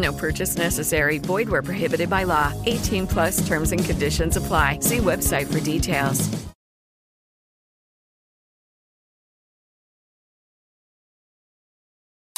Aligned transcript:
No 0.00 0.12
purchase 0.12 0.56
necessary. 0.56 1.18
Void 1.18 1.48
where 1.48 1.62
prohibited 1.62 2.08
by 2.08 2.24
law. 2.24 2.52
18 2.64 3.06
plus 3.06 3.46
terms 3.46 3.72
and 3.72 3.84
conditions 3.84 4.36
apply. 4.36 4.78
See 4.80 4.98
website 4.98 5.52
for 5.52 5.60
details. 5.60 6.28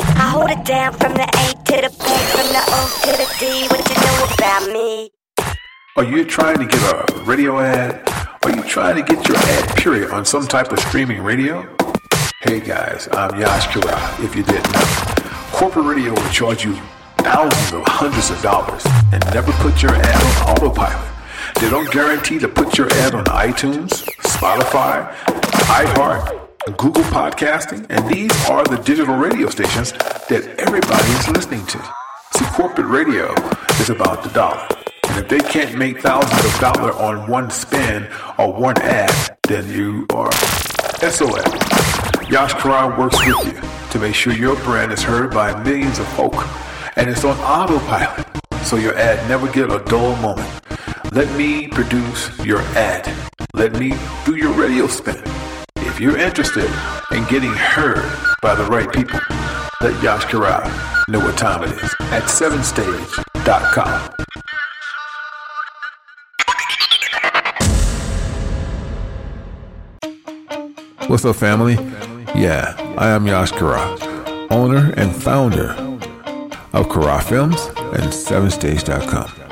I 0.01 0.29
hold 0.29 0.51
it 0.51 0.65
down 0.65 0.93
from 0.95 1.15
the 1.15 1.23
A 1.23 1.55
to 1.55 1.77
the 1.83 1.91
B, 1.91 2.05
from 2.35 2.49
the 2.51 2.63
O 2.67 3.01
to 3.05 3.13
the 3.17 3.27
D. 3.39 3.69
What 3.69 3.89
you 3.89 3.97
know 3.97 4.35
about 4.35 4.73
me? 4.73 5.11
Are 5.97 6.05
you 6.05 6.25
trying 6.25 6.59
to 6.59 6.67
get 6.67 6.83
a 6.83 7.25
radio 7.25 7.61
ad? 7.61 8.09
Are 8.45 8.51
you 8.51 8.63
trying 8.65 8.97
to 8.97 9.03
get 9.03 9.29
your 9.29 9.37
ad 9.37 9.77
period 9.77 10.11
on 10.11 10.25
some 10.25 10.49
type 10.49 10.73
of 10.73 10.81
streaming 10.81 11.23
radio? 11.23 11.77
Hey 12.41 12.61
guys, 12.61 13.09
I'm 13.13 13.39
Yash 13.39 13.69
Kira, 13.69 14.25
if 14.25 14.35
you 14.35 14.43
didn't 14.43 14.73
know. 14.73 15.29
Corporate 15.53 15.87
radio 15.87 16.13
will 16.13 16.31
charge 16.31 16.65
you 16.65 16.77
thousands 17.23 17.73
of 17.73 17.83
hundreds 17.87 18.31
of 18.31 18.43
dollars 18.43 18.85
and 19.13 19.25
never 19.33 19.53
put 19.53 19.83
your 19.83 19.95
ad 19.95 20.23
on 20.23 20.57
autopilot. 20.57 21.09
They 21.61 21.71
don't 21.71 21.91
guarantee 21.93 22.39
to 22.41 22.49
put 22.49 22.77
your 22.77 22.93
ad 22.93 23.15
on 23.15 23.25
iTunes, 23.27 23.89
Spotify, 24.23 25.13
iHeart, 25.71 26.77
Google 26.77 27.05
Podcasting, 27.05 27.87
and 27.91 28.09
these 28.09 28.33
are 28.49 28.65
the 28.65 28.77
digital 28.77 29.17
radio 29.17 29.49
stations 29.49 29.93
that 30.29 30.55
everybody 30.59 31.09
is 31.13 31.29
listening 31.29 31.65
to. 31.67 31.79
See, 32.35 32.45
corporate 32.47 32.89
radio 32.89 33.33
is 33.81 33.91
about 33.91 34.23
the 34.23 34.31
dollar. 34.31 34.67
And 35.09 35.19
if 35.19 35.29
they 35.29 35.41
can't 35.41 35.77
make 35.77 36.01
thousands 36.01 36.45
of 36.45 36.61
dollars 36.61 36.97
on 36.97 37.31
one 37.31 37.51
spin 37.51 38.09
or 38.39 38.53
one 38.53 38.81
ad, 38.83 39.39
then 39.47 39.69
you 39.71 40.07
are 40.11 40.33
SOS. 41.01 41.47
Yash 42.31 42.55
Karan 42.55 42.99
works 42.99 43.19
with 43.27 43.47
you 43.47 43.61
to 43.91 43.99
make 43.99 44.15
sure 44.15 44.33
your 44.33 44.57
brand 44.65 44.91
is 44.91 45.03
heard 45.03 45.33
by 45.33 45.63
millions 45.63 45.99
of 45.99 46.09
folk 46.09 46.35
and 46.97 47.09
it's 47.09 47.25
on 47.25 47.37
autopilot 47.39 48.27
so 48.65 48.77
your 48.77 48.95
ad 48.97 49.29
never 49.29 49.51
get 49.51 49.71
a 49.73 49.79
dull 49.85 50.17
moment. 50.17 50.49
Let 51.13 51.31
me 51.37 51.69
produce 51.69 52.31
your 52.45 52.61
ad. 52.75 53.13
Let 53.55 53.75
me 53.75 53.93
do 54.25 54.37
your 54.37 54.53
radio 54.53 54.87
spin. 54.87 55.23
If 55.77 56.01
you're 56.01 56.17
interested 56.17 56.71
in 57.11 57.25
getting 57.25 57.53
heard 57.53 58.11
by 58.41 58.55
the 58.55 58.65
right 58.65 58.91
people, 58.91 59.21
let 59.83 60.03
Yash 60.03 60.25
Karai 60.25 61.09
know 61.09 61.19
what 61.19 61.37
time 61.37 61.65
it 61.65 61.73
is 61.73 61.95
at 62.13 62.23
7stage.com. 62.25 64.11
What's 71.09 71.25
up, 71.27 71.37
family? 71.37 71.75
Yeah, 72.35 72.75
I 72.97 73.11
am 73.11 73.27
Yash 73.27 73.51
Kara, 73.51 73.99
owner 74.51 74.95
and 74.97 75.15
founder 75.15 75.92
of 76.73 76.89
Kara 76.89 77.21
Films 77.21 77.61
and 77.67 78.13
7stage.com. 78.13 79.43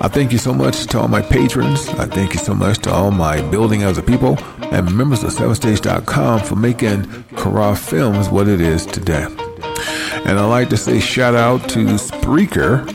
I 0.00 0.08
thank 0.08 0.30
you 0.32 0.38
so 0.38 0.54
much 0.54 0.86
to 0.86 1.00
all 1.00 1.08
my 1.08 1.22
patrons. 1.22 1.88
I 1.88 2.06
thank 2.06 2.32
you 2.32 2.38
so 2.38 2.54
much 2.54 2.78
to 2.78 2.92
all 2.92 3.10
my 3.10 3.40
building 3.50 3.82
as 3.82 3.98
a 3.98 4.02
people 4.02 4.38
and 4.62 4.94
members 4.96 5.24
of 5.24 5.30
7stage.com 5.30 6.40
for 6.40 6.56
making 6.56 7.24
Kara 7.36 7.74
Films 7.74 8.28
what 8.28 8.48
it 8.48 8.60
is 8.60 8.86
today. 8.86 9.26
And 10.24 10.38
I'd 10.38 10.46
like 10.46 10.68
to 10.70 10.76
say 10.76 11.00
shout 11.00 11.34
out 11.34 11.68
to 11.70 11.84
Spreaker. 11.96 12.86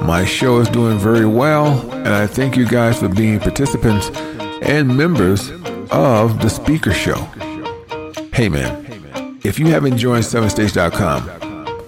My 0.00 0.24
show 0.24 0.58
is 0.58 0.68
doing 0.68 0.98
very 0.98 1.26
well, 1.26 1.80
and 1.90 2.08
I 2.08 2.26
thank 2.26 2.56
you 2.56 2.66
guys 2.66 2.98
for 2.98 3.08
being 3.08 3.38
participants 3.40 4.10
and 4.62 4.96
members 4.96 5.50
of 5.90 6.40
the 6.40 6.48
Speaker 6.48 6.92
Show. 6.92 7.20
Hey 8.32 8.48
man, 8.48 9.38
if 9.44 9.58
you 9.58 9.66
haven't 9.66 9.96
joined 9.96 10.24
7stage.com, 10.24 11.30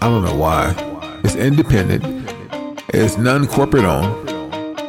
I 0.01 0.07
don't 0.09 0.25
know 0.25 0.37
why. 0.37 0.88
It's 1.25 1.35
independent, 1.35 2.05
it's 2.89 3.17
non 3.17 3.47
corporate 3.47 3.85
owned. 3.85 4.29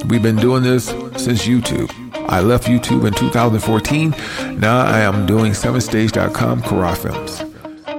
We've 0.10 0.24
been 0.24 0.38
doing 0.38 0.64
this 0.64 0.86
since 1.18 1.46
YouTube. 1.46 1.92
I 2.30 2.42
left 2.42 2.68
YouTube 2.68 3.08
in 3.08 3.14
2014. 3.14 4.12
Now 4.60 4.80
I 4.86 5.00
am 5.00 5.26
doing 5.26 5.52
7stage.com 5.54 6.62
Kara 6.62 6.96
Films. 6.96 7.44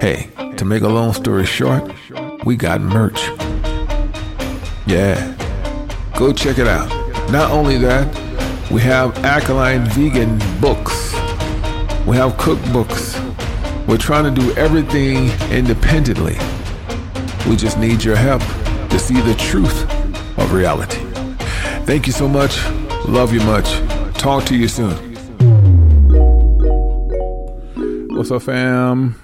Hey, 0.00 0.30
to 0.56 0.64
make 0.64 0.82
a 0.82 0.88
long 0.88 1.12
story 1.12 1.44
short, 1.44 1.92
we 2.44 2.56
got 2.56 2.80
merch. 2.80 3.20
Yeah, 4.86 5.36
go 6.16 6.32
check 6.32 6.58
it 6.58 6.66
out. 6.66 6.88
Not 7.30 7.50
only 7.50 7.76
that, 7.78 8.06
we 8.70 8.80
have 8.82 9.16
alkaline 9.24 9.84
vegan 9.90 10.38
books. 10.60 11.12
We 12.06 12.16
have 12.16 12.32
cookbooks. 12.34 13.18
We're 13.86 13.98
trying 13.98 14.32
to 14.32 14.40
do 14.40 14.52
everything 14.54 15.30
independently. 15.50 16.36
We 17.48 17.56
just 17.56 17.78
need 17.78 18.04
your 18.04 18.16
help 18.16 18.42
to 18.90 18.98
see 18.98 19.20
the 19.20 19.34
truth 19.34 19.82
of 20.38 20.52
reality. 20.52 21.00
Thank 21.84 22.06
you 22.06 22.12
so 22.12 22.28
much. 22.28 22.64
Love 23.08 23.32
you 23.32 23.40
much. 23.40 23.68
Talk 24.18 24.44
to 24.44 24.56
you 24.56 24.68
soon. 24.68 24.96
What's 28.14 28.30
up, 28.30 28.42
fam? 28.42 29.20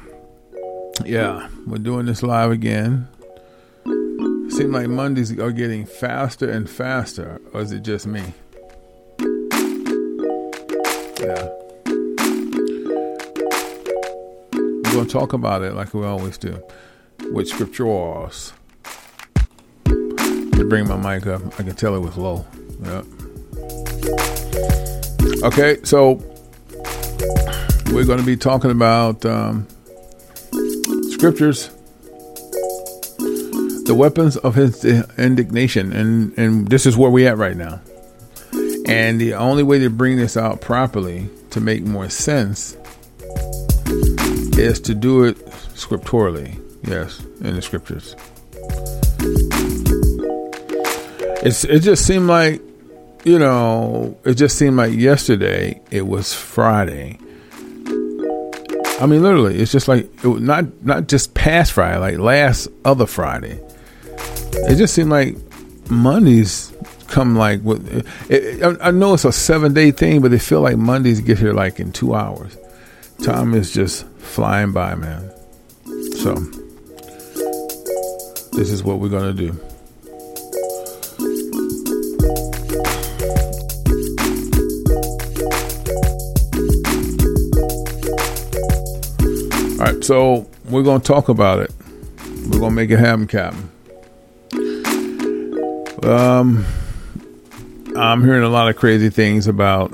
Yeah, 1.05 1.49
we're 1.67 1.79
doing 1.79 2.07
this 2.07 2.23
live 2.23 2.51
again. 2.51 3.07
Seems 3.85 4.73
like 4.73 4.89
Mondays 4.89 5.39
are 5.39 5.53
getting 5.53 5.85
faster 5.85 6.51
and 6.51 6.69
faster, 6.69 7.41
or 7.53 7.61
is 7.61 7.71
it 7.71 7.83
just 7.83 8.07
me? 8.07 8.33
Yeah. 11.21 11.49
We're 14.55 14.93
going 14.93 15.07
to 15.07 15.13
talk 15.13 15.33
about 15.35 15.63
it 15.63 15.75
like 15.75 15.93
we 15.93 16.05
always 16.05 16.39
do 16.39 16.61
with 17.33 17.49
scriptures. 17.49 18.53
To 19.85 20.67
bring 20.69 20.89
my 20.89 20.97
mic 20.97 21.27
up, 21.27 21.43
I 21.59 21.63
can 21.63 21.75
tell 21.75 21.95
it 21.95 22.01
was 22.01 22.17
low. 22.17 22.45
Yep. 22.83 23.05
Okay, 25.43 25.79
so 25.85 26.15
we're 27.93 28.05
going 28.05 28.19
to 28.19 28.27
be 28.27 28.37
talking 28.37 28.71
about 28.71 29.25
um, 29.25 29.67
scriptures, 31.11 31.69
the 33.85 33.95
weapons 33.97 34.37
of 34.39 34.55
his 34.55 34.85
indignation, 35.19 35.93
and 35.93 36.37
and 36.39 36.69
this 36.69 36.87
is 36.87 36.97
where 36.97 37.11
we 37.11 37.27
at 37.27 37.37
right 37.37 37.57
now. 37.57 37.81
And 38.87 39.21
the 39.21 39.35
only 39.35 39.63
way 39.63 39.79
to 39.81 39.91
bring 39.91 40.17
this 40.17 40.37
out 40.37 40.61
properly 40.61 41.29
to 41.51 41.61
make 41.61 41.85
more 41.85 42.09
sense 42.09 42.77
is 44.59 44.81
to 44.81 44.95
do 44.95 45.25
it 45.25 45.37
scripturally. 45.75 46.59
Yes, 46.87 47.21
in 47.41 47.57
the 47.57 47.63
scriptures. 47.63 48.15
It's 51.45 51.65
it 51.65 51.81
just 51.81 52.07
seemed 52.07 52.29
like 52.29 52.63
you 53.27 53.41
know, 53.41 54.17
it 54.25 54.35
just 54.35 54.57
seemed 54.57 54.77
like 54.77 54.95
yesterday 54.95 55.81
it 55.91 56.07
was 56.07 56.33
Friday. 56.33 57.19
I 59.01 59.07
mean, 59.07 59.21
literally, 59.23 59.59
it's 59.59 59.73
just 59.73 59.89
like 59.89 60.09
it 60.25 60.41
not 60.41 60.85
not 60.85 61.09
just 61.09 61.35
past 61.35 61.73
Friday, 61.73 61.99
like 61.99 62.19
last 62.19 62.69
other 62.85 63.07
Friday. 63.07 63.61
It 64.53 64.77
just 64.77 64.95
seemed 64.95 65.11
like 65.11 65.37
Mondays 65.91 66.73
come 67.09 67.35
like 67.35 67.63
with. 67.63 68.07
It, 68.31 68.63
it, 68.63 68.79
I 68.81 68.93
know 68.93 69.15
it's 69.15 69.25
a 69.25 69.33
seven 69.33 69.75
day 69.75 69.91
thing, 69.91 70.23
but 70.23 70.31
they 70.31 70.39
feel 70.39 70.61
like 70.61 70.77
Mondays 70.77 71.21
get 71.21 71.39
here 71.39 71.53
like 71.53 71.81
in 71.81 71.91
two 71.91 72.15
hours. 72.15 72.57
Time 73.25 73.55
is 73.55 73.73
just 73.73 74.07
flying 74.19 74.73
by, 74.73 74.95
man. 74.95 75.33
So 76.19 76.37
this 78.57 78.71
is 78.71 78.83
what 78.83 78.99
we're 78.99 79.11
gonna 79.11 79.35
do. 79.35 79.51
All 89.79 89.93
right, 89.93 90.03
so 90.03 90.49
we're 90.71 90.83
gonna 90.83 91.01
talk 91.01 91.29
about 91.29 91.61
it. 91.61 91.71
We're 92.49 92.61
gonna 92.61 92.71
make 92.71 92.91
it 92.91 92.99
happen, 92.99 93.27
Captain. 93.27 93.71
Um, 96.03 96.65
I'm 97.95 98.25
hearing 98.25 98.43
a 98.43 98.49
lot 98.49 98.71
of 98.71 98.77
crazy 98.77 99.11
things 99.11 99.47
about. 99.47 99.93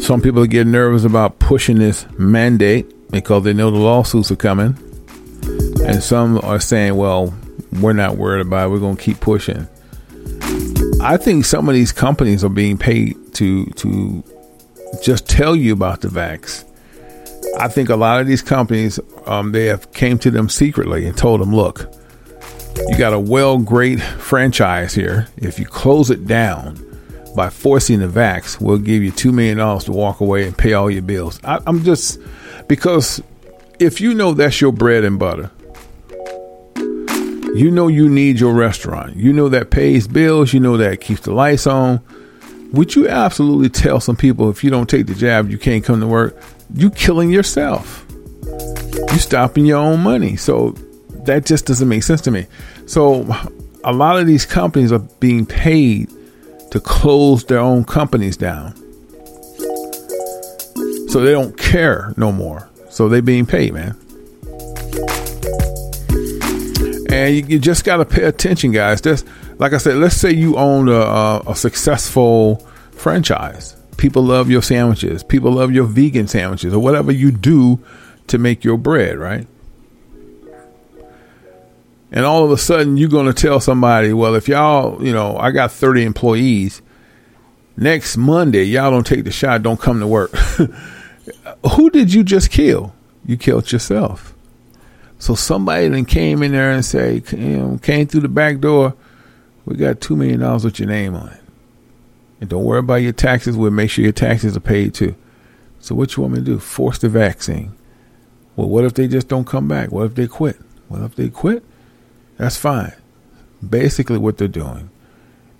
Some 0.00 0.20
people 0.20 0.44
get 0.46 0.66
nervous 0.66 1.04
about 1.04 1.38
pushing 1.38 1.78
this 1.78 2.04
mandate 2.18 3.10
because 3.10 3.44
they 3.44 3.52
know 3.52 3.70
the 3.70 3.78
lawsuits 3.78 4.32
are 4.32 4.36
coming. 4.36 4.76
And 5.86 6.02
some 6.02 6.38
are 6.42 6.60
saying, 6.60 6.96
well, 6.96 7.32
we're 7.80 7.92
not 7.92 8.16
worried 8.16 8.46
about 8.46 8.66
it. 8.66 8.70
We're 8.70 8.80
going 8.80 8.96
to 8.96 9.02
keep 9.02 9.20
pushing. 9.20 9.68
I 11.00 11.16
think 11.16 11.44
some 11.44 11.68
of 11.68 11.74
these 11.74 11.92
companies 11.92 12.42
are 12.42 12.48
being 12.48 12.78
paid 12.78 13.16
to 13.34 13.66
to 13.66 14.24
just 15.02 15.28
tell 15.28 15.54
you 15.54 15.72
about 15.72 16.00
the 16.00 16.08
vax. 16.08 16.64
I 17.58 17.68
think 17.68 17.88
a 17.88 17.96
lot 17.96 18.20
of 18.20 18.26
these 18.26 18.42
companies, 18.42 18.98
um, 19.26 19.52
they 19.52 19.66
have 19.66 19.92
came 19.92 20.18
to 20.18 20.30
them 20.30 20.48
secretly 20.48 21.06
and 21.06 21.16
told 21.16 21.40
them, 21.40 21.54
look, 21.54 21.90
you 22.88 22.98
got 22.98 23.12
a 23.12 23.20
well 23.20 23.58
great 23.58 24.00
franchise 24.00 24.94
here. 24.94 25.28
If 25.36 25.58
you 25.58 25.66
close 25.66 26.10
it 26.10 26.26
down 26.26 26.82
by 27.34 27.50
forcing 27.50 28.00
the 28.00 28.08
vax, 28.08 28.60
we'll 28.60 28.78
give 28.78 29.02
you 29.02 29.12
$2 29.12 29.32
million 29.32 29.58
to 29.80 29.92
walk 29.92 30.20
away 30.20 30.46
and 30.46 30.56
pay 30.56 30.72
all 30.72 30.90
your 30.90 31.02
bills. 31.02 31.40
I, 31.44 31.60
I'm 31.66 31.84
just, 31.84 32.18
because 32.68 33.22
if 33.78 34.00
you 34.00 34.14
know 34.14 34.34
that's 34.34 34.60
your 34.60 34.72
bread 34.72 35.04
and 35.04 35.18
butter, 35.18 35.50
you 37.56 37.70
know 37.70 37.88
you 37.88 38.08
need 38.08 38.38
your 38.38 38.54
restaurant. 38.54 39.16
You 39.16 39.32
know 39.32 39.48
that 39.48 39.70
pays 39.70 40.06
bills. 40.06 40.52
You 40.52 40.60
know 40.60 40.76
that 40.76 41.00
keeps 41.00 41.22
the 41.22 41.32
lights 41.32 41.66
on. 41.66 42.00
Would 42.72 42.94
you 42.94 43.08
absolutely 43.08 43.68
tell 43.68 44.00
some 44.00 44.16
people 44.16 44.50
if 44.50 44.62
you 44.62 44.70
don't 44.70 44.88
take 44.88 45.06
the 45.06 45.14
jab, 45.14 45.50
you 45.50 45.58
can't 45.58 45.84
come 45.84 46.00
to 46.00 46.06
work? 46.06 46.36
You 46.74 46.90
killing 46.90 47.30
yourself. 47.30 48.04
You 48.12 49.18
stopping 49.18 49.66
your 49.66 49.78
own 49.78 50.00
money. 50.00 50.36
So 50.36 50.70
that 51.24 51.46
just 51.46 51.66
doesn't 51.66 51.88
make 51.88 52.02
sense 52.02 52.20
to 52.22 52.30
me. 52.30 52.46
So 52.86 53.26
a 53.84 53.92
lot 53.92 54.18
of 54.18 54.26
these 54.26 54.44
companies 54.44 54.92
are 54.92 54.98
being 55.20 55.46
paid 55.46 56.10
to 56.70 56.80
close 56.80 57.44
their 57.44 57.60
own 57.60 57.84
companies 57.84 58.36
down. 58.36 58.74
So 61.08 61.20
they 61.20 61.32
don't 61.32 61.56
care 61.56 62.12
no 62.16 62.32
more. 62.32 62.68
So 62.90 63.08
they're 63.08 63.22
being 63.22 63.46
paid, 63.46 63.72
man. 63.72 63.96
And 67.16 67.34
you, 67.34 67.44
you 67.46 67.58
just 67.58 67.82
got 67.82 67.96
to 67.96 68.04
pay 68.04 68.24
attention, 68.24 68.72
guys. 68.72 69.00
This, 69.00 69.24
like 69.58 69.72
I 69.72 69.78
said, 69.78 69.96
let's 69.96 70.14
say 70.14 70.32
you 70.32 70.56
own 70.56 70.90
a, 70.90 71.40
a 71.46 71.56
successful 71.56 72.56
franchise. 72.90 73.74
People 73.96 74.22
love 74.22 74.50
your 74.50 74.60
sandwiches. 74.60 75.22
People 75.22 75.52
love 75.52 75.72
your 75.72 75.84
vegan 75.84 76.28
sandwiches 76.28 76.74
or 76.74 76.78
whatever 76.78 77.10
you 77.10 77.30
do 77.30 77.82
to 78.26 78.36
make 78.36 78.64
your 78.64 78.76
bread, 78.76 79.16
right? 79.16 79.46
And 82.12 82.26
all 82.26 82.44
of 82.44 82.50
a 82.50 82.58
sudden, 82.58 82.98
you're 82.98 83.08
going 83.08 83.32
to 83.32 83.34
tell 83.34 83.60
somebody, 83.60 84.12
well, 84.12 84.34
if 84.34 84.46
y'all, 84.46 85.02
you 85.02 85.14
know, 85.14 85.38
I 85.38 85.52
got 85.52 85.72
30 85.72 86.04
employees. 86.04 86.82
Next 87.78 88.18
Monday, 88.18 88.64
y'all 88.64 88.90
don't 88.90 89.06
take 89.06 89.24
the 89.24 89.30
shot, 89.30 89.62
don't 89.62 89.80
come 89.80 90.00
to 90.00 90.06
work. 90.06 90.32
Who 91.76 91.88
did 91.88 92.12
you 92.12 92.24
just 92.24 92.50
kill? 92.50 92.94
You 93.24 93.38
killed 93.38 93.72
yourself. 93.72 94.35
So 95.18 95.34
somebody 95.34 95.88
then 95.88 96.04
came 96.04 96.42
in 96.42 96.52
there 96.52 96.70
and 96.70 96.84
say, 96.84 97.20
came 97.20 98.06
through 98.06 98.20
the 98.20 98.28
back 98.28 98.60
door. 98.60 98.94
We 99.64 99.76
got 99.76 100.00
two 100.00 100.14
million 100.14 100.40
dollars 100.40 100.64
with 100.64 100.78
your 100.78 100.88
name 100.88 101.14
on 101.14 101.28
it, 101.28 101.40
and 102.40 102.48
don't 102.48 102.64
worry 102.64 102.78
about 102.78 102.96
your 102.96 103.12
taxes. 103.12 103.56
We'll 103.56 103.70
make 103.72 103.90
sure 103.90 104.04
your 104.04 104.12
taxes 104.12 104.56
are 104.56 104.60
paid 104.60 104.94
too. 104.94 105.16
So 105.80 105.94
what 105.94 106.16
you 106.16 106.22
want 106.22 106.34
me 106.34 106.40
to 106.40 106.44
do? 106.44 106.58
Force 106.58 106.98
the 106.98 107.08
vaccine? 107.08 107.72
Well, 108.54 108.68
what 108.68 108.84
if 108.84 108.94
they 108.94 109.08
just 109.08 109.28
don't 109.28 109.46
come 109.46 109.66
back? 109.66 109.90
What 109.90 110.06
if 110.06 110.14
they 110.14 110.26
quit? 110.26 110.56
What 110.88 111.02
if 111.02 111.16
they 111.16 111.28
quit? 111.28 111.64
That's 112.36 112.56
fine. 112.56 112.92
Basically, 113.68 114.18
what 114.18 114.38
they're 114.38 114.48
doing 114.48 114.90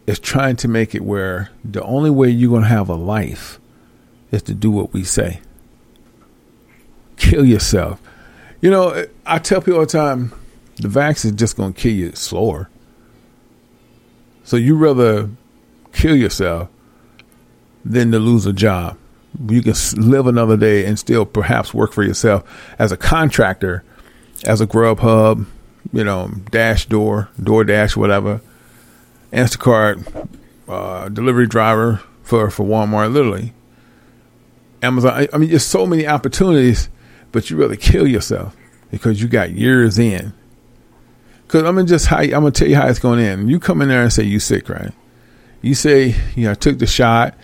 is 0.06 0.18
trying 0.20 0.56
to 0.56 0.68
make 0.68 0.94
it 0.94 1.02
where 1.02 1.50
the 1.64 1.82
only 1.82 2.10
way 2.10 2.28
you're 2.30 2.50
going 2.50 2.62
to 2.62 2.68
have 2.68 2.88
a 2.88 2.94
life 2.94 3.58
is 4.30 4.42
to 4.42 4.54
do 4.54 4.70
what 4.70 4.92
we 4.92 5.02
say. 5.02 5.40
Kill 7.16 7.44
yourself. 7.44 8.00
You 8.60 8.70
know, 8.70 9.06
I 9.24 9.38
tell 9.38 9.60
people 9.60 9.74
all 9.74 9.80
the 9.80 9.86
time, 9.86 10.32
the 10.76 10.88
vaccine 10.88 11.32
is 11.32 11.38
just 11.38 11.56
going 11.56 11.72
to 11.72 11.80
kill 11.80 11.92
you 11.92 12.12
slower. 12.12 12.68
So 14.44 14.56
you 14.56 14.76
rather 14.76 15.28
kill 15.92 16.16
yourself 16.16 16.68
than 17.84 18.12
to 18.12 18.18
lose 18.18 18.46
a 18.46 18.52
job. 18.52 18.98
You 19.48 19.62
can 19.62 19.74
live 19.96 20.26
another 20.26 20.56
day 20.56 20.86
and 20.86 20.98
still 20.98 21.26
perhaps 21.26 21.74
work 21.74 21.92
for 21.92 22.02
yourself 22.02 22.44
as 22.78 22.92
a 22.92 22.96
contractor, 22.96 23.84
as 24.44 24.60
a 24.60 24.66
Grubhub, 24.66 25.46
you 25.92 26.04
know, 26.04 26.30
Dash 26.50 26.86
Door, 26.86 27.28
DoorDash, 27.40 27.96
whatever, 27.96 28.40
Instacart, 29.32 30.28
uh, 30.68 31.08
delivery 31.10 31.46
driver 31.46 32.02
for, 32.22 32.50
for 32.50 32.64
Walmart, 32.64 33.12
literally. 33.12 33.52
Amazon. 34.82 35.12
I, 35.12 35.28
I 35.32 35.38
mean, 35.38 35.50
there's 35.50 35.64
so 35.64 35.86
many 35.86 36.06
opportunities 36.06 36.88
but 37.32 37.50
you 37.50 37.56
really 37.56 37.76
kill 37.76 38.06
yourself 38.06 38.56
because 38.90 39.20
you 39.20 39.28
got 39.28 39.50
years 39.50 39.98
in. 39.98 40.32
Because 41.46 41.62
I'm 41.62 41.76
gonna 41.76 41.86
just 41.86 42.06
how 42.06 42.18
I'm 42.18 42.30
gonna 42.30 42.50
tell 42.50 42.68
you 42.68 42.76
how 42.76 42.88
it's 42.88 42.98
going 42.98 43.20
in. 43.20 43.48
You 43.48 43.60
come 43.60 43.80
in 43.82 43.88
there 43.88 44.02
and 44.02 44.12
say 44.12 44.24
you 44.24 44.40
sick, 44.40 44.68
right? 44.68 44.92
You 45.62 45.74
say, 45.74 46.14
you 46.34 46.44
know, 46.44 46.52
I 46.52 46.54
took 46.54 46.78
the 46.78 46.86
shot, 46.86 47.34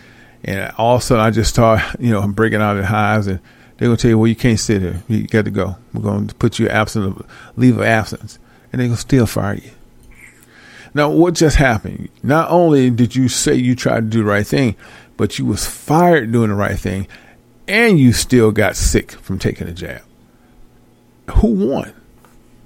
and 0.43 0.71
all 0.77 0.95
of 0.95 1.01
a 1.01 1.05
sudden 1.05 1.23
I 1.23 1.31
just 1.31 1.49
start, 1.49 1.81
you 1.99 2.11
know, 2.11 2.19
I'm 2.19 2.33
breaking 2.33 2.61
out 2.61 2.77
in 2.77 2.83
hives, 2.83 3.27
and 3.27 3.39
they're 3.77 3.87
gonna 3.87 3.97
tell 3.97 4.09
you, 4.09 4.17
well, 4.17 4.27
you 4.27 4.35
can't 4.35 4.59
sit 4.59 4.81
here. 4.81 5.03
You 5.07 5.27
got 5.27 5.45
to 5.45 5.51
go. 5.51 5.77
We're 5.93 6.25
to 6.25 6.35
put 6.35 6.59
you 6.59 6.69
absent, 6.69 7.05
of, 7.05 7.25
leave 7.55 7.77
of 7.77 7.83
absence, 7.83 8.39
and 8.71 8.79
they're 8.79 8.87
gonna 8.87 8.97
still 8.97 9.25
fire 9.25 9.55
you. 9.55 9.71
Now, 10.93 11.09
what 11.09 11.33
just 11.33 11.55
happened? 11.55 12.09
Not 12.21 12.51
only 12.51 12.89
did 12.89 13.15
you 13.15 13.27
say 13.27 13.55
you 13.55 13.75
tried 13.75 14.01
to 14.01 14.09
do 14.09 14.19
the 14.19 14.29
right 14.29 14.45
thing, 14.45 14.75
but 15.17 15.39
you 15.39 15.45
was 15.45 15.65
fired 15.65 16.31
doing 16.31 16.49
the 16.49 16.55
right 16.55 16.77
thing, 16.77 17.07
and 17.67 17.99
you 17.99 18.13
still 18.13 18.51
got 18.51 18.75
sick 18.75 19.11
from 19.11 19.39
taking 19.39 19.67
a 19.67 19.73
jab. 19.73 20.01
Who 21.35 21.47
won? 21.69 21.93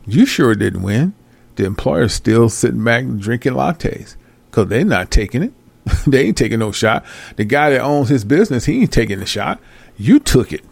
You 0.06 0.26
sure 0.26 0.56
didn't 0.56 0.82
win. 0.82 1.14
The 1.56 1.66
employer's 1.66 2.14
still 2.14 2.50
sitting 2.50 2.84
back 2.84 3.06
drinking 3.18 3.54
lattes 3.54 4.16
because 4.50 4.68
they're 4.68 4.86
not 4.86 5.12
taking 5.12 5.44
it. 5.44 5.54
they 6.08 6.26
ain't 6.26 6.38
taking 6.38 6.60
no 6.60 6.72
shot. 6.72 7.06
The 7.36 7.46
guy 7.46 7.72
that 7.72 7.82
owns 7.82 8.10
his 8.10 8.24
business, 8.26 8.66
he 8.66 8.82
ain't 8.82 8.92
taking 8.92 9.20
the 9.20 9.26
shot. 9.26 9.60
You 9.98 10.20
took 10.20 10.54
it. 10.54 10.64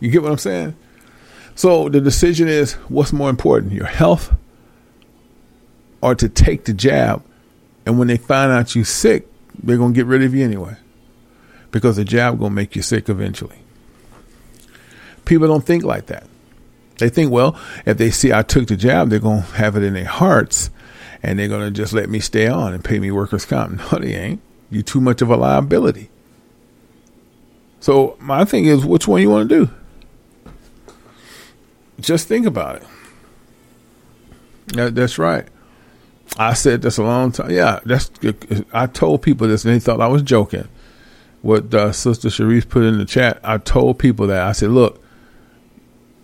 You 0.00 0.10
get 0.10 0.22
what 0.22 0.32
I'm 0.32 0.38
saying? 0.38 0.76
So 1.54 1.88
the 1.88 2.00
decision 2.00 2.48
is 2.48 2.74
what's 2.88 3.12
more 3.12 3.30
important, 3.30 3.72
your 3.72 3.86
health 3.86 4.34
or 6.02 6.14
to 6.14 6.28
take 6.28 6.64
the 6.64 6.72
jab? 6.72 7.24
And 7.86 7.98
when 7.98 8.08
they 8.08 8.16
find 8.16 8.52
out 8.52 8.74
you're 8.74 8.84
sick, 8.84 9.26
they're 9.62 9.78
going 9.78 9.94
to 9.94 9.96
get 9.96 10.06
rid 10.06 10.22
of 10.22 10.34
you 10.34 10.44
anyway 10.44 10.76
because 11.76 11.96
the 11.96 12.04
jab 12.04 12.38
going 12.38 12.50
to 12.50 12.54
make 12.54 12.74
you 12.74 12.82
sick 12.82 13.08
eventually. 13.08 13.58
People 15.24 15.48
don't 15.48 15.64
think 15.64 15.84
like 15.84 16.06
that. 16.06 16.26
They 16.98 17.10
think, 17.10 17.30
well, 17.30 17.58
if 17.84 17.98
they 17.98 18.10
see 18.10 18.32
I 18.32 18.42
took 18.42 18.68
the 18.68 18.76
jab, 18.76 19.10
they're 19.10 19.18
going 19.18 19.42
to 19.42 19.48
have 19.48 19.76
it 19.76 19.82
in 19.82 19.94
their 19.94 20.04
hearts 20.04 20.70
and 21.22 21.38
they're 21.38 21.48
going 21.48 21.64
to 21.64 21.70
just 21.70 21.92
let 21.92 22.08
me 22.08 22.20
stay 22.20 22.46
on 22.46 22.72
and 22.72 22.84
pay 22.84 22.98
me 22.98 23.10
workers' 23.10 23.44
comp. 23.44 23.80
No, 23.92 23.98
they 23.98 24.14
ain't. 24.14 24.40
You 24.70 24.82
too 24.82 25.00
much 25.00 25.22
of 25.22 25.28
a 25.30 25.36
liability. 25.36 26.10
So 27.80 28.16
my 28.18 28.44
thing 28.44 28.64
is, 28.64 28.84
which 28.84 29.06
one 29.06 29.20
you 29.20 29.30
want 29.30 29.48
to 29.48 29.66
do? 29.66 29.70
Just 32.00 32.26
think 32.28 32.46
about 32.46 32.76
it. 32.76 32.86
That, 34.68 34.94
that's 34.94 35.18
right. 35.18 35.46
I 36.38 36.54
said 36.54 36.82
this 36.82 36.98
a 36.98 37.02
long 37.02 37.32
time. 37.32 37.50
Yeah, 37.50 37.80
that's. 37.84 38.10
I 38.72 38.86
told 38.86 39.22
people 39.22 39.46
this, 39.46 39.64
and 39.64 39.74
they 39.74 39.78
thought 39.78 40.00
I 40.00 40.08
was 40.08 40.22
joking 40.22 40.68
what 41.42 41.72
uh, 41.74 41.92
Sister 41.92 42.28
Sharice 42.28 42.68
put 42.68 42.84
in 42.84 42.98
the 42.98 43.04
chat, 43.04 43.40
I 43.44 43.58
told 43.58 43.98
people 43.98 44.26
that 44.28 44.42
I 44.42 44.52
said, 44.52 44.70
look, 44.70 45.02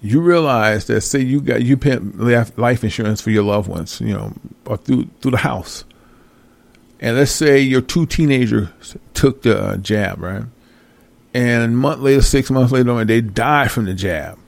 you 0.03 0.21
realize 0.21 0.87
that 0.87 1.01
say 1.03 1.21
you 1.21 1.41
got 1.41 1.63
you 1.63 1.77
pay 1.77 1.97
life 1.97 2.83
insurance 2.83 3.21
for 3.21 3.31
your 3.31 3.45
loved 3.45 3.69
ones, 3.69 4.01
you 4.01 4.13
know, 4.13 4.35
or 4.67 4.77
through 4.77 5.09
through 5.21 5.31
the 5.31 5.37
house, 5.37 5.85
and 7.01 7.17
let's 7.17 7.31
say 7.31 7.61
your 7.61 7.81
two 7.81 8.05
teenagers 8.07 8.69
took 9.15 9.43
the 9.43 9.59
uh, 9.59 9.77
jab, 9.77 10.21
right, 10.21 10.43
and 11.33 11.63
a 11.63 11.69
month 11.69 12.01
later, 12.01 12.21
six 12.21 12.51
months 12.51 12.73
later, 12.73 13.05
they 13.05 13.21
died 13.21 13.71
from 13.71 13.85
the 13.85 13.95
jab. 13.95 14.39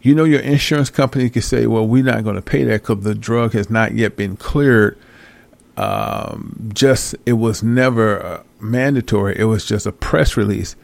You 0.00 0.14
know, 0.14 0.24
your 0.24 0.40
insurance 0.40 0.88
company 0.88 1.28
can 1.28 1.42
say, 1.42 1.66
"Well, 1.66 1.86
we're 1.86 2.02
not 2.02 2.24
going 2.24 2.36
to 2.36 2.42
pay 2.42 2.64
that 2.64 2.82
because 2.82 3.04
the 3.04 3.14
drug 3.14 3.52
has 3.52 3.68
not 3.68 3.92
yet 3.92 4.16
been 4.16 4.36
cleared." 4.36 4.98
Um, 5.76 6.70
just 6.72 7.14
it 7.26 7.34
was 7.34 7.62
never. 7.62 8.42
Mandatory. 8.62 9.38
It 9.38 9.44
was 9.44 9.64
just 9.64 9.86
a 9.86 9.92
press 9.92 10.36
release. 10.36 10.76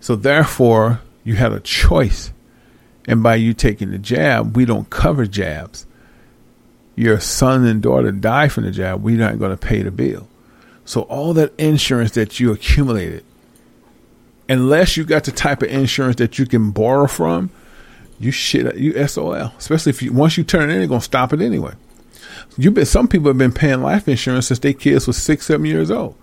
So 0.00 0.16
therefore, 0.16 1.00
you 1.24 1.34
had 1.34 1.52
a 1.52 1.60
choice. 1.60 2.32
And 3.08 3.22
by 3.22 3.36
you 3.36 3.54
taking 3.54 3.90
the 3.90 3.98
jab, 3.98 4.56
we 4.56 4.64
don't 4.64 4.90
cover 4.90 5.26
jabs. 5.26 5.86
Your 6.96 7.20
son 7.20 7.64
and 7.64 7.82
daughter 7.82 8.10
die 8.10 8.48
from 8.48 8.64
the 8.64 8.70
jab, 8.70 9.02
we're 9.02 9.18
not 9.18 9.38
going 9.38 9.50
to 9.50 9.56
pay 9.56 9.82
the 9.82 9.90
bill. 9.90 10.28
So 10.84 11.02
all 11.02 11.34
that 11.34 11.52
insurance 11.58 12.12
that 12.12 12.40
you 12.40 12.52
accumulated 12.52 13.24
unless 14.48 14.96
you 14.96 15.04
got 15.04 15.24
the 15.24 15.32
type 15.32 15.62
of 15.62 15.70
insurance 15.70 16.16
that 16.16 16.38
you 16.38 16.46
can 16.46 16.70
borrow 16.70 17.06
from, 17.06 17.50
you 18.18 18.30
shit 18.30 18.76
you 18.76 19.06
SOL. 19.06 19.52
Especially 19.58 19.90
if 19.90 20.02
you 20.02 20.12
once 20.12 20.36
you 20.36 20.44
turn 20.44 20.70
it 20.70 20.72
in, 20.72 20.78
they're 20.78 20.88
gonna 20.88 21.00
stop 21.00 21.32
it 21.32 21.40
anyway. 21.40 21.74
You've 22.56 22.74
been 22.74 22.86
some 22.86 23.08
people 23.08 23.28
have 23.28 23.38
been 23.38 23.52
paying 23.52 23.82
life 23.82 24.08
insurance 24.08 24.48
since 24.48 24.60
their 24.60 24.72
kids 24.72 25.06
was 25.06 25.16
six, 25.16 25.46
seven 25.46 25.66
years 25.66 25.90
old. 25.90 26.16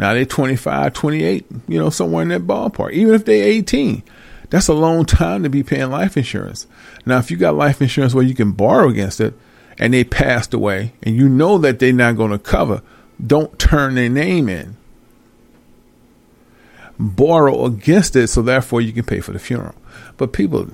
Now 0.00 0.14
they're 0.14 0.24
25, 0.24 0.94
28, 0.94 1.46
you 1.68 1.78
know, 1.78 1.90
somewhere 1.90 2.22
in 2.22 2.30
that 2.30 2.46
ballpark. 2.46 2.92
Even 2.92 3.12
if 3.12 3.26
they're 3.26 3.46
18, 3.46 4.02
that's 4.48 4.68
a 4.68 4.72
long 4.72 5.04
time 5.04 5.42
to 5.42 5.50
be 5.50 5.62
paying 5.62 5.90
life 5.90 6.16
insurance. 6.16 6.66
Now, 7.04 7.18
if 7.18 7.30
you 7.30 7.36
got 7.36 7.54
life 7.54 7.82
insurance 7.82 8.14
where 8.14 8.24
you 8.24 8.34
can 8.34 8.52
borrow 8.52 8.88
against 8.88 9.20
it 9.20 9.34
and 9.78 9.92
they 9.92 10.04
passed 10.04 10.54
away 10.54 10.94
and 11.02 11.14
you 11.14 11.28
know 11.28 11.58
that 11.58 11.80
they're 11.80 11.92
not 11.92 12.16
going 12.16 12.30
to 12.30 12.38
cover, 12.38 12.80
don't 13.24 13.58
turn 13.58 13.94
their 13.94 14.08
name 14.08 14.48
in. 14.48 14.78
Borrow 16.98 17.66
against 17.66 18.16
it 18.16 18.28
so 18.28 18.40
therefore 18.40 18.80
you 18.80 18.94
can 18.94 19.04
pay 19.04 19.20
for 19.20 19.32
the 19.32 19.38
funeral. 19.38 19.74
But 20.16 20.32
people, 20.32 20.70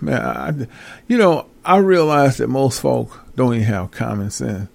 man, 0.00 0.22
I, 0.22 0.66
you 1.08 1.18
know, 1.18 1.44
I 1.62 1.76
realize 1.76 2.38
that 2.38 2.48
most 2.48 2.80
folk 2.80 3.20
don't 3.36 3.52
even 3.52 3.66
have 3.66 3.90
common 3.90 4.30
sense. 4.30 4.70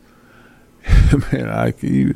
man, 1.32 1.50
I 1.50 1.74
you. 1.82 2.16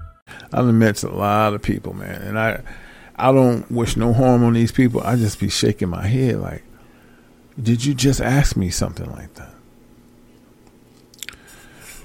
I've 0.53 0.65
met 0.65 1.03
a 1.03 1.09
lot 1.09 1.53
of 1.53 1.61
people, 1.61 1.93
man, 1.93 2.21
and 2.21 2.37
I, 2.37 2.61
I 3.15 3.31
don't 3.31 3.69
wish 3.71 3.95
no 3.95 4.13
harm 4.13 4.43
on 4.43 4.53
these 4.53 4.71
people. 4.71 5.01
I 5.01 5.15
just 5.15 5.39
be 5.39 5.49
shaking 5.49 5.89
my 5.89 6.07
head 6.07 6.39
like, 6.39 6.63
did 7.61 7.85
you 7.85 7.93
just 7.93 8.21
ask 8.21 8.55
me 8.55 8.69
something 8.69 9.09
like 9.11 9.33
that? 9.35 9.53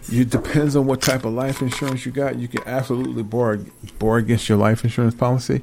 It 0.08 0.30
depends 0.30 0.76
on 0.76 0.86
what 0.86 1.02
type 1.02 1.24
of 1.24 1.32
life 1.32 1.60
insurance 1.60 2.06
you 2.06 2.12
got. 2.12 2.36
You 2.36 2.46
can 2.46 2.62
absolutely 2.66 3.24
borrow, 3.24 3.64
borrow 3.98 4.18
against 4.18 4.48
your 4.48 4.58
life 4.58 4.84
insurance 4.84 5.14
policy. 5.14 5.62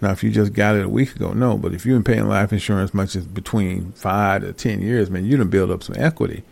Now, 0.00 0.10
if 0.10 0.24
you 0.24 0.30
just 0.30 0.54
got 0.54 0.76
it 0.76 0.84
a 0.84 0.88
week 0.88 1.14
ago, 1.14 1.32
no. 1.32 1.58
But 1.58 1.74
if 1.74 1.84
you've 1.84 2.02
been 2.02 2.14
paying 2.14 2.28
life 2.28 2.52
insurance 2.52 2.94
much 2.94 3.14
as 3.14 3.26
between 3.26 3.92
five 3.92 4.42
to 4.42 4.52
ten 4.52 4.80
years, 4.80 5.10
man, 5.10 5.26
you 5.26 5.36
done 5.36 5.48
build 5.48 5.70
up 5.70 5.82
some 5.82 5.96
equity. 5.98 6.44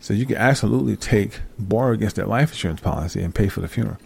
So 0.00 0.14
you 0.14 0.26
can 0.26 0.36
absolutely 0.36 0.96
take 0.96 1.40
borrow 1.58 1.92
against 1.92 2.16
that 2.16 2.28
life 2.28 2.50
insurance 2.50 2.80
policy 2.80 3.22
and 3.22 3.34
pay 3.34 3.48
for 3.48 3.60
the 3.60 3.68
funeral. 3.68 3.98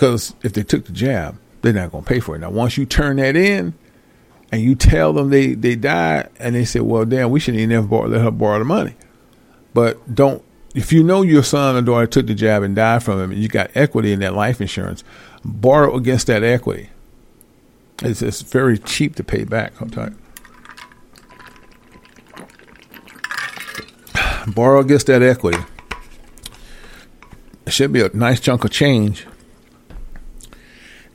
Because 0.00 0.34
if 0.42 0.54
they 0.54 0.62
took 0.62 0.86
the 0.86 0.92
jab, 0.92 1.38
they're 1.60 1.74
not 1.74 1.92
going 1.92 2.02
to 2.02 2.08
pay 2.08 2.20
for 2.20 2.34
it. 2.34 2.38
Now, 2.38 2.48
once 2.48 2.78
you 2.78 2.86
turn 2.86 3.18
that 3.18 3.36
in 3.36 3.74
and 4.50 4.62
you 4.62 4.74
tell 4.74 5.12
them 5.12 5.28
they, 5.28 5.52
they 5.52 5.76
died 5.76 6.30
and 6.38 6.54
they 6.54 6.64
say, 6.64 6.80
well, 6.80 7.04
damn, 7.04 7.28
we 7.28 7.38
shouldn't 7.38 7.60
even 7.60 7.68
never 7.68 7.86
borrow, 7.86 8.08
let 8.08 8.22
her 8.22 8.30
borrow 8.30 8.58
the 8.60 8.64
money. 8.64 8.94
But 9.74 10.14
don't, 10.14 10.42
if 10.74 10.90
you 10.90 11.02
know 11.02 11.20
your 11.20 11.42
son 11.42 11.76
or 11.76 11.82
daughter 11.82 12.06
took 12.06 12.28
the 12.28 12.34
jab 12.34 12.62
and 12.62 12.74
died 12.74 13.02
from 13.02 13.20
him 13.20 13.30
and 13.30 13.42
you 13.42 13.48
got 13.48 13.72
equity 13.74 14.10
in 14.14 14.20
that 14.20 14.32
life 14.32 14.62
insurance, 14.62 15.04
borrow 15.44 15.94
against 15.94 16.28
that 16.28 16.42
equity. 16.42 16.88
It's, 18.00 18.22
it's 18.22 18.40
very 18.40 18.78
cheap 18.78 19.16
to 19.16 19.22
pay 19.22 19.44
back. 19.44 19.74
Hold 19.74 19.92
tight. 19.92 20.12
Borrow 24.46 24.80
against 24.80 25.08
that 25.08 25.22
equity. 25.22 25.62
It 27.66 27.74
should 27.74 27.92
be 27.92 28.00
a 28.00 28.08
nice 28.14 28.40
chunk 28.40 28.64
of 28.64 28.70
change. 28.70 29.26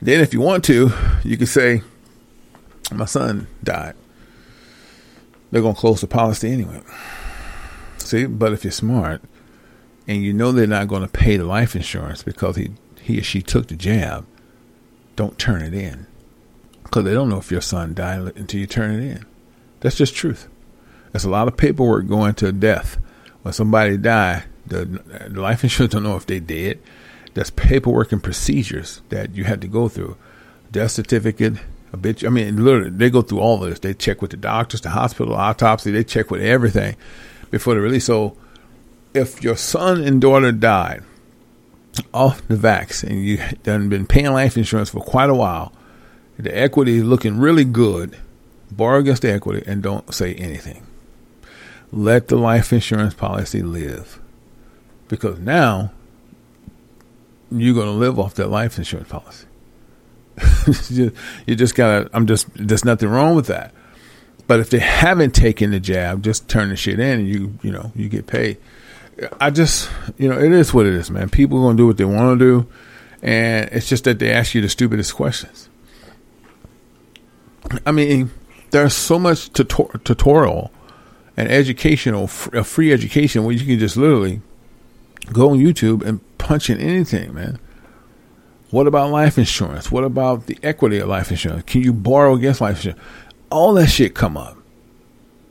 Then, 0.06 0.20
if 0.20 0.32
you 0.32 0.40
want 0.40 0.62
to, 0.66 0.92
you 1.24 1.36
can 1.36 1.48
say, 1.48 1.82
My 2.92 3.06
son 3.06 3.48
died. 3.64 3.94
They're 5.50 5.60
going 5.60 5.74
to 5.74 5.80
close 5.80 6.00
the 6.00 6.06
policy 6.06 6.48
anyway. 6.52 6.80
See, 7.98 8.26
but 8.26 8.52
if 8.52 8.62
you're 8.62 8.70
smart 8.70 9.20
and 10.06 10.22
you 10.22 10.32
know 10.32 10.52
they're 10.52 10.68
not 10.68 10.86
going 10.86 11.02
to 11.02 11.08
pay 11.08 11.36
the 11.36 11.44
life 11.44 11.74
insurance 11.74 12.22
because 12.22 12.54
he, 12.54 12.70
he 13.00 13.18
or 13.18 13.24
she 13.24 13.42
took 13.42 13.66
the 13.66 13.74
jab, 13.74 14.24
don't 15.16 15.40
turn 15.40 15.60
it 15.60 15.74
in 15.74 16.06
because 16.84 17.02
they 17.02 17.12
don't 17.12 17.28
know 17.28 17.38
if 17.38 17.50
your 17.50 17.60
son 17.60 17.92
died 17.92 18.32
until 18.36 18.60
you 18.60 18.68
turn 18.68 18.94
it 18.94 19.02
in. 19.02 19.26
That's 19.80 19.96
just 19.96 20.14
truth. 20.14 20.46
There's 21.10 21.24
a 21.24 21.30
lot 21.30 21.48
of 21.48 21.56
paperwork 21.56 22.06
going 22.06 22.34
to 22.34 22.52
death. 22.52 22.98
When 23.42 23.52
somebody 23.52 23.96
die, 23.96 24.44
the, 24.68 24.84
the 24.84 25.40
life 25.40 25.64
insurance 25.64 25.94
don't 25.94 26.04
know 26.04 26.14
if 26.14 26.26
they 26.26 26.38
did. 26.38 26.80
There's 27.36 27.50
paperwork 27.50 28.12
and 28.12 28.22
procedures 28.22 29.02
that 29.10 29.34
you 29.34 29.44
had 29.44 29.60
to 29.60 29.68
go 29.68 29.90
through. 29.90 30.16
Death 30.72 30.92
certificate, 30.92 31.58
a 31.92 31.98
bitch. 31.98 32.26
I 32.26 32.30
mean, 32.30 32.64
literally, 32.64 32.88
they 32.88 33.10
go 33.10 33.20
through 33.20 33.40
all 33.40 33.58
this. 33.58 33.78
They 33.78 33.92
check 33.92 34.22
with 34.22 34.30
the 34.30 34.38
doctors, 34.38 34.80
the 34.80 34.88
hospital, 34.88 35.34
autopsy. 35.34 35.90
They 35.90 36.02
check 36.02 36.30
with 36.30 36.40
everything 36.40 36.96
before 37.50 37.74
the 37.74 37.80
release. 37.80 38.06
So, 38.06 38.38
if 39.12 39.44
your 39.44 39.54
son 39.54 40.02
and 40.02 40.18
daughter 40.18 40.50
died 40.50 41.02
off 42.14 42.40
the 42.48 42.54
vax 42.54 43.02
and 43.02 43.22
you 43.22 43.36
done 43.64 43.90
been 43.90 44.06
paying 44.06 44.32
life 44.32 44.56
insurance 44.56 44.88
for 44.88 45.02
quite 45.02 45.28
a 45.28 45.34
while, 45.34 45.74
the 46.38 46.56
equity 46.56 46.96
is 46.96 47.04
looking 47.04 47.36
really 47.36 47.64
good. 47.66 48.16
Borrow 48.70 49.00
against 49.00 49.20
the 49.20 49.30
equity 49.30 49.62
and 49.66 49.82
don't 49.82 50.14
say 50.14 50.34
anything. 50.36 50.86
Let 51.92 52.28
the 52.28 52.36
life 52.36 52.72
insurance 52.72 53.12
policy 53.12 53.60
live. 53.60 54.20
Because 55.08 55.38
now 55.38 55.92
you're 57.50 57.74
going 57.74 57.86
to 57.86 57.92
live 57.92 58.18
off 58.18 58.34
that 58.34 58.48
life 58.48 58.78
insurance 58.78 59.08
policy. 59.08 59.46
you 61.46 61.54
just 61.54 61.74
gotta, 61.74 62.10
I'm 62.12 62.26
just, 62.26 62.46
there's 62.54 62.84
nothing 62.84 63.08
wrong 63.08 63.34
with 63.34 63.46
that. 63.46 63.72
But 64.46 64.60
if 64.60 64.70
they 64.70 64.78
haven't 64.78 65.34
taken 65.34 65.70
the 65.70 65.80
jab, 65.80 66.22
just 66.22 66.48
turn 66.48 66.68
the 66.68 66.76
shit 66.76 67.00
in 67.00 67.20
and 67.20 67.28
you, 67.28 67.58
you 67.62 67.72
know, 67.72 67.90
you 67.94 68.08
get 68.08 68.26
paid. 68.26 68.58
I 69.40 69.50
just, 69.50 69.90
you 70.18 70.28
know, 70.28 70.38
it 70.38 70.52
is 70.52 70.74
what 70.74 70.86
it 70.86 70.92
is, 70.92 71.10
man. 71.10 71.30
People 71.30 71.58
are 71.58 71.62
going 71.62 71.76
to 71.76 71.82
do 71.82 71.86
what 71.86 71.96
they 71.96 72.04
want 72.04 72.38
to 72.38 72.44
do. 72.44 72.68
And 73.22 73.68
it's 73.72 73.88
just 73.88 74.04
that 74.04 74.18
they 74.18 74.32
ask 74.32 74.54
you 74.54 74.60
the 74.60 74.68
stupidest 74.68 75.14
questions. 75.14 75.68
I 77.84 77.92
mean, 77.92 78.30
there's 78.70 78.94
so 78.94 79.18
much 79.18 79.52
tutor- 79.52 79.98
tutorial 80.04 80.70
and 81.36 81.48
educational, 81.48 82.26
free 82.26 82.92
education 82.92 83.44
where 83.44 83.54
you 83.54 83.66
can 83.66 83.78
just 83.78 83.96
literally 83.96 84.42
go 85.32 85.50
on 85.50 85.58
YouTube 85.58 86.02
and 86.02 86.20
punch 86.38 86.70
in 86.70 86.78
anything, 86.78 87.34
man. 87.34 87.58
What 88.70 88.86
about 88.86 89.10
life 89.10 89.38
insurance? 89.38 89.90
What 89.90 90.04
about 90.04 90.46
the 90.46 90.58
equity 90.62 90.98
of 90.98 91.08
life 91.08 91.30
insurance? 91.30 91.62
Can 91.66 91.82
you 91.82 91.92
borrow 91.92 92.34
against 92.34 92.60
life 92.60 92.76
insurance? 92.76 93.00
All 93.50 93.74
that 93.74 93.86
shit 93.86 94.14
come 94.14 94.36
up. 94.36 94.56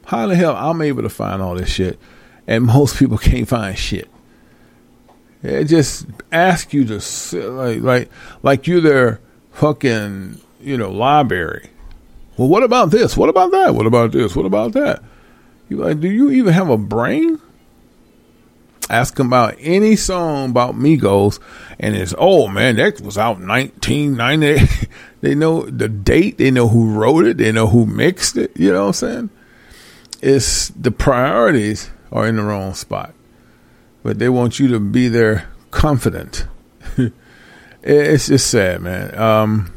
How 0.06 0.28
the 0.28 0.36
hell 0.36 0.56
I'm 0.56 0.82
able 0.82 1.02
to 1.04 1.10
find 1.10 1.42
all 1.42 1.56
this 1.56 1.70
shit, 1.70 2.00
and 2.46 2.66
most 2.66 2.98
people 2.98 3.18
can't 3.20 3.48
find 3.48 3.78
shit. 3.78 4.10
It 5.42 5.66
just 5.66 6.08
ask 6.32 6.74
you 6.74 6.86
to 6.86 7.00
sit 7.00 7.46
like 7.46 7.82
like 7.82 8.10
like 8.42 8.68
you're 8.68 8.82
their 8.82 9.22
fucking 9.52 10.40
you 10.60 10.78
know 10.78 10.92
library. 10.92 11.70
Well, 12.38 12.48
what 12.48 12.64
about 12.64 12.92
this? 12.92 13.16
What 13.16 13.30
about 13.30 13.52
that? 13.52 13.76
What 13.76 13.86
about 13.86 14.12
this? 14.12 14.36
What 14.36 14.46
about 14.46 14.74
that? 14.74 15.02
You 15.70 15.78
like, 15.78 16.00
do 16.00 16.10
you 16.10 16.32
even 16.32 16.54
have 16.54 16.70
a 16.70 16.78
brain? 16.78 17.40
Ask 18.90 19.16
them 19.16 19.28
about 19.28 19.56
any 19.60 19.96
song 19.96 20.52
about 20.52 20.76
Migos, 20.76 21.40
and 21.80 21.96
it's 21.96 22.14
oh 22.18 22.48
man, 22.48 22.76
that 22.76 23.02
was 23.02 23.18
out 23.18 23.40
1998. 23.40 24.88
they 25.22 25.34
know 25.34 25.64
the 25.64 25.90
date, 25.90 26.38
they 26.38 26.52
know 26.52 26.68
who 26.68 26.94
wrote 26.94 27.26
it, 27.26 27.38
they 27.38 27.52
know 27.52 27.68
who 27.68 27.86
mixed 27.88 28.38
it. 28.38 28.52
You 28.56 28.72
know 28.72 28.82
what 28.82 28.88
I'm 28.88 28.94
saying? 28.94 29.30
It's 30.22 30.70
the 30.70 30.92
priorities 30.92 31.90
are 32.12 32.28
in 32.28 32.36
the 32.36 32.44
wrong 32.44 32.76
spot, 32.76 33.14
but 34.04 34.20
they 34.20 34.30
want 34.30 34.60
you 34.60 34.68
to 34.70 34.80
be 34.80 35.08
there 35.08 35.50
confident. 35.72 36.46
it's 37.84 38.28
just 38.28 38.52
sad, 38.52 38.82
man. 38.82 39.18
Um, 39.18 39.74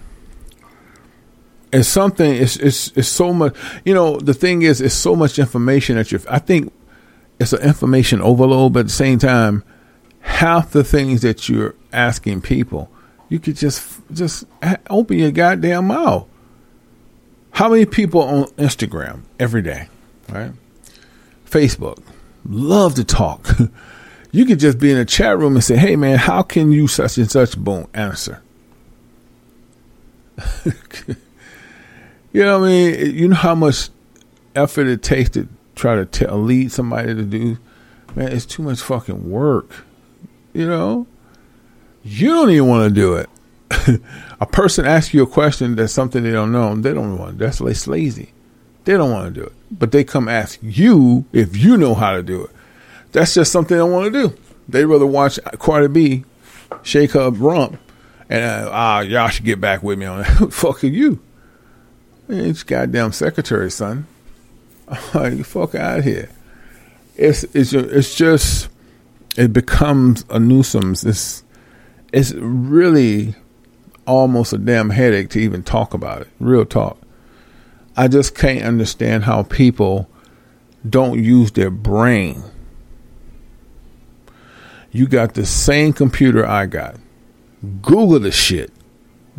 it's 1.73 1.89
something. 1.89 2.35
It's 2.35 2.57
it's 2.57 2.93
it's 2.97 3.09
so 3.09 3.33
much. 3.33 3.57
You 3.85 3.95
know, 3.95 4.19
the 4.19 4.35
thing 4.35 4.63
is, 4.63 4.81
it's 4.81 4.95
so 4.95 5.17
much 5.17 5.39
information 5.39 5.97
that 5.97 6.13
you. 6.13 6.21
I 6.29 6.39
think 6.39 6.73
it's 7.41 7.53
an 7.53 7.63
information 7.63 8.21
overload, 8.21 8.73
but 8.73 8.81
at 8.81 8.87
the 8.87 8.93
same 8.93 9.19
time, 9.19 9.63
half 10.21 10.71
the 10.71 10.85
things 10.85 11.23
that 11.23 11.49
you're 11.49 11.75
asking 11.93 12.41
people, 12.43 12.91
you 13.29 13.39
could 13.39 13.57
just 13.57 14.01
just 14.13 14.45
open 14.91 15.19
your 15.19 15.31
goddamn 15.31 15.89
mouth. 15.89 16.27
How 17.53 17.69
many 17.69 17.87
people 17.87 18.23
on 18.23 18.45
Instagram 18.57 19.23
every 19.39 19.63
day, 19.63 19.89
right? 20.29 20.53
Facebook, 21.47 22.03
love 22.45 22.95
to 22.95 23.05
talk. 23.05 23.49
you 24.33 24.45
could 24.45 24.59
just 24.59 24.79
be 24.79 24.91
in 24.91 24.99
a 24.99 25.05
chat 25.05 25.39
room 25.39 25.55
and 25.55 25.65
say, 25.65 25.77
"Hey, 25.77 25.97
man, 25.97 26.19
how 26.19 26.43
can 26.43 26.73
you 26.73 26.89
such 26.89 27.19
and 27.19 27.31
such?" 27.31 27.57
Boom, 27.57 27.87
answer. 27.95 28.43
You 32.33 32.43
know 32.45 32.61
what 32.61 32.67
I 32.67 32.71
mean? 32.71 33.15
You 33.17 33.29
know 33.29 33.37
how 33.37 33.55
much 33.55 33.89
effort 34.55 34.87
it 34.87 35.03
takes 35.03 35.31
to 35.31 35.49
try 35.79 35.95
to 35.95 36.05
tell, 36.05 36.39
lead 36.39 36.73
somebody 36.73 37.15
to 37.15 37.23
do. 37.23 37.59
Man, 38.15 38.33
it's 38.33 38.47
too 38.47 38.63
much 38.63 38.81
fucking 38.81 39.31
work. 39.31 39.85
You 40.53 40.67
know, 40.67 41.07
you 42.03 42.29
don't 42.29 42.51
even 42.51 42.69
want 42.69 42.89
to 42.89 42.95
do 42.95 43.15
it. 43.15 43.29
a 44.41 44.47
person 44.47 44.85
asks 44.85 45.13
you 45.13 45.23
a 45.23 45.27
question 45.27 45.77
that's 45.77 45.93
something 45.93 46.23
they 46.23 46.33
don't 46.33 46.53
know, 46.53 46.75
they 46.75 46.95
don't 46.95 47.19
want. 47.19 47.39
That's 47.39 47.61
like 47.61 47.87
lazy. 47.87 48.33
They 48.85 48.95
don't 48.95 49.13
want 49.13 49.35
to 49.35 49.41
do 49.41 49.47
it, 49.47 49.53
but 49.71 49.93
they 49.93 50.05
come 50.05 50.29
ask 50.29 50.59
you 50.63 51.27
if 51.33 51.57
you 51.57 51.77
know 51.77 51.95
how 51.95 52.13
to 52.13 52.23
do 52.23 52.45
it. 52.45 52.51
That's 53.13 53.35
just 53.35 53.53
something 53.53 53.77
they 53.77 53.83
want 53.83 54.13
to 54.13 54.29
do. 54.29 54.37
They'd 54.69 54.87
rather 54.87 55.07
watch 55.07 55.39
Cardi 55.59 55.89
B 55.89 56.25
shake 56.83 57.13
her 57.13 57.31
rump 57.31 57.79
and 58.29 58.45
uh, 58.45 58.71
ah, 58.73 59.01
y'all 59.01 59.29
should 59.29 59.45
get 59.45 59.61
back 59.61 59.83
with 59.83 59.99
me 59.99 60.07
on 60.07 60.19
that. 60.19 60.49
fuck 60.53 60.83
you. 60.83 61.21
It's 62.29 62.63
goddamn 62.63 63.13
secretary, 63.13 63.71
son. 63.71 64.07
like, 65.15 65.45
fuck 65.45 65.75
out 65.75 66.05
here. 66.05 66.31
It's 67.17 67.45
it's 67.55 67.73
it's 67.73 68.15
just 68.15 68.69
it 69.37 69.53
becomes 69.53 70.25
a 70.31 70.39
nuisance. 70.39 71.05
It's 71.05 71.43
it's 72.13 72.33
really 72.35 73.35
almost 74.07 74.53
a 74.53 74.59
damn 74.59 74.91
headache 74.91 75.31
to 75.31 75.41
even 75.41 75.63
talk 75.63 75.95
about 75.95 76.23
it. 76.23 76.29
Real 76.41 76.65
talk. 76.65 76.99
I 77.97 78.09
just 78.09 78.35
can't 78.35 78.65
understand 78.65 79.25
how 79.25 79.43
people 79.43 80.09
don't 80.89 81.23
use 81.23 81.51
their 81.53 81.71
brain. 81.71 82.43
You 84.93 85.07
got 85.07 85.35
the 85.35 85.45
same 85.45 85.93
computer 85.93 86.47
I 86.47 86.67
got. 86.67 86.97
Google 87.83 88.21
the 88.21 88.33
shit. 88.33 88.73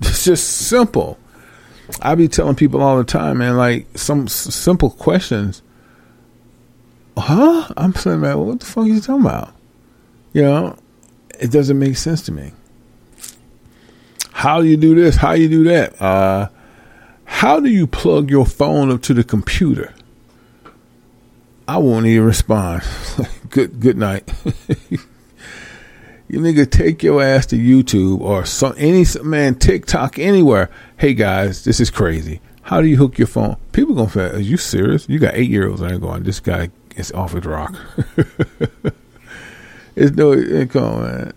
It's 0.02 0.24
just 0.24 0.48
simple. 0.48 1.19
I 2.02 2.16
be 2.16 2.28
telling 2.28 2.56
people 2.56 2.82
all 2.82 2.98
the 2.98 3.04
time, 3.04 3.40
man, 3.40 3.58
like 3.58 3.98
some 3.98 4.26
s- 4.26 4.34
simple 4.34 4.90
questions. 4.90 5.62
Huh? 7.18 7.68
I'm 7.76 7.94
saying, 7.94 8.22
man, 8.22 8.40
what 8.40 8.60
the 8.60 8.66
fuck 8.66 8.86
are 8.86 8.88
you 8.88 9.02
talking 9.02 9.26
about? 9.26 9.54
You 10.34 10.44
know, 10.44 10.78
it 11.40 11.52
doesn't 11.52 11.78
make 11.78 11.98
sense 11.98 12.22
to 12.24 12.32
me. 12.32 12.52
How 14.32 14.62
do 14.62 14.68
you 14.68 14.78
do 14.78 14.96
this? 14.96 15.16
How 15.18 15.34
you 15.34 15.50
do 15.50 15.64
that? 15.66 16.02
Uh, 16.02 16.50
how 17.26 17.60
do 17.60 17.70
you 17.70 17.88
plug 17.88 18.30
your 18.30 18.46
phone 18.46 18.90
up 18.92 19.02
to 19.04 19.14
the 19.14 19.24
computer? 19.24 19.94
I 21.68 21.78
won't 21.78 22.06
even 22.06 22.26
respond. 22.26 22.84
good 23.50 23.80
good 23.80 23.98
night. 23.98 24.32
you 26.30 26.40
nigga 26.40 26.70
take 26.70 27.02
your 27.02 27.24
ass 27.24 27.48
to 27.48 27.58
YouTube 27.58 28.22
or 28.22 28.46
some 28.46 28.76
any 28.78 29.04
man 29.24 29.56
TikTok 29.56 30.20
anywhere. 30.20 30.70
Hey 30.98 31.16
guys, 31.16 31.64
this 31.64 31.80
is 31.80 31.90
crazy. 31.90 32.40
How 32.62 32.82
do 32.82 32.88
you 32.88 32.98
hook 32.98 33.18
your 33.18 33.28
phone? 33.28 33.58
People 33.72 33.96
gonna 33.96 34.12
say, 34.12 34.30
"Are 34.30 34.40
you 34.40 34.56
serious? 34.56 35.10
You 35.10 35.18
got 35.18 35.34
eight 35.34 35.50
year 35.50 35.68
olds?" 35.68 35.82
I'm 35.82 36.00
going. 36.00 36.22
This 36.22 36.40
guy 36.40 36.70
is 36.96 37.12
off 37.14 37.34
his 37.34 37.46
rock. 37.46 37.76
it's 39.96 40.16
no, 40.16 40.34
it, 40.34 40.70
come 40.70 40.84
on, 40.84 41.02
man. 41.02 41.34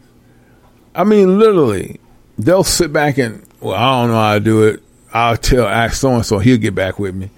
I 0.94 1.04
mean, 1.04 1.38
literally, 1.38 1.98
they'll 2.38 2.62
sit 2.62 2.92
back 2.92 3.16
and, 3.16 3.46
well, 3.60 3.74
I 3.74 4.02
don't 4.02 4.10
know 4.10 4.20
how 4.20 4.34
to 4.34 4.40
do 4.40 4.64
it. 4.64 4.82
I'll 5.14 5.38
tell, 5.38 5.66
ask 5.66 5.94
so 5.94 6.14
and 6.14 6.26
so, 6.26 6.38
he'll 6.38 6.58
get 6.58 6.74
back 6.74 6.98
with 6.98 7.14
me. 7.14 7.30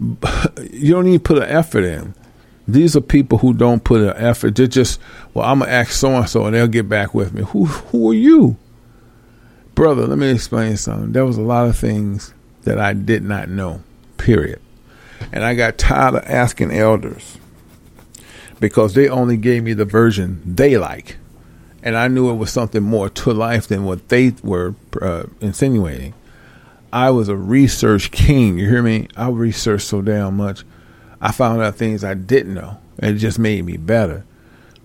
you 0.72 0.92
don't 0.92 1.06
even 1.06 1.20
put 1.20 1.38
an 1.38 1.44
effort 1.44 1.84
in. 1.84 2.14
These 2.68 2.96
are 2.96 3.00
people 3.00 3.38
who 3.38 3.54
don't 3.54 3.84
put 3.84 4.00
an 4.00 4.14
effort. 4.16 4.56
They're 4.56 4.66
just, 4.66 5.00
well, 5.34 5.46
I'm 5.46 5.60
gonna 5.60 5.70
ask 5.70 5.92
so 5.92 6.10
and 6.16 6.28
so, 6.28 6.46
and 6.46 6.54
they'll 6.54 6.66
get 6.66 6.88
back 6.88 7.14
with 7.14 7.32
me. 7.32 7.42
Who 7.42 7.66
who 7.66 8.10
are 8.10 8.14
you, 8.14 8.56
brother? 9.74 10.06
Let 10.06 10.18
me 10.18 10.30
explain 10.30 10.76
something. 10.76 11.12
There 11.12 11.24
was 11.24 11.38
a 11.38 11.42
lot 11.42 11.68
of 11.68 11.76
things 11.76 12.34
that 12.64 12.78
I 12.78 12.92
did 12.92 13.22
not 13.22 13.48
know. 13.48 13.82
Period. 14.18 14.60
And 15.32 15.44
I 15.44 15.54
got 15.54 15.78
tired 15.78 16.14
of 16.16 16.24
asking 16.24 16.72
elders 16.72 17.38
because 18.58 18.94
they 18.94 19.08
only 19.08 19.36
gave 19.36 19.62
me 19.62 19.72
the 19.72 19.84
version 19.84 20.42
they 20.44 20.76
like, 20.76 21.18
and 21.82 21.96
I 21.96 22.08
knew 22.08 22.30
it 22.30 22.34
was 22.34 22.50
something 22.50 22.82
more 22.82 23.08
to 23.08 23.32
life 23.32 23.68
than 23.68 23.84
what 23.84 24.08
they 24.08 24.34
were 24.42 24.74
uh, 25.00 25.24
insinuating. 25.40 26.14
I 26.92 27.10
was 27.10 27.28
a 27.28 27.36
research 27.36 28.10
king. 28.10 28.58
You 28.58 28.68
hear 28.68 28.82
me? 28.82 29.08
I 29.16 29.28
researched 29.28 29.86
so 29.86 30.02
damn 30.02 30.36
much. 30.36 30.64
I 31.20 31.32
found 31.32 31.62
out 31.62 31.76
things 31.76 32.04
I 32.04 32.14
didn't 32.14 32.54
know, 32.54 32.78
and 32.98 33.16
it 33.16 33.18
just 33.18 33.38
made 33.38 33.64
me 33.64 33.76
better. 33.76 34.24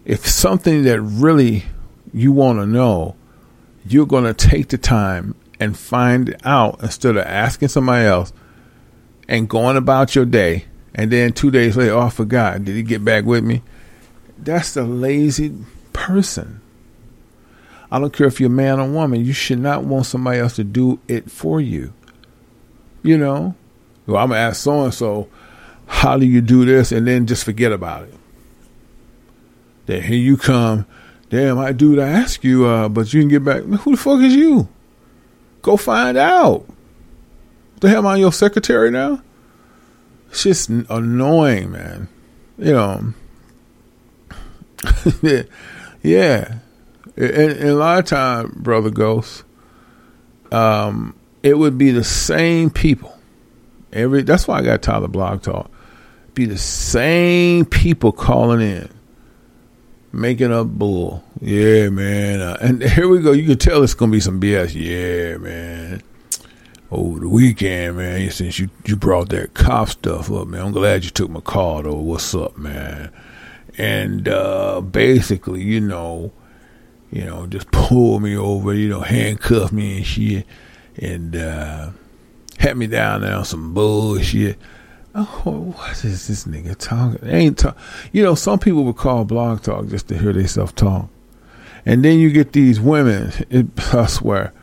If 0.05 0.27
something 0.27 0.83
that 0.83 1.01
really 1.01 1.65
you 2.13 2.31
want 2.31 2.59
to 2.59 2.65
know, 2.65 3.15
you're 3.85 4.05
going 4.05 4.23
to 4.23 4.33
take 4.33 4.69
the 4.69 4.77
time 4.77 5.35
and 5.59 5.77
find 5.77 6.35
out 6.43 6.81
instead 6.81 7.17
of 7.17 7.25
asking 7.25 7.67
somebody 7.67 8.05
else 8.05 8.33
and 9.27 9.49
going 9.49 9.77
about 9.77 10.15
your 10.15 10.25
day. 10.25 10.65
And 10.93 11.11
then 11.11 11.33
two 11.33 11.51
days 11.51 11.77
later, 11.77 11.93
oh, 11.93 12.01
I 12.01 12.09
forgot. 12.09 12.65
Did 12.65 12.75
he 12.75 12.83
get 12.83 13.05
back 13.05 13.23
with 13.23 13.43
me? 13.43 13.61
That's 14.37 14.73
the 14.73 14.83
lazy 14.83 15.53
person. 15.93 16.61
I 17.91 17.99
don't 17.99 18.13
care 18.13 18.27
if 18.27 18.39
you're 18.39 18.47
a 18.47 18.53
man 18.53 18.79
or 18.79 18.89
woman. 18.89 19.23
You 19.23 19.33
should 19.33 19.59
not 19.59 19.83
want 19.83 20.05
somebody 20.05 20.39
else 20.39 20.55
to 20.55 20.63
do 20.63 20.99
it 21.07 21.29
for 21.29 21.61
you. 21.61 21.93
You 23.03 23.17
know, 23.17 23.55
well, 24.05 24.21
I'm 24.21 24.29
gonna 24.29 24.39
ask 24.39 24.61
so 24.61 24.83
and 24.83 24.93
so, 24.93 25.27
how 25.91 26.17
do 26.17 26.25
you 26.25 26.41
do 26.41 26.65
this, 26.65 26.91
and 26.91 27.05
then 27.05 27.27
just 27.27 27.43
forget 27.43 27.71
about 27.71 28.03
it. 28.03 28.13
Then 29.85 30.01
here 30.01 30.17
you 30.17 30.37
come. 30.37 30.87
Damn, 31.29 31.59
I 31.59 31.73
do 31.73 31.95
to 31.97 32.01
ask 32.01 32.43
you, 32.43 32.65
uh, 32.65 32.89
but 32.89 33.13
you 33.13 33.21
can 33.21 33.27
get 33.27 33.43
back. 33.43 33.61
Who 33.63 33.91
the 33.91 33.97
fuck 33.97 34.21
is 34.21 34.33
you? 34.33 34.69
Go 35.61 35.77
find 35.77 36.17
out. 36.17 36.65
The 37.81 37.89
hell 37.89 37.99
am 37.99 38.07
I 38.07 38.15
your 38.15 38.31
secretary 38.31 38.89
now? 38.89 39.21
It's 40.29 40.43
just 40.43 40.69
annoying, 40.69 41.71
man. 41.71 42.07
You 42.57 42.73
know. 42.73 43.13
yeah. 46.01 46.55
And, 47.17 47.31
and, 47.31 47.69
a 47.69 47.75
lot 47.75 47.99
of 47.99 48.05
time, 48.05 48.53
brother 48.55 48.89
Ghost, 48.89 49.43
um, 50.53 51.15
it 51.43 51.57
would 51.57 51.77
be 51.77 51.91
the 51.91 52.03
same 52.03 52.69
people. 52.69 53.15
Every 53.91 54.21
that's 54.23 54.47
why 54.47 54.59
I 54.59 54.61
got 54.61 54.81
Tyler 54.81 55.09
Blog 55.09 55.41
Talk. 55.43 55.69
Be 56.33 56.45
the 56.45 56.57
same 56.57 57.65
people 57.65 58.13
calling 58.13 58.61
in, 58.61 58.89
making 60.13 60.53
up 60.53 60.67
bull. 60.67 61.23
Yeah, 61.41 61.89
man. 61.89 62.39
Uh, 62.39 62.57
and 62.61 62.81
here 62.81 63.09
we 63.09 63.19
go. 63.21 63.33
You 63.33 63.45
can 63.45 63.57
tell 63.57 63.83
it's 63.83 63.93
gonna 63.93 64.13
be 64.13 64.21
some 64.21 64.39
BS. 64.39 64.73
Yeah, 64.73 65.37
man. 65.37 66.01
Over 66.89 67.19
the 67.19 67.27
weekend, 67.27 67.97
man. 67.97 68.29
Since 68.31 68.59
you 68.59 68.69
you 68.85 68.95
brought 68.95 69.29
that 69.29 69.53
cop 69.55 69.89
stuff 69.89 70.31
up, 70.31 70.47
man. 70.47 70.67
I'm 70.67 70.71
glad 70.71 71.03
you 71.03 71.09
took 71.09 71.29
my 71.29 71.41
call 71.41 71.83
though. 71.83 71.95
What's 71.95 72.33
up, 72.33 72.57
man? 72.57 73.11
And 73.77 74.27
uh, 74.29 74.79
basically, 74.79 75.63
you 75.63 75.81
know, 75.81 76.31
you 77.11 77.25
know, 77.25 77.45
just 77.47 77.69
pull 77.71 78.21
me 78.21 78.37
over, 78.37 78.73
you 78.73 78.87
know, 78.87 79.01
handcuff 79.01 79.73
me 79.73 79.97
and 79.97 80.05
shit, 80.05 80.45
and 80.95 81.35
uh, 81.35 81.89
had 82.57 82.77
me 82.77 82.87
down 82.87 83.21
there 83.21 83.35
on 83.35 83.45
some 83.45 83.73
bullshit. 83.73 84.57
Oh, 85.13 85.73
what 85.75 86.05
is 86.05 86.27
this 86.27 86.45
nigga 86.45 86.77
talking? 86.77 87.19
They 87.21 87.37
ain't 87.37 87.57
talk. 87.57 87.77
You 88.13 88.23
know, 88.23 88.35
some 88.35 88.59
people 88.59 88.85
would 88.85 88.95
call 88.95 89.25
blog 89.25 89.61
talk 89.61 89.87
just 89.87 90.07
to 90.07 90.17
hear 90.17 90.31
themselves 90.31 90.71
talk, 90.73 91.09
and 91.85 92.03
then 92.03 92.19
you 92.19 92.31
get 92.31 92.53
these 92.53 92.79
women. 92.79 93.33
It, 93.49 93.67
I 93.93 94.05
swear, 94.05 94.53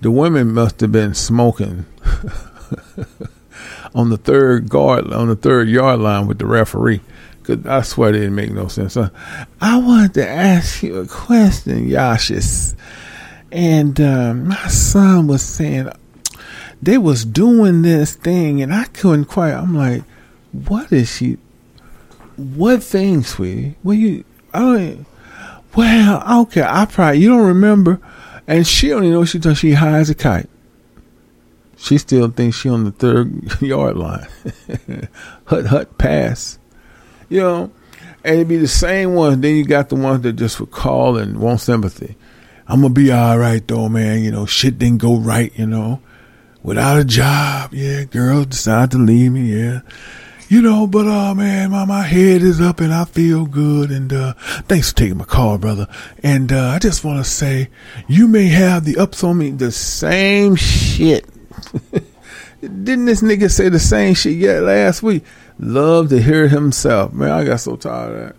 the 0.00 0.10
women 0.10 0.52
must 0.52 0.80
have 0.80 0.90
been 0.90 1.14
smoking 1.14 1.86
on 3.94 4.10
the 4.10 4.16
third 4.16 4.68
guard 4.68 5.12
on 5.12 5.28
the 5.28 5.36
third 5.36 5.68
yard 5.68 6.00
line 6.00 6.26
with 6.26 6.38
the 6.38 6.46
referee. 6.46 7.00
Cause 7.44 7.64
I 7.66 7.82
swear 7.82 8.08
it 8.08 8.14
didn't 8.14 8.34
make 8.34 8.52
no 8.52 8.68
sense. 8.68 8.94
So 8.94 9.10
I 9.60 9.76
wanted 9.78 10.14
to 10.14 10.28
ask 10.28 10.82
you 10.82 10.96
a 10.96 11.06
question, 11.06 11.88
Yashis. 11.88 12.74
And 13.52 14.00
uh, 14.00 14.34
my 14.34 14.66
son 14.68 15.26
was 15.26 15.42
saying 15.42 15.90
they 16.82 16.98
was 16.98 17.24
doing 17.24 17.82
this 17.82 18.14
thing, 18.14 18.62
and 18.62 18.74
I 18.74 18.84
couldn't 18.84 19.26
quite. 19.26 19.52
I'm 19.52 19.76
like, 19.76 20.02
what 20.52 20.92
is 20.92 21.10
she? 21.10 21.38
What 22.36 22.82
thing, 22.82 23.22
sweetie? 23.22 23.76
Well, 23.82 23.96
you, 23.96 24.24
I 24.52 24.58
don't. 24.58 25.06
Well, 25.76 26.42
okay, 26.42 26.62
I 26.62 26.84
probably 26.86 27.20
you 27.20 27.30
don't 27.30 27.46
remember, 27.46 28.00
and 28.46 28.66
she 28.66 28.92
only 28.92 29.10
knows 29.10 29.30
she 29.30 29.38
does. 29.38 29.58
She 29.58 29.72
high 29.72 29.98
as 29.98 30.10
a 30.10 30.14
kite. 30.14 30.48
She 31.76 31.98
still 31.98 32.30
thinks 32.30 32.56
she 32.56 32.68
on 32.68 32.84
the 32.84 32.92
third 32.92 33.60
yard 33.60 33.96
line. 33.96 34.26
hut 35.46 35.66
hut 35.66 35.98
pass. 35.98 36.58
You 37.28 37.40
know, 37.40 37.72
and 38.22 38.36
it'd 38.36 38.48
be 38.48 38.56
the 38.56 38.68
same 38.68 39.14
ones. 39.14 39.38
Then 39.38 39.56
you 39.56 39.64
got 39.64 39.88
the 39.88 39.96
ones 39.96 40.22
that 40.22 40.34
just 40.34 40.60
would 40.60 40.70
call 40.70 41.16
and 41.18 41.38
want 41.38 41.60
sympathy. 41.60 42.16
I'm 42.66 42.80
gonna 42.80 42.94
be 42.94 43.12
all 43.12 43.38
right 43.38 43.66
though, 43.66 43.88
man. 43.88 44.22
You 44.22 44.30
know, 44.30 44.46
shit 44.46 44.78
didn't 44.78 44.98
go 44.98 45.16
right. 45.16 45.52
You 45.58 45.66
know, 45.66 46.00
without 46.64 46.98
a 46.98 47.04
job, 47.04 47.72
yeah, 47.72 48.02
girls 48.04 48.46
decide 48.46 48.90
to 48.90 48.98
leave 48.98 49.30
me, 49.30 49.54
yeah. 49.54 49.82
You 50.48 50.60
know, 50.60 50.86
but 50.86 51.06
uh, 51.06 51.34
man, 51.34 51.70
my 51.70 51.84
my 51.84 52.02
head 52.02 52.42
is 52.42 52.60
up 52.60 52.80
and 52.80 52.92
I 52.92 53.04
feel 53.04 53.46
good. 53.46 53.90
And 53.90 54.12
uh, 54.12 54.34
thanks 54.68 54.90
for 54.90 54.96
taking 54.96 55.16
my 55.16 55.24
call, 55.24 55.58
brother. 55.58 55.86
And 56.22 56.52
uh, 56.52 56.68
I 56.68 56.78
just 56.78 57.04
want 57.04 57.24
to 57.24 57.30
say, 57.30 57.70
you 58.08 58.28
may 58.28 58.48
have 58.48 58.84
the 58.84 58.98
ups 58.98 59.24
on 59.24 59.38
me, 59.38 59.50
the 59.50 59.72
same 59.72 60.54
shit. 60.56 61.26
Didn't 62.60 63.06
this 63.06 63.22
nigga 63.22 63.50
say 63.50 63.68
the 63.68 63.78
same 63.78 64.14
shit 64.14 64.36
yet 64.36 64.62
last 64.62 65.02
week? 65.02 65.24
Love 65.58 66.08
to 66.10 66.20
hear 66.20 66.48
himself. 66.48 67.12
Man, 67.12 67.30
I 67.30 67.44
got 67.44 67.60
so 67.60 67.76
tired 67.76 68.12
of 68.12 68.18
that. 68.18 68.36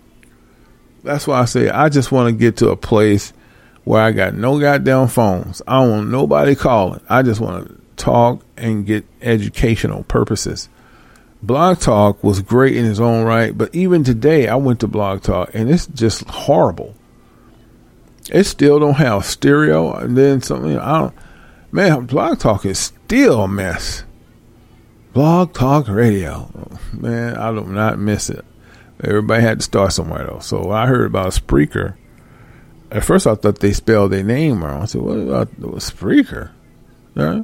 That's 1.04 1.28
why 1.28 1.42
I 1.42 1.46
say 1.46 1.70
I 1.70 1.90
just 1.90 2.12
want 2.12 2.30
to 2.30 2.40
get 2.40 2.58
to 2.58 2.70
a 2.70 2.78
place 2.78 3.34
where 3.84 4.02
I 4.02 4.12
got 4.12 4.34
no 4.34 4.60
goddamn 4.60 5.08
phones. 5.08 5.62
I 5.68 5.82
don't 5.82 5.92
want 5.92 6.10
nobody 6.10 6.56
calling. 6.56 7.02
I 7.08 7.22
just 7.22 7.40
want 7.40 7.68
to 7.68 7.85
talk 7.98 8.44
and 8.58 8.86
get 8.86 9.06
educational 9.22 10.04
purposes. 10.04 10.70
Blog 11.46 11.80
Talk 11.80 12.24
was 12.24 12.42
great 12.42 12.76
in 12.76 12.86
its 12.86 13.00
own 13.00 13.24
right, 13.24 13.56
but 13.56 13.74
even 13.76 14.04
today 14.04 14.48
I 14.48 14.56
went 14.56 14.80
to 14.80 14.88
Blog 14.88 15.22
Talk 15.22 15.52
and 15.54 15.70
it's 15.70 15.86
just 15.86 16.28
horrible. 16.28 16.96
It 18.32 18.46
still 18.46 18.80
don't 18.80 18.96
have 18.96 19.26
stereo 19.26 19.94
and 19.94 20.18
then 20.18 20.42
something 20.42 20.78
I 20.80 21.00
don't 21.02 21.14
man, 21.72 22.06
Blog 22.06 22.40
Talk 22.40 22.66
is 22.66 22.80
still 22.80 23.44
a 23.44 23.48
mess. 23.48 24.04
Blog 25.14 25.54
Talk 25.54 25.88
Radio. 25.88 26.50
Man, 26.94 27.36
I 27.36 27.52
do 27.52 27.64
not 27.66 28.00
miss 28.00 28.30
it. 28.30 28.44
Everybody 29.04 29.44
had 29.44 29.60
to 29.60 29.66
start 29.66 29.94
somewhere 29.94 30.26
though. 30.26 30.40
So 30.40 30.72
I 30.72 30.88
heard 30.88 31.06
about 31.06 31.34
Spreaker. 31.34 31.96
At 32.90 33.04
first 33.04 33.28
I 33.28 33.36
thought 33.36 33.60
they 33.60 33.74
spelled 33.74 34.14
their 34.14 34.24
name 34.24 34.64
wrong. 34.64 34.82
I 34.82 34.86
said, 34.86 35.02
what 35.02 35.18
about 35.18 35.52
Spreaker? 35.60 36.52
Yeah. 37.14 37.44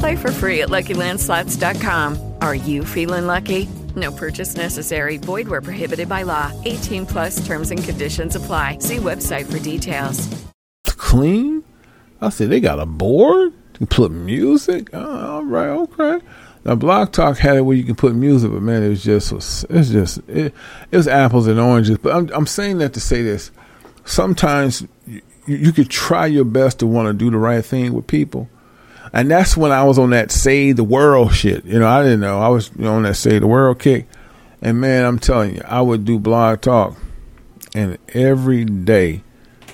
Play 0.00 0.16
for 0.16 0.32
free 0.32 0.62
at 0.62 0.70
LuckyLandSlots.com. 0.70 2.34
Are 2.40 2.54
you 2.54 2.84
feeling 2.84 3.26
lucky? 3.26 3.68
No 3.96 4.10
purchase 4.10 4.56
necessary. 4.56 5.18
Void 5.18 5.46
where 5.46 5.60
prohibited 5.60 6.08
by 6.08 6.22
law. 6.22 6.50
18 6.64 7.04
plus 7.06 7.44
terms 7.46 7.70
and 7.70 7.84
conditions 7.84 8.34
apply. 8.34 8.78
See 8.78 8.96
website 8.96 9.50
for 9.50 9.58
details. 9.58 10.26
clean. 10.86 11.62
I 12.22 12.30
said 12.30 12.48
they 12.50 12.60
got 12.60 12.80
a 12.80 12.86
board. 12.86 13.52
You 13.78 13.86
put 13.86 14.10
music. 14.10 14.88
Oh, 14.94 15.26
all 15.34 15.44
right, 15.44 15.68
okay. 15.68 16.24
Now 16.64 16.74
Blog 16.76 17.12
Talk 17.12 17.36
had 17.38 17.56
it 17.56 17.62
where 17.62 17.76
you 17.76 17.84
can 17.84 17.94
put 17.94 18.14
music, 18.14 18.50
but 18.52 18.62
man, 18.62 18.82
it 18.82 18.88
was 18.88 19.02
just 19.02 19.32
it's 19.70 19.90
just 19.90 20.18
it, 20.28 20.54
it 20.90 20.96
was 20.96 21.08
apples 21.08 21.46
and 21.46 21.58
oranges. 21.60 21.98
But 21.98 22.14
I'm 22.14 22.30
I'm 22.34 22.46
saying 22.46 22.78
that 22.78 22.94
to 22.94 23.00
say 23.00 23.22
this. 23.22 23.50
Sometimes 24.04 24.86
you, 25.06 25.22
you 25.46 25.72
could 25.72 25.90
try 25.90 26.26
your 26.26 26.44
best 26.44 26.78
to 26.78 26.86
want 26.86 27.08
to 27.08 27.12
do 27.12 27.30
the 27.30 27.38
right 27.38 27.64
thing 27.64 27.92
with 27.92 28.06
people. 28.06 28.48
And 29.12 29.30
that's 29.30 29.56
when 29.56 29.72
I 29.72 29.84
was 29.84 29.98
on 29.98 30.10
that 30.10 30.30
save 30.30 30.76
the 30.76 30.84
world 30.84 31.34
shit. 31.34 31.64
You 31.64 31.78
know, 31.80 31.88
I 31.88 32.02
didn't 32.02 32.20
know. 32.20 32.40
I 32.40 32.48
was 32.48 32.70
on 32.80 33.02
that 33.02 33.16
save 33.16 33.40
the 33.40 33.46
world 33.46 33.78
kick. 33.78 34.06
And 34.62 34.80
man, 34.80 35.04
I'm 35.04 35.18
telling 35.18 35.56
you, 35.56 35.62
I 35.66 35.80
would 35.80 36.04
do 36.04 36.18
blog 36.18 36.60
talk 36.60 36.96
and 37.74 37.98
every 38.08 38.64
day 38.64 39.22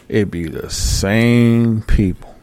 it'd 0.09 0.31
be 0.31 0.47
the 0.47 0.71
same 0.71 1.83
people. 1.83 2.35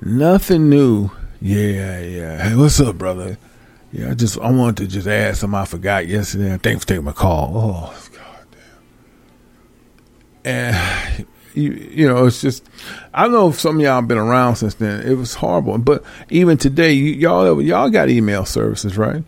Nothing 0.00 0.68
new. 0.68 1.10
Yeah, 1.40 2.00
yeah. 2.00 2.48
Hey, 2.48 2.56
what's 2.56 2.80
up, 2.80 2.98
brother? 2.98 3.38
Yeah, 3.92 4.10
I 4.10 4.14
just 4.14 4.38
I 4.38 4.50
wanted 4.50 4.76
to 4.78 4.86
just 4.86 5.06
ask 5.06 5.40
something 5.40 5.58
I 5.58 5.64
forgot 5.64 6.06
yesterday. 6.06 6.56
Thanks 6.58 6.84
for 6.84 6.88
taking 6.88 7.04
my 7.04 7.12
call. 7.12 7.52
Oh, 7.54 8.08
god 8.12 8.46
damn. 10.44 10.52
And 10.52 11.26
you, 11.54 11.72
you 11.72 12.08
know, 12.08 12.26
it's 12.26 12.40
just 12.40 12.68
I 13.12 13.28
know 13.28 13.52
some 13.52 13.76
of 13.76 13.82
y'all 13.82 14.02
been 14.02 14.18
around 14.18 14.56
since 14.56 14.74
then. 14.74 15.06
It 15.06 15.14
was 15.14 15.34
horrible, 15.34 15.78
but 15.78 16.04
even 16.30 16.58
today, 16.58 16.92
you, 16.92 17.12
y'all 17.12 17.60
y'all 17.62 17.90
got 17.90 18.08
email 18.08 18.44
services, 18.44 18.96
right? 18.96 19.22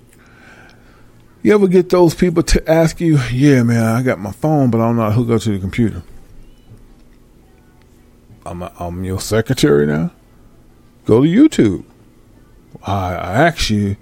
You 1.42 1.54
ever 1.54 1.68
get 1.68 1.90
those 1.90 2.14
people 2.14 2.42
to 2.44 2.70
ask 2.70 3.00
you, 3.00 3.18
"Yeah, 3.30 3.62
man, 3.62 3.82
I 3.82 4.02
got 4.02 4.18
my 4.18 4.32
phone, 4.32 4.70
but 4.70 4.80
I 4.80 4.86
don't 4.86 4.96
know 4.96 5.02
how 5.02 5.08
to 5.10 5.14
hook 5.14 5.30
up 5.30 5.42
to 5.42 5.50
the 5.50 5.58
computer." 5.58 6.02
I'm 8.46 8.62
a, 8.62 8.72
I'm 8.78 9.04
your 9.04 9.20
secretary 9.20 9.86
now. 9.86 10.10
Go 11.06 11.22
to 11.22 11.28
YouTube. 11.28 11.84
I, 12.82 13.14
I 13.14 13.46
asked 13.46 13.70
you 13.70 13.96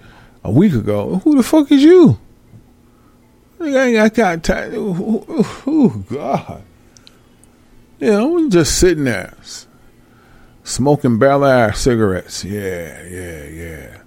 a 0.44 0.50
week 0.50 0.72
ago, 0.72 1.20
who 1.24 1.36
the 1.36 1.42
fuck 1.42 1.70
is 1.70 1.82
you? 1.82 2.18
I 3.60 4.08
got 4.08 4.42
time. 4.42 4.72
Oh, 4.74 6.04
God. 6.08 6.62
You 8.02 8.10
know, 8.10 8.36
I'm 8.36 8.50
just 8.50 8.80
sitting 8.80 9.04
there 9.04 9.32
smoking 10.64 11.20
Bel 11.20 11.44
Air 11.44 11.72
cigarettes. 11.72 12.42
Yeah, 12.42 13.00
yeah, 13.04 13.44
yeah. 13.44 13.98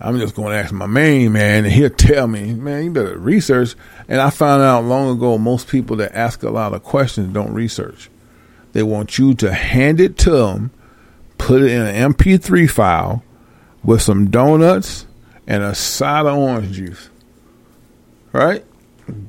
I'm 0.00 0.18
just 0.18 0.34
going 0.34 0.52
to 0.52 0.56
ask 0.56 0.72
my 0.72 0.86
main 0.86 1.32
man, 1.32 1.66
and 1.66 1.72
he'll 1.74 1.90
tell 1.90 2.26
me, 2.26 2.54
man, 2.54 2.84
you 2.84 2.90
better 2.90 3.18
research. 3.18 3.74
And 4.08 4.22
I 4.22 4.30
found 4.30 4.62
out 4.62 4.84
long 4.84 5.14
ago, 5.14 5.36
most 5.36 5.68
people 5.68 5.96
that 5.96 6.14
ask 6.14 6.42
a 6.42 6.48
lot 6.48 6.72
of 6.72 6.82
questions 6.82 7.34
don't 7.34 7.52
research. 7.52 8.08
They 8.72 8.82
want 8.82 9.18
you 9.18 9.34
to 9.34 9.52
hand 9.52 10.00
it 10.00 10.16
to 10.20 10.30
them, 10.30 10.70
put 11.36 11.60
it 11.60 11.70
in 11.70 11.82
an 11.82 12.14
MP3 12.14 12.70
file 12.70 13.22
with 13.84 14.00
some 14.00 14.30
donuts 14.30 15.04
and 15.46 15.62
a 15.62 15.74
side 15.74 16.24
of 16.24 16.34
orange 16.34 16.72
juice. 16.72 17.10
Right? 18.32 18.64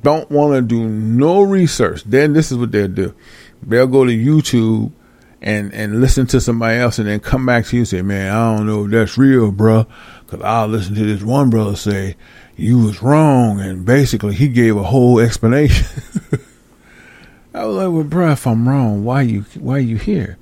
Don't 0.02 0.30
want 0.30 0.54
to 0.54 0.62
do 0.62 0.88
no 0.88 1.42
research. 1.42 2.02
Then 2.04 2.32
this 2.32 2.50
is 2.50 2.56
what 2.56 2.72
they'll 2.72 2.88
do. 2.88 3.14
They'll 3.62 3.86
go 3.86 4.04
to 4.04 4.12
YouTube 4.12 4.92
and 5.42 5.72
and 5.72 6.00
listen 6.00 6.26
to 6.28 6.40
somebody 6.40 6.78
else 6.78 6.98
and 6.98 7.08
then 7.08 7.20
come 7.20 7.46
back 7.46 7.66
to 7.66 7.76
you 7.76 7.80
and 7.80 7.88
say, 7.88 8.02
man, 8.02 8.32
I 8.32 8.56
don't 8.56 8.66
know 8.66 8.84
if 8.84 8.90
that's 8.90 9.18
real, 9.18 9.50
bro. 9.50 9.86
Because 10.26 10.42
I'll 10.44 10.68
listen 10.68 10.94
to 10.94 11.04
this 11.04 11.22
one 11.22 11.50
brother 11.50 11.76
say, 11.76 12.16
you 12.56 12.78
was 12.78 13.02
wrong. 13.02 13.60
And 13.60 13.84
basically 13.84 14.34
he 14.34 14.48
gave 14.48 14.76
a 14.76 14.82
whole 14.82 15.18
explanation. 15.18 15.86
I 17.54 17.64
was 17.64 17.76
like, 17.76 17.92
well, 17.92 18.04
bro, 18.04 18.32
if 18.32 18.46
I'm 18.46 18.68
wrong, 18.68 19.04
why 19.04 19.22
you 19.22 19.42
why 19.58 19.78
you 19.78 19.96
here? 19.96 20.36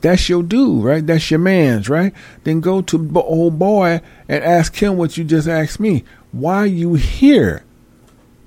That's 0.00 0.28
your 0.28 0.42
dude, 0.42 0.84
right? 0.84 1.06
That's 1.06 1.30
your 1.30 1.40
man's, 1.40 1.88
right? 1.88 2.12
Then 2.44 2.60
go 2.60 2.80
to 2.82 2.98
the 2.98 3.20
old 3.20 3.58
boy 3.58 4.00
and 4.28 4.44
ask 4.44 4.74
him 4.74 4.96
what 4.96 5.16
you 5.16 5.24
just 5.24 5.46
asked 5.46 5.78
me. 5.78 6.04
Why 6.32 6.64
you 6.64 6.94
here? 6.94 7.64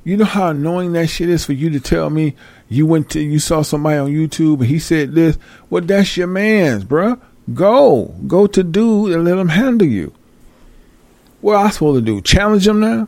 You 0.04 0.18
know 0.18 0.26
how 0.26 0.50
annoying 0.50 0.94
that 0.94 1.08
shit 1.08 1.30
is 1.30 1.46
for 1.46 1.54
you 1.54 1.70
to 1.70 1.80
tell 1.80 2.10
me 2.10 2.36
you 2.68 2.86
went 2.86 3.12
to 3.12 3.22
you 3.22 3.40
saw 3.40 3.62
somebody 3.62 3.98
on 3.98 4.10
YouTube 4.10 4.60
and 4.60 4.68
he 4.68 4.80
said 4.80 5.14
this. 5.14 5.38
Well, 5.70 5.84
that's 5.84 6.18
your 6.18 6.28
man's, 6.28 6.84
bruh. 6.84 7.20
Go, 7.54 8.06
go 8.28 8.48
to 8.48 8.64
dude 8.64 9.14
and 9.14 9.26
let 9.26 9.38
him 9.38 9.50
handle 9.50 9.88
you. 9.88 10.14
What 11.42 11.58
I 11.58 11.70
supposed 11.70 12.06
to 12.06 12.12
do? 12.12 12.22
Challenge 12.22 12.68
him 12.68 12.80
now? 12.80 13.08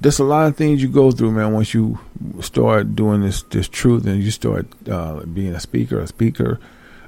There's 0.00 0.18
a 0.18 0.24
lot 0.24 0.46
of 0.46 0.56
things 0.56 0.82
you 0.82 0.88
go 0.88 1.10
through, 1.10 1.32
man. 1.32 1.54
Once 1.54 1.72
you 1.72 1.98
start 2.42 2.94
doing 2.94 3.22
this 3.22 3.42
this 3.44 3.68
truth 3.68 4.06
and 4.06 4.22
you 4.22 4.30
start 4.30 4.66
uh, 4.88 5.24
being 5.24 5.54
a 5.54 5.60
speaker, 5.60 5.98
a 5.98 6.06
speaker, 6.06 6.60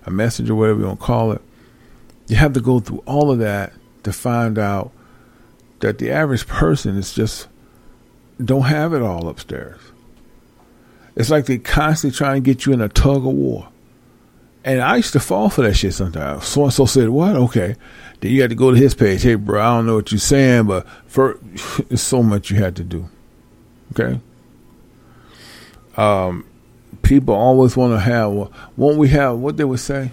a 0.07 0.11
messenger, 0.11 0.54
whatever 0.54 0.81
you 0.81 0.87
want 0.87 1.00
to 1.00 1.04
call 1.04 1.33
it, 1.33 1.42
you 2.28 2.37
have 2.37 2.54
to 2.54 2.61
go 2.61 2.81
through 2.81 3.02
all 3.04 3.31
of 3.31 3.38
that 3.38 3.74
to 4.04 4.12
find 4.12 4.59
out 4.59 4.90
that 5.81 5.98
the 5.98 6.11
average 6.11 6.46
person 6.46 6.96
is 6.96 7.12
just 7.12 7.46
don't 8.42 8.62
have 8.62 8.92
it 8.94 9.03
all 9.03 9.29
upstairs. 9.29 9.81
It's 11.16 11.31
like 11.31 11.46
they 11.46 11.59
constantly 11.59 12.16
try 12.16 12.37
and 12.37 12.44
get 12.44 12.64
you 12.64 12.72
in 12.72 12.81
a 12.81 12.88
tug 12.88 13.16
of 13.16 13.24
war. 13.24 13.68
And 14.64 14.81
I 14.81 14.96
used 14.96 15.12
to 15.14 15.20
fall 15.20 15.51
for 15.51 15.62
that 15.62 15.74
shit 15.74 15.94
sometimes. 15.94 16.46
So 16.46 16.64
and 16.64 16.72
so 16.72 16.87
said, 16.87 17.09
What? 17.09 17.35
Okay. 17.35 17.74
Then 18.20 18.33
you 18.33 18.40
had 18.40 18.51
to 18.51 18.57
go 18.57 18.70
to 18.70 18.77
his 18.77 18.94
page. 18.94 19.22
Hey, 19.22 19.35
bro, 19.37 19.61
I 19.61 19.77
don't 19.77 19.87
know 19.87 19.94
what 19.96 20.12
you're 20.12 20.18
saying, 20.18 20.66
but 20.66 20.87
for 21.07 21.38
there's 21.88 22.03
so 22.03 22.22
much 22.22 22.51
you 22.51 22.57
had 22.57 22.77
to 22.77 22.85
do. 22.85 23.09
Okay. 23.92 24.20
Um, 25.96 26.44
people 27.03 27.35
always 27.35 27.77
want 27.77 27.94
to 27.94 28.01
have. 28.01 28.31
Won't 28.77 28.98
we 28.98 29.09
have 29.09 29.38
what 29.38 29.57
they 29.57 29.64
would 29.64 29.81
say? 29.81 30.11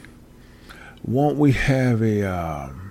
Won't 1.04 1.38
we 1.38 1.52
have 1.52 2.02
a 2.02 2.24
um, 2.24 2.86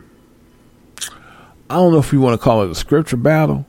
I 1.68 1.77
don't 1.77 1.92
know 1.92 1.99
if 1.99 2.12
you 2.12 2.20
want 2.20 2.38
to 2.38 2.44
call 2.44 2.62
it 2.62 2.70
a 2.70 2.75
scripture 2.75 3.16
battle, 3.16 3.66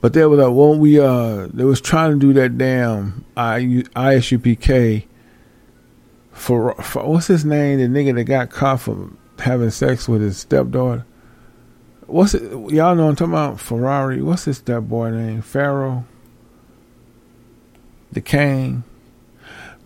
but 0.00 0.12
they 0.12 0.24
were 0.24 0.36
like, 0.36 0.54
well, 0.54 0.78
we 0.78 0.98
uh, 0.98 1.48
they 1.52 1.64
was 1.64 1.80
trying 1.80 2.12
to 2.12 2.18
do 2.18 2.32
that 2.34 2.56
damn 2.56 3.24
I, 3.36 3.60
ISUPK 3.94 5.06
for, 6.32 6.74
for 6.82 7.06
what's 7.06 7.26
his 7.26 7.44
name? 7.44 7.78
The 7.78 7.86
nigga 7.86 8.14
that 8.14 8.24
got 8.24 8.50
caught 8.50 8.80
for 8.80 9.10
having 9.38 9.70
sex 9.70 10.08
with 10.08 10.22
his 10.22 10.38
stepdaughter. 10.38 11.04
What's 12.06 12.34
it? 12.34 12.42
Y'all 12.42 12.94
know 12.94 13.08
I'm 13.08 13.16
talking 13.16 13.34
about 13.34 13.60
Ferrari. 13.60 14.22
What's 14.22 14.46
his 14.46 14.58
stepboy 14.58 15.12
name? 15.12 15.42
Pharaoh. 15.42 16.06
The 18.10 18.20
Kane. 18.20 18.84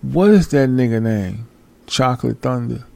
What 0.01 0.31
is 0.31 0.49
that 0.49 0.69
nigga 0.69 1.03
name? 1.03 1.49
Chocolate 1.87 2.41
Thunder. 2.41 2.87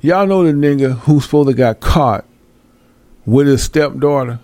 Y'all 0.00 0.26
know 0.26 0.44
the 0.44 0.52
nigga 0.52 0.98
who's 1.00 1.24
supposed 1.24 1.50
to 1.50 1.54
got 1.54 1.80
caught 1.80 2.24
with 3.24 3.46
his 3.46 3.62
stepdaughter. 3.62 4.40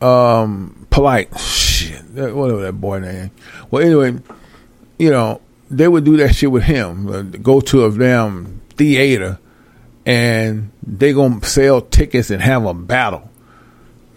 Um, 0.00 0.86
polite 0.90 1.38
shit, 1.38 2.02
whatever 2.14 2.62
that 2.62 2.80
boy 2.80 3.00
name. 3.00 3.30
Well, 3.70 3.82
anyway, 3.82 4.22
you 4.98 5.10
know 5.10 5.40
they 5.70 5.88
would 5.88 6.04
do 6.04 6.16
that 6.18 6.34
shit 6.34 6.50
with 6.50 6.64
him. 6.64 7.08
Uh, 7.08 7.22
go 7.22 7.60
to 7.60 7.84
a 7.84 7.96
damn 7.96 8.60
theater, 8.70 9.38
and 10.04 10.70
they 10.82 11.12
gonna 11.12 11.44
sell 11.44 11.80
tickets 11.80 12.30
and 12.30 12.42
have 12.42 12.64
a 12.64 12.74
battle. 12.74 13.30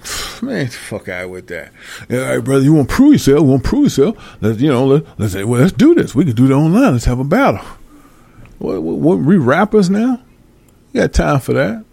Man, 0.42 0.68
fuck 0.68 1.08
out 1.10 1.30
with 1.30 1.48
that. 1.48 1.72
All 2.12 2.18
right, 2.18 2.40
brother, 2.40 2.64
you 2.64 2.74
want 2.74 2.90
to 2.90 2.96
prove 2.96 3.14
yourself? 3.14 3.40
You 3.40 3.46
want 3.46 3.64
to 3.64 3.70
prove 3.70 3.84
yourself? 3.84 4.38
Let's, 4.42 4.60
you 4.60 4.70
know, 4.70 4.86
let, 4.86 5.20
let's 5.20 5.34
say, 5.34 5.44
well, 5.44 5.62
let's 5.62 5.74
do 5.74 5.96
this. 5.96 6.14
We 6.16 6.26
can 6.26 6.36
do 6.36 6.46
it 6.46 6.52
online. 6.52 6.94
Let's 6.94 7.06
have 7.06 7.20
a 7.20 7.24
battle. 7.24 7.64
What, 8.60 8.82
what, 8.82 8.98
what 8.98 9.20
we 9.20 9.38
rappers 9.38 9.90
now? 9.90 10.22
You 10.92 11.02
got 11.02 11.14
time 11.14 11.40
for 11.40 11.54
that? 11.54 11.86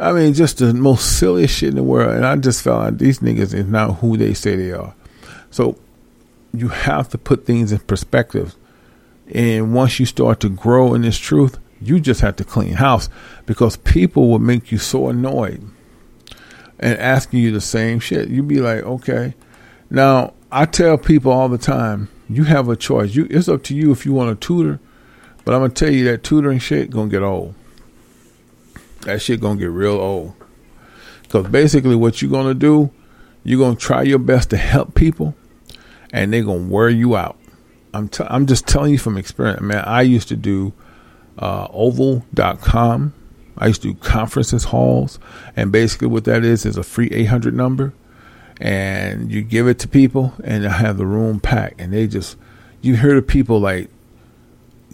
I 0.00 0.12
mean, 0.12 0.32
just 0.34 0.58
the 0.58 0.72
most 0.72 1.18
silliest 1.18 1.56
shit 1.56 1.70
in 1.70 1.76
the 1.76 1.82
world. 1.82 2.14
And 2.14 2.24
I 2.24 2.36
just 2.36 2.62
felt 2.62 2.82
like 2.82 2.98
these 2.98 3.18
niggas 3.18 3.54
is 3.54 3.66
not 3.66 3.94
who 3.94 4.16
they 4.16 4.34
say 4.34 4.54
they 4.54 4.72
are. 4.72 4.94
So 5.50 5.76
you 6.52 6.68
have 6.68 7.08
to 7.10 7.18
put 7.18 7.44
things 7.44 7.72
in 7.72 7.78
perspective. 7.80 8.54
And 9.34 9.74
once 9.74 9.98
you 9.98 10.06
start 10.06 10.40
to 10.40 10.48
grow 10.48 10.94
in 10.94 11.02
this 11.02 11.18
truth, 11.18 11.58
you 11.80 12.00
just 12.00 12.20
have 12.20 12.36
to 12.36 12.44
clean 12.44 12.74
house 12.74 13.08
because 13.46 13.76
people 13.76 14.28
will 14.28 14.38
make 14.38 14.72
you 14.72 14.78
so 14.78 15.08
annoyed 15.08 15.62
and 16.78 16.98
asking 16.98 17.40
you 17.40 17.50
the 17.50 17.60
same 17.60 18.00
shit. 18.00 18.28
You'd 18.28 18.48
be 18.48 18.60
like, 18.60 18.82
okay. 18.84 19.34
Now, 19.90 20.34
I 20.50 20.64
tell 20.64 20.96
people 20.96 21.32
all 21.32 21.48
the 21.48 21.58
time, 21.58 22.08
you 22.28 22.44
have 22.44 22.68
a 22.68 22.76
choice. 22.76 23.14
You 23.14 23.26
it's 23.30 23.48
up 23.48 23.62
to 23.64 23.74
you 23.74 23.90
if 23.90 24.06
you 24.06 24.12
want 24.12 24.40
to 24.40 24.46
tutor, 24.46 24.80
but 25.44 25.54
I'm 25.54 25.60
gonna 25.60 25.72
tell 25.72 25.90
you 25.90 26.04
that 26.04 26.22
tutoring 26.22 26.58
shit 26.58 26.90
gonna 26.90 27.10
get 27.10 27.22
old. 27.22 27.54
That 29.02 29.22
shit 29.22 29.40
gonna 29.40 29.58
get 29.58 29.70
real 29.70 29.92
old. 29.92 30.34
Because 31.22 31.46
basically, 31.48 31.94
what 31.94 32.20
you're 32.20 32.30
gonna 32.30 32.54
do, 32.54 32.90
you're 33.44 33.60
gonna 33.60 33.76
try 33.76 34.02
your 34.02 34.18
best 34.18 34.50
to 34.50 34.56
help 34.56 34.94
people, 34.94 35.34
and 36.12 36.32
they're 36.32 36.42
gonna 36.42 36.68
wear 36.68 36.88
you 36.88 37.16
out. 37.16 37.38
I'm 37.94 38.08
t- 38.08 38.24
I'm 38.28 38.46
just 38.46 38.66
telling 38.66 38.92
you 38.92 38.98
from 38.98 39.16
experience, 39.16 39.60
man. 39.60 39.84
I 39.84 40.02
used 40.02 40.28
to 40.28 40.36
do 40.36 40.72
uh, 41.38 41.68
Oval.com. 41.70 43.14
I 43.56 43.66
used 43.66 43.82
to 43.82 43.92
do 43.92 43.98
conferences 43.98 44.64
halls, 44.64 45.18
and 45.56 45.72
basically 45.72 46.08
what 46.08 46.24
that 46.24 46.44
is 46.44 46.64
is 46.64 46.76
a 46.76 46.82
free 46.82 47.08
800 47.10 47.54
number, 47.54 47.92
and 48.60 49.32
you 49.32 49.42
give 49.42 49.66
it 49.66 49.78
to 49.80 49.88
people, 49.88 50.32
and 50.44 50.64
they 50.64 50.68
have 50.68 50.96
the 50.96 51.06
room 51.06 51.40
packed, 51.40 51.80
and 51.80 51.92
they 51.92 52.06
just 52.06 52.36
you 52.80 52.96
hear 52.96 53.14
the 53.14 53.22
people 53.22 53.58
like 53.60 53.90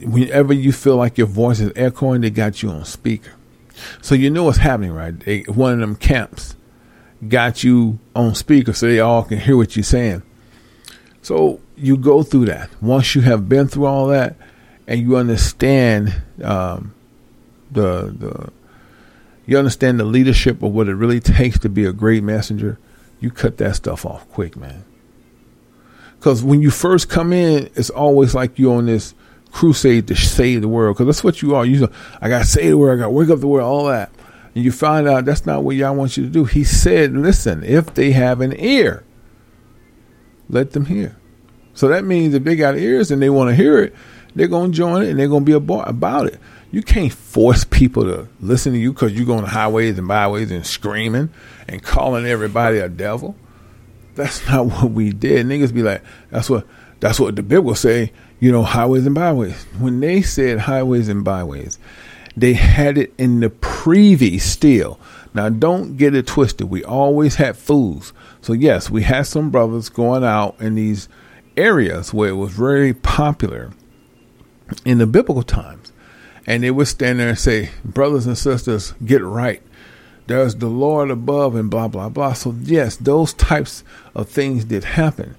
whenever 0.03 0.53
you 0.53 0.73
feel 0.73 0.97
like 0.97 1.19
your 1.19 1.27
voice 1.27 1.61
is 1.61 1.73
echoing, 1.77 2.23
they 2.23 2.31
got 2.31 2.63
you 2.63 2.71
on 2.71 2.85
speaker, 2.85 3.33
so 4.01 4.15
you 4.15 4.31
know 4.31 4.45
what's 4.45 4.59
happening, 4.59 4.93
right? 4.93 5.19
They, 5.19 5.43
one 5.43 5.73
of 5.73 5.81
them 5.81 5.97
camps 5.97 6.57
got 7.29 7.65
you 7.65 7.99
on 8.15 8.35
speaker, 8.35 8.73
so 8.73 8.87
they 8.87 9.01
all 9.01 9.23
can 9.25 9.39
hear 9.39 9.57
what 9.57 9.77
you're 9.77 9.83
saying. 9.83 10.23
So 11.23 11.61
you 11.77 11.97
go 11.97 12.23
through 12.23 12.47
that. 12.47 12.71
Once 12.83 13.15
you 13.15 13.23
have 13.23 13.49
been 13.49 13.69
through 13.69 13.87
all 13.87 14.09
that, 14.09 14.37
and 14.87 15.01
you 15.01 15.17
understand 15.17 16.23
um, 16.43 16.95
the 17.71 18.15
the 18.19 18.53
you 19.47 19.59
understand 19.59 20.01
the 20.01 20.05
leadership 20.05 20.63
of 20.63 20.73
what 20.73 20.89
it 20.89 20.95
really 20.95 21.21
takes 21.21 21.59
to 21.61 21.69
be 21.69 21.85
a 21.85 21.93
great 21.93 22.23
messenger, 22.23 22.79
you 23.21 23.31
cut 23.31 23.59
that 23.59 23.77
stuff 23.77 24.07
off 24.07 24.29
quick, 24.31 24.57
man. 24.57 24.85
Because 26.19 26.43
when 26.43 26.63
you 26.63 26.71
first 26.71 27.09
come 27.09 27.33
in, 27.33 27.69
it's 27.75 27.91
always 27.91 28.35
like 28.35 28.59
you're 28.59 28.77
on 28.77 28.87
this 28.87 29.15
crusade 29.55 30.09
to 30.09 30.17
save 30.17 30.61
the 30.61 30.69
world. 30.69 30.97
Because 30.97 31.07
that's 31.07 31.25
what 31.25 31.41
you 31.41 31.55
are. 31.55 31.65
You 31.65 31.89
I 32.21 32.29
got 32.29 32.41
to 32.41 32.45
save 32.45 32.71
the 32.71 32.79
world. 32.79 32.99
I 32.99 33.03
got 33.03 33.07
to 33.07 33.13
wake 33.13 33.31
up 33.31 33.41
the 33.41 33.47
world. 33.47 33.67
All 33.67 33.87
that. 33.87 34.11
And 34.55 34.65
you 34.65 34.73
find 34.73 35.09
out 35.09 35.25
that's 35.25 35.47
not 35.47 35.65
what 35.65 35.77
Yah 35.77 35.93
wants 35.93 36.17
you 36.17 36.25
to 36.25 36.31
do. 36.31 36.45
He 36.45 36.65
said, 36.65 37.13
"Listen, 37.13 37.65
if 37.65 37.95
they 37.95 38.13
have 38.13 38.41
an 38.41 38.55
ear, 38.59 39.05
let 40.49 40.73
them 40.73 40.87
hear." 40.87 41.17
So 41.73 41.89
that 41.89 42.05
means 42.05 42.35
if 42.35 42.45
they 42.45 42.55
got 42.55 42.77
ears 42.77 43.11
and 43.11 43.21
they 43.21 43.31
want 43.31 43.51
to 43.51 43.57
hear 43.57 43.83
it, 43.83 43.95
they're 44.35 44.49
going 44.49 44.73
to 44.73 44.77
join 44.77 45.03
it 45.03 45.09
and 45.09 45.19
they're 45.19 45.29
going 45.29 45.45
to 45.45 45.59
be 45.61 45.75
about 45.75 46.27
it. 46.27 46.39
You 46.71 46.83
can't 46.83 47.13
force 47.13 47.65
people 47.65 48.05
to 48.05 48.29
listen 48.41 48.73
to 48.73 48.79
you 48.79 48.93
because 48.93 49.13
you're 49.13 49.27
going 49.27 49.45
to 49.45 49.51
highways 49.51 49.99
and 49.99 50.07
byways 50.07 50.51
and 50.51 50.67
screaming 50.67 51.31
and 51.69 51.83
calling 51.83 52.27
everybody 52.27 52.79
a 52.79 52.89
devil. 52.89 53.37
That's 54.15 54.47
not 54.49 54.67
what 54.67 54.91
we 54.91 55.13
did. 55.13 55.47
Niggas 55.47 55.75
be 55.75 55.83
like, 55.83 56.03
that's 56.31 56.51
what 56.51 56.67
that's 57.01 57.21
what 57.21 57.37
the 57.37 57.43
Bible 57.43 57.75
say, 57.75 58.13
you 58.45 58.53
know, 58.53 58.63
highways 58.63 59.07
and 59.07 59.15
byways. 59.15 59.65
When 59.79 60.01
they 60.01 60.21
said 60.21 60.59
highways 60.59 61.09
and 61.09 61.25
byways, 61.25 61.79
they 62.37 62.53
had 62.53 62.99
it 62.99 63.15
in 63.17 63.41
the 63.41 63.49
privy 63.49 64.39
still. 64.39 65.01
Now 65.33 65.49
don't 65.49 65.97
get 65.97 66.15
it 66.15 66.27
twisted. 66.27 66.69
We 66.69 66.85
always 66.85 67.37
had 67.37 67.57
fools. 67.57 68.13
So 68.43 68.53
yes, 68.53 68.91
we 68.91 69.03
had 69.03 69.23
some 69.23 69.49
brothers 69.49 69.89
going 69.89 70.25
out 70.25 70.61
in 70.61 70.75
these 70.75 71.09
areas 71.57 72.13
where 72.13 72.29
it 72.29 72.35
was 72.35 72.53
very 72.53 72.93
popular 72.93 73.73
in 74.85 74.99
the 74.99 75.07
biblical 75.07 75.43
times. 75.43 75.91
And 76.47 76.63
they 76.63 76.71
would 76.71 76.89
stand 76.89 77.21
there 77.21 77.31
and 77.31 77.39
say, 77.39 77.71
Brothers 77.83 78.27
and 78.27 78.37
sisters, 78.37 78.93
get 79.07 79.23
right. 79.23 79.63
There's 80.27 80.57
the 80.57 80.69
Lord 80.69 81.11
above, 81.11 81.55
and 81.55 81.71
blah, 81.71 81.89
blah, 81.89 82.11
blah. 82.11 82.35
So, 82.35 82.55
yes, 82.61 82.97
those 82.97 83.33
types 83.33 83.85
of 84.15 84.29
things 84.29 84.67
did 84.67 84.85
happen. 84.85 85.35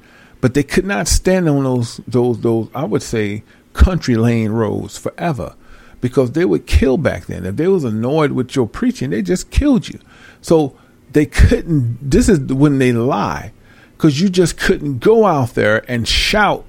But 0.46 0.54
they 0.54 0.62
could 0.62 0.86
not 0.86 1.08
stand 1.08 1.50
on 1.50 1.64
those, 1.64 2.00
those, 2.08 2.40
those, 2.42 2.70
I 2.76 2.84
would 2.84 3.02
say, 3.02 3.42
country 3.74 4.14
lane 4.14 4.52
roads 4.52 4.96
forever 4.96 5.56
because 6.02 6.34
they 6.34 6.46
would 6.46 6.68
kill 6.68 7.00
back 7.00 7.26
then. 7.26 7.48
If 7.48 7.56
they 7.56 7.68
was 7.68 7.84
annoyed 7.84 8.32
with 8.32 8.56
your 8.56 8.68
preaching, 8.68 9.10
they 9.10 9.24
just 9.24 9.50
killed 9.50 9.90
you. 9.90 10.00
So 10.42 10.78
they 11.12 11.26
couldn't, 11.26 11.98
this 12.00 12.30
is 12.30 12.42
when 12.42 12.78
they 12.78 12.94
lie 12.94 13.54
because 13.94 14.22
you 14.22 14.30
just 14.30 14.56
couldn't 14.60 15.00
go 15.00 15.26
out 15.26 15.56
there 15.56 15.84
and 15.90 16.08
shout 16.08 16.64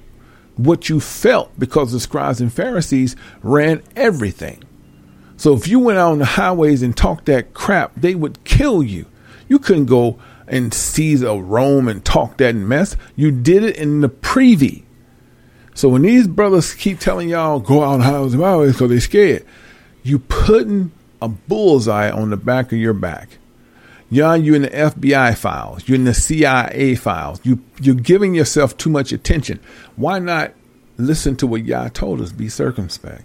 what 0.57 0.89
you 0.89 0.99
felt 0.99 1.53
because 1.59 1.93
the 1.93 2.01
scribes 2.01 2.41
and 2.41 2.51
Pharisees 2.51 3.15
ran 3.43 3.83
everything. 3.95 4.65
So 5.37 5.53
if 5.53 5.69
you 5.69 5.81
went 5.81 5.99
out 5.99 6.13
on 6.13 6.21
the 6.21 6.25
highways 6.25 6.83
and 6.83 6.97
talked 6.97 7.27
that 7.27 7.53
crap, 7.53 7.95
they 7.95 8.15
would 8.15 8.43
kill 8.45 8.83
you. 8.83 9.05
You 9.49 9.59
couldn't 9.59 9.85
go 9.85 10.19
and 10.49 10.73
seize 10.73 11.23
a 11.23 11.35
Rome 11.35 11.89
and 11.89 12.05
talk 12.05 12.37
that 12.39 12.55
mess. 12.55 12.97
You 13.15 13.31
did 13.31 13.63
it 13.63 13.77
in 13.77 14.01
the 14.01 14.09
privy. 14.09 14.85
So 15.75 15.89
when 15.89 16.03
these 16.03 16.27
brothers 16.27 16.73
keep 16.73 16.99
telling 16.99 17.29
y'all 17.29 17.61
go 17.61 17.83
out 17.85 18.01
highways 18.01 18.33
and 18.33 18.41
byways 18.41 18.73
because 18.73 18.89
they're 18.89 19.01
scared, 19.01 19.45
you 20.03 20.19
putting 20.19 20.93
a 21.21 21.29
bullseye 21.29 22.11
on 22.11 22.31
the 22.31 22.37
back 22.37 22.73
of 22.73 22.79
your 22.79 22.95
back. 22.95 23.39
Yah, 24.09 24.35
you're 24.35 24.55
in 24.57 24.63
the 24.63 24.71
FBI 24.71 25.37
files. 25.37 25.89
You're 25.89 25.97
in 25.97 26.05
the 26.05 26.15
CIA 26.15 26.95
files. 26.95 27.41
You, 27.43 27.63
you're 27.81 27.97
giving 27.97 28.35
yourself 28.35 28.77
too 28.77 28.89
much 28.89 29.13
attention. 29.13 29.59
Why 29.97 30.21
not 30.21 30.53
listen 30.97 31.37
to 31.37 31.47
what 31.47 31.65
Yah 31.65 31.89
told 31.89 32.21
us? 32.21 32.31
Be 32.31 32.49
circumspect. 32.49 33.25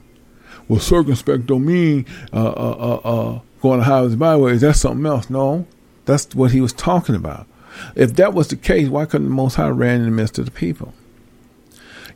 Well, 0.68 0.80
circumspect 0.80 1.46
don't 1.46 1.66
mean 1.66 2.06
uh, 2.34 2.48
uh, 2.48 3.00
uh, 3.04 3.08
uh 3.08 3.40
going 3.62 3.80
to 3.80 3.86
highways 3.86 4.14
and 4.14 4.20
byways. 4.20 4.62
That's 4.62 4.80
something 4.80 5.06
else. 5.06 5.30
No, 5.30 5.68
that's 6.06 6.34
what 6.36 6.52
he 6.52 6.62
was 6.62 6.74
talking 6.74 7.16
about. 7.16 7.48
If 7.96 8.16
that 8.16 8.34
was 8.34 8.50
the 8.50 8.56
case, 8.56 8.90
why 8.90 9.06
couldn't 9.06 9.30
the 9.30 9.34
Most 9.34 9.56
High 9.56 9.70
ran 9.70 10.00
in 10.00 10.06
the 10.06 10.12
midst 10.12 10.38
of 10.38 10.46
the 10.46 10.52
people? 10.52 10.94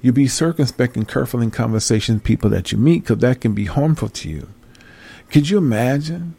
You 0.02 0.12
be 0.12 0.28
circumspect 0.28 0.96
and 0.96 1.08
careful 1.08 1.42
in 1.42 1.52
conversations, 1.52 2.22
people 2.22 2.50
that 2.52 2.72
you 2.72 2.78
meet, 2.78 3.04
because 3.04 3.20
that 3.20 3.42
can 3.42 3.54
be 3.54 3.66
harmful 3.66 4.10
to 4.10 4.30
you. 4.30 4.50
Could 5.30 5.50
you 5.50 5.58
imagine? 5.58 6.36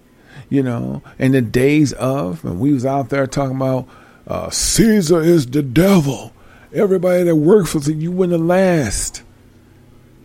you 0.49 0.63
know, 0.63 1.03
in 1.19 1.33
the 1.33 1.41
days 1.41 1.93
of, 1.95 2.45
and 2.45 2.61
we 2.61 2.73
was 2.73 2.87
out 2.87 3.09
there 3.09 3.27
talking 3.27 3.57
about 3.57 3.89
uh, 4.27 4.51
Caesar 4.51 5.21
is 5.21 5.47
the 5.47 5.63
devil. 5.63 6.33
Everybody 6.73 7.25
that 7.25 7.37
worked 7.37 7.69
for 7.69 7.79
you 7.91 8.13
wouldn't 8.13 8.45
last. 8.45 9.23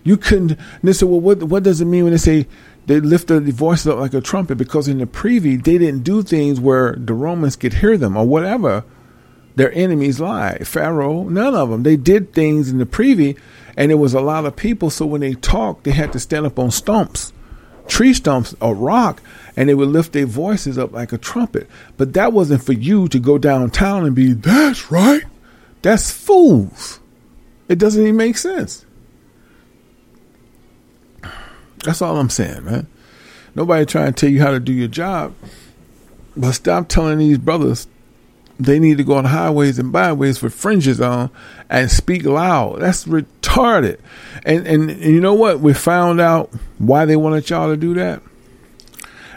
You 0.04 0.18
couldn't. 0.18 0.52
And 0.52 0.82
they 0.84 0.94
said, 0.94 1.08
well, 1.08 1.20
what, 1.20 1.44
what 1.44 1.64
does 1.64 1.82
it 1.82 1.86
mean 1.86 2.04
when 2.04 2.12
they 2.12 2.18
say 2.18 2.48
they 2.86 3.00
lift 3.00 3.28
their 3.28 3.39
voices 3.39 3.88
up 3.88 4.00
like 4.00 4.13
a 4.13 4.22
trumpet? 4.22 4.58
Because 4.58 4.88
in 4.88 4.98
the 4.98 5.06
preview, 5.06 5.63
they 5.63 5.78
didn't 5.78 6.04
do 6.04 6.24
things 6.24 6.60
where 6.60 6.94
the 6.94 7.13
Romans 7.13 7.56
could 7.56 7.76
hear 7.76 7.98
them 7.98 8.17
or 8.17 8.26
whatever 8.26 8.84
their 9.56 9.72
enemies 9.74 10.20
lie. 10.20 10.58
Pharaoh, 10.60 11.24
none 11.24 11.56
of 11.56 11.70
them. 11.70 11.84
They 11.84 11.98
did 11.98 12.34
things 12.34 12.70
in 12.70 12.78
the 12.78 12.86
privy, 12.86 13.38
and 13.76 13.91
it 13.91 13.96
was 13.96 14.13
a 14.13 14.22
lot 14.22 14.46
of 14.46 14.56
people. 14.56 14.89
So 14.89 15.06
when 15.06 15.22
they 15.22 15.34
talked, 15.34 15.84
they 15.84 15.91
had 15.91 16.13
to 16.13 16.20
stand 16.20 16.46
up 16.46 16.58
on 16.58 16.72
stumps, 16.72 17.34
tree 17.88 18.13
stumps, 18.13 18.56
a 18.62 18.74
rock, 18.74 19.22
and 19.56 19.67
they 19.67 19.74
would 19.74 19.89
lift 19.89 20.13
their 20.13 20.26
voices 20.26 20.78
up 20.78 20.94
like 20.94 21.12
a 21.12 21.17
trumpet. 21.17 21.67
But 21.98 22.13
that 22.13 22.34
wasn't 22.34 22.63
for 22.63 22.74
you 22.74 23.08
to 23.10 23.20
go 23.20 23.38
downtown 23.38 24.06
and 24.06 24.15
be, 24.15 24.34
that's 24.34 24.91
right. 24.91 25.24
That's 25.82 26.12
fools. 26.12 27.00
It 27.67 27.80
doesn't 27.80 28.02
even 28.02 28.17
make 28.17 28.38
sense. 28.38 28.86
That's 31.84 32.02
all 32.02 32.17
I'm 32.17 32.30
saying, 32.30 32.65
man. 32.65 32.88
Nobody 33.56 33.86
trying 33.86 34.13
to 34.13 34.20
tell 34.20 34.30
you 34.30 34.41
how 34.41 34.52
to 34.52 34.60
do 34.60 34.74
your 34.74 34.88
job. 34.88 35.34
But 36.38 36.54
stop 36.54 36.88
telling 36.88 37.17
these 37.17 37.38
brothers 37.38 37.88
they 38.60 38.80
need 38.80 38.98
to 38.98 39.04
go 39.04 39.15
on 39.15 39.26
highways 39.26 39.80
and 39.80 39.91
byways 39.91 40.41
with 40.41 40.54
fringes 40.54 41.02
on 41.02 41.32
and 41.70 41.89
speak 41.89 42.24
loud. 42.24 42.82
That's 42.82 43.06
retarded. 43.06 44.00
And, 44.46 44.67
and, 44.67 44.89
and 44.91 45.02
you 45.02 45.20
know 45.20 45.34
what? 45.34 45.60
We 45.60 45.74
found 45.74 46.22
out 46.22 46.52
why 46.78 47.06
they 47.06 47.15
wanted 47.15 47.50
y'all 47.50 47.70
to 47.70 47.78
do 47.78 47.94
that. 47.96 48.22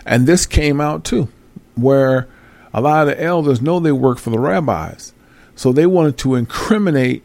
And 0.05 0.27
this 0.27 0.45
came 0.45 0.81
out 0.81 1.05
too, 1.05 1.29
where 1.75 2.29
a 2.75 2.81
lot 2.81 3.09
of 3.09 3.17
the 3.17 3.23
elders 3.23 3.63
know 3.63 3.81
they 3.81 3.93
work 3.93 4.19
for 4.19 4.31
the 4.31 4.39
rabbis. 4.39 5.15
So 5.57 5.73
they 5.73 5.87
wanted 5.87 6.19
to 6.19 6.35
incriminate 6.35 7.25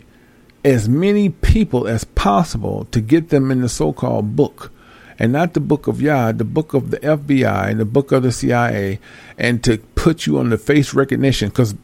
as 0.63 0.87
many 0.87 1.29
people 1.29 1.87
as 1.87 2.03
possible 2.03 2.85
to 2.91 3.01
get 3.01 3.29
them 3.29 3.51
in 3.51 3.61
the 3.61 3.69
so 3.69 3.91
called 3.91 4.35
book 4.35 4.71
and 5.19 5.33
not 5.33 5.53
the 5.53 5.59
book 5.59 5.87
of 5.87 6.01
Yah, 6.01 6.31
the 6.31 6.45
book 6.45 6.73
of 6.73 6.91
the 6.91 6.97
FBI 6.99 7.69
and 7.69 7.79
the 7.79 7.85
book 7.85 8.11
of 8.11 8.23
the 8.23 8.31
CIA, 8.31 8.99
and 9.37 9.63
to 9.65 9.77
put 9.95 10.25
you 10.25 10.39
on 10.39 10.49
the 10.49 10.57
face 10.57 10.93
recognition. 10.93 11.49
Because 11.49 11.75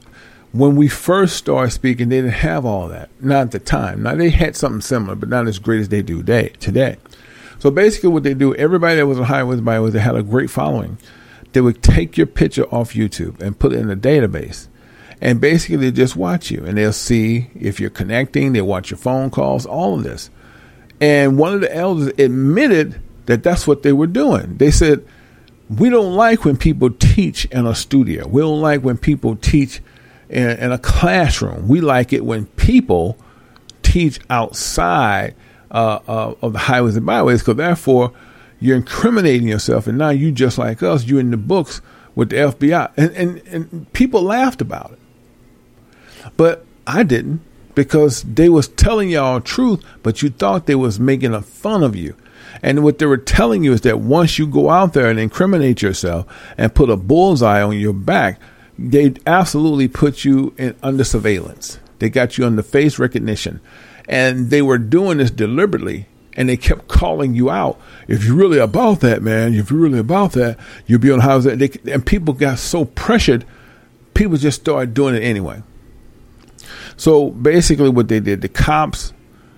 when 0.53 0.77
we 0.77 0.87
first 0.87 1.35
started 1.35 1.71
speaking, 1.71 2.07
they 2.07 2.21
didn't 2.21 2.31
have 2.31 2.65
all 2.65 2.87
that. 2.87 3.09
Not 3.19 3.41
at 3.41 3.51
the 3.51 3.59
time. 3.59 4.03
Now 4.03 4.15
they 4.15 4.29
had 4.29 4.55
something 4.55 4.81
similar, 4.81 5.15
but 5.15 5.27
not 5.27 5.47
as 5.47 5.59
great 5.59 5.81
as 5.81 5.89
they 5.89 6.01
do 6.01 6.19
today. 6.19 6.53
Today, 6.59 6.95
so 7.59 7.71
basically, 7.71 8.09
what 8.09 8.23
they 8.23 8.33
do, 8.33 8.55
everybody 8.55 8.95
that 8.97 9.07
was 9.07 9.19
on 9.19 9.25
highways 9.25 9.61
byways, 9.61 9.93
they 9.93 9.99
had 9.99 10.15
a 10.15 10.23
great 10.23 10.49
following. 10.49 10.97
They 11.51 11.61
would 11.61 11.81
take 11.81 12.17
your 12.17 12.27
picture 12.27 12.65
off 12.65 12.93
YouTube 12.93 13.41
and 13.41 13.57
put 13.57 13.73
it 13.73 13.79
in 13.79 13.89
a 13.89 13.95
database, 13.95 14.67
and 15.21 15.39
basically 15.41 15.77
they 15.77 15.91
just 15.91 16.15
watch 16.15 16.51
you, 16.51 16.65
and 16.65 16.77
they'll 16.77 16.93
see 16.93 17.49
if 17.55 17.79
you're 17.79 17.89
connecting. 17.89 18.53
They 18.53 18.61
watch 18.61 18.91
your 18.91 18.97
phone 18.97 19.29
calls, 19.29 19.65
all 19.65 19.95
of 19.95 20.03
this. 20.03 20.29
And 21.01 21.37
one 21.37 21.53
of 21.53 21.61
the 21.61 21.75
elders 21.75 22.07
admitted 22.17 23.01
that 23.25 23.43
that's 23.43 23.67
what 23.67 23.83
they 23.83 23.93
were 23.93 24.07
doing. 24.07 24.57
They 24.57 24.71
said, 24.71 25.05
We 25.69 25.89
don't 25.89 26.15
like 26.15 26.45
when 26.45 26.57
people 26.57 26.91
teach 26.91 27.45
in 27.45 27.65
a 27.65 27.75
studio. 27.75 28.27
We 28.27 28.41
don't 28.41 28.61
like 28.61 28.81
when 28.81 28.97
people 28.97 29.35
teach 29.35 29.81
in, 30.29 30.49
in 30.51 30.71
a 30.71 30.77
classroom. 30.77 31.67
We 31.67 31.81
like 31.81 32.13
it 32.13 32.25
when 32.25 32.45
people 32.47 33.17
teach 33.81 34.19
outside 34.29 35.35
uh, 35.71 35.99
uh, 36.07 36.35
of 36.41 36.53
the 36.53 36.59
highways 36.59 36.95
and 36.95 37.05
byways, 37.05 37.41
because 37.41 37.55
therefore 37.55 38.13
you're 38.59 38.77
incriminating 38.77 39.47
yourself, 39.47 39.87
and 39.87 39.97
now 39.97 40.09
you 40.09 40.31
just 40.31 40.57
like 40.57 40.81
us, 40.81 41.05
you're 41.05 41.19
in 41.19 41.31
the 41.31 41.37
books 41.37 41.81
with 42.15 42.29
the 42.29 42.37
FBI, 42.37 42.91
and, 42.95 43.11
and 43.11 43.41
and 43.47 43.93
people 43.93 44.21
laughed 44.21 44.61
about 44.61 44.91
it, 44.91 44.99
but 46.37 46.65
I 46.87 47.03
didn't 47.03 47.41
because 47.75 48.23
they 48.23 48.47
was 48.47 48.69
telling 48.69 49.09
y'all 49.09 49.41
truth, 49.41 49.83
but 50.01 50.21
you 50.21 50.29
thought 50.29 50.65
they 50.65 50.75
was 50.75 50.99
making 50.99 51.33
a 51.33 51.41
fun 51.41 51.83
of 51.83 51.95
you. 51.95 52.15
And 52.61 52.83
what 52.83 52.99
they 52.99 53.05
were 53.05 53.17
telling 53.17 53.63
you 53.63 53.73
is 53.73 53.81
that 53.81 53.99
once 53.99 54.39
you 54.39 54.47
go 54.47 54.69
out 54.69 54.93
there 54.93 55.09
and 55.09 55.19
incriminate 55.19 55.81
yourself 55.81 56.25
and 56.57 56.73
put 56.73 56.89
a 56.89 56.97
bullseye 56.97 57.61
on 57.61 57.77
your 57.77 57.93
back, 57.93 58.39
they 58.77 59.13
absolutely 59.25 59.87
put 59.87 60.25
you 60.25 60.53
in 60.57 60.75
under 60.81 61.03
surveillance. 61.03 61.79
They 61.99 62.09
got 62.09 62.37
you 62.37 62.45
under 62.45 62.63
face 62.63 62.99
recognition. 62.99 63.61
And 64.07 64.49
they 64.49 64.61
were 64.61 64.77
doing 64.77 65.17
this 65.17 65.31
deliberately 65.31 66.07
and 66.35 66.49
they 66.49 66.57
kept 66.57 66.87
calling 66.87 67.33
you 67.33 67.49
out. 67.49 67.79
If 68.07 68.25
you're 68.25 68.35
really 68.35 68.59
about 68.59 68.99
that, 68.99 69.21
man, 69.21 69.53
if 69.53 69.71
you're 69.71 69.79
really 69.79 69.99
about 69.99 70.33
that, 70.33 70.59
you'll 70.85 70.99
be 70.99 71.11
on 71.11 71.21
house. 71.21 71.45
They, 71.45 71.71
and 71.91 72.05
people 72.05 72.33
got 72.33 72.59
so 72.59 72.85
pressured, 72.85 73.45
people 74.13 74.37
just 74.37 74.61
started 74.61 74.93
doing 74.93 75.15
it 75.15 75.23
anyway. 75.23 75.63
So 76.97 77.29
basically, 77.31 77.89
what 77.89 78.07
they 78.07 78.19
did, 78.19 78.41
the 78.41 78.49
cops 78.49 79.13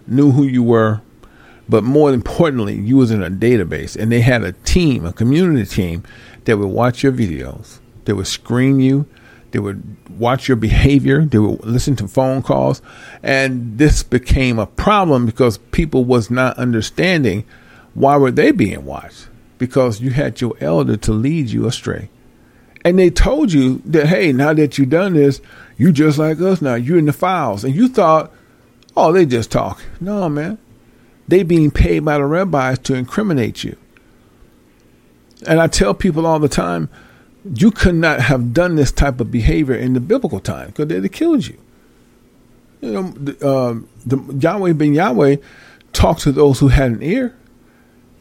knew 0.05 0.31
who 0.31 0.43
you 0.43 0.63
were, 0.63 1.01
but 1.69 1.83
more 1.83 2.13
importantly, 2.13 2.75
you 2.75 2.97
was 2.97 3.11
in 3.11 3.23
a 3.23 3.29
database, 3.29 3.95
and 3.95 4.11
they 4.11 4.21
had 4.21 4.43
a 4.43 4.53
team, 4.53 5.05
a 5.05 5.13
community 5.13 5.65
team, 5.65 6.03
that 6.45 6.57
would 6.57 6.67
watch 6.67 7.03
your 7.03 7.11
videos, 7.11 7.79
they 8.05 8.13
would 8.13 8.27
screen 8.27 8.79
you, 8.79 9.05
they 9.51 9.59
would 9.59 9.97
watch 10.17 10.47
your 10.47 10.57
behavior, 10.57 11.25
they 11.25 11.37
would 11.37 11.63
listen 11.65 11.95
to 11.97 12.07
phone 12.07 12.41
calls, 12.41 12.81
and 13.21 13.77
this 13.77 14.03
became 14.03 14.59
a 14.59 14.67
problem 14.67 15.25
because 15.25 15.57
people 15.57 16.05
was 16.05 16.29
not 16.29 16.57
understanding 16.57 17.43
why 17.93 18.15
were 18.15 18.31
they 18.31 18.51
being 18.51 18.85
watched 18.85 19.27
because 19.57 20.01
you 20.01 20.11
had 20.11 20.39
your 20.39 20.55
elder 20.61 20.97
to 20.97 21.11
lead 21.11 21.49
you 21.49 21.65
astray. 21.65 22.09
And 22.85 22.97
they 22.97 23.09
told 23.09 23.51
you 23.51 23.81
that, 23.85 24.07
hey, 24.07 24.31
now 24.31 24.53
that 24.53 24.77
you've 24.77 24.89
done 24.89 25.13
this, 25.13 25.41
you 25.77 25.91
just 25.91 26.17
like 26.17 26.39
us 26.39 26.61
now. 26.61 26.75
You're 26.75 26.99
in 26.99 27.05
the 27.05 27.13
files. 27.13 27.63
And 27.63 27.75
you 27.75 27.87
thought, 27.87 28.31
oh, 28.95 29.11
they 29.11 29.25
just 29.25 29.51
talk. 29.51 29.81
No, 29.99 30.29
man. 30.29 30.57
They 31.27 31.43
being 31.43 31.71
paid 31.71 32.05
by 32.05 32.17
the 32.17 32.25
rabbis 32.25 32.79
to 32.79 32.95
incriminate 32.95 33.63
you. 33.63 33.77
And 35.45 35.59
I 35.59 35.67
tell 35.67 35.93
people 35.93 36.25
all 36.25 36.39
the 36.39 36.47
time, 36.47 36.89
you 37.53 37.71
could 37.71 37.95
not 37.95 38.19
have 38.21 38.53
done 38.53 38.75
this 38.75 38.91
type 38.91 39.19
of 39.19 39.31
behavior 39.31 39.75
in 39.75 39.93
the 39.93 39.99
biblical 39.99 40.39
time 40.39 40.67
because 40.67 40.87
they'd 40.87 41.03
have 41.03 41.11
killed 41.11 41.47
you. 41.47 41.57
You 42.81 42.91
know, 42.91 43.03
the, 43.11 43.47
uh, 43.47 43.75
the 44.05 44.17
Yahweh 44.39 44.73
ben 44.73 44.93
Yahweh 44.93 45.37
talked 45.93 46.21
to 46.21 46.31
those 46.31 46.59
who 46.59 46.67
had 46.67 46.91
an 46.91 47.03
ear, 47.03 47.35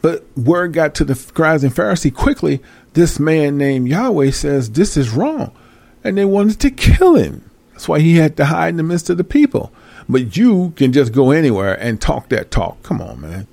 but 0.01 0.25
word 0.37 0.73
got 0.73 0.95
to 0.95 1.05
the 1.05 1.15
scribes 1.15 1.63
and 1.63 1.73
Pharisee 1.73 2.13
quickly. 2.13 2.61
This 2.93 3.19
man 3.19 3.57
named 3.57 3.87
Yahweh 3.87 4.31
says 4.31 4.71
this 4.71 4.97
is 4.97 5.11
wrong, 5.11 5.55
and 6.03 6.17
they 6.17 6.25
wanted 6.25 6.59
to 6.61 6.71
kill 6.71 7.15
him. 7.15 7.49
That's 7.71 7.87
why 7.87 7.99
he 7.99 8.15
had 8.15 8.37
to 8.37 8.45
hide 8.45 8.69
in 8.69 8.77
the 8.77 8.83
midst 8.83 9.09
of 9.09 9.17
the 9.17 9.23
people. 9.23 9.71
But 10.09 10.37
you 10.37 10.73
can 10.75 10.93
just 10.93 11.11
go 11.11 11.31
anywhere 11.31 11.73
and 11.79 11.99
talk 11.99 12.29
that 12.29 12.51
talk. 12.51 12.81
Come 12.83 13.01
on, 13.01 13.21
man. 13.21 13.47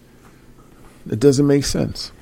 It 1.10 1.20
doesn't 1.20 1.46
make 1.46 1.64
sense. 1.64 2.12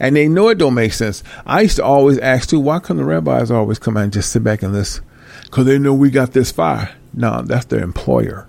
And 0.00 0.16
they 0.16 0.28
know 0.28 0.48
it 0.48 0.58
don't 0.58 0.74
make 0.74 0.92
sense. 0.92 1.22
I 1.46 1.62
used 1.62 1.76
to 1.76 1.84
always 1.84 2.18
ask 2.18 2.48
too, 2.48 2.60
why 2.60 2.80
come 2.80 2.96
the 2.96 3.04
rabbis 3.04 3.50
always 3.50 3.78
come 3.78 3.96
out 3.96 4.04
and 4.04 4.12
just 4.12 4.32
sit 4.32 4.42
back 4.42 4.62
and 4.62 4.72
listen? 4.72 5.04
Because 5.44 5.66
they 5.66 5.78
know 5.78 5.94
we 5.94 6.10
got 6.10 6.32
this 6.32 6.50
fire. 6.50 6.94
No, 7.12 7.42
that's 7.42 7.66
their 7.66 7.82
employer. 7.82 8.48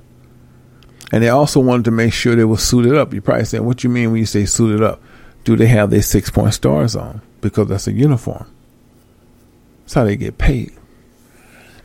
And 1.12 1.22
they 1.24 1.30
also 1.30 1.60
wanted 1.60 1.86
to 1.86 1.92
make 1.92 2.14
sure 2.14 2.36
they 2.36 2.46
were 2.46 2.58
suited 2.58 2.96
up. 2.96 3.14
You're 3.14 3.22
probably 3.22 3.46
saying, 3.46 3.66
what 3.66 3.84
you 3.84 3.90
mean 3.90 4.12
when 4.12 4.20
you 4.20 4.26
say 4.26 4.46
suited 4.46 4.82
up? 4.82 5.02
Do 5.44 5.56
they 5.56 5.68
have 5.68 5.90
their 5.90 6.02
six 6.02 6.30
point 6.30 6.54
stars 6.54 6.96
on? 6.96 7.22
Because 7.42 7.68
that's 7.68 7.88
a 7.88 7.92
uniform. 7.92 8.50
That's 9.82 9.94
how 9.94 10.06
they 10.06 10.16
get 10.16 10.38
paid. 10.38 10.72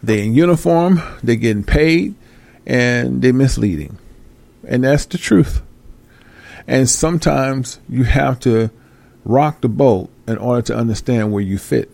They 0.03 0.25
in 0.25 0.35
uniform, 0.35 1.03
they 1.23 1.37
getting 1.37 1.65
paid, 1.65 2.15
and 2.69 3.23
they're 3.23 3.33
misleading. 3.33 3.99
And 4.69 4.85
that's 4.85 5.07
the 5.07 5.19
truth. 5.19 5.63
And 6.69 6.89
sometimes 6.89 7.81
you 7.89 8.05
have 8.05 8.39
to 8.41 8.71
rock 9.25 9.63
the 9.63 9.69
boat 9.69 10.11
in 10.29 10.37
order 10.37 10.63
to 10.63 10.77
understand 10.77 11.33
where 11.33 11.43
you 11.43 11.57
fit. 11.59 11.91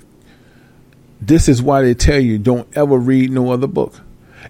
This 1.21 1.49
is 1.49 1.63
why 1.63 1.83
they 1.83 1.95
tell 1.95 2.19
you 2.19 2.39
don't 2.39 2.69
ever 2.77 2.99
read 2.99 3.31
no 3.31 3.53
other 3.53 3.69
book. 3.69 4.01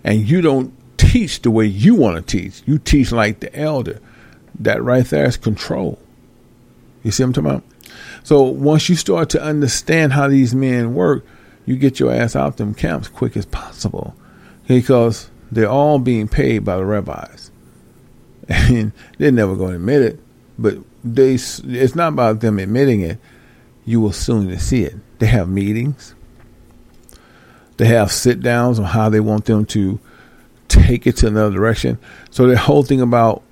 And 0.03 0.27
you 0.29 0.41
don't 0.41 0.73
teach 0.97 1.43
the 1.43 1.51
way 1.51 1.67
you 1.67 1.95
want 1.95 2.17
to 2.17 2.23
teach. 2.23 2.63
You 2.65 2.79
teach 2.79 3.13
like 3.13 3.41
the 3.41 3.55
elder. 3.55 4.01
That 4.61 4.83
right 4.83 5.05
there 5.05 5.27
is 5.27 5.37
control. 5.37 5.99
You 7.03 7.11
see 7.11 7.23
what 7.23 7.37
I'm 7.37 7.45
talking 7.45 7.51
about? 7.51 7.65
So 8.23 8.43
once 8.45 8.89
you 8.89 8.97
start 8.97 9.29
to 9.31 9.43
understand 9.43 10.15
how 10.15 10.29
these 10.29 10.55
men 10.55 10.95
work, 10.95 11.27
you 11.67 11.77
get 11.77 12.01
your 12.01 12.13
ass 12.13 12.35
out 12.35 12.57
them 12.57 12.73
camps 12.73 13.09
quick 13.09 13.37
as 13.37 13.45
possible. 13.45 14.17
Because 14.67 15.29
they're 15.55 15.69
all 15.69 15.99
being 15.99 16.29
paid 16.29 16.65
by 16.65 16.77
the 16.77 16.85
rabbis. 16.85 17.51
And 18.49 18.93
they're 19.19 19.33
never 19.33 19.57
going 19.57 19.71
to 19.71 19.77
admit 19.77 20.03
it, 20.03 20.21
but 20.59 20.79
they 21.03 21.35
it's 21.35 21.95
not 21.95 22.13
about 22.13 22.41
them 22.41 22.59
admitting 22.59 23.01
it. 23.01 23.19
You 23.85 24.01
will 24.01 24.13
soon 24.13 24.59
see 24.59 24.83
it. 24.83 24.95
They 25.19 25.27
have 25.27 25.49
meetings. 25.49 26.15
They 27.77 27.87
have 27.87 28.11
sit 28.11 28.41
downs 28.41 28.79
on 28.79 28.87
how 28.87 29.09
they 29.09 29.21
want 29.21 29.45
them 29.47 29.67
to 29.67 29.99
take 30.69 31.07
it 31.07 31.17
to 31.19 31.27
another 31.27 31.55
direction. 31.55 31.99
So 32.31 32.47
the 32.47 32.57
whole 32.57 32.83
thing 32.83 33.01
about 33.01 33.43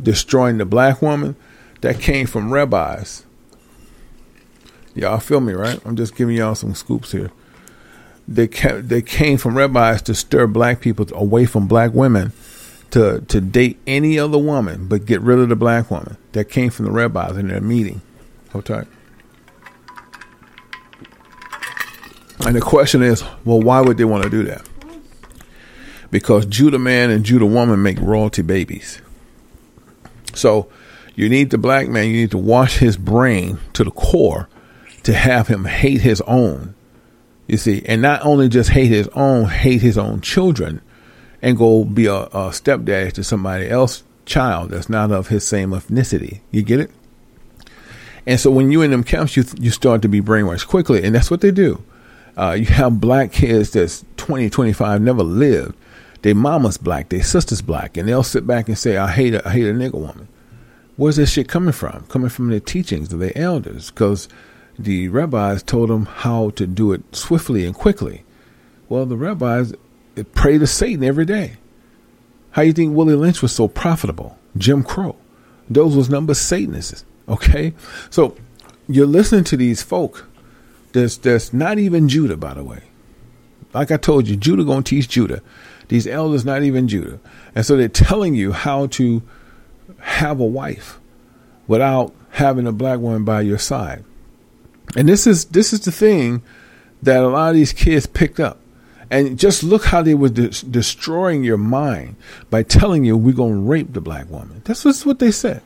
destroying 0.00 0.58
the 0.58 0.64
black 0.64 1.02
woman 1.02 1.36
that 1.80 2.00
came 2.00 2.26
from 2.26 2.52
rabbis. 2.52 3.24
Y'all 4.94 5.18
feel 5.18 5.40
me, 5.40 5.54
right? 5.54 5.80
I'm 5.84 5.96
just 5.96 6.14
giving 6.14 6.36
y'all 6.36 6.54
some 6.54 6.74
scoops 6.74 7.12
here. 7.12 7.32
They 8.28 8.48
ca- 8.48 8.80
they 8.80 9.02
came 9.02 9.36
from 9.38 9.56
rabbis 9.56 10.02
to 10.02 10.14
stir 10.14 10.46
black 10.46 10.80
people 10.80 11.06
away 11.12 11.44
from 11.44 11.66
black 11.66 11.92
women 11.92 12.32
to 12.90 13.20
to 13.28 13.40
date 13.40 13.78
any 13.86 14.18
other 14.18 14.38
woman 14.38 14.86
but 14.86 15.06
get 15.06 15.20
rid 15.20 15.38
of 15.38 15.48
the 15.48 15.56
black 15.56 15.90
woman 15.90 16.16
that 16.32 16.44
came 16.44 16.70
from 16.70 16.86
the 16.86 16.92
rabbis 16.92 17.36
in 17.36 17.48
their 17.48 17.60
meeting. 17.60 18.00
Hold 18.52 18.66
tight. 18.66 18.86
And 22.44 22.56
the 22.56 22.60
question 22.60 23.02
is, 23.02 23.22
well, 23.44 23.60
why 23.60 23.80
would 23.80 23.96
they 23.98 24.04
want 24.04 24.24
to 24.24 24.30
do 24.30 24.42
that? 24.44 24.68
Because 26.10 26.44
Judah 26.46 26.78
man 26.78 27.10
and 27.10 27.24
Judah 27.24 27.46
woman 27.46 27.82
make 27.82 28.00
royalty 28.00 28.42
babies. 28.42 29.00
So 30.34 30.68
you 31.14 31.28
need 31.28 31.50
the 31.50 31.58
black 31.58 31.88
man, 31.88 32.08
you 32.08 32.14
need 32.14 32.30
to 32.32 32.38
wash 32.38 32.78
his 32.78 32.96
brain 32.96 33.58
to 33.74 33.84
the 33.84 33.90
core 33.90 34.48
to 35.04 35.14
have 35.14 35.48
him 35.48 35.64
hate 35.64 36.00
his 36.00 36.20
own. 36.22 36.74
You 37.46 37.56
see, 37.56 37.82
and 37.86 38.00
not 38.00 38.24
only 38.24 38.48
just 38.48 38.70
hate 38.70 38.88
his 38.88 39.08
own, 39.08 39.46
hate 39.46 39.82
his 39.82 39.98
own 39.98 40.20
children, 40.20 40.80
and 41.40 41.58
go 41.58 41.84
be 41.84 42.06
a, 42.06 42.14
a 42.14 42.50
stepdad 42.50 43.12
to 43.14 43.24
somebody 43.24 43.68
else's 43.68 44.04
child 44.24 44.70
that's 44.70 44.88
not 44.88 45.10
of 45.10 45.28
his 45.28 45.46
same 45.46 45.70
ethnicity. 45.70 46.40
You 46.50 46.62
get 46.62 46.80
it? 46.80 46.90
And 48.26 48.38
so 48.38 48.50
when 48.50 48.70
you're 48.70 48.84
in 48.84 48.92
them 48.92 49.04
camps, 49.04 49.36
you 49.36 49.44
you 49.58 49.70
start 49.70 50.02
to 50.02 50.08
be 50.08 50.20
brainwashed 50.20 50.68
quickly, 50.68 51.02
and 51.02 51.14
that's 51.14 51.30
what 51.30 51.40
they 51.40 51.50
do. 51.50 51.82
Uh, 52.36 52.52
you 52.52 52.66
have 52.66 53.00
black 53.00 53.32
kids 53.32 53.72
that's 53.72 54.04
20, 54.16 54.48
25, 54.48 55.02
never 55.02 55.22
lived. 55.22 55.74
Their 56.22 56.34
mama's 56.34 56.78
black, 56.78 57.08
their 57.08 57.22
sister's 57.22 57.60
black, 57.60 57.96
and 57.96 58.08
they'll 58.08 58.22
sit 58.22 58.46
back 58.46 58.68
and 58.68 58.78
say, 58.78 58.96
"I 58.96 59.10
hate 59.10 59.34
a, 59.34 59.46
I 59.46 59.52
hate 59.52 59.66
a 59.66 59.72
nigger 59.72 59.94
woman." 59.94 60.28
Where's 60.96 61.16
this 61.16 61.32
shit 61.32 61.48
coming 61.48 61.72
from? 61.72 62.04
Coming 62.08 62.28
from 62.28 62.48
the 62.50 62.60
teachings 62.60 63.12
of 63.12 63.18
their 63.18 63.36
elders, 63.36 63.90
because 63.90 64.28
the 64.78 65.08
rabbis 65.08 65.62
told 65.62 65.90
them 65.90 66.06
how 66.06 66.50
to 66.50 66.66
do 66.66 66.92
it 66.92 67.02
swiftly 67.14 67.64
and 67.64 67.74
quickly. 67.74 68.24
Well, 68.88 69.06
the 69.06 69.16
rabbis 69.16 69.74
pray 70.34 70.58
to 70.58 70.66
Satan 70.66 71.04
every 71.04 71.24
day. 71.24 71.56
How 72.52 72.62
you 72.62 72.72
think 72.72 72.94
Willie 72.94 73.14
Lynch 73.14 73.42
was 73.42 73.52
so 73.52 73.68
profitable? 73.68 74.38
Jim 74.56 74.82
Crow. 74.82 75.16
Those 75.70 75.96
was 75.96 76.10
number 76.10 76.34
Satanists. 76.34 77.04
Okay? 77.28 77.72
So 78.10 78.36
you're 78.88 79.06
listening 79.06 79.44
to 79.44 79.56
these 79.56 79.82
folk 79.82 80.26
that's 80.92 81.16
that's 81.16 81.52
not 81.52 81.78
even 81.78 82.08
Judah, 82.08 82.36
by 82.36 82.54
the 82.54 82.64
way. 82.64 82.82
Like 83.72 83.90
I 83.90 83.96
told 83.96 84.28
you, 84.28 84.36
Judah 84.36 84.64
gonna 84.64 84.82
teach 84.82 85.08
Judah. 85.08 85.42
These 85.88 86.06
elders 86.06 86.44
not 86.44 86.62
even 86.62 86.88
Judah. 86.88 87.18
And 87.54 87.64
so 87.64 87.76
they're 87.76 87.88
telling 87.88 88.34
you 88.34 88.52
how 88.52 88.86
to 88.88 89.22
have 90.00 90.40
a 90.40 90.44
wife 90.44 91.00
without 91.66 92.14
having 92.30 92.66
a 92.66 92.72
black 92.72 92.98
woman 92.98 93.24
by 93.24 93.40
your 93.40 93.58
side. 93.58 94.04
And 94.96 95.08
this 95.08 95.26
is 95.26 95.46
this 95.46 95.72
is 95.72 95.80
the 95.80 95.92
thing 95.92 96.42
that 97.02 97.22
a 97.22 97.28
lot 97.28 97.50
of 97.50 97.54
these 97.54 97.72
kids 97.72 98.06
picked 98.06 98.40
up. 98.40 98.58
And 99.10 99.38
just 99.38 99.62
look 99.62 99.84
how 99.84 100.00
they 100.00 100.14
were 100.14 100.30
de- 100.30 100.48
destroying 100.48 101.44
your 101.44 101.58
mind 101.58 102.16
by 102.48 102.62
telling 102.62 103.04
you 103.04 103.16
we're 103.16 103.34
going 103.34 103.54
to 103.54 103.60
rape 103.60 103.92
the 103.92 104.00
black 104.00 104.30
woman. 104.30 104.62
That's 104.64 104.84
just 104.84 105.04
what 105.04 105.18
they 105.18 105.30
said. 105.30 105.62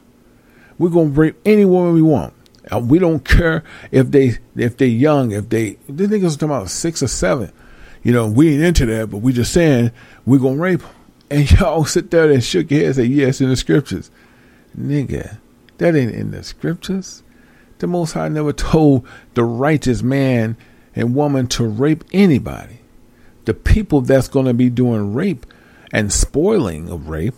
We're 0.78 0.90
going 0.90 1.14
to 1.14 1.20
rape 1.20 1.36
any 1.44 1.64
woman 1.64 1.94
we 1.94 2.02
want. 2.02 2.34
And 2.70 2.90
we 2.90 2.98
don't 2.98 3.24
care 3.24 3.62
if 3.92 4.10
they 4.10 4.38
if 4.56 4.76
they're 4.76 4.88
young, 4.88 5.30
if 5.30 5.48
they 5.48 5.78
they 5.88 6.08
think 6.08 6.24
talking 6.24 6.48
about 6.48 6.70
six 6.70 7.02
or 7.02 7.08
seven. 7.08 7.52
You 8.02 8.12
know, 8.12 8.28
we 8.28 8.54
ain't 8.54 8.62
into 8.62 8.86
that, 8.86 9.10
but 9.10 9.18
we 9.18 9.32
just 9.32 9.52
saying 9.52 9.92
we're 10.24 10.38
gonna 10.38 10.56
rape 10.56 10.80
them. 10.80 10.90
And 11.30 11.50
y'all 11.60 11.84
sit 11.84 12.10
there 12.10 12.30
and 12.30 12.42
shook 12.42 12.70
your 12.70 12.80
head 12.80 12.86
and 12.86 12.96
say, 12.96 13.04
Yes, 13.04 13.40
in 13.40 13.48
the 13.48 13.56
scriptures. 13.56 14.10
Nigga, 14.78 15.38
that 15.78 15.94
ain't 15.94 16.14
in 16.14 16.32
the 16.32 16.42
scriptures. 16.42 17.22
The 17.78 17.86
Most 17.86 18.12
High 18.12 18.28
never 18.28 18.52
told 18.52 19.06
the 19.34 19.44
righteous 19.44 20.02
man 20.02 20.56
and 20.94 21.14
woman 21.14 21.46
to 21.48 21.66
rape 21.66 22.04
anybody. 22.12 22.80
The 23.44 23.54
people 23.54 24.00
that's 24.00 24.28
going 24.28 24.46
to 24.46 24.54
be 24.54 24.70
doing 24.70 25.12
rape 25.14 25.46
and 25.92 26.12
spoiling 26.12 26.88
of 26.90 27.08
rape, 27.08 27.34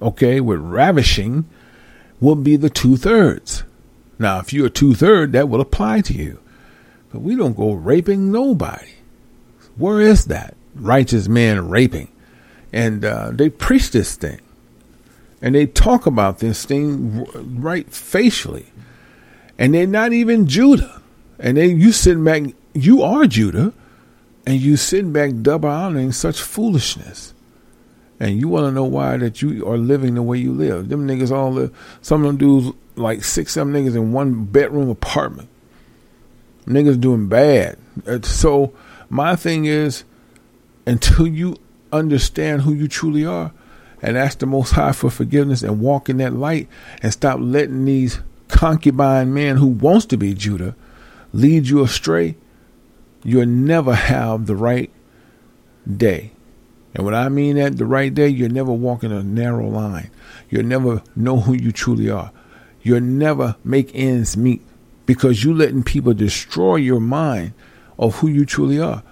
okay, 0.00 0.40
with 0.40 0.60
ravishing, 0.60 1.44
will 2.20 2.36
be 2.36 2.56
the 2.56 2.70
two 2.70 2.96
thirds. 2.96 3.64
Now, 4.18 4.38
if 4.38 4.52
you're 4.52 4.70
two 4.70 4.94
third, 4.94 5.32
that 5.32 5.48
will 5.48 5.60
apply 5.60 6.00
to 6.02 6.14
you. 6.14 6.40
But 7.12 7.20
we 7.20 7.36
don't 7.36 7.56
go 7.56 7.72
raping 7.72 8.32
nobody. 8.32 8.92
Where 9.76 10.00
is 10.00 10.24
that? 10.26 10.56
Righteous 10.74 11.28
man 11.28 11.68
raping. 11.68 12.10
And 12.72 13.04
uh, 13.04 13.30
they 13.32 13.50
preach 13.50 13.90
this 13.90 14.16
thing. 14.16 14.40
And 15.42 15.54
they 15.54 15.66
talk 15.66 16.06
about 16.06 16.38
this 16.38 16.64
thing 16.64 17.24
right 17.60 17.88
facially 17.92 18.66
and 19.58 19.74
they're 19.74 19.86
not 19.86 20.12
even 20.12 20.46
Judah. 20.46 21.00
And 21.38 21.56
then 21.56 21.80
you 21.80 21.92
sitting 21.92 22.24
back, 22.24 22.42
you 22.74 23.02
are 23.02 23.26
Judah, 23.26 23.72
and 24.46 24.60
you 24.60 24.76
sitting 24.76 25.12
back 25.12 25.32
double 25.42 25.68
honoring 25.68 26.12
such 26.12 26.40
foolishness. 26.40 27.34
And 28.18 28.40
you 28.40 28.48
want 28.48 28.64
to 28.64 28.70
know 28.72 28.84
why 28.84 29.18
that 29.18 29.42
you 29.42 29.66
are 29.68 29.76
living 29.76 30.14
the 30.14 30.22
way 30.22 30.38
you 30.38 30.52
live. 30.52 30.88
Them 30.88 31.06
niggas 31.06 31.30
all 31.30 31.52
live, 31.52 31.98
some 32.00 32.22
of 32.22 32.26
them 32.26 32.36
dudes, 32.38 32.76
like 32.96 33.24
six, 33.24 33.52
seven 33.52 33.74
niggas 33.74 33.94
in 33.94 34.12
one 34.12 34.44
bedroom 34.44 34.88
apartment. 34.88 35.48
Niggas 36.66 37.00
doing 37.00 37.28
bad. 37.28 37.76
Uh, 38.06 38.20
so 38.22 38.72
my 39.10 39.36
thing 39.36 39.66
is, 39.66 40.04
until 40.86 41.26
you 41.26 41.56
understand 41.92 42.62
who 42.62 42.72
you 42.72 42.88
truly 42.88 43.24
are, 43.24 43.52
and 44.02 44.16
ask 44.16 44.38
the 44.38 44.46
Most 44.46 44.72
High 44.72 44.92
for 44.92 45.10
forgiveness 45.10 45.62
and 45.62 45.80
walk 45.80 46.08
in 46.08 46.18
that 46.18 46.32
light, 46.32 46.68
and 47.02 47.12
stop 47.12 47.38
letting 47.40 47.84
these 47.84 48.20
concubine 48.48 49.32
man 49.32 49.56
who 49.56 49.66
wants 49.66 50.06
to 50.06 50.16
be 50.16 50.34
Judah 50.34 50.74
lead 51.32 51.68
you 51.68 51.82
astray, 51.82 52.36
you'll 53.22 53.46
never 53.46 53.94
have 53.94 54.46
the 54.46 54.56
right 54.56 54.90
day. 55.96 56.32
And 56.94 57.04
when 57.04 57.14
I 57.14 57.28
mean 57.28 57.56
that, 57.56 57.76
the 57.76 57.84
right 57.84 58.12
day, 58.12 58.28
you'll 58.28 58.52
never 58.52 58.72
walk 58.72 59.04
in 59.04 59.12
a 59.12 59.22
narrow 59.22 59.68
line. 59.68 60.10
You'll 60.48 60.64
never 60.64 61.02
know 61.14 61.40
who 61.40 61.52
you 61.52 61.70
truly 61.70 62.08
are. 62.08 62.32
You'll 62.82 63.00
never 63.00 63.56
make 63.62 63.90
ends 63.94 64.36
meet 64.36 64.62
because 65.04 65.44
you're 65.44 65.54
letting 65.54 65.82
people 65.82 66.14
destroy 66.14 66.76
your 66.76 67.00
mind 67.00 67.52
of 67.98 68.16
who 68.16 68.28
you 68.28 68.46
truly 68.46 68.80
are. 68.80 69.02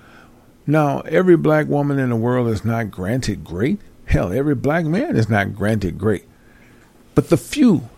Now, 0.66 1.00
every 1.00 1.36
black 1.36 1.66
woman 1.66 1.98
in 1.98 2.08
the 2.08 2.16
world 2.16 2.48
is 2.48 2.64
not 2.64 2.90
granted 2.90 3.44
great. 3.44 3.80
Hell, 4.06 4.32
every 4.32 4.54
black 4.54 4.86
man 4.86 5.16
is 5.16 5.28
not 5.28 5.54
granted 5.54 5.98
great. 5.98 6.24
But 7.14 7.28
the 7.28 7.36
few 7.36 7.88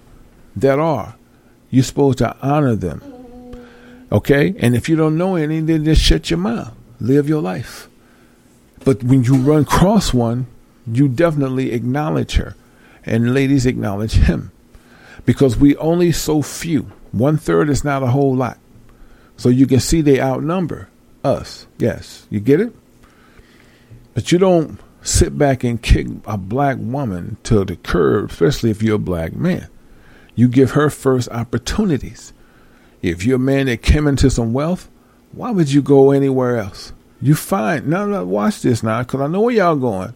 that 0.57 0.79
are 0.79 1.15
you're 1.77 1.85
supposed 1.85 2.17
to 2.17 2.35
honor 2.41 2.75
them. 2.75 3.03
Okay? 4.11 4.55
And 4.59 4.75
if 4.75 4.89
you 4.89 4.97
don't 4.97 5.19
know 5.19 5.37
any, 5.37 5.61
then 5.61 5.85
just 5.85 6.01
shut 6.01 6.31
your 6.31 6.39
mouth. 6.39 6.75
Live 7.01 7.29
your 7.29 7.43
life. 7.43 7.91
But 8.83 9.05
when 9.05 9.25
you 9.25 9.37
run 9.37 9.63
across 9.63 10.15
one, 10.15 10.47
you 10.91 11.07
definitely 11.07 11.73
acknowledge 11.73 12.37
her. 12.37 12.57
And 13.05 13.35
ladies 13.35 13.67
acknowledge 13.67 14.15
him. 14.15 14.53
Because 15.27 15.59
we 15.59 15.77
only 15.77 16.13
so 16.13 16.41
few. 16.41 16.91
One 17.13 17.37
third 17.37 17.69
is 17.69 17.85
not 17.85 18.03
a 18.03 18.07
whole 18.07 18.35
lot. 18.35 18.57
So 19.37 19.51
you 19.51 19.67
can 19.67 19.81
see 19.81 20.01
they 20.01 20.19
outnumber 20.19 20.89
us. 21.23 21.67
Yes. 21.77 22.27
You 22.31 22.41
get 22.41 22.59
it? 22.63 22.75
But 24.15 24.33
you 24.33 24.39
don't 24.39 24.81
sit 25.03 25.37
back 25.37 25.63
and 25.63 25.83
kick 25.83 26.07
a 26.25 26.39
black 26.39 26.79
woman 26.81 27.37
to 27.43 27.67
the 27.67 27.77
curb, 27.77 28.31
especially 28.31 28.71
if 28.71 28.83
you're 28.83 28.97
a 28.97 28.99
black 28.99 29.35
man. 29.35 29.69
You 30.37 30.49
give 30.49 30.73
her 30.73 30.91
first 30.91 31.29
opportunities. 31.31 32.33
If 33.03 33.25
you're 33.25 33.37
a 33.37 33.41
man 33.41 33.67
that 33.67 33.83
came 33.83 34.07
into 34.07 34.31
some 34.31 34.53
wealth, 34.53 34.89
why 35.33 35.51
would 35.51 35.73
you 35.73 35.83
go 35.83 36.13
anywhere 36.13 36.59
else? 36.59 36.93
You 37.21 37.35
find 37.35 37.89
now, 37.89 38.23
watch 38.25 38.63
this 38.63 38.83
now, 38.83 39.03
because 39.03 39.23
I 39.23 39.27
know 39.27 39.41
where 39.41 39.55
y'all 39.55 39.77
going. 39.77 40.15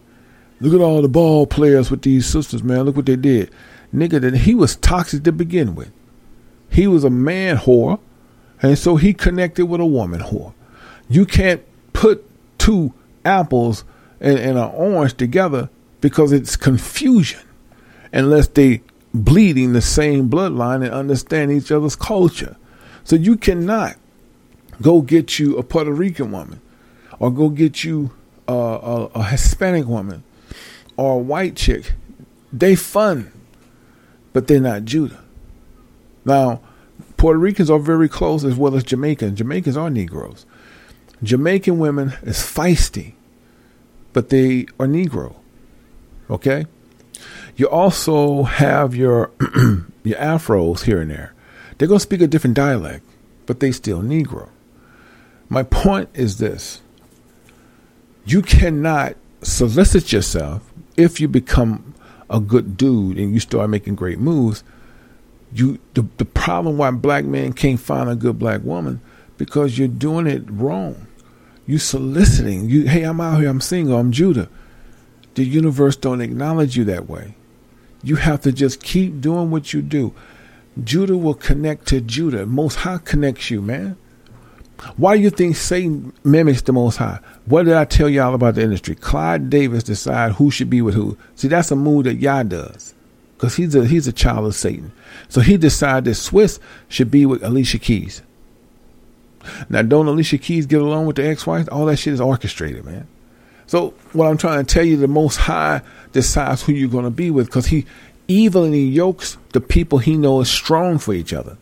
Look 0.59 0.75
at 0.75 0.81
all 0.81 1.01
the 1.01 1.09
ball 1.09 1.47
players 1.47 1.89
with 1.89 2.03
these 2.03 2.27
sisters, 2.27 2.63
man. 2.63 2.83
Look 2.83 2.95
what 2.95 3.07
they 3.07 3.15
did. 3.15 3.51
Nigga, 3.93 4.21
that 4.21 4.35
he 4.35 4.53
was 4.53 4.75
toxic 4.75 5.23
to 5.23 5.31
begin 5.31 5.73
with. 5.73 5.91
He 6.69 6.87
was 6.87 7.03
a 7.03 7.09
man 7.09 7.57
whore, 7.57 7.99
and 8.61 8.77
so 8.77 8.95
he 8.95 9.13
connected 9.13 9.65
with 9.65 9.81
a 9.81 9.85
woman 9.85 10.21
whore. 10.21 10.53
You 11.09 11.25
can't 11.25 11.63
put 11.93 12.23
two 12.59 12.93
apples 13.25 13.83
and, 14.19 14.37
and 14.37 14.57
an 14.57 14.71
orange 14.75 15.15
together 15.15 15.69
because 15.99 16.31
it's 16.31 16.55
confusion 16.55 17.41
unless 18.13 18.47
they 18.47 18.81
bleeding 19.13 19.73
the 19.73 19.81
same 19.81 20.29
bloodline 20.29 20.83
and 20.83 20.93
understand 20.93 21.51
each 21.51 21.71
other's 21.71 21.95
culture. 21.95 22.55
So 23.03 23.15
you 23.15 23.35
cannot 23.35 23.97
go 24.81 25.01
get 25.01 25.39
you 25.39 25.57
a 25.57 25.63
Puerto 25.63 25.91
Rican 25.91 26.31
woman 26.31 26.61
or 27.19 27.31
go 27.31 27.49
get 27.49 27.83
you 27.83 28.11
a, 28.47 28.53
a, 28.53 29.05
a 29.07 29.23
Hispanic 29.23 29.85
woman 29.85 30.23
or 30.97 31.15
a 31.15 31.17
white 31.17 31.55
chick. 31.55 31.93
They 32.53 32.75
fun, 32.75 33.31
but 34.33 34.47
they're 34.47 34.59
not 34.59 34.85
Judah. 34.85 35.23
Now, 36.25 36.61
Puerto 37.17 37.39
Ricans 37.39 37.69
are 37.69 37.79
very 37.79 38.09
close 38.09 38.43
as 38.43 38.55
well 38.55 38.75
as 38.75 38.83
Jamaicans. 38.83 39.37
Jamaicans 39.37 39.77
are 39.77 39.89
Negroes. 39.89 40.45
Jamaican 41.23 41.77
women 41.77 42.13
is 42.23 42.37
feisty, 42.37 43.13
but 44.13 44.29
they 44.29 44.65
are 44.79 44.87
Negro. 44.87 45.35
Okay? 46.29 46.65
You 47.55 47.69
also 47.69 48.43
have 48.43 48.95
your 48.95 49.31
your 50.03 50.17
Afros 50.17 50.83
here 50.83 51.01
and 51.01 51.11
there. 51.11 51.33
They're 51.77 51.87
going 51.87 51.99
to 51.99 52.03
speak 52.03 52.21
a 52.21 52.27
different 52.27 52.55
dialect, 52.55 53.05
but 53.45 53.59
they 53.59 53.71
still 53.71 54.01
Negro. 54.01 54.49
My 55.49 55.63
point 55.63 56.09
is 56.13 56.37
this: 56.37 56.81
you 58.25 58.41
cannot 58.41 59.15
solicit 59.41 60.13
yourself 60.13 60.71
if 60.95 61.19
you 61.19 61.27
become 61.27 61.93
a 62.29 62.39
good 62.39 62.77
dude 62.77 63.17
and 63.17 63.33
you 63.33 63.39
start 63.39 63.69
making 63.69 63.95
great 63.95 64.19
moves. 64.19 64.63
You 65.53 65.79
the 65.93 66.07
the 66.17 66.25
problem 66.25 66.77
why 66.77 66.91
black 66.91 67.25
men 67.25 67.53
can't 67.53 67.79
find 67.79 68.09
a 68.09 68.15
good 68.15 68.39
black 68.39 68.63
woman 68.63 69.01
because 69.37 69.77
you're 69.77 69.87
doing 69.87 70.27
it 70.27 70.43
wrong. 70.47 71.07
You 71.65 71.77
soliciting. 71.77 72.69
You 72.69 72.87
hey, 72.87 73.03
I'm 73.03 73.19
out 73.19 73.39
here. 73.39 73.49
I'm 73.49 73.59
single. 73.61 73.97
I'm 73.97 74.11
Judah. 74.11 74.47
The 75.35 75.43
universe 75.43 75.95
don't 75.95 76.21
acknowledge 76.21 76.77
you 76.77 76.83
that 76.85 77.09
way. 77.09 77.35
You 78.03 78.15
have 78.15 78.41
to 78.41 78.51
just 78.51 78.81
keep 78.81 79.21
doing 79.21 79.51
what 79.51 79.73
you 79.73 79.81
do. 79.81 80.13
Judah 80.83 81.17
will 81.17 81.33
connect 81.33 81.87
to 81.87 82.01
Judah. 82.01 82.45
Most 82.45 82.75
High 82.75 82.99
connects 83.03 83.51
you, 83.51 83.61
man. 83.61 83.97
Why 84.97 85.15
do 85.15 85.21
you 85.21 85.29
think 85.29 85.55
Satan 85.55 86.11
mimics 86.23 86.63
the 86.63 86.73
Most 86.73 86.97
High? 86.97 87.19
What 87.45 87.63
did 87.65 87.75
I 87.75 87.85
tell 87.85 88.09
y'all 88.09 88.33
about 88.33 88.55
the 88.55 88.63
industry? 88.63 88.95
Clive 88.95 89.49
Davis 89.49 89.83
decide 89.83 90.33
who 90.33 90.49
should 90.49 90.69
be 90.69 90.81
with 90.81 90.95
who. 90.95 91.17
See, 91.35 91.47
that's 91.47 91.69
a 91.69 91.75
move 91.75 92.05
that 92.05 92.15
Yah 92.15 92.43
does, 92.43 92.95
because 93.35 93.55
he's 93.55 93.75
a 93.75 93.85
he's 93.85 94.07
a 94.07 94.13
child 94.13 94.47
of 94.47 94.55
Satan. 94.55 94.91
So 95.29 95.41
he 95.41 95.57
decided 95.57 96.05
that 96.05 96.17
Swizz 96.17 96.57
should 96.87 97.11
be 97.11 97.27
with 97.27 97.43
Alicia 97.43 97.77
Keys. 97.77 98.23
Now, 99.69 99.83
don't 99.83 100.07
Alicia 100.07 100.39
Keys 100.39 100.65
get 100.65 100.81
along 100.81 101.05
with 101.05 101.17
the 101.17 101.27
ex-wife? 101.27 101.67
All 101.71 101.85
that 101.85 101.97
shit 101.97 102.13
is 102.13 102.21
orchestrated, 102.21 102.85
man. 102.85 103.07
So 103.71 103.93
what 104.11 104.27
I'm 104.27 104.35
trying 104.35 104.65
to 104.65 104.73
tell 104.73 104.83
you, 104.83 104.97
the 104.97 105.07
Most 105.07 105.37
High 105.37 105.79
decides 106.11 106.61
who 106.61 106.73
you're 106.73 106.89
going 106.89 107.05
to 107.05 107.09
be 107.09 107.31
with, 107.31 107.45
because 107.45 107.67
he 107.67 107.85
evenly 108.27 108.81
yokes 108.81 109.37
the 109.53 109.61
people 109.61 109.99
he 109.99 110.17
knows 110.17 110.51
strong 110.51 110.97
for 110.97 111.13
each 111.13 111.31
other. 111.31 111.55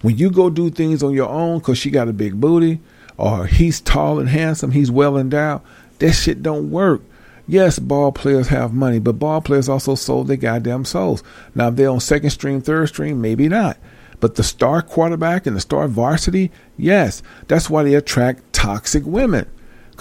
When 0.00 0.18
you 0.18 0.32
go 0.32 0.50
do 0.50 0.70
things 0.70 1.04
on 1.04 1.12
your 1.12 1.28
own 1.28 1.60
because 1.60 1.78
she 1.78 1.92
got 1.92 2.08
a 2.08 2.12
big 2.12 2.40
booty 2.40 2.80
or 3.16 3.46
he's 3.46 3.80
tall 3.80 4.18
and 4.18 4.28
handsome, 4.28 4.72
he's 4.72 4.90
well 4.90 5.16
endowed, 5.16 5.60
that 6.00 6.14
shit 6.14 6.42
don't 6.42 6.72
work. 6.72 7.00
Yes, 7.46 7.78
ball 7.78 8.10
players 8.10 8.48
have 8.48 8.74
money, 8.74 8.98
but 8.98 9.20
ball 9.20 9.40
players 9.40 9.68
also 9.68 9.94
sold 9.94 10.26
their 10.26 10.36
goddamn 10.36 10.84
souls. 10.84 11.22
Now, 11.54 11.68
if 11.68 11.76
they're 11.76 11.90
on 11.90 12.00
second 12.00 12.30
stream, 12.30 12.60
third 12.60 12.88
stream, 12.88 13.20
maybe 13.20 13.48
not. 13.48 13.76
But 14.18 14.34
the 14.34 14.42
star 14.42 14.82
quarterback 14.82 15.46
and 15.46 15.54
the 15.54 15.60
star 15.60 15.86
varsity, 15.86 16.50
yes. 16.76 17.22
That's 17.46 17.70
why 17.70 17.84
they 17.84 17.94
attract 17.94 18.52
toxic 18.52 19.06
women. 19.06 19.48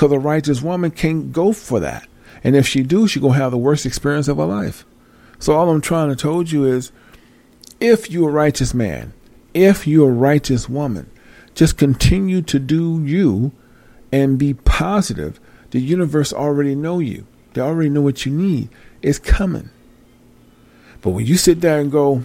Because 0.02 0.14
a 0.14 0.20
righteous 0.20 0.64
woman 0.64 0.90
can't 0.90 1.32
go 1.32 1.54
for 1.54 1.80
that. 1.80 2.08
And 2.44 2.56
if 2.56 2.68
she 2.68 2.82
do, 2.82 3.08
she 3.08 3.20
going 3.20 3.34
to 3.34 3.40
have 3.40 3.52
the 3.52 3.58
worst 3.60 3.86
experience 3.86 4.28
of 4.28 4.38
her 4.38 4.46
life. 4.46 4.84
So 5.38 5.54
all 5.54 5.70
I'm 5.70 5.80
trying 5.80 6.10
to 6.10 6.16
told 6.16 6.50
you 6.50 6.66
is, 6.66 6.92
if 7.80 8.10
you're 8.10 8.30
a 8.30 8.34
righteous 8.34 8.74
man, 8.74 9.14
if 9.54 9.86
you're 9.86 10.10
a 10.10 10.12
righteous 10.12 10.68
woman, 10.68 11.08
just 11.54 11.78
continue 11.78 12.42
to 12.42 12.58
do 12.58 13.04
you 13.06 13.52
and 14.12 14.40
be 14.40 14.56
positive. 14.56 15.40
The 15.70 15.80
universe 15.80 16.34
already 16.34 16.74
know 16.74 16.98
you. 16.98 17.28
They 17.54 17.62
already 17.62 17.92
know 17.92 18.02
what 18.02 18.26
you 18.26 18.32
need. 18.32 18.70
It's 19.04 19.20
coming. 19.20 19.70
But 21.04 21.12
when 21.12 21.28
you 21.28 21.38
sit 21.38 21.62
there 21.62 21.80
and 21.80 21.92
go, 21.92 22.24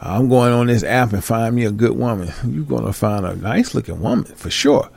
I'm 0.00 0.28
going 0.28 0.52
on 0.52 0.68
this 0.68 0.84
app 0.84 1.12
and 1.12 1.24
find 1.24 1.56
me 1.56 1.64
a 1.64 1.72
good 1.72 1.96
woman, 1.96 2.32
you're 2.46 2.64
gonna 2.64 2.92
find 2.92 3.26
a 3.26 3.34
nice 3.34 3.74
looking 3.74 4.00
woman 4.00 4.32
for 4.36 4.50
sure. 4.50 4.88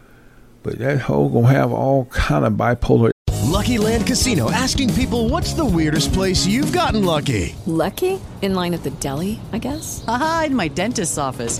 But 0.65 0.79
that 0.79 0.97
hoe 1.01 1.29
gonna 1.29 1.47
have 1.49 1.71
all 1.71 2.05
kind 2.05 2.43
of 2.43 2.53
bipolar. 2.53 3.11
Lucky 3.43 3.77
Land 3.77 4.07
Casino 4.07 4.49
asking 4.49 4.95
people 4.95 5.29
what's 5.29 5.53
the 5.53 5.63
weirdest 5.63 6.11
place 6.11 6.47
you've 6.47 6.73
gotten 6.73 7.05
lucky? 7.05 7.55
Lucky? 7.67 8.19
In 8.41 8.55
line 8.55 8.73
at 8.73 8.81
the 8.81 8.89
deli, 8.89 9.39
I 9.53 9.59
guess? 9.59 10.03
Aha, 10.07 10.45
in 10.47 10.55
my 10.55 10.67
dentist's 10.67 11.19
office. 11.19 11.59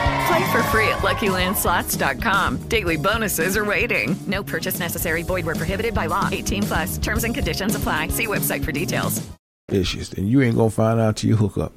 Play 0.27 0.51
for 0.51 0.63
free 0.63 0.87
at 0.87 0.99
LuckyLandSlots.com. 0.99 2.57
Daily 2.67 2.97
bonuses 2.97 3.55
are 3.57 3.65
waiting. 3.65 4.15
No 4.27 4.43
purchase 4.43 4.79
necessary. 4.79 5.23
Void 5.23 5.45
where 5.45 5.55
prohibited 5.55 5.93
by 5.93 6.07
law. 6.07 6.29
18 6.31 6.63
plus. 6.63 6.97
Terms 6.97 7.23
and 7.23 7.33
conditions 7.33 7.75
apply. 7.75 8.09
See 8.09 8.27
website 8.27 8.63
for 8.63 8.71
details. 8.71 9.25
Issues, 9.69 10.11
and 10.13 10.27
you 10.27 10.41
ain't 10.41 10.57
gonna 10.57 10.69
find 10.69 10.99
out 10.99 11.17
till 11.17 11.29
you 11.29 11.37
hook 11.37 11.57
up. 11.57 11.71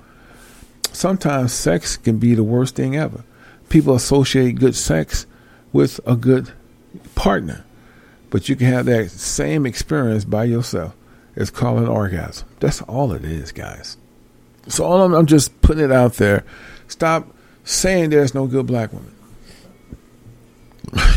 Sometimes 0.93 1.53
sex 1.53 1.97
can 1.97 2.19
be 2.19 2.35
the 2.35 2.43
worst 2.43 2.75
thing 2.75 2.97
ever. 2.97 3.25
People 3.69 3.95
associate 3.95 4.59
good 4.59 4.75
sex 4.75 5.27
with 5.73 6.01
a 6.07 6.17
good 6.17 6.53
partner, 7.15 7.65
but 8.31 8.49
you 8.49 8.57
can 8.57 8.67
have 8.67 8.87
that 8.87 9.11
same 9.11 9.65
experience 9.65 10.25
by 10.25 10.45
yourself. 10.45 10.95
It's 11.37 11.51
called 11.51 11.79
an 11.79 11.89
orgasm. 11.89 12.47
That's 12.61 12.83
all 12.83 13.13
it 13.13 13.25
is, 13.25 13.53
guys. 13.53 13.97
So 14.69 14.85
all 14.85 15.03
I'm, 15.03 15.15
I'm 15.15 15.27
just 15.27 15.61
putting 15.63 15.85
it 15.85 15.93
out 15.93 16.15
there. 16.15 16.45
Stop 16.89 17.34
saying 17.65 18.11
there's 18.11 18.35
no 18.35 18.47
good 18.47 18.67
black 18.67 18.93
women. 18.93 19.15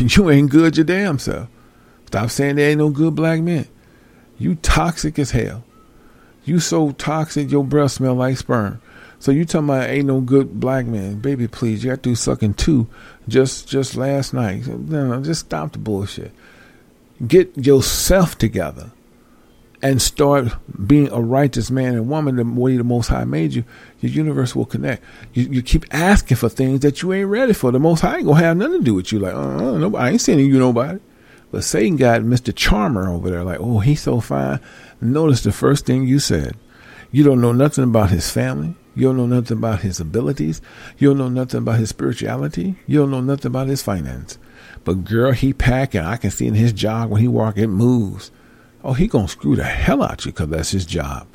you 0.00 0.30
ain't 0.30 0.50
good 0.50 0.76
your 0.76 0.84
damn 0.84 1.18
self. 1.18 1.48
Stop 2.06 2.30
saying 2.30 2.56
there 2.56 2.70
ain't 2.70 2.78
no 2.78 2.90
good 2.90 3.14
black 3.14 3.40
men. 3.40 3.68
You 4.38 4.54
toxic 4.56 5.18
as 5.18 5.30
hell. 5.32 5.64
You 6.44 6.60
so 6.60 6.92
toxic 6.92 7.50
your 7.50 7.64
breath 7.64 7.92
smell 7.92 8.14
like 8.14 8.38
sperm. 8.38 8.80
So 9.18 9.32
you 9.32 9.44
talking 9.44 9.68
about 9.68 9.90
ain't 9.90 10.06
no 10.06 10.20
good 10.20 10.60
black 10.60 10.86
man, 10.86 11.18
baby? 11.20 11.48
Please, 11.48 11.84
you 11.84 11.90
got 11.90 12.02
through 12.02 12.14
sucking 12.14 12.54
two 12.54 12.88
just 13.26 13.68
just 13.68 13.96
last 13.96 14.32
night. 14.32 14.66
No, 14.66 15.08
no, 15.08 15.22
just 15.22 15.40
stop 15.46 15.72
the 15.72 15.78
bullshit. 15.78 16.32
Get 17.26 17.56
yourself 17.58 18.38
together 18.38 18.92
and 19.80 20.02
start 20.02 20.52
being 20.86 21.08
a 21.12 21.20
righteous 21.20 21.70
man 21.70 21.94
and 21.94 22.08
woman 22.08 22.36
the 22.36 22.44
way 22.44 22.76
the 22.76 22.84
Most 22.84 23.08
High 23.08 23.24
made 23.24 23.54
you, 23.54 23.64
your 24.00 24.10
universe 24.10 24.56
will 24.56 24.66
connect. 24.66 25.04
You, 25.32 25.44
you 25.44 25.62
keep 25.62 25.84
asking 25.92 26.36
for 26.36 26.48
things 26.48 26.80
that 26.80 27.02
you 27.02 27.12
ain't 27.12 27.28
ready 27.28 27.52
for. 27.52 27.70
The 27.70 27.78
Most 27.78 28.00
High 28.00 28.16
ain't 28.16 28.26
gonna 28.26 28.40
have 28.40 28.56
nothing 28.56 28.80
to 28.80 28.84
do 28.84 28.94
with 28.94 29.12
you. 29.12 29.20
Like, 29.20 29.34
uh, 29.34 29.78
nobody, 29.78 30.04
I 30.04 30.10
ain't 30.10 30.20
sending 30.20 30.46
you 30.46 30.58
nobody. 30.58 30.98
But 31.50 31.64
Satan 31.64 31.96
got 31.96 32.22
Mr. 32.22 32.54
Charmer 32.54 33.08
over 33.08 33.30
there. 33.30 33.44
Like, 33.44 33.60
oh, 33.60 33.78
he's 33.78 34.02
so 34.02 34.20
fine. 34.20 34.60
Notice 35.00 35.42
the 35.42 35.52
first 35.52 35.86
thing 35.86 36.06
you 36.06 36.18
said. 36.18 36.56
You 37.10 37.24
don't 37.24 37.40
know 37.40 37.52
nothing 37.52 37.84
about 37.84 38.10
his 38.10 38.30
family. 38.30 38.74
You 38.94 39.06
don't 39.06 39.16
know 39.16 39.26
nothing 39.26 39.58
about 39.58 39.80
his 39.80 40.00
abilities. 40.00 40.60
You 40.98 41.08
don't 41.08 41.18
know 41.18 41.28
nothing 41.28 41.58
about 41.58 41.78
his 41.78 41.88
spirituality. 41.88 42.74
You 42.86 42.98
don't 42.98 43.10
know 43.10 43.20
nothing 43.20 43.46
about 43.46 43.68
his 43.68 43.82
finance. 43.82 44.38
But 44.84 45.04
girl, 45.04 45.32
he 45.32 45.52
packing. 45.52 46.00
I 46.00 46.16
can 46.16 46.30
see 46.30 46.46
in 46.46 46.54
his 46.54 46.72
jog 46.72 47.08
when 47.08 47.22
he 47.22 47.28
walk, 47.28 47.56
it 47.56 47.68
moves. 47.68 48.30
Oh, 48.88 48.94
he 48.94 49.06
gonna 49.06 49.28
screw 49.28 49.54
the 49.54 49.64
hell 49.64 50.02
out 50.02 50.20
of 50.20 50.24
you 50.24 50.32
because 50.32 50.48
that's 50.48 50.70
his 50.70 50.86
job. 50.86 51.26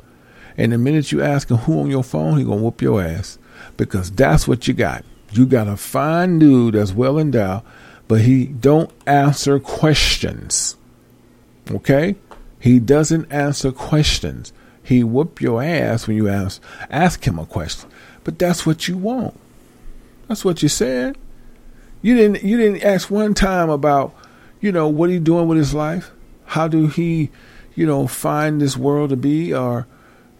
And 0.56 0.72
the 0.72 0.78
minute 0.78 1.12
you 1.12 1.22
ask 1.22 1.48
him 1.48 1.58
who 1.58 1.82
on 1.82 1.88
your 1.88 2.02
phone, 2.02 2.36
he 2.36 2.42
gonna 2.42 2.60
whoop 2.60 2.82
your 2.82 3.00
ass 3.00 3.38
because 3.76 4.10
that's 4.10 4.48
what 4.48 4.66
you 4.66 4.74
got. 4.74 5.04
You 5.30 5.46
got 5.46 5.68
a 5.68 5.76
fine 5.76 6.40
dude 6.40 6.74
that's 6.74 6.92
well 6.92 7.16
endowed, 7.16 7.62
but 8.08 8.22
he 8.22 8.46
don't 8.46 8.90
answer 9.06 9.60
questions. 9.60 10.76
Okay, 11.70 12.16
he 12.58 12.80
doesn't 12.80 13.30
answer 13.30 13.70
questions. 13.70 14.52
He 14.82 15.04
whoop 15.04 15.40
your 15.40 15.62
ass 15.62 16.08
when 16.08 16.16
you 16.16 16.28
ask 16.28 16.60
ask 16.90 17.24
him 17.24 17.38
a 17.38 17.46
question. 17.46 17.88
But 18.24 18.36
that's 18.36 18.66
what 18.66 18.88
you 18.88 18.96
want. 18.98 19.38
That's 20.26 20.44
what 20.44 20.60
you 20.60 20.68
said. 20.68 21.16
You 22.02 22.16
didn't 22.16 22.42
you 22.42 22.56
didn't 22.56 22.82
ask 22.82 23.12
one 23.12 23.32
time 23.32 23.70
about, 23.70 24.12
you 24.60 24.72
know, 24.72 24.88
what 24.88 25.08
he 25.08 25.20
doing 25.20 25.46
with 25.46 25.58
his 25.58 25.72
life? 25.72 26.10
How 26.44 26.68
do 26.68 26.86
he, 26.86 27.30
you 27.74 27.86
know, 27.86 28.06
find 28.06 28.60
this 28.60 28.76
world 28.76 29.10
to 29.10 29.16
be 29.16 29.54
or 29.54 29.86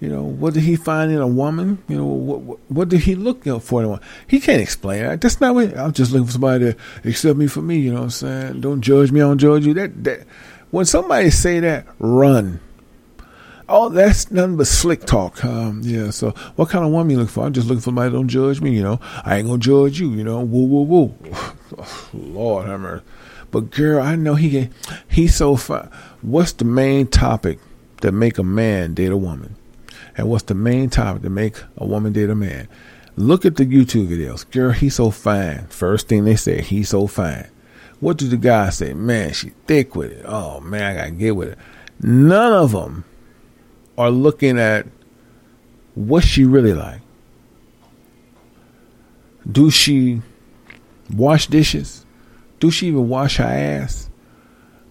you 0.01 0.09
know, 0.11 0.23
what 0.23 0.53
did 0.53 0.65
he 0.65 0.77
find 0.77 1.11
in 1.11 1.19
a 1.19 1.27
woman? 1.27 1.83
You 1.89 1.97
know, 1.97 2.05
what 2.05 2.41
what, 2.41 2.59
what 2.69 2.89
did 2.91 3.01
he 3.01 3.15
look 3.15 3.45
for 3.63 3.81
in 3.81 3.87
a 3.87 3.89
woman? 3.89 4.05
He 4.27 4.39
can't 4.39 4.61
explain 4.61 5.03
that. 5.03 5.21
That's 5.23 5.41
not 5.41 5.55
what 5.55 5.77
I'm 5.79 5.93
just 5.93 6.13
looking 6.13 6.27
for 6.27 6.33
somebody 6.33 6.73
to 6.73 6.77
accept 7.05 7.39
me 7.39 7.47
for 7.47 7.63
me, 7.63 7.79
you 7.79 7.91
know 7.91 8.01
what 8.01 8.05
I'm 8.05 8.11
saying? 8.11 8.61
Don't 8.61 8.83
judge 8.83 9.13
me, 9.13 9.21
I 9.21 9.25
don't 9.25 9.39
judge 9.39 9.65
you. 9.65 9.73
That 9.73 10.05
that 10.05 10.27
when 10.71 10.85
somebody 10.85 11.31
say 11.31 11.61
that, 11.61 11.87
run. 11.99 12.61
Oh, 13.67 13.89
that's 13.89 14.31
nothing 14.31 14.59
but 14.59 14.67
slick 14.67 15.07
talk. 15.07 15.43
Um, 15.43 15.81
yeah. 15.83 16.11
So, 16.11 16.33
what 16.57 16.69
kind 16.69 16.85
of 16.85 16.91
woman 16.91 17.11
you 17.11 17.17
looking 17.17 17.33
for? 17.33 17.47
I'm 17.47 17.55
just 17.55 17.67
looking 17.67 17.81
for 17.81 17.87
somebody 17.87 18.13
don't 18.13 18.29
judge 18.29 18.61
me. 18.61 18.77
You 18.77 18.83
know, 18.83 19.01
I 19.25 19.39
ain't 19.39 19.47
gonna 19.47 19.59
judge 19.59 19.99
you. 19.99 20.11
You 20.11 20.25
know, 20.25 20.41
woo 20.41 20.67
woo 20.67 20.83
woo. 20.83 21.15
Lord 22.13 22.67
have 22.67 22.81
mercy. 22.81 23.05
But 23.55 23.71
girl, 23.71 24.03
I 24.03 24.17
know 24.17 24.35
he. 24.35 24.69
He's 25.07 25.37
so 25.37 25.55
fine. 25.55 25.89
What's 26.23 26.51
the 26.51 26.65
main 26.65 27.07
topic 27.07 27.61
that 28.01 28.11
make 28.11 28.37
a 28.37 28.43
man 28.43 28.95
date 28.95 29.13
a 29.13 29.17
woman? 29.17 29.55
And 30.17 30.29
what's 30.29 30.43
the 30.43 30.57
main 30.57 30.91
topic 30.91 31.23
that 31.23 31.31
make 31.31 31.63
a 31.77 31.87
woman 31.87 32.13
date 32.13 32.31
a 32.31 32.35
man? 32.35 32.67
Look 33.15 33.45
at 33.45 33.55
the 33.55 33.65
YouTube 33.65 34.09
videos. 34.09 34.51
Girl, 34.51 34.73
he's 34.73 34.97
so 34.97 35.13
fine. 35.13 35.69
First 35.69 36.09
thing 36.09 36.25
they 36.25 36.35
say, 36.35 36.63
he's 36.63 36.89
so 36.89 37.07
fine. 37.07 37.47
What 38.01 38.17
do 38.17 38.27
the 38.27 38.37
guys 38.37 38.79
say? 38.79 38.93
Man, 38.93 39.33
she 39.33 39.51
thick 39.69 39.95
with 39.95 40.11
it. 40.11 40.25
Oh 40.27 40.59
man, 40.59 40.83
I 40.83 40.97
gotta 40.97 41.11
get 41.13 41.37
with 41.37 41.51
it. 41.51 41.59
None 42.01 42.53
of 42.53 42.73
them 42.73 43.05
are 43.97 44.11
looking 44.11 44.59
at 44.59 44.85
what 45.95 46.25
she 46.25 46.45
really 46.45 46.75
like. 46.75 47.03
Do 49.49 49.71
she 49.71 50.23
wash 51.09 51.47
dishes? 51.47 52.04
Do 52.65 52.71
she 52.71 52.87
even 52.87 53.11
wash 53.11 53.37
her 53.37 53.45
ass? 53.45 54.09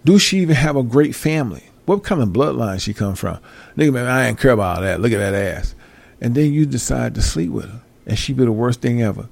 Do 0.04 0.16
she 0.20 0.38
even 0.38 0.54
have 0.54 0.76
a 0.76 0.84
great 0.84 1.12
family? 1.12 1.64
What 1.86 2.04
kind 2.04 2.22
of 2.22 2.28
bloodline 2.28 2.80
she 2.80 2.94
come 2.94 3.16
from? 3.16 3.40
Nigga, 3.76 3.92
man, 3.92 4.06
I 4.06 4.28
ain't 4.28 4.38
care 4.38 4.52
about 4.52 4.76
all 4.76 4.82
that. 4.82 5.00
Look 5.00 5.10
at 5.10 5.18
that 5.18 5.34
ass. 5.34 5.74
And 6.20 6.36
then 6.36 6.52
you 6.52 6.66
decide 6.66 7.16
to 7.16 7.20
sleep 7.20 7.50
with 7.50 7.64
her, 7.64 7.82
and 8.06 8.16
she 8.16 8.32
be 8.32 8.44
the 8.44 8.52
worst 8.52 8.80
thing 8.80 9.02
ever. 9.02 9.28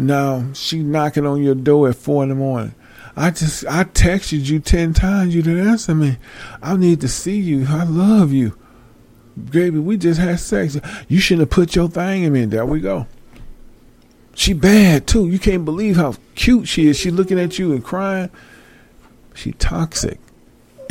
Now 0.00 0.52
she 0.52 0.82
knocking 0.82 1.26
on 1.26 1.44
your 1.44 1.54
door 1.54 1.88
at 1.88 1.94
four 1.94 2.24
in 2.24 2.30
the 2.30 2.34
morning. 2.34 2.74
I 3.16 3.30
just 3.30 3.64
I 3.68 3.84
texted 3.84 4.46
you 4.46 4.58
ten 4.58 4.92
times. 4.92 5.32
You 5.32 5.42
didn't 5.42 5.68
answer 5.68 5.94
me. 5.94 6.18
I 6.60 6.76
need 6.76 7.00
to 7.02 7.08
see 7.08 7.38
you. 7.38 7.66
I 7.68 7.84
love 7.84 8.32
you, 8.32 8.58
baby. 9.52 9.78
We 9.78 9.96
just 9.96 10.18
had 10.18 10.40
sex. 10.40 10.76
You 11.06 11.20
shouldn't 11.20 11.42
have 11.42 11.50
put 11.50 11.76
your 11.76 11.88
thing 11.88 12.24
in 12.24 12.32
me. 12.32 12.46
There 12.46 12.66
we 12.66 12.80
go. 12.80 13.06
She 14.36 14.52
bad 14.52 15.06
too. 15.06 15.28
You 15.28 15.38
can't 15.38 15.64
believe 15.64 15.96
how 15.96 16.14
cute 16.34 16.68
she 16.68 16.88
is. 16.88 16.98
She 16.98 17.10
looking 17.10 17.40
at 17.40 17.58
you 17.58 17.72
and 17.72 17.82
crying. 17.82 18.30
She 19.34 19.52
toxic, 19.52 20.20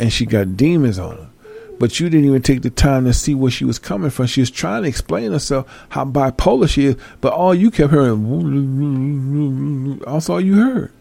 and 0.00 0.12
she 0.12 0.26
got 0.26 0.56
demons 0.56 0.98
on 0.98 1.16
her. 1.16 1.30
But 1.78 2.00
you 2.00 2.10
didn't 2.10 2.26
even 2.26 2.42
take 2.42 2.62
the 2.62 2.70
time 2.70 3.04
to 3.04 3.14
see 3.14 3.36
where 3.36 3.50
she 3.50 3.64
was 3.64 3.78
coming 3.78 4.10
from. 4.10 4.26
She 4.26 4.40
was 4.40 4.50
trying 4.50 4.82
to 4.82 4.88
explain 4.88 5.30
herself 5.30 5.86
how 5.90 6.04
bipolar 6.04 6.68
she 6.68 6.86
is, 6.86 6.96
but 7.20 7.32
all 7.32 7.54
you 7.54 7.70
kept 7.70 7.92
hearing, 7.92 8.18
that's 9.98 10.28
all 10.28 10.40
you 10.40 10.56
heard. 10.56 10.92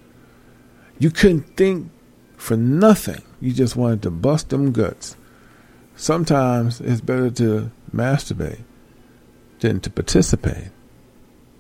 You 0.99 1.09
couldn't 1.09 1.57
think 1.57 1.89
for 2.37 2.55
nothing. 2.55 3.23
You 3.41 3.53
just 3.53 3.75
wanted 3.75 4.03
to 4.03 4.11
bust 4.11 4.49
them 4.49 4.71
guts. 4.71 5.15
Sometimes 5.95 6.79
it's 6.79 7.01
better 7.01 7.31
to 7.31 7.71
masturbate 7.91 8.63
than 9.61 9.79
to 9.79 9.89
participate 9.89 10.69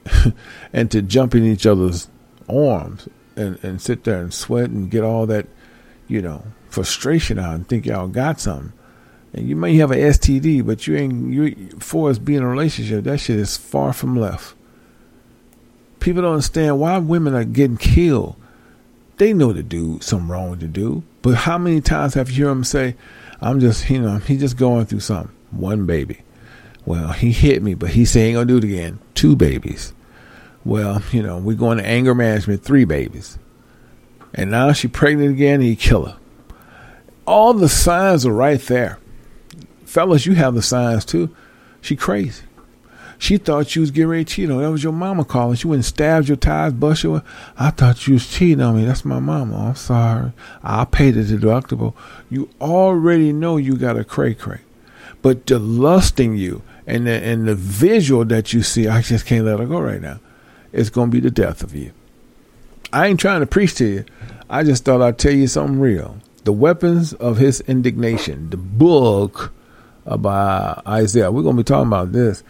and 0.73 0.91
to 0.91 1.01
jump 1.01 1.35
in 1.35 1.43
each 1.43 1.65
other's 1.65 2.09
arms 2.49 3.07
and, 3.35 3.61
and 3.63 3.81
sit 3.81 4.03
there 4.03 4.21
and 4.21 4.33
sweat 4.33 4.69
and 4.69 4.89
get 4.89 5.03
all 5.03 5.25
that, 5.25 5.47
you 6.07 6.21
know, 6.21 6.43
frustration 6.69 7.39
out 7.39 7.55
and 7.55 7.67
think 7.67 7.85
y'all 7.85 8.07
got 8.07 8.39
something. 8.39 8.73
And 9.33 9.49
you 9.49 9.55
may 9.55 9.75
have 9.77 9.91
an 9.91 9.99
STD, 9.99 10.65
but 10.65 10.87
you 10.87 10.95
ain't 10.95 11.33
you 11.33 11.69
for 11.79 12.09
us 12.09 12.17
being 12.17 12.37
in 12.37 12.43
a 12.43 12.49
relationship, 12.49 13.03
that 13.03 13.19
shit 13.19 13.37
is 13.37 13.57
far 13.57 13.91
from 13.91 14.17
left. 14.17 14.55
People 15.99 16.21
don't 16.21 16.33
understand 16.33 16.79
why 16.79 16.97
women 16.99 17.33
are 17.33 17.43
getting 17.43 17.77
killed. 17.77 18.35
They 19.17 19.33
know 19.33 19.53
to 19.53 19.63
do 19.63 19.99
something 20.01 20.27
wrong 20.27 20.59
to 20.59 20.67
do. 20.67 21.03
But 21.21 21.35
how 21.35 21.57
many 21.57 21.81
times 21.81 22.13
have 22.13 22.29
you 22.29 22.45
heard 22.45 22.51
them 22.51 22.63
say, 22.63 22.95
I'm 23.41 23.59
just 23.59 23.89
you 23.89 24.01
know, 24.01 24.17
he's 24.17 24.39
just 24.39 24.57
going 24.57 24.85
through 24.85 25.01
something. 25.01 25.35
One 25.51 25.85
baby. 25.85 26.21
Well, 26.85 27.11
he 27.11 27.31
hit 27.31 27.63
me, 27.63 27.73
but 27.73 27.89
he 27.89 28.05
said 28.05 28.19
he 28.19 28.25
ain't 28.27 28.35
gonna 28.35 28.45
do 28.45 28.57
it 28.57 28.63
again. 28.63 28.99
Two 29.15 29.35
babies. 29.35 29.93
Well, 30.65 31.01
you 31.11 31.23
know, 31.23 31.37
we're 31.37 31.55
going 31.55 31.77
to 31.77 31.85
anger 31.85 32.13
management, 32.13 32.63
three 32.63 32.83
babies. 32.83 33.37
And 34.33 34.51
now 34.51 34.73
she 34.73 34.89
pregnant 34.89 35.31
again 35.31 35.55
and 35.55 35.63
he 35.63 35.75
kill 35.75 36.05
her. 36.05 36.17
All 37.25 37.53
the 37.53 37.69
signs 37.69 38.25
are 38.25 38.33
right 38.33 38.59
there 38.61 38.99
fellas, 39.95 40.25
you 40.25 40.35
have 40.35 40.53
the 40.53 40.61
signs 40.61 41.05
too. 41.05 41.33
She 41.79 41.95
crazy. 41.95 42.43
She 43.17 43.37
thought 43.37 43.77
you 43.77 43.79
was 43.79 43.91
getting 43.91 44.09
ready 44.09 44.25
to 44.25 44.33
cheat 44.33 44.51
on. 44.51 44.61
That 44.61 44.69
was 44.69 44.83
your 44.83 44.91
mama 44.91 45.23
calling. 45.23 45.55
She 45.55 45.69
went 45.69 45.77
and 45.77 45.85
stabbed 45.85 46.27
your 46.27 46.35
tires, 46.35 46.73
bust 46.73 47.03
your. 47.03 47.23
I 47.57 47.69
thought 47.69 48.05
you 48.05 48.15
was 48.15 48.27
cheating 48.27 48.61
on 48.61 48.75
me. 48.75 48.83
That's 48.83 49.05
my 49.05 49.19
mama. 49.21 49.69
I'm 49.69 49.75
sorry. 49.75 50.33
I'll 50.63 50.85
pay 50.85 51.11
the 51.11 51.21
deductible. 51.21 51.93
You 52.29 52.49
already 52.59 53.31
know 53.31 53.55
you 53.55 53.77
got 53.77 53.97
a 53.97 54.03
cray 54.03 54.33
cray, 54.33 54.59
but 55.21 55.45
the 55.45 55.59
lusting 55.59 56.35
you 56.35 56.61
and 56.85 57.07
the, 57.07 57.13
and 57.13 57.47
the 57.47 57.55
visual 57.55 58.25
that 58.25 58.51
you 58.51 58.63
see, 58.63 58.89
I 58.89 59.01
just 59.01 59.25
can't 59.25 59.45
let 59.45 59.59
her 59.59 59.65
go 59.65 59.79
right 59.79 60.01
now. 60.01 60.19
It's 60.75 60.89
gonna 60.89 61.11
be 61.11 61.19
the 61.19 61.31
death 61.31 61.63
of 61.63 61.73
you. 61.73 61.91
I 62.93 63.07
ain't 63.07 63.19
trying 63.19 63.39
to 63.41 63.47
preach 63.47 63.75
to 63.75 63.85
you. 63.85 64.05
I 64.49 64.63
just 64.63 64.85
thought 64.85 65.01
I'd 65.01 65.17
tell 65.17 65.31
you 65.31 65.47
something 65.47 65.79
real. 65.79 66.17
The 66.43 66.53
weapons 66.53 67.13
of 67.13 67.37
his 67.37 67.61
indignation. 67.61 68.51
The 68.51 68.57
book 68.57 69.51
by 70.05 70.81
Isaiah. 70.87 71.31
We're 71.31 71.41
going 71.41 71.55
to 71.55 71.63
be 71.63 71.67
talking 71.67 71.87
about 71.87 72.11
this. 72.11 72.43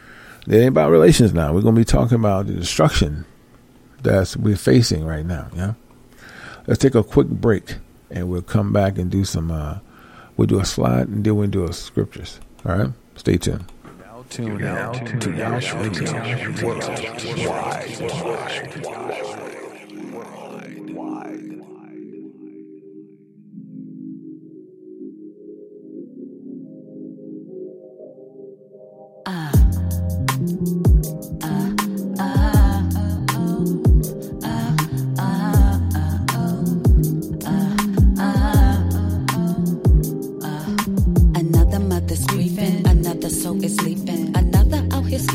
It 0.47 0.55
ain't 0.55 0.67
about 0.67 0.91
relations 0.91 1.33
now. 1.33 1.53
We're 1.53 1.61
going 1.61 1.75
to 1.75 1.81
be 1.81 1.85
talking 1.85 2.15
about 2.15 2.47
the 2.47 2.53
destruction 2.53 3.25
that 4.03 4.35
we're 4.37 4.57
facing 4.57 5.05
right 5.05 5.25
now. 5.25 5.47
Yeah. 5.55 5.73
Let's 6.67 6.79
take 6.79 6.95
a 6.95 7.03
quick 7.03 7.27
break, 7.27 7.75
and 8.11 8.27
we'll 8.27 8.41
come 8.41 8.73
back 8.73 8.97
and 8.97 9.09
do 9.09 9.23
some. 9.23 9.51
Uh, 9.51 9.79
we'll 10.35 10.47
do 10.47 10.59
a 10.59 10.65
slide, 10.65 11.07
and 11.07 11.23
then 11.23 11.35
we'll 11.35 11.47
do 11.47 11.63
a 11.63 11.73
scriptures. 11.73 12.39
All 12.65 12.75
right. 12.75 12.91
Stay 13.15 13.37
tuned. 13.37 13.71
Tune 14.35 14.65
out 14.65 15.21
to 15.21 15.31
Yash 15.31 15.73
Radio 15.75 16.11
Worldwide. 16.61 17.15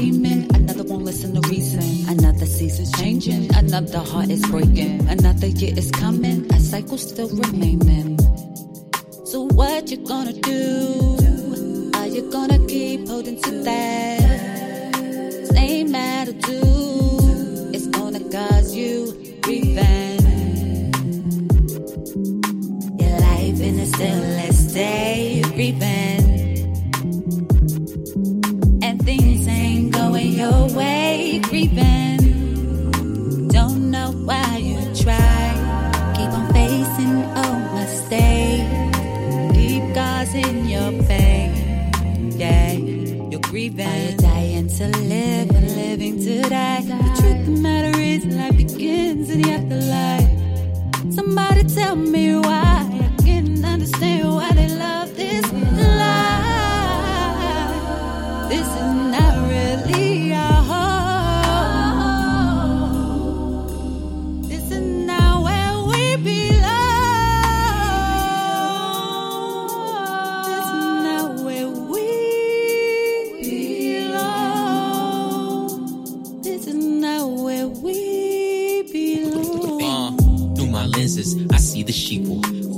Another 0.00 0.82
won't 0.84 1.04
listen 1.04 1.34
to 1.34 1.46
reason. 1.50 2.08
Another 2.08 2.46
season's 2.46 2.90
changing. 2.98 3.54
Another 3.54 3.98
heart 3.98 4.30
is 4.30 4.40
breaking. 4.46 5.06
Another 5.06 5.48
year 5.48 5.76
is 5.76 5.90
coming. 5.90 6.50
A 6.54 6.58
cycle 6.58 6.96
still 6.96 7.28
remaining. 7.28 8.18
So 9.26 9.42
what 9.52 9.90
you 9.90 9.98
gonna 9.98 10.32
do? 10.32 11.90
Are 11.96 12.06
you 12.06 12.30
gonna 12.32 12.66
keep 12.66 13.08
holding 13.08 13.42
to 13.42 13.50
that 13.64 14.94
same 15.52 15.94
attitude? 15.94 17.74
It's 17.74 17.86
gonna 17.88 18.20
cause 18.20 18.74
you 18.74 19.12
revenge. 19.46 20.96
Your 22.98 23.20
life 23.20 23.60
in 23.60 23.78
a 23.80 23.86
still 23.86 24.52
stay 24.54 25.42
revenge. 25.54 26.19
Me 52.08 52.29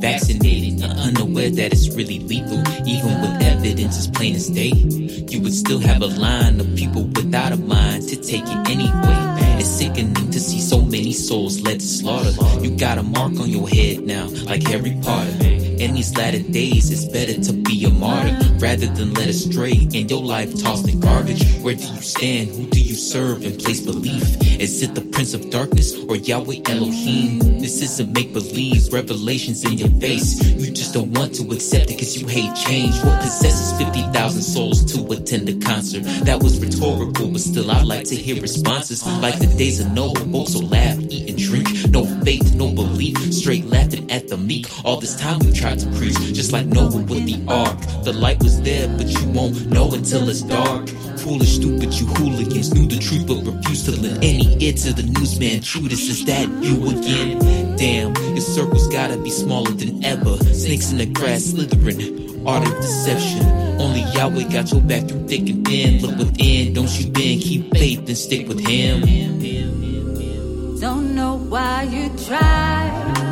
Vaccinated 0.03 0.83
unaware 0.83 1.49
that 1.51 1.73
it's 1.73 1.89
really 1.95 2.19
lethal. 2.19 2.59
Even 2.85 3.21
with 3.21 3.41
evidence 3.41 3.97
as 3.97 4.09
plain 4.09 4.35
as 4.35 4.49
day, 4.49 4.73
you 4.75 5.41
would 5.41 5.55
still 5.55 5.79
have 5.79 6.03
a 6.03 6.09
line 6.09 6.59
of 6.59 6.67
people 6.75 7.05
without 7.05 7.53
a 7.53 7.57
mind 7.57 8.09
to 8.09 8.17
take 8.17 8.43
it 8.43 8.69
anyway. 8.69 9.61
It's 9.61 9.69
sickening 9.69 10.33
to 10.33 10.41
see 10.41 10.59
so 10.59 10.81
many 10.81 11.13
souls 11.13 11.61
led 11.61 11.79
to 11.79 11.87
slaughter. 11.87 12.33
You 12.61 12.77
got 12.77 12.99
a 12.99 13.05
mark 13.05 13.39
on 13.39 13.49
your 13.49 13.69
head 13.69 14.01
now, 14.01 14.27
like 14.27 14.65
Harry 14.65 14.99
Potter. 15.03 15.62
In 15.83 15.95
these 15.95 16.17
latter 16.17 16.39
days, 16.39 16.93
it's 16.93 17.07
better 17.07 17.35
to 17.43 17.53
be 17.53 17.85
a 17.85 17.91
martyr 17.91 18.39
rather 18.59 18.87
than 18.87 19.15
led 19.15 19.29
astray 19.29 19.73
and 19.73 20.09
your 20.09 20.23
life 20.23 20.57
tossed 20.63 20.89
in 20.89 21.01
garbage. 21.01 21.43
Where 21.59 21.75
do 21.75 21.83
you 21.83 22.01
stand? 22.01 22.51
Who 22.51 22.67
do 22.67 22.81
you 22.81 22.95
serve 22.95 23.45
and 23.45 23.59
place 23.59 23.81
belief? 23.81 24.23
Is 24.61 24.81
it 24.81 24.95
the 24.95 25.01
Prince 25.01 25.35
of 25.35 25.51
Darkness 25.51 25.99
or 26.05 26.15
Yahweh 26.15 26.61
Elohim? 26.67 27.41
This 27.59 27.83
isn't 27.83 28.13
make 28.13 28.33
believe, 28.33 28.93
revelations 28.93 29.65
in 29.65 29.73
your 29.73 29.91
face. 29.99 30.41
You 30.45 30.71
just 30.71 30.95
don't 30.95 31.11
want 31.19 31.35
to 31.35 31.51
accept 31.51 31.91
it 31.91 31.99
because 31.99 32.17
you 32.17 32.29
hate 32.29 32.55
change. 32.55 32.95
What 33.03 33.21
possesses 33.21 33.77
50,000 33.77 34.41
souls 34.41 34.85
to 34.95 35.05
attend 35.11 35.49
a 35.49 35.59
concert? 35.67 36.05
That 36.27 36.41
was 36.41 36.61
rhetorical, 36.61 37.33
but 37.33 37.41
still 37.41 37.69
I'd 37.73 37.87
like 37.87 38.05
to 38.05 38.15
hear 38.15 38.41
responses. 38.41 39.05
Like 39.21 39.41
the 39.41 39.53
days 39.59 39.81
of 39.81 39.91
Noah, 39.91 40.13
will 40.23 40.69
laugh, 40.69 40.99
eat, 41.11 41.29
and 41.29 41.37
drink. 41.37 41.52
Faith, 42.25 42.55
no 42.55 42.71
belief. 42.71 43.17
Straight 43.33 43.67
laughing 43.67 44.09
at 44.11 44.29
the 44.29 44.37
meek. 44.37 44.67
All 44.85 45.01
this 45.01 45.17
time 45.17 45.41
we 45.41 45.53
tried 45.53 45.81
to 45.81 45.91
preach, 45.99 46.17
just 46.33 46.53
like 46.53 46.67
Noah 46.67 47.03
with 47.03 47.27
the 47.27 47.43
ark. 47.49 47.77
The 48.05 48.13
light 48.13 48.41
was 48.43 48.63
there, 48.63 48.87
but 48.97 49.09
you 49.09 49.29
won't 49.31 49.67
know 49.67 49.93
until 49.93 50.29
it's 50.29 50.43
dark. 50.43 50.89
Foolish, 51.19 51.57
stupid, 51.57 51.93
you 51.95 52.07
hooligans 52.07 52.75
knew 52.75 52.87
the 52.87 52.99
truth 52.99 53.27
but 53.27 53.45
refused 53.45 53.87
to 53.87 54.01
lend 54.01 54.23
any 54.23 54.57
ear 54.65 54.73
to 54.73 54.93
the 54.93 55.03
newsman. 55.03 55.63
Judas, 55.63 56.01
is 56.09 56.25
that 56.27 56.49
you 56.63 56.91
again? 56.91 57.77
Damn, 57.77 58.15
your 58.15 58.41
circle's 58.41 58.87
gotta 58.89 59.17
be 59.17 59.31
smaller 59.31 59.73
than 59.73 60.05
ever. 60.05 60.37
Snakes 60.55 60.93
in 60.93 60.99
the 60.99 61.07
grass 61.07 61.45
slithering, 61.45 62.47
art 62.47 62.67
of 62.67 62.75
deception. 62.77 63.47
Only 63.81 64.03
Yahweh 64.15 64.49
got 64.53 64.71
your 64.71 64.81
back 64.81 65.09
through 65.09 65.27
thick 65.27 65.49
and 65.49 65.67
thin. 65.67 66.01
Look 66.03 66.19
within, 66.19 66.75
don't 66.75 66.91
you 67.01 67.11
bend, 67.11 67.43
keep 67.43 67.73
faith 67.73 68.07
and 68.07 68.17
stick 68.17 68.47
with 68.47 68.61
Him. 68.61 69.03
Don't 71.53 71.61
why 71.61 71.83
you 71.83 72.09
try. 72.27 72.89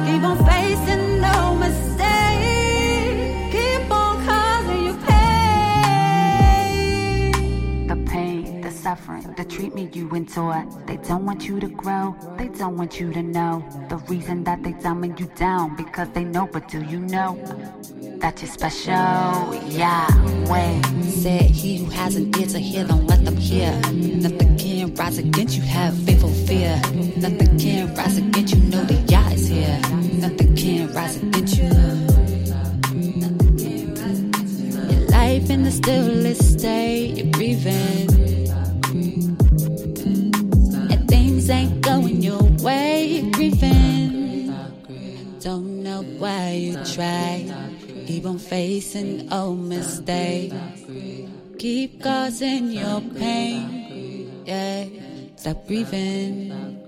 Keep 0.06 0.22
on 0.24 0.36
facing 0.44 1.20
no 1.22 1.54
mistake. 1.54 3.16
Keep 3.50 3.90
on 3.90 4.24
causing 4.26 4.84
you 4.84 4.94
pain. 5.08 6.26
The 7.88 7.96
pain, 8.10 8.60
the 8.60 8.70
suffering, 8.70 9.34
the 9.38 9.44
treatment 9.44 9.96
you 9.96 10.10
endure. 10.10 10.66
They 10.86 10.98
don't 10.98 11.24
want 11.24 11.48
you 11.48 11.60
to 11.60 11.68
grow, 11.68 12.14
they 12.36 12.48
don't 12.48 12.76
want 12.76 13.00
you 13.00 13.10
to 13.10 13.22
know. 13.22 13.64
The 13.88 13.96
reason 13.96 14.44
that 14.44 14.62
they 14.62 14.72
dumbing 14.74 15.18
you 15.18 15.26
down 15.36 15.74
because 15.76 16.10
they 16.10 16.24
know, 16.24 16.46
but 16.46 16.68
do 16.68 16.82
you 16.82 17.00
know 17.00 17.38
that 18.18 18.42
you're 18.42 18.50
special? 18.50 19.54
Yeah, 19.66 20.06
wait. 20.52 20.82
Said 21.04 21.50
he 21.50 21.78
who 21.78 21.86
has 21.92 22.16
an 22.16 22.36
ear 22.38 22.48
to 22.48 22.58
hear, 22.58 22.84
don't 22.86 23.06
let 23.06 23.24
them 23.24 23.38
hear. 23.38 23.72
Nothing 23.92 24.58
rise 24.96 25.18
against 25.18 25.56
you, 25.56 25.62
have 25.62 25.96
faithful 26.04 26.30
fear. 26.46 26.76
Nothing 27.16 27.58
can 27.58 27.94
rise 27.94 28.18
against 28.18 28.54
you, 28.54 28.62
know 28.64 28.84
that 28.84 29.10
Yah 29.10 29.30
is 29.30 29.48
here. 29.48 29.80
Nothing 30.14 30.56
can 30.56 30.92
rise 30.92 31.16
against 31.16 31.56
you. 31.58 31.64
Your 34.90 35.08
life 35.08 35.50
in 35.50 35.62
the 35.64 35.70
stillest 35.70 36.58
state, 36.58 37.16
you're 37.16 37.32
breathing. 37.32 38.10
And 40.90 41.08
things 41.08 41.50
ain't 41.50 41.80
going 41.82 42.22
your 42.22 42.42
way, 42.62 43.06
you're 43.06 43.30
grieving. 43.32 44.54
Don't 45.40 45.82
know 45.82 46.02
why 46.02 46.52
you 46.52 46.74
try. 46.84 47.50
Keep 48.06 48.26
on 48.26 48.38
facing 48.38 49.32
old 49.32 49.60
mistakes. 49.60 50.54
Keep 51.58 52.02
causing 52.02 52.70
your 52.70 53.00
pain. 53.00 53.79
Yeah, 54.50 54.86
stop 55.36 55.64
grieving. 55.68 56.79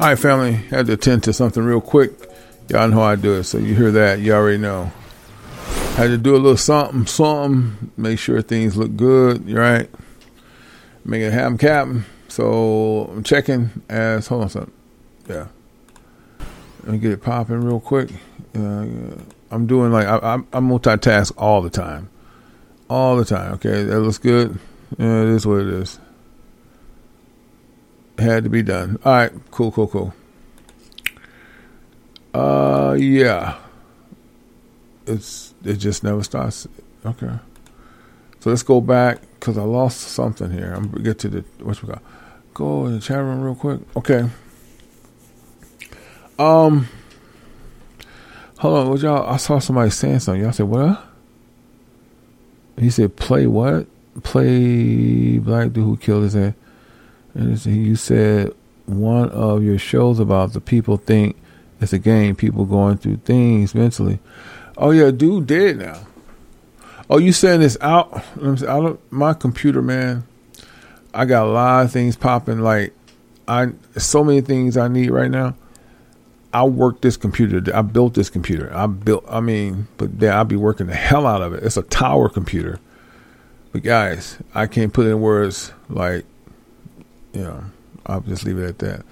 All 0.00 0.06
right, 0.06 0.18
family. 0.18 0.54
I 0.54 0.76
Had 0.76 0.86
to 0.86 0.94
attend 0.94 1.24
to 1.24 1.34
something 1.34 1.62
real 1.62 1.82
quick. 1.82 2.12
Y'all 2.70 2.88
know 2.88 3.00
how 3.00 3.02
I 3.02 3.16
do 3.16 3.34
it, 3.34 3.44
so 3.44 3.58
you 3.58 3.74
hear 3.74 3.90
that, 3.90 4.20
you 4.20 4.32
already 4.32 4.56
know. 4.56 4.90
I 5.68 5.90
Had 5.90 6.06
to 6.06 6.16
do 6.16 6.34
a 6.34 6.38
little 6.38 6.56
something, 6.56 7.04
something. 7.04 7.92
Make 7.98 8.18
sure 8.18 8.40
things 8.40 8.78
look 8.78 8.96
good. 8.96 9.50
Right? 9.50 9.90
Make 11.04 11.20
it 11.20 11.34
happen, 11.34 11.58
Captain. 11.58 12.06
So 12.28 13.10
I'm 13.12 13.22
checking 13.22 13.82
as. 13.90 14.26
Hold 14.28 14.44
on, 14.44 14.48
something. 14.48 14.72
Yeah. 15.28 15.48
Let 16.84 16.92
me 16.92 16.96
get 16.98 17.12
it 17.12 17.22
popping 17.22 17.60
real 17.60 17.78
quick. 17.78 18.08
Uh, 18.56 18.86
I'm 19.50 19.66
doing 19.66 19.92
like 19.92 20.06
I, 20.06 20.16
I, 20.16 20.34
I 20.36 20.60
multitask 20.60 21.34
all 21.36 21.60
the 21.60 21.68
time, 21.68 22.08
all 22.88 23.18
the 23.18 23.26
time. 23.26 23.52
Okay, 23.52 23.82
that 23.82 24.00
looks 24.00 24.16
good. 24.16 24.58
Yeah, 24.96 25.24
it 25.24 25.28
is 25.28 25.46
what 25.46 25.60
it 25.60 25.68
is 25.68 26.00
had 28.20 28.44
to 28.44 28.50
be 28.50 28.62
done. 28.62 28.98
All 29.04 29.12
right, 29.12 29.32
cool, 29.50 29.72
cool, 29.72 29.88
cool. 29.88 30.14
Uh, 32.32 32.96
yeah. 32.98 33.58
It's 35.06 35.54
it 35.64 35.74
just 35.74 36.04
never 36.04 36.22
starts. 36.22 36.68
Okay. 37.04 37.32
So 38.40 38.50
let's 38.50 38.62
go 38.62 38.80
back 38.80 39.20
because 39.34 39.58
I 39.58 39.62
lost 39.62 40.00
something 40.00 40.50
here. 40.50 40.72
I'm 40.72 40.90
gonna 40.90 41.02
get 41.02 41.18
to 41.20 41.28
the 41.28 41.44
what 41.62 41.82
we 41.82 41.88
got. 41.88 42.02
Go 42.54 42.86
in 42.86 42.94
the 42.94 43.00
chat 43.00 43.18
room 43.18 43.42
real 43.42 43.54
quick. 43.54 43.80
Okay. 43.96 44.28
Um. 46.38 46.88
Hold 48.58 48.78
on, 48.78 48.90
what 48.90 49.00
y'all? 49.00 49.26
I 49.26 49.36
saw 49.38 49.58
somebody 49.58 49.90
saying 49.90 50.20
something. 50.20 50.42
Y'all 50.42 50.52
said 50.52 50.66
what? 50.66 51.04
He 52.78 52.90
said, 52.90 53.16
"Play 53.16 53.46
what? 53.46 53.86
Play 54.22 55.38
black 55.38 55.72
dude 55.72 55.84
who 55.84 55.96
killed 55.96 56.24
his 56.24 56.34
head." 56.34 56.54
You 57.34 57.96
said 57.96 58.54
one 58.86 59.30
of 59.30 59.62
your 59.62 59.78
shows 59.78 60.18
about 60.18 60.52
the 60.52 60.60
people 60.60 60.96
think 60.96 61.36
it's 61.80 61.92
a 61.92 61.98
game, 61.98 62.36
people 62.36 62.64
going 62.64 62.98
through 62.98 63.18
things 63.18 63.74
mentally. 63.74 64.18
Oh 64.76 64.90
yeah, 64.90 65.10
dude 65.10 65.46
dead 65.46 65.78
now. 65.78 66.00
Oh, 67.08 67.18
you 67.18 67.32
saying 67.32 67.60
this 67.60 67.76
out? 67.80 68.24
I 68.36 68.62
don't, 68.62 69.12
my 69.12 69.34
computer, 69.34 69.82
man. 69.82 70.24
I 71.12 71.24
got 71.24 71.46
a 71.46 71.50
lot 71.50 71.84
of 71.84 71.92
things 71.92 72.16
popping. 72.16 72.60
Like 72.60 72.92
I, 73.48 73.70
so 73.96 74.22
many 74.22 74.40
things 74.40 74.76
I 74.76 74.88
need 74.88 75.10
right 75.10 75.30
now. 75.30 75.54
I 76.52 76.64
work 76.64 77.00
this 77.00 77.16
computer. 77.16 77.62
I 77.74 77.82
built 77.82 78.14
this 78.14 78.30
computer. 78.30 78.74
I 78.74 78.86
built. 78.86 79.24
I 79.28 79.40
mean, 79.40 79.88
but 79.96 80.18
then 80.18 80.32
I'll 80.32 80.44
be 80.44 80.56
working 80.56 80.86
the 80.88 80.94
hell 80.94 81.26
out 81.26 81.42
of 81.42 81.52
it. 81.52 81.62
It's 81.62 81.76
a 81.76 81.82
tower 81.82 82.28
computer. 82.28 82.80
But 83.72 83.82
guys, 83.82 84.38
I 84.54 84.66
can't 84.66 84.92
put 84.92 85.06
in 85.06 85.20
words 85.20 85.72
like, 85.88 86.24
know, 87.34 87.64
I'll 88.06 88.20
just 88.20 88.44
leave 88.44 88.58
it 88.58 88.68
at 88.68 88.78
that. 88.80 89.04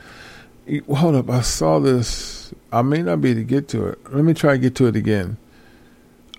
Hold 0.88 1.14
up, 1.14 1.30
I 1.30 1.40
saw 1.40 1.78
this. 1.78 2.52
I 2.72 2.82
may 2.82 3.02
not 3.02 3.20
be 3.20 3.30
able 3.30 3.40
to 3.40 3.44
get 3.44 3.68
to 3.68 3.86
it. 3.88 4.12
Let 4.12 4.24
me 4.24 4.34
try 4.34 4.52
to 4.52 4.58
get 4.58 4.74
to 4.76 4.86
it 4.86 4.96
again. 4.96 5.36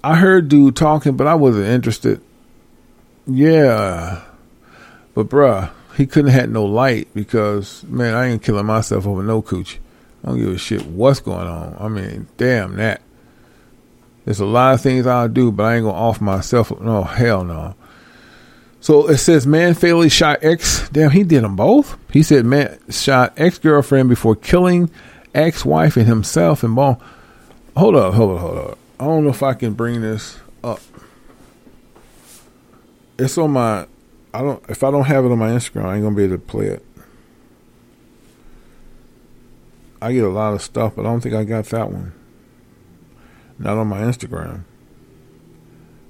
I 0.04 0.16
heard 0.16 0.48
dude 0.50 0.76
talking, 0.76 1.18
but 1.18 1.28
I 1.28 1.36
wasn't 1.36 1.66
interested. 1.66 2.22
Yeah, 3.26 4.24
but 5.14 5.28
bruh, 5.28 5.72
he 5.98 6.06
couldn't 6.06 6.32
have 6.32 6.42
had 6.42 6.50
no 6.52 6.66
light 6.66 7.08
because 7.14 7.84
man, 7.84 8.14
I 8.14 8.28
ain't 8.28 8.44
killing 8.44 8.66
myself 8.66 9.06
over 9.06 9.22
no 9.24 9.42
coochie. 9.42 9.80
I 10.24 10.30
don't 10.30 10.40
give 10.40 10.54
a 10.54 10.58
shit 10.58 10.86
what's 10.86 11.20
going 11.20 11.48
on. 11.48 11.76
I 11.80 11.88
mean, 11.88 12.28
damn 12.38 12.76
that. 12.78 13.02
There's 14.26 14.40
a 14.40 14.46
lot 14.46 14.76
of 14.76 14.82
things 14.82 15.08
I'll 15.08 15.28
do, 15.28 15.52
but 15.52 15.64
I 15.64 15.76
ain't 15.76 15.86
gonna 15.86 15.98
off 15.98 16.22
myself. 16.22 16.72
No, 16.80 17.04
hell 17.04 17.44
no. 17.44 17.76
So 18.82 19.10
it 19.10 19.18
says 19.18 19.46
man 19.46 19.74
fatally 19.74 20.10
shot 20.10 20.40
ex. 20.42 20.88
Damn, 20.90 21.12
he 21.12 21.24
did 21.24 21.44
them 21.44 21.56
both. 21.56 21.98
He 22.12 22.24
said 22.24 22.46
man 22.46 22.80
shot 22.90 23.34
ex 23.38 23.58
girlfriend 23.58 24.10
before 24.10 24.36
killing 24.36 24.90
ex 25.36 25.66
wife 25.66 25.98
and 25.98 26.08
himself 26.08 26.64
and 26.64 26.76
ball. 26.76 27.02
Hold 27.76 27.96
up, 27.96 28.14
hold 28.14 28.38
up, 28.38 28.42
hold 28.42 28.58
up. 28.58 28.78
I 29.00 29.06
don't 29.06 29.24
know 29.24 29.30
if 29.30 29.44
I 29.44 29.54
can 29.54 29.74
bring 29.74 30.02
this 30.02 30.38
up. 30.64 30.80
It's 33.18 33.38
on 33.38 33.52
my. 33.52 33.86
I 34.34 34.42
don't. 34.42 34.64
If 34.70 34.84
I 34.84 34.92
don't 34.92 35.06
have 35.06 35.26
it 35.26 35.32
on 35.32 35.40
my 35.40 35.50
Instagram, 35.50 35.86
I 35.86 35.96
ain't 35.96 36.04
gonna 36.04 36.16
be 36.16 36.24
able 36.24 36.36
to 36.36 36.42
play 36.42 36.68
it. 36.68 36.86
I 40.02 40.14
get 40.14 40.24
a 40.24 40.30
lot 40.30 40.54
of 40.54 40.62
stuff, 40.62 40.96
but 40.96 41.06
I 41.06 41.10
don't 41.10 41.20
think 41.20 41.36
I 41.36 41.44
got 41.44 41.66
that 41.66 41.92
one. 41.92 42.14
Not 43.58 43.78
on 43.78 43.88
my 43.88 44.00
Instagram. 44.00 44.64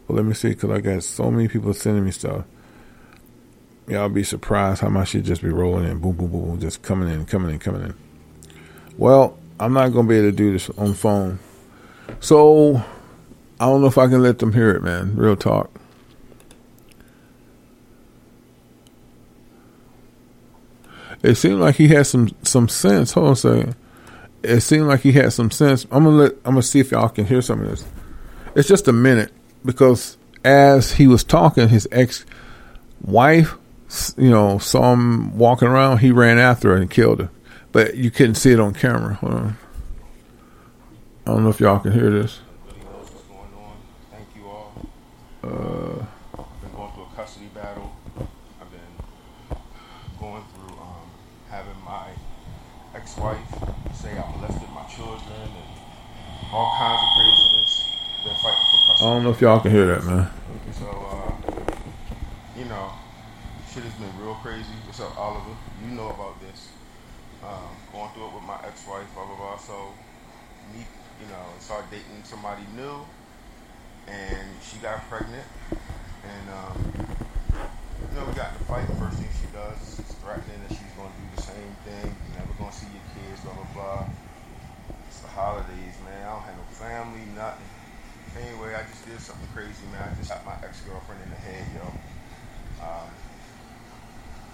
But 0.08 0.14
let 0.14 0.26
me 0.26 0.34
see, 0.36 0.50
because 0.50 0.70
I 0.70 0.80
got 0.80 1.04
so 1.04 1.32
many 1.32 1.48
people 1.48 1.74
sending 1.74 2.06
me 2.06 2.12
stuff. 2.12 2.46
Y'all 3.90 4.08
be 4.08 4.24
surprised 4.24 4.82
how 4.82 4.90
much 4.90 5.10
shit 5.10 5.24
just 5.24 5.42
be 5.42 5.50
rolling 5.50 5.90
in, 5.90 5.98
boom, 5.98 6.16
boom, 6.16 6.30
boom, 6.30 6.46
boom, 6.46 6.60
just 6.60 6.84
coming 6.84 7.10
in, 7.10 7.26
coming 7.26 7.52
in, 7.52 7.58
coming 7.58 7.82
in. 7.82 7.96
Well, 8.98 9.36
I'm 9.60 9.74
not 9.74 9.90
gonna 9.90 10.08
be 10.08 10.18
able 10.18 10.30
to 10.30 10.32
do 10.32 10.54
this 10.54 10.70
on 10.78 10.94
phone, 10.94 11.40
so 12.20 12.84
I 13.60 13.66
don't 13.66 13.82
know 13.82 13.88
if 13.88 13.98
I 13.98 14.08
can 14.08 14.22
let 14.22 14.38
them 14.38 14.54
hear 14.54 14.70
it, 14.70 14.84
man. 14.84 15.16
Real 15.16 15.36
talk. 15.36 15.72
It 21.24 21.36
seemed 21.36 21.60
like 21.60 21.76
he 21.76 21.88
had 21.88 22.06
some 22.06 22.30
some 22.44 22.70
sense. 22.70 23.14
Hold 23.14 23.26
on 23.26 23.34
a 23.34 23.36
second. 23.36 23.76
It 24.44 24.62
seemed 24.62 24.88
like 24.88 25.02
he 25.02 25.12
had 25.14 25.34
some 25.34 25.50
sense. 25.50 25.86
I'm 25.92 26.04
gonna 26.04 26.16
let. 26.16 26.32
I'm 26.46 26.52
gonna 26.52 26.62
see 26.62 26.80
if 26.80 26.92
y'all 26.92 27.10
can 27.10 27.26
hear 27.26 27.42
some 27.42 27.62
of 27.62 27.70
this. 27.70 27.86
It's 28.56 28.68
just 28.68 28.88
a 28.88 28.94
minute 28.94 29.32
because 29.66 30.18
as 30.46 30.94
he 30.94 31.08
was 31.08 31.24
talking, 31.24 31.70
his 31.70 31.88
ex 31.92 32.26
wife, 33.02 33.58
you 34.18 34.30
know, 34.30 34.58
saw 34.58 34.94
him 34.94 35.38
walking 35.38 35.68
around. 35.68 36.00
He 36.00 36.12
ran 36.12 36.38
after 36.38 36.70
her 36.70 36.78
and 36.78 36.90
killed 36.90 37.20
her, 37.20 37.30
but 37.72 37.96
you 37.96 38.12
couldn't 38.12 38.36
see 38.36 38.52
it 38.52 38.60
on 38.60 38.74
camera. 38.74 39.16
Hold 39.16 39.34
on. 39.34 39.58
I 41.26 41.32
don't 41.32 41.44
know 41.44 41.50
if 41.50 41.60
y'all 41.60 41.80
can 41.80 41.92
hear 41.92 42.10
this. 42.10 42.40
Uh, 45.42 45.48
I've 45.48 46.62
been 46.62 46.72
going 46.76 46.92
through 46.94 47.04
a 47.04 47.16
custody 47.16 47.50
battle. 47.56 47.96
I've 48.60 48.70
been 48.70 49.58
going 50.20 50.44
through 50.54 50.76
um, 50.78 51.08
having 51.50 51.80
my 51.86 52.10
ex-wife 52.94 53.40
say 53.96 54.12
I 54.12 54.32
molested 54.36 54.70
my 54.76 54.84
children 54.92 55.22
and 55.42 55.70
all 56.52 56.76
kinds 56.78 57.00
of 57.02 57.10
craziness. 57.16 57.72
Been 58.24 58.36
fighting 58.44 58.66
for 58.70 59.06
I 59.06 59.14
don't 59.14 59.24
know 59.24 59.30
if 59.30 59.40
y'all 59.40 59.60
can 59.62 59.72
hear 59.72 59.88
that, 59.88 60.04
man. 60.04 60.30
So, 60.74 60.88
uh, 60.88 61.32
you 62.58 62.66
know, 62.66 62.92
shit 63.74 63.84
has 63.84 63.94
been 63.94 64.12
real 64.20 64.36
crazy. 64.36 64.76
What's 64.86 65.00
up, 65.00 65.18
Oliver? 65.18 65.56
You 65.86 65.96
know 65.96 66.10
about 66.10 66.42
this. 66.42 66.70
Um, 67.44 67.72
going 67.94 68.12
through 68.12 68.28
it 68.28 68.34
with 68.36 68.44
my 68.44 68.60
ex-wife, 68.68 69.08
blah, 69.14 69.26
blah, 69.26 69.38
blah. 69.38 69.58
So, 69.58 69.94
me, 70.76 70.86
started 71.70 71.92
dating 71.94 72.26
somebody 72.26 72.66
new, 72.74 72.98
and 74.10 74.50
she 74.66 74.82
got 74.82 75.06
pregnant. 75.06 75.46
And, 75.70 76.46
um, 76.50 76.82
you 77.54 78.14
know, 78.18 78.26
we 78.26 78.34
got 78.34 78.58
a 78.58 78.64
fight. 78.66 78.90
First 78.98 79.22
thing 79.22 79.30
she 79.38 79.46
does 79.54 79.78
is 80.02 80.10
threatening 80.18 80.58
that 80.66 80.74
she's 80.74 80.90
going 80.98 81.14
to 81.14 81.20
do 81.22 81.30
the 81.38 81.46
same 81.46 81.74
thing. 81.86 82.10
You're 82.10 82.42
never 82.42 82.58
going 82.58 82.74
to 82.74 82.76
see 82.76 82.90
your 82.90 83.06
kids, 83.14 83.46
blah, 83.46 83.54
blah, 83.54 83.70
blah. 83.78 84.10
It's 85.14 85.22
the 85.22 85.30
holidays, 85.30 85.94
man. 86.10 86.26
I 86.26 86.34
don't 86.34 86.42
have 86.50 86.58
no 86.58 86.66
family, 86.74 87.22
nothing. 87.38 87.70
Anyway, 88.34 88.74
I 88.74 88.82
just 88.90 89.06
did 89.06 89.22
something 89.22 89.46
crazy, 89.54 89.86
man. 89.94 90.10
I 90.10 90.18
just 90.18 90.34
shot 90.34 90.42
my 90.50 90.58
ex-girlfriend 90.66 91.22
in 91.22 91.30
the 91.30 91.38
head, 91.38 91.70
yo. 91.78 91.86
Um, 92.82 93.14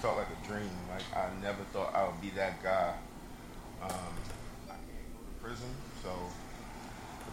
felt 0.03 0.19
like 0.19 0.27
a 0.35 0.39
dream. 0.51 0.75
Like 0.91 1.07
I 1.15 1.31
never 1.39 1.63
thought 1.71 1.95
I 1.95 2.11
would 2.11 2.19
be 2.19 2.35
that 2.35 2.59
guy. 2.59 2.91
Um, 3.79 4.11
I 4.67 4.75
can't 4.83 5.07
go 5.15 5.23
to 5.23 5.33
prison, 5.39 5.71
so 6.03 6.11
the 6.11 6.44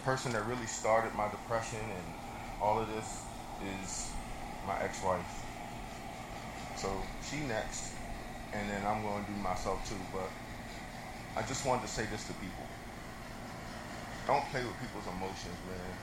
person 0.05 0.33
that 0.33 0.45
really 0.47 0.67
started 0.67 1.15
my 1.15 1.31
depression 1.31 1.79
and 1.81 2.15
all 2.61 2.81
of 2.81 2.89
this 2.89 3.23
is 3.81 4.11
my 4.67 4.79
ex-wife. 4.81 5.45
So 6.77 6.89
she 7.29 7.37
next, 7.47 7.93
and 8.53 8.69
then 8.69 8.85
I'm 8.85 9.03
going 9.03 9.25
to 9.25 9.31
do 9.31 9.37
myself 9.39 9.89
too. 9.89 9.95
But 10.13 10.29
I 11.37 11.47
just 11.47 11.65
wanted 11.67 11.83
to 11.83 11.89
say 11.89 12.07
this 12.11 12.27
to 12.27 12.33
people: 12.35 12.67
Don't 14.27 14.45
play 14.47 14.65
with 14.65 14.79
people's 14.81 15.07
emotions, 15.07 15.57
man. 15.69 15.97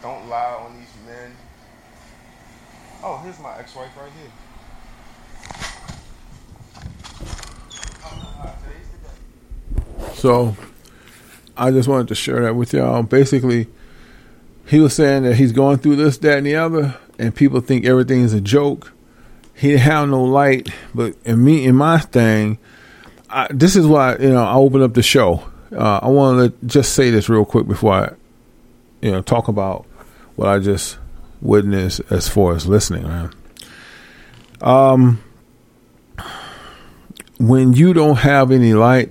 Don't 0.00 0.28
lie 0.28 0.54
on 0.54 0.78
these 0.78 0.94
men. 1.06 1.34
Oh, 3.02 3.18
here's 3.24 3.38
my 3.40 3.58
ex-wife 3.58 3.96
right 3.96 4.12
here. 4.12 4.30
So 10.14 10.56
I 11.58 11.70
just 11.72 11.88
wanted 11.88 12.08
to 12.08 12.14
share 12.14 12.40
that 12.42 12.54
with 12.54 12.72
y'all. 12.72 13.02
Basically, 13.02 13.66
he 14.66 14.78
was 14.80 14.94
saying 14.94 15.24
that 15.24 15.34
he's 15.34 15.52
going 15.52 15.78
through 15.78 15.96
this, 15.96 16.18
that, 16.18 16.38
and 16.38 16.46
the 16.46 16.56
other, 16.56 16.96
and 17.18 17.34
people 17.34 17.60
think 17.60 17.84
everything 17.84 18.22
is 18.22 18.32
a 18.32 18.40
joke. 18.40 18.92
He 19.54 19.68
didn't 19.68 19.82
have 19.82 20.08
no 20.08 20.22
light, 20.22 20.68
but 20.94 21.16
in 21.24 21.44
me, 21.44 21.64
in 21.64 21.74
my 21.74 21.98
thing, 21.98 22.58
I, 23.28 23.48
this 23.50 23.74
is 23.74 23.86
why 23.86 24.16
you 24.16 24.30
know 24.30 24.44
I 24.44 24.54
open 24.54 24.82
up 24.82 24.94
the 24.94 25.02
show. 25.02 25.42
Uh, 25.72 25.98
I 26.02 26.08
want 26.08 26.60
to 26.60 26.66
just 26.66 26.94
say 26.94 27.10
this 27.10 27.28
real 27.28 27.44
quick 27.44 27.66
before 27.66 27.92
I, 27.92 28.12
you 29.00 29.10
know, 29.10 29.20
talk 29.20 29.48
about 29.48 29.84
what 30.36 30.48
I 30.48 30.60
just 30.60 30.98
witnessed 31.40 32.00
as 32.10 32.28
far 32.28 32.54
as 32.54 32.66
listening, 32.66 33.02
man. 33.02 33.32
Um, 34.60 35.22
when 37.38 37.72
you 37.72 37.92
don't 37.92 38.16
have 38.16 38.50
any 38.50 38.74
light, 38.74 39.10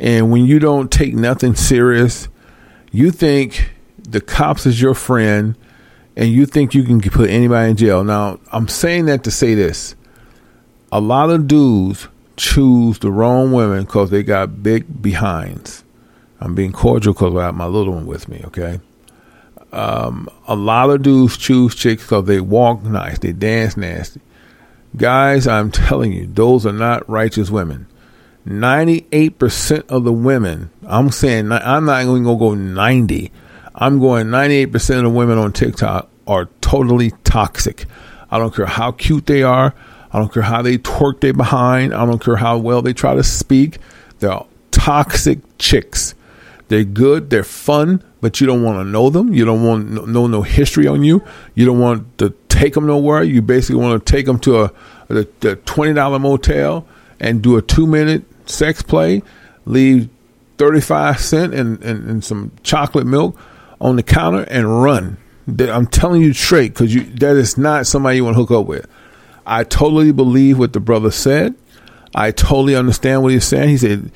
and 0.00 0.30
when 0.30 0.46
you 0.46 0.58
don't 0.58 0.90
take 0.90 1.14
nothing 1.14 1.54
serious, 1.54 2.28
you 2.90 3.10
think 3.10 3.70
the 3.98 4.20
cops 4.20 4.64
is 4.64 4.80
your 4.80 4.94
friend 4.94 5.56
and 6.16 6.30
you 6.30 6.46
think 6.46 6.74
you 6.74 6.82
can 6.84 7.00
put 7.00 7.28
anybody 7.28 7.70
in 7.70 7.76
jail. 7.76 8.02
Now, 8.02 8.40
I'm 8.50 8.66
saying 8.66 9.04
that 9.06 9.24
to 9.24 9.30
say 9.30 9.54
this. 9.54 9.94
A 10.90 11.00
lot 11.00 11.30
of 11.30 11.46
dudes 11.46 12.08
choose 12.36 12.98
the 12.98 13.12
wrong 13.12 13.52
women 13.52 13.84
because 13.84 14.10
they 14.10 14.22
got 14.22 14.62
big 14.62 15.02
behinds. 15.02 15.84
I'm 16.40 16.54
being 16.54 16.72
cordial 16.72 17.12
because 17.12 17.36
I 17.36 17.44
have 17.44 17.54
my 17.54 17.66
little 17.66 17.92
one 17.92 18.06
with 18.06 18.26
me, 18.26 18.40
okay? 18.46 18.80
Um, 19.72 20.28
a 20.48 20.56
lot 20.56 20.88
of 20.88 21.02
dudes 21.02 21.36
choose 21.36 21.74
chicks 21.74 22.02
because 22.02 22.24
they 22.24 22.40
walk 22.40 22.82
nice, 22.82 23.18
they 23.18 23.32
dance 23.32 23.76
nasty. 23.76 24.22
Guys, 24.96 25.46
I'm 25.46 25.70
telling 25.70 26.12
you, 26.12 26.26
those 26.26 26.64
are 26.64 26.72
not 26.72 27.08
righteous 27.08 27.50
women. 27.50 27.86
98% 28.46 29.88
of 29.88 30.04
the 30.04 30.12
women, 30.12 30.70
I'm 30.86 31.10
saying, 31.10 31.52
I'm 31.52 31.84
not 31.84 32.02
even 32.02 32.24
going 32.24 32.38
to 32.38 32.40
go 32.40 32.54
90. 32.54 33.32
I'm 33.74 33.98
going 33.98 34.28
98% 34.28 34.96
of 34.96 35.02
the 35.04 35.10
women 35.10 35.38
on 35.38 35.52
TikTok 35.52 36.08
are 36.26 36.48
totally 36.60 37.12
toxic. 37.24 37.86
I 38.30 38.38
don't 38.38 38.54
care 38.54 38.66
how 38.66 38.92
cute 38.92 39.26
they 39.26 39.42
are. 39.42 39.74
I 40.12 40.18
don't 40.18 40.32
care 40.32 40.42
how 40.42 40.62
they 40.62 40.78
twerk 40.78 41.20
they 41.20 41.32
behind. 41.32 41.94
I 41.94 42.04
don't 42.04 42.22
care 42.22 42.36
how 42.36 42.58
well 42.58 42.82
they 42.82 42.92
try 42.92 43.14
to 43.14 43.22
speak. 43.22 43.78
They're 44.18 44.40
toxic 44.70 45.38
chicks. 45.58 46.14
They're 46.68 46.84
good. 46.84 47.30
They're 47.30 47.44
fun, 47.44 48.02
but 48.20 48.40
you 48.40 48.46
don't 48.46 48.62
want 48.62 48.78
to 48.78 48.84
know 48.84 49.10
them. 49.10 49.32
You 49.32 49.44
don't 49.44 49.64
want 49.64 49.88
to 49.88 50.06
know 50.06 50.26
no 50.26 50.42
history 50.42 50.86
on 50.86 51.02
you. 51.02 51.22
You 51.54 51.66
don't 51.66 51.80
want 51.80 52.18
to 52.18 52.30
take 52.48 52.74
them 52.74 52.86
nowhere. 52.86 53.22
You 53.22 53.42
basically 53.42 53.80
want 53.82 54.04
to 54.04 54.12
take 54.12 54.26
them 54.26 54.38
to 54.40 54.62
a, 54.62 54.72
a, 55.08 55.26
a 55.42 55.56
twenty 55.56 55.94
dollar 55.94 56.18
motel 56.18 56.86
and 57.18 57.42
do 57.42 57.56
a 57.56 57.62
two 57.62 57.86
minute 57.86 58.24
sex 58.50 58.82
play. 58.82 59.22
Leave 59.64 60.08
thirty 60.58 60.80
five 60.80 61.20
cent 61.20 61.54
and, 61.54 61.82
and, 61.82 62.08
and 62.08 62.24
some 62.24 62.52
chocolate 62.62 63.06
milk 63.06 63.38
on 63.80 63.96
the 63.96 64.02
counter 64.02 64.42
and 64.42 64.82
run. 64.82 65.16
I'm 65.58 65.86
telling 65.86 66.22
you 66.22 66.32
straight 66.32 66.74
because 66.74 66.94
you 66.94 67.02
that 67.16 67.36
is 67.36 67.58
not 67.58 67.86
somebody 67.86 68.16
you 68.16 68.24
want 68.24 68.36
to 68.36 68.40
hook 68.40 68.50
up 68.50 68.66
with. 68.66 68.86
I 69.46 69.64
totally 69.64 70.12
believe 70.12 70.58
what 70.58 70.72
the 70.72 70.80
brother 70.80 71.10
said. 71.10 71.54
I 72.14 72.30
totally 72.30 72.76
understand 72.76 73.22
what 73.22 73.32
he's 73.32 73.44
saying. 73.44 73.68
He 73.68 73.78
said 73.78 74.12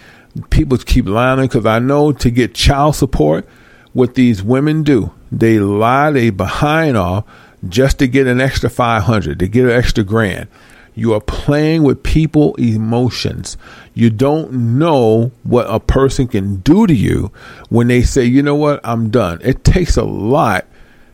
people 0.50 0.78
keep 0.78 1.06
lying 1.06 1.40
because 1.40 1.66
I 1.66 1.78
know 1.78 2.12
to 2.12 2.30
get 2.30 2.54
child 2.54 2.96
support, 2.96 3.48
what 3.92 4.14
these 4.14 4.42
women 4.42 4.82
do, 4.82 5.12
they 5.30 5.58
lie, 5.58 6.10
they 6.10 6.30
behind 6.30 6.96
off, 6.96 7.24
just 7.68 7.98
to 8.00 8.08
get 8.08 8.26
an 8.26 8.40
extra 8.40 8.68
500, 8.68 9.38
to 9.38 9.48
get 9.48 9.64
an 9.64 9.70
extra 9.70 10.04
grand. 10.04 10.48
You 10.94 11.12
are 11.14 11.20
playing 11.20 11.82
with 11.82 12.02
people 12.02 12.54
emotions. 12.54 13.56
You 13.94 14.10
don't 14.10 14.78
know 14.78 15.32
what 15.42 15.66
a 15.68 15.80
person 15.80 16.28
can 16.28 16.56
do 16.56 16.86
to 16.86 16.94
you 16.94 17.32
when 17.68 17.88
they 17.88 18.02
say, 18.02 18.24
"You 18.24 18.42
know 18.42 18.54
what? 18.54 18.80
I'm 18.84 19.10
done." 19.10 19.40
It 19.42 19.64
takes 19.64 19.96
a 19.96 20.04
lot 20.04 20.66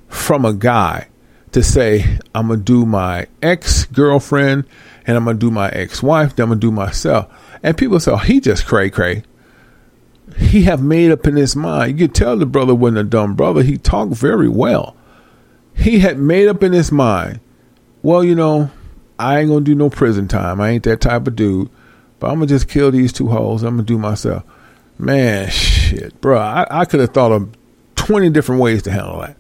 from 0.09 0.45
a 0.45 0.53
guy 0.53 1.09
to 1.53 1.63
say, 1.63 2.19
"I'm 2.35 2.49
going 2.49 2.61
to 2.61 2.65
do 2.65 2.85
my 2.85 3.27
ex-girlfriend 3.43 4.65
and 5.07 5.17
I'm 5.17 5.25
going 5.25 5.39
to 5.39 5.47
do 5.47 5.51
my 5.51 5.71
ex-wife, 5.71 6.37
then 6.37 6.45
I'm 6.45 6.51
going 6.51 6.61
to 6.61 6.67
do 6.67 6.73
myself." 6.73 7.27
And 7.63 7.77
people 7.77 7.99
say, 8.01 8.13
oh, 8.13 8.17
"He 8.17 8.41
just 8.41 8.67
cray 8.67 8.91
cray." 8.91 9.23
He 10.37 10.63
have 10.63 10.83
made 10.83 11.11
up 11.11 11.27
in 11.27 11.37
his 11.37 11.57
mind. 11.57 11.99
You 11.99 12.07
could 12.07 12.15
tell 12.15 12.37
the 12.37 12.47
brother 12.47 12.75
wasn't 12.75 12.99
a 12.99 13.05
dumb 13.05 13.35
brother. 13.35 13.63
He 13.63 13.79
talked 13.79 14.15
very 14.15 14.49
well. 14.49 14.95
He 15.75 16.01
had 16.01 16.19
made 16.19 16.49
up 16.49 16.63
in 16.63 16.73
his 16.73 16.93
mind, 16.93 17.41
well, 18.03 18.23
you 18.23 18.35
know, 18.35 18.71
I 19.21 19.41
ain't 19.41 19.51
gonna 19.51 19.65
do 19.65 19.75
no 19.75 19.91
prison 19.91 20.29
time. 20.29 20.61
I 20.61 20.71
ain't 20.71 20.85
that 20.85 21.01
type 21.01 21.27
of 21.27 21.37
dude. 21.37 21.71
But 22.19 22.29
I'm 22.29 22.35
gonna 22.35 22.47
just 22.47 22.69
kill 22.69 22.91
these 22.91 23.13
two 23.13 23.29
hoes. 23.29 23.63
I'm 23.63 23.77
gonna 23.77 23.83
do 23.83 23.99
myself. 23.99 24.45
Man, 24.99 25.49
shit, 25.51 26.21
bro. 26.21 26.39
I, 26.39 26.67
I 26.71 26.85
could 26.85 27.01
have 27.01 27.15
thought 27.15 27.33
of 27.33 27.51
twenty 27.97 28.31
different 28.31 28.61
ways 28.61 28.83
to 28.83 28.91
handle 28.91 29.21
that. 29.21 29.37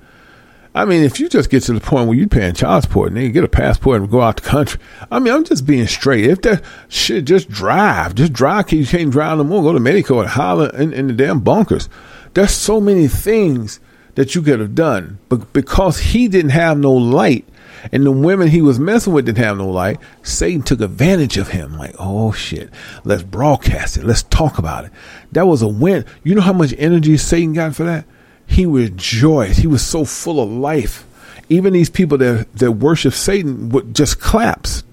I 0.74 0.84
mean, 0.84 1.02
if 1.02 1.18
you 1.18 1.28
just 1.28 1.50
get 1.50 1.64
to 1.64 1.72
the 1.72 1.80
point 1.80 2.06
where 2.06 2.16
you're 2.16 2.28
paying 2.28 2.54
child 2.54 2.84
support 2.84 3.10
and 3.10 3.20
you 3.20 3.30
get 3.30 3.42
a 3.42 3.48
passport 3.48 4.00
and 4.00 4.10
go 4.10 4.20
out 4.20 4.36
the 4.36 4.42
country, 4.42 4.80
I 5.10 5.18
mean, 5.18 5.34
I'm 5.34 5.44
just 5.44 5.66
being 5.66 5.88
straight. 5.88 6.26
If 6.26 6.42
that 6.42 6.62
shit, 6.88 7.24
just 7.24 7.50
drive, 7.50 8.14
just 8.14 8.32
drive. 8.32 8.72
You 8.72 8.86
can't 8.86 9.10
drive 9.10 9.38
no 9.38 9.44
more. 9.44 9.62
Go 9.62 9.72
to 9.72 9.80
Mexico 9.80 10.20
and 10.20 10.28
holler 10.28 10.70
in, 10.76 10.92
in 10.92 11.08
the 11.08 11.12
damn 11.12 11.40
bunkers. 11.40 11.88
There's 12.34 12.52
so 12.52 12.80
many 12.80 13.08
things 13.08 13.80
that 14.14 14.34
you 14.34 14.42
could 14.42 14.60
have 14.60 14.74
done, 14.74 15.18
but 15.28 15.52
because 15.52 15.98
he 15.98 16.28
didn't 16.28 16.52
have 16.52 16.78
no 16.78 16.92
light, 16.92 17.46
and 17.92 18.04
the 18.04 18.10
women 18.10 18.48
he 18.48 18.62
was 18.62 18.78
messing 18.78 19.12
with 19.12 19.26
didn't 19.26 19.44
have 19.44 19.58
no 19.58 19.68
light, 19.68 19.98
Satan 20.22 20.62
took 20.62 20.80
advantage 20.80 21.36
of 21.36 21.48
him. 21.48 21.76
Like, 21.76 21.94
oh 21.98 22.32
shit, 22.32 22.70
let's 23.04 23.22
broadcast 23.22 23.96
it. 23.96 24.04
Let's 24.04 24.22
talk 24.24 24.58
about 24.58 24.84
it. 24.84 24.92
That 25.32 25.46
was 25.46 25.62
a 25.62 25.68
win. 25.68 26.04
You 26.22 26.34
know 26.34 26.40
how 26.40 26.52
much 26.52 26.74
energy 26.78 27.16
Satan 27.16 27.52
got 27.52 27.74
for 27.74 27.84
that? 27.84 28.04
He 28.46 28.66
rejoiced. 28.66 29.60
He 29.60 29.66
was 29.66 29.84
so 29.84 30.04
full 30.04 30.40
of 30.40 30.50
life. 30.50 31.06
Even 31.48 31.72
these 31.72 31.90
people 31.90 32.18
that, 32.18 32.52
that 32.54 32.72
worship 32.72 33.12
Satan 33.12 33.70
would 33.70 33.94
just 33.94 34.20
claps. 34.20 34.84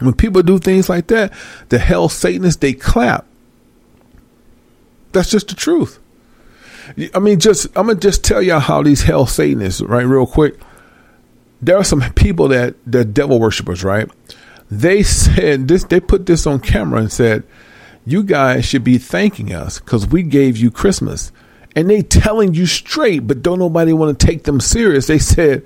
When 0.00 0.14
people 0.14 0.42
do 0.42 0.58
things 0.58 0.88
like 0.88 1.06
that, 1.08 1.32
the 1.68 1.78
hell 1.78 2.08
Satanists, 2.08 2.60
they 2.60 2.72
clap. 2.72 3.26
That's 5.12 5.30
just 5.30 5.48
the 5.48 5.54
truth. 5.54 6.00
I 7.14 7.18
mean, 7.18 7.40
just 7.40 7.66
I'm 7.76 7.86
gonna 7.86 7.98
just 7.98 8.24
tell 8.24 8.42
y'all 8.42 8.60
how 8.60 8.82
these 8.82 9.02
hell 9.02 9.26
Satanists, 9.26 9.80
right, 9.80 10.02
real 10.02 10.26
quick. 10.26 10.58
There 11.62 11.76
are 11.76 11.84
some 11.84 12.02
people 12.14 12.48
that 12.48 12.74
they're 12.86 13.04
devil 13.04 13.40
worshippers, 13.40 13.82
right? 13.84 14.10
They 14.70 15.02
said 15.02 15.68
this. 15.68 15.84
They 15.84 16.00
put 16.00 16.26
this 16.26 16.46
on 16.46 16.60
camera 16.60 17.00
and 17.00 17.12
said, 17.12 17.44
"You 18.04 18.22
guys 18.22 18.64
should 18.64 18.84
be 18.84 18.98
thanking 18.98 19.52
us 19.52 19.78
because 19.78 20.06
we 20.06 20.22
gave 20.22 20.56
you 20.56 20.70
Christmas." 20.70 21.32
and 21.76 21.90
they 21.90 22.02
telling 22.02 22.54
you 22.54 22.66
straight, 22.66 23.26
but 23.26 23.42
don't 23.42 23.58
nobody 23.58 23.92
want 23.92 24.16
to 24.16 24.26
take 24.26 24.44
them 24.44 24.60
serious. 24.60 25.08
They 25.08 25.18
said, 25.18 25.64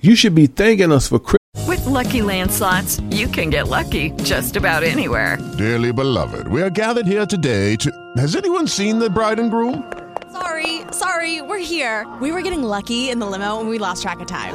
you 0.00 0.16
should 0.16 0.34
be 0.34 0.46
thanking 0.46 0.92
us 0.92 1.08
for 1.08 1.18
Christmas. 1.18 1.68
With 1.68 1.84
Lucky 1.86 2.22
Land 2.22 2.50
slots, 2.50 3.00
you 3.10 3.28
can 3.28 3.50
get 3.50 3.68
lucky 3.68 4.10
just 4.22 4.56
about 4.56 4.82
anywhere. 4.82 5.38
Dearly 5.58 5.92
beloved, 5.92 6.48
we 6.48 6.62
are 6.62 6.70
gathered 6.70 7.06
here 7.06 7.26
today 7.26 7.76
to. 7.76 8.12
Has 8.16 8.34
anyone 8.34 8.66
seen 8.66 8.98
the 8.98 9.10
bride 9.10 9.38
and 9.38 9.50
groom? 9.50 9.92
Sorry, 10.32 10.82
sorry, 10.92 11.42
we're 11.42 11.58
here. 11.58 12.10
We 12.20 12.32
were 12.32 12.42
getting 12.42 12.62
lucky 12.62 13.10
in 13.10 13.18
the 13.18 13.26
limo 13.26 13.60
and 13.60 13.68
we 13.68 13.78
lost 13.78 14.02
track 14.02 14.20
of 14.20 14.26
time. 14.26 14.54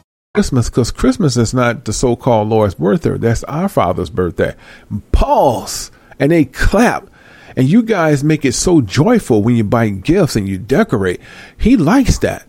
Christmas, 0.33 0.69
because 0.69 0.91
Christmas 0.91 1.35
is 1.35 1.53
not 1.53 1.83
the 1.83 1.91
so-called 1.91 2.47
Lord's 2.47 2.75
birthday. 2.75 3.17
That's 3.17 3.43
our 3.43 3.67
Father's 3.67 4.09
birthday. 4.09 4.55
Pause, 5.11 5.91
and 6.21 6.31
they 6.31 6.45
clap. 6.45 7.09
And 7.57 7.67
you 7.67 7.83
guys 7.83 8.23
make 8.23 8.45
it 8.45 8.53
so 8.53 8.79
joyful 8.79 9.43
when 9.43 9.57
you 9.57 9.65
buy 9.65 9.89
gifts 9.89 10.37
and 10.37 10.47
you 10.47 10.57
decorate. 10.57 11.19
He 11.57 11.75
likes 11.75 12.19
that. 12.19 12.47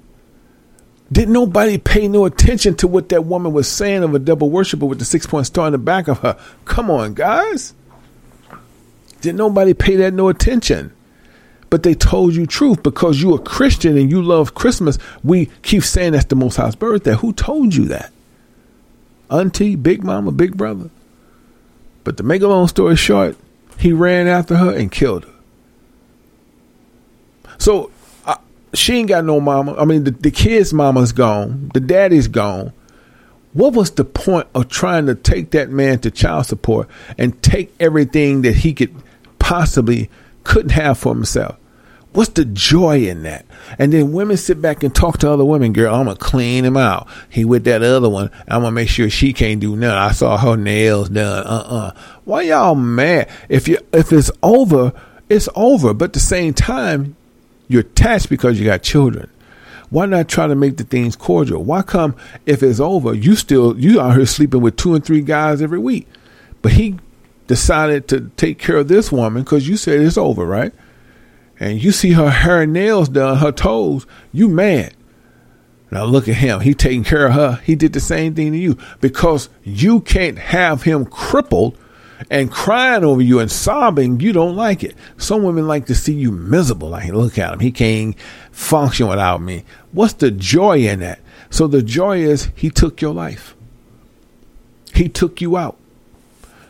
Didn't 1.11 1.33
nobody 1.33 1.77
pay 1.77 2.07
no 2.07 2.25
attention 2.25 2.77
to 2.77 2.87
what 2.87 3.09
that 3.09 3.25
woman 3.25 3.53
was 3.53 3.67
saying 3.67 4.05
of 4.05 4.15
a 4.15 4.21
double 4.21 4.49
worshiper 4.49 4.87
with 4.87 5.01
the 5.01 5.05
six 5.05 5.27
point 5.27 5.47
star 5.47 5.67
in 5.67 5.73
the 5.73 5.79
back 5.79 6.07
of 6.07 6.19
her? 6.21 6.39
Come 6.65 6.89
on, 6.89 7.15
guys. 7.15 7.75
Didn't 9.21 9.39
nobody 9.39 9.75
pay 9.75 9.97
that 9.97 10.15
no 10.15 10.29
attention? 10.29 10.93
But 11.73 11.85
they 11.85 11.95
told 11.95 12.35
you 12.35 12.45
truth 12.45 12.83
because 12.83 13.23
you're 13.23 13.37
a 13.37 13.43
Christian 13.43 13.97
and 13.97 14.11
you 14.11 14.21
love 14.21 14.55
Christmas. 14.55 14.99
We 15.25 15.47
keep 15.63 15.85
saying 15.85 16.13
that's 16.13 16.27
the 16.27 16.37
Most 16.37 16.57
High's 16.57 16.77
birthday. 16.77 17.15
Who 17.15 17.33
told 17.33 17.75
you 17.75 17.87
that? 17.87 18.13
Auntie, 19.31 19.77
Big 19.77 20.05
Mama, 20.05 20.33
Big 20.33 20.55
Brother. 20.55 20.91
But 22.05 22.19
to 22.19 22.25
make 22.25 22.43
a 22.43 22.47
long 22.47 22.69
story 22.69 22.95
short, 22.97 23.39
he 23.79 23.91
ran 23.91 24.29
after 24.29 24.55
her 24.59 24.77
and 24.77 24.93
killed 24.93 25.25
her. 25.25 25.33
So 27.57 27.91
uh, 28.27 28.37
she 28.75 28.99
ain't 28.99 29.09
got 29.09 29.25
no 29.25 29.41
mama. 29.41 29.75
I 29.79 29.87
mean, 29.87 30.05
the, 30.05 30.11
the 30.11 30.31
kid's 30.31 30.75
mama's 30.75 31.13
gone. 31.13 31.71
The 31.73 31.81
daddy's 31.81 32.29
gone. 32.29 32.75
What 33.55 33.73
was 33.73 33.93
the 33.93 34.05
point 34.05 34.47
of 34.55 34.69
trying 34.69 35.07
to 35.07 35.15
take 35.15 35.53
that 35.53 35.71
man 35.71 36.01
to 36.01 36.11
child 36.11 36.45
support 36.45 36.91
and 37.17 37.43
take 37.43 37.75
everything 37.81 38.43
that 38.43 38.57
he 38.57 38.75
could 38.75 38.95
possibly 39.39 40.11
couldn't 40.45 40.73
have 40.73 40.99
for 40.99 41.15
himself? 41.15 41.57
What's 42.13 42.31
the 42.31 42.45
joy 42.45 43.07
in 43.07 43.23
that? 43.23 43.47
And 43.79 43.93
then 43.93 44.13
women 44.13 44.37
sit 44.37 44.61
back 44.61 44.83
and 44.83 44.95
talk 44.95 45.19
to 45.19 45.31
other 45.31 45.45
women. 45.45 45.73
Girl, 45.73 45.95
I'm 45.95 46.05
gonna 46.05 46.17
clean 46.17 46.65
him 46.65 46.77
out. 46.77 47.09
He 47.31 47.45
with 47.45 47.65
that 47.65 47.83
other 47.83 48.11
one. 48.11 48.31
I'm 48.49 48.63
gonna 48.63 48.73
make 48.73 48.91
sure 48.91 49.09
she 49.09 49.33
can't 49.33 49.61
do 49.61 49.77
nothing. 49.77 49.97
I 49.97 50.13
saw 50.13 50.37
her 50.37 50.57
nails 50.57 51.09
done. 51.09 51.47
Uh 51.47 51.65
uh 51.67 52.01
Why 52.25 52.43
y'all 52.43 52.75
mad? 52.75 53.31
If 53.49 53.67
you 53.67 53.79
if 53.93 54.13
it's 54.13 54.31
over, 54.43 54.93
it's 55.31 55.49
over. 55.55 55.95
But 55.95 56.07
at 56.07 56.13
the 56.13 56.21
same 56.21 56.53
time, 56.53 57.17
you're 57.69 57.81
attached 57.81 58.29
because 58.29 58.59
you 58.59 58.67
got 58.67 58.83
children. 58.83 59.31
Why 59.89 60.07
not 60.07 60.29
try 60.29 60.47
to 60.47 60.55
make 60.55 60.77
the 60.77 60.85
things 60.85 61.17
cordial? 61.17 61.65
Why 61.65 61.83
come 61.83 62.15
if 62.45 62.63
it's 62.63 62.81
over, 62.81 63.15
you 63.15 63.37
still 63.37 63.79
you 63.79 64.01
out 64.01 64.17
here 64.17 64.27
sleeping 64.27 64.61
with 64.61 64.77
two 64.77 64.95
and 64.95 65.05
three 65.05 65.23
guys 65.23 65.63
every 65.63 65.79
week? 65.79 66.07
But 66.61 66.73
he 66.73 66.99
decided 67.47 68.09
to 68.09 68.31
take 68.37 68.59
care 68.59 68.77
of 68.77 68.89
this 68.89 69.11
woman 69.11 69.43
because 69.43 69.67
you 69.67 69.77
said 69.79 70.01
it's 70.01 70.19
over, 70.19 70.45
right? 70.45 70.73
And 71.63 71.81
you 71.81 71.93
see 71.93 72.11
her 72.11 72.29
hair 72.29 72.63
and 72.63 72.73
nails 72.73 73.09
done, 73.09 73.39
her 73.39 73.53
toes, 73.53 74.05
you 74.33 74.49
mad. 74.49 74.95
Now 75.93 76.03
look 76.03 76.27
at 76.27 76.35
him. 76.35 76.59
He 76.59 76.75
taking 76.75 77.05
care 77.05 77.29
of 77.29 77.35
her. 77.35 77.61
He 77.63 77.77
did 77.77 77.93
the 77.93 78.01
same 78.01 78.35
thing 78.35 78.51
to 78.51 78.59
you 78.59 78.77
because 79.01 79.49
you 79.63 80.01
can't 80.01 80.39
have 80.39 80.83
him 80.83 81.07
crippled 81.07 81.79
and 82.29 82.51
crying 82.51 83.05
over 83.05 83.23
you 83.23 83.39
and 83.39 83.49
sobbing. 83.49 84.19
You 84.19 84.33
don't 84.33 84.57
like 84.57 84.83
it. 84.83 84.97
Some 85.19 85.45
women 85.45 85.69
like 85.69 85.87
to 85.87 85.95
see 85.95 86.15
you 86.15 86.33
miserable. 86.33 86.89
Like, 86.89 87.13
look 87.13 87.39
at 87.39 87.53
him. 87.53 87.61
He 87.61 87.71
can't 87.71 88.19
function 88.51 89.07
without 89.07 89.41
me. 89.41 89.65
What's 89.93 90.15
the 90.15 90.33
joy 90.33 90.79
in 90.79 90.99
that? 90.99 91.21
So 91.49 91.69
the 91.69 91.83
joy 91.83 92.19
is 92.19 92.51
he 92.57 92.71
took 92.71 93.01
your 93.01 93.15
life. 93.15 93.55
He 94.95 95.09
took 95.09 95.41
you 95.41 95.57
out 95.57 95.79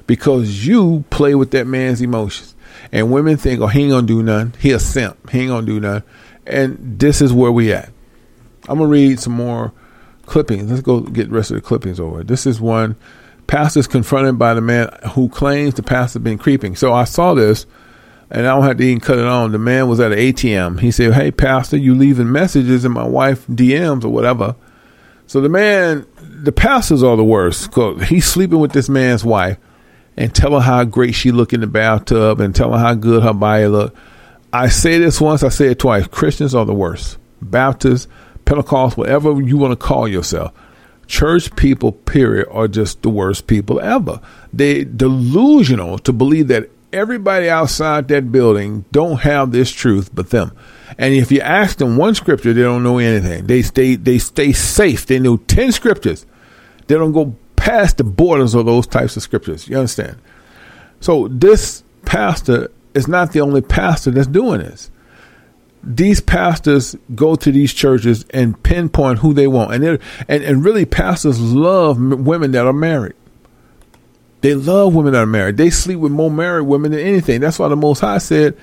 because 0.06 0.66
you 0.66 1.06
play 1.08 1.34
with 1.34 1.50
that 1.52 1.66
man's 1.66 2.02
emotions. 2.02 2.51
And 2.92 3.10
women 3.10 3.38
think, 3.38 3.60
oh, 3.60 3.66
he 3.66 3.82
ain't 3.82 3.90
gonna 3.90 4.06
do 4.06 4.22
nothing. 4.22 4.54
He 4.60 4.72
a 4.72 4.78
simp. 4.78 5.30
He 5.30 5.40
ain't 5.40 5.48
gonna 5.48 5.66
do 5.66 5.80
nothing. 5.80 6.08
And 6.46 6.98
this 6.98 7.22
is 7.22 7.32
where 7.32 7.50
we 7.50 7.72
at. 7.72 7.90
I'm 8.68 8.78
gonna 8.78 8.90
read 8.90 9.18
some 9.18 9.32
more 9.32 9.72
clippings. 10.26 10.70
Let's 10.70 10.82
go 10.82 11.00
get 11.00 11.30
the 11.30 11.34
rest 11.34 11.50
of 11.50 11.56
the 11.56 11.62
clippings 11.62 11.98
over. 11.98 12.22
This 12.22 12.46
is 12.46 12.60
one. 12.60 12.96
Pastor's 13.46 13.86
confronted 13.86 14.38
by 14.38 14.54
the 14.54 14.60
man 14.60 14.88
who 15.12 15.28
claims 15.28 15.74
the 15.74 15.82
pastor 15.82 16.18
been 16.18 16.38
creeping. 16.38 16.76
So 16.76 16.92
I 16.92 17.04
saw 17.04 17.34
this, 17.34 17.66
and 18.30 18.46
I 18.46 18.54
don't 18.54 18.64
have 18.64 18.76
to 18.76 18.84
even 18.84 19.00
cut 19.00 19.18
it 19.18 19.26
on. 19.26 19.52
The 19.52 19.58
man 19.58 19.88
was 19.88 19.98
at 19.98 20.12
an 20.12 20.18
ATM. 20.18 20.80
He 20.80 20.90
said, 20.90 21.12
"Hey, 21.12 21.30
pastor, 21.30 21.76
you 21.76 21.94
leaving 21.94 22.30
messages 22.30 22.84
in 22.84 22.92
my 22.92 23.06
wife 23.06 23.46
DMs 23.46 24.04
or 24.04 24.10
whatever." 24.10 24.54
So 25.26 25.40
the 25.40 25.48
man, 25.48 26.06
the 26.20 26.52
pastors 26.52 27.02
are 27.02 27.16
the 27.16 27.24
worst 27.24 27.68
because 27.68 28.02
he's 28.04 28.26
sleeping 28.26 28.58
with 28.58 28.72
this 28.72 28.88
man's 28.88 29.24
wife 29.24 29.56
and 30.16 30.34
tell 30.34 30.52
her 30.52 30.60
how 30.60 30.84
great 30.84 31.14
she 31.14 31.32
look 31.32 31.52
in 31.52 31.60
the 31.60 31.66
bathtub 31.66 32.40
and 32.40 32.54
tell 32.54 32.72
her 32.72 32.78
how 32.78 32.94
good 32.94 33.22
her 33.22 33.32
body 33.32 33.66
look. 33.66 33.94
I 34.52 34.68
say 34.68 34.98
this 34.98 35.20
once, 35.20 35.42
I 35.42 35.48
say 35.48 35.68
it 35.68 35.78
twice. 35.78 36.06
Christians 36.06 36.54
are 36.54 36.66
the 36.66 36.74
worst. 36.74 37.18
Baptists, 37.40 38.08
Pentecost, 38.44 38.96
whatever 38.96 39.40
you 39.40 39.56
want 39.56 39.72
to 39.72 39.76
call 39.76 40.06
yourself. 40.06 40.52
Church 41.06 41.54
people, 41.56 41.92
period, 41.92 42.48
are 42.50 42.68
just 42.68 43.02
the 43.02 43.08
worst 43.08 43.46
people 43.46 43.80
ever. 43.80 44.20
They 44.52 44.84
delusional 44.84 45.98
to 46.00 46.12
believe 46.12 46.48
that 46.48 46.70
everybody 46.92 47.48
outside 47.48 48.08
that 48.08 48.30
building 48.30 48.84
don't 48.92 49.20
have 49.20 49.52
this 49.52 49.70
truth 49.70 50.10
but 50.14 50.30
them. 50.30 50.52
And 50.98 51.14
if 51.14 51.32
you 51.32 51.40
ask 51.40 51.78
them 51.78 51.96
one 51.96 52.14
scripture, 52.14 52.52
they 52.52 52.62
don't 52.62 52.82
know 52.82 52.98
anything. 52.98 53.46
They 53.46 53.62
stay 53.62 53.96
they 53.96 54.18
stay 54.18 54.52
safe. 54.52 55.06
They 55.06 55.18
know 55.18 55.38
ten 55.38 55.72
scriptures. 55.72 56.26
They 56.86 56.96
don't 56.96 57.12
go 57.12 57.36
past 57.62 57.96
the 57.96 58.02
borders 58.02 58.54
of 58.56 58.66
those 58.66 58.88
types 58.88 59.16
of 59.16 59.22
scriptures. 59.22 59.68
You 59.68 59.76
understand? 59.78 60.16
So 60.98 61.28
this 61.28 61.84
pastor 62.04 62.72
is 62.92 63.06
not 63.06 63.30
the 63.30 63.40
only 63.40 63.60
pastor 63.60 64.10
that's 64.10 64.26
doing 64.26 64.58
this. 64.58 64.90
These 65.84 66.20
pastors 66.20 66.96
go 67.14 67.36
to 67.36 67.52
these 67.52 67.72
churches 67.72 68.24
and 68.30 68.60
pinpoint 68.64 69.20
who 69.20 69.32
they 69.32 69.46
want, 69.46 69.74
and 69.74 69.84
and 70.28 70.42
and 70.42 70.64
really, 70.64 70.84
pastors 70.84 71.40
love 71.40 71.98
women 72.00 72.50
that 72.52 72.66
are 72.66 72.72
married. 72.72 73.14
They 74.40 74.54
love 74.54 74.94
women 74.94 75.12
that 75.12 75.22
are 75.22 75.26
married. 75.26 75.56
They 75.56 75.70
sleep 75.70 76.00
with 76.00 76.10
more 76.10 76.32
married 76.32 76.66
women 76.66 76.90
than 76.90 77.00
anything. 77.00 77.40
That's 77.40 77.60
why 77.60 77.68
the 77.68 77.76
Most 77.76 78.00
High 78.00 78.18
said 78.18 78.56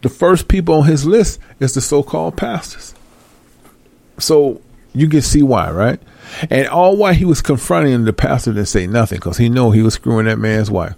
the 0.00 0.08
first 0.08 0.48
people 0.48 0.76
on 0.76 0.86
his 0.86 1.04
list 1.04 1.38
is 1.60 1.74
the 1.74 1.82
so-called 1.82 2.36
pastors. 2.38 2.94
So 4.18 4.62
you 4.96 5.08
can 5.08 5.20
see 5.20 5.42
why, 5.42 5.70
right? 5.70 6.00
And 6.50 6.66
all 6.68 6.96
while 6.96 7.12
he 7.12 7.24
was 7.24 7.42
confronting 7.42 8.04
the 8.04 8.12
pastor 8.12 8.52
didn't 8.52 8.68
say 8.68 8.86
nothing 8.86 9.18
because 9.18 9.36
he 9.36 9.48
knew 9.48 9.70
he 9.70 9.82
was 9.82 9.94
screwing 9.94 10.26
that 10.26 10.38
man's 10.38 10.70
wife. 10.70 10.94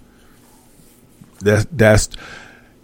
That's 1.41 1.65
that's 1.71 2.09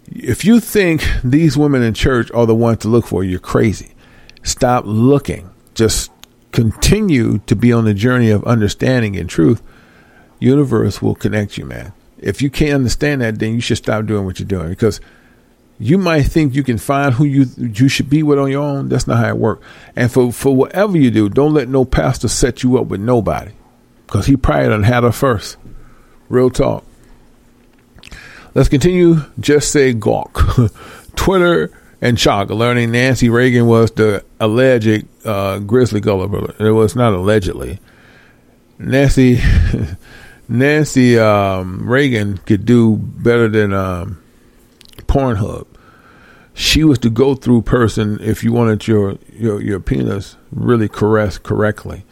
if 0.08 0.44
you 0.44 0.60
think 0.60 1.04
these 1.24 1.56
women 1.56 1.82
in 1.82 1.94
church 1.94 2.30
are 2.32 2.46
the 2.46 2.54
ones 2.54 2.78
to 2.78 2.88
look 2.88 3.06
for, 3.06 3.24
you're 3.24 3.40
crazy. 3.40 3.94
Stop 4.42 4.84
looking. 4.86 5.50
Just 5.74 6.12
continue 6.52 7.38
to 7.46 7.56
be 7.56 7.72
on 7.72 7.84
the 7.84 7.94
journey 7.94 8.30
of 8.30 8.44
understanding 8.44 9.16
and 9.16 9.28
truth. 9.28 9.62
Universe 10.38 11.00
will 11.00 11.14
connect 11.14 11.56
you, 11.58 11.64
man. 11.64 11.92
If 12.18 12.40
you 12.40 12.50
can't 12.50 12.74
understand 12.74 13.22
that, 13.22 13.38
then 13.38 13.54
you 13.54 13.60
should 13.60 13.78
stop 13.78 14.06
doing 14.06 14.24
what 14.24 14.38
you're 14.38 14.46
doing 14.46 14.68
because 14.68 15.00
you 15.78 15.98
might 15.98 16.22
think 16.22 16.54
you 16.54 16.62
can 16.62 16.78
find 16.78 17.14
who 17.14 17.24
you 17.24 17.46
you 17.56 17.88
should 17.88 18.08
be 18.08 18.22
with 18.22 18.38
on 18.38 18.50
your 18.50 18.62
own. 18.62 18.88
That's 18.88 19.06
not 19.06 19.18
how 19.18 19.28
it 19.28 19.36
works. 19.36 19.66
And 19.94 20.10
for 20.10 20.32
for 20.32 20.54
whatever 20.54 20.96
you 20.96 21.10
do, 21.10 21.28
don't 21.28 21.52
let 21.52 21.68
no 21.68 21.84
pastor 21.84 22.28
set 22.28 22.62
you 22.62 22.78
up 22.78 22.86
with 22.86 23.00
nobody, 23.00 23.52
because 24.06 24.26
he 24.26 24.36
probably 24.36 24.68
done 24.68 24.82
had 24.84 25.04
her 25.04 25.12
first. 25.12 25.58
Real 26.28 26.50
talk. 26.50 26.84
Let's 28.54 28.68
continue. 28.68 29.16
Just 29.38 29.70
say 29.70 29.92
gawk. 29.92 30.42
Twitter 31.16 31.70
and 32.00 32.18
shock 32.18 32.48
learning 32.48 32.90
Nancy 32.90 33.28
Reagan 33.28 33.66
was 33.66 33.90
the 33.92 34.24
alleged 34.40 35.06
uh, 35.26 35.58
grizzly 35.60 36.00
gulliver. 36.00 36.54
It 36.58 36.72
was 36.72 36.96
not 36.96 37.12
allegedly. 37.12 37.80
Nancy 38.78 39.40
Nancy 40.48 41.18
um, 41.18 41.86
Reagan 41.88 42.38
could 42.38 42.64
do 42.64 42.96
better 42.96 43.48
than. 43.48 43.74
Um, 43.74 44.22
Pornhub. 45.06 45.66
She 46.54 46.84
was 46.84 46.98
the 46.98 47.10
go 47.10 47.34
through 47.34 47.62
person 47.62 48.18
if 48.20 48.42
you 48.42 48.52
wanted 48.52 48.86
your, 48.88 49.18
your, 49.32 49.60
your 49.60 49.80
penis 49.80 50.36
really 50.50 50.88
caressed 50.88 51.42
correctly. 51.42 52.04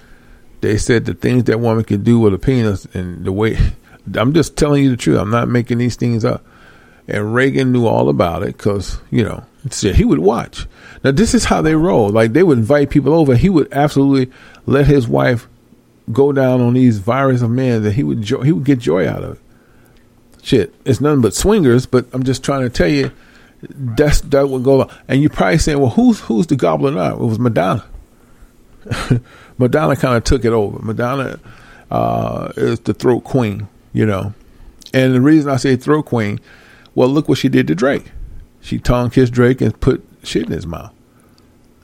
They 0.61 0.77
said 0.77 1.07
the 1.07 1.15
things 1.15 1.45
that 1.45 1.61
woman 1.61 1.85
can 1.85 2.03
do 2.03 2.19
with 2.19 2.35
a 2.35 2.39
penis 2.39 2.87
and 2.95 3.25
the 3.25 3.33
way 3.33 3.57
I'm 4.15 4.35
just 4.35 4.57
telling 4.57 4.85
you 4.85 4.91
the 4.91 4.97
truth. 4.97 5.19
I'm 5.19 5.31
not 5.31 5.49
making 5.49 5.79
these 5.79 5.97
things 5.97 6.25
up. 6.25 6.45
And 7.09 7.35
Reagan 7.35 7.73
knew 7.73 7.87
all 7.87 8.09
about 8.09 8.43
it 8.43 8.57
because, 8.57 8.99
you 9.11 9.25
know, 9.25 9.45
he 9.81 10.05
would 10.05 10.21
watch. 10.21 10.67
Now, 11.03 11.11
this 11.11 11.35
is 11.35 11.45
how 11.45 11.61
they 11.61 11.75
roll. 11.75 12.09
Like, 12.09 12.33
they 12.33 12.43
would 12.43 12.59
invite 12.59 12.91
people 12.91 13.13
over. 13.13 13.37
He 13.37 13.51
would 13.51 13.71
absolutely 13.73 14.35
let 14.67 14.87
his 14.87 15.07
wife 15.07 15.47
go 16.13 16.33
down 16.33 16.61
on 16.61 16.75
these 16.75 16.99
virus 16.99 17.43
of 17.43 17.51
men 17.51 17.83
that 17.83 17.93
he 17.93 18.03
would 18.03 18.23
jo- 18.23 18.43
he 18.43 18.53
would 18.53 18.65
get 18.65 18.79
joy 18.79 19.09
out 19.09 19.25
of 19.25 19.37
it 19.37 19.41
shit, 20.45 20.75
it's 20.85 21.01
nothing 21.01 21.23
but 21.23 21.35
swingers. 21.35 21.87
But 21.87 22.07
I'm 22.13 22.23
just 22.23 22.45
trying 22.45 22.63
to 22.63 22.71
tell 22.71 22.89
you, 22.89 23.11
that's 23.63 24.21
that 24.23 24.49
would 24.49 24.63
go. 24.63 24.89
And 25.09 25.21
you're 25.21 25.31
probably 25.31 25.59
saying, 25.59 25.81
well, 25.81 25.91
who's 25.91 26.21
who's 26.21 26.47
the 26.47 26.57
goblin 26.57 26.95
now? 26.95 27.15
It 27.15 27.19
was 27.19 27.39
Madonna. 27.39 27.85
Madonna 29.59 29.97
kind 29.97 30.17
of 30.17 30.25
took 30.25 30.45
it 30.45 30.53
over. 30.53 30.79
Madonna 30.85 31.41
uh, 31.91 32.53
is 32.57 32.81
the 32.81 32.95
throat 32.95 33.25
queen, 33.25 33.69
you 33.93 34.07
know. 34.07 34.35
And 34.93 35.15
the 35.15 35.21
reason 35.21 35.51
I 35.51 35.57
say 35.57 35.77
throat 35.77 36.07
queen, 36.07 36.39
well, 36.95 37.09
look 37.09 37.29
what 37.29 37.39
she 37.39 37.49
did 37.49 37.67
to 37.69 37.75
Drake. 37.75 38.13
She 38.61 38.79
tongue 38.79 39.11
kissed 39.11 39.33
Drake 39.33 39.61
and 39.61 39.79
put 39.81 40.07
shit 40.23 40.47
in 40.47 40.53
his 40.53 40.67
mouth. 40.67 40.93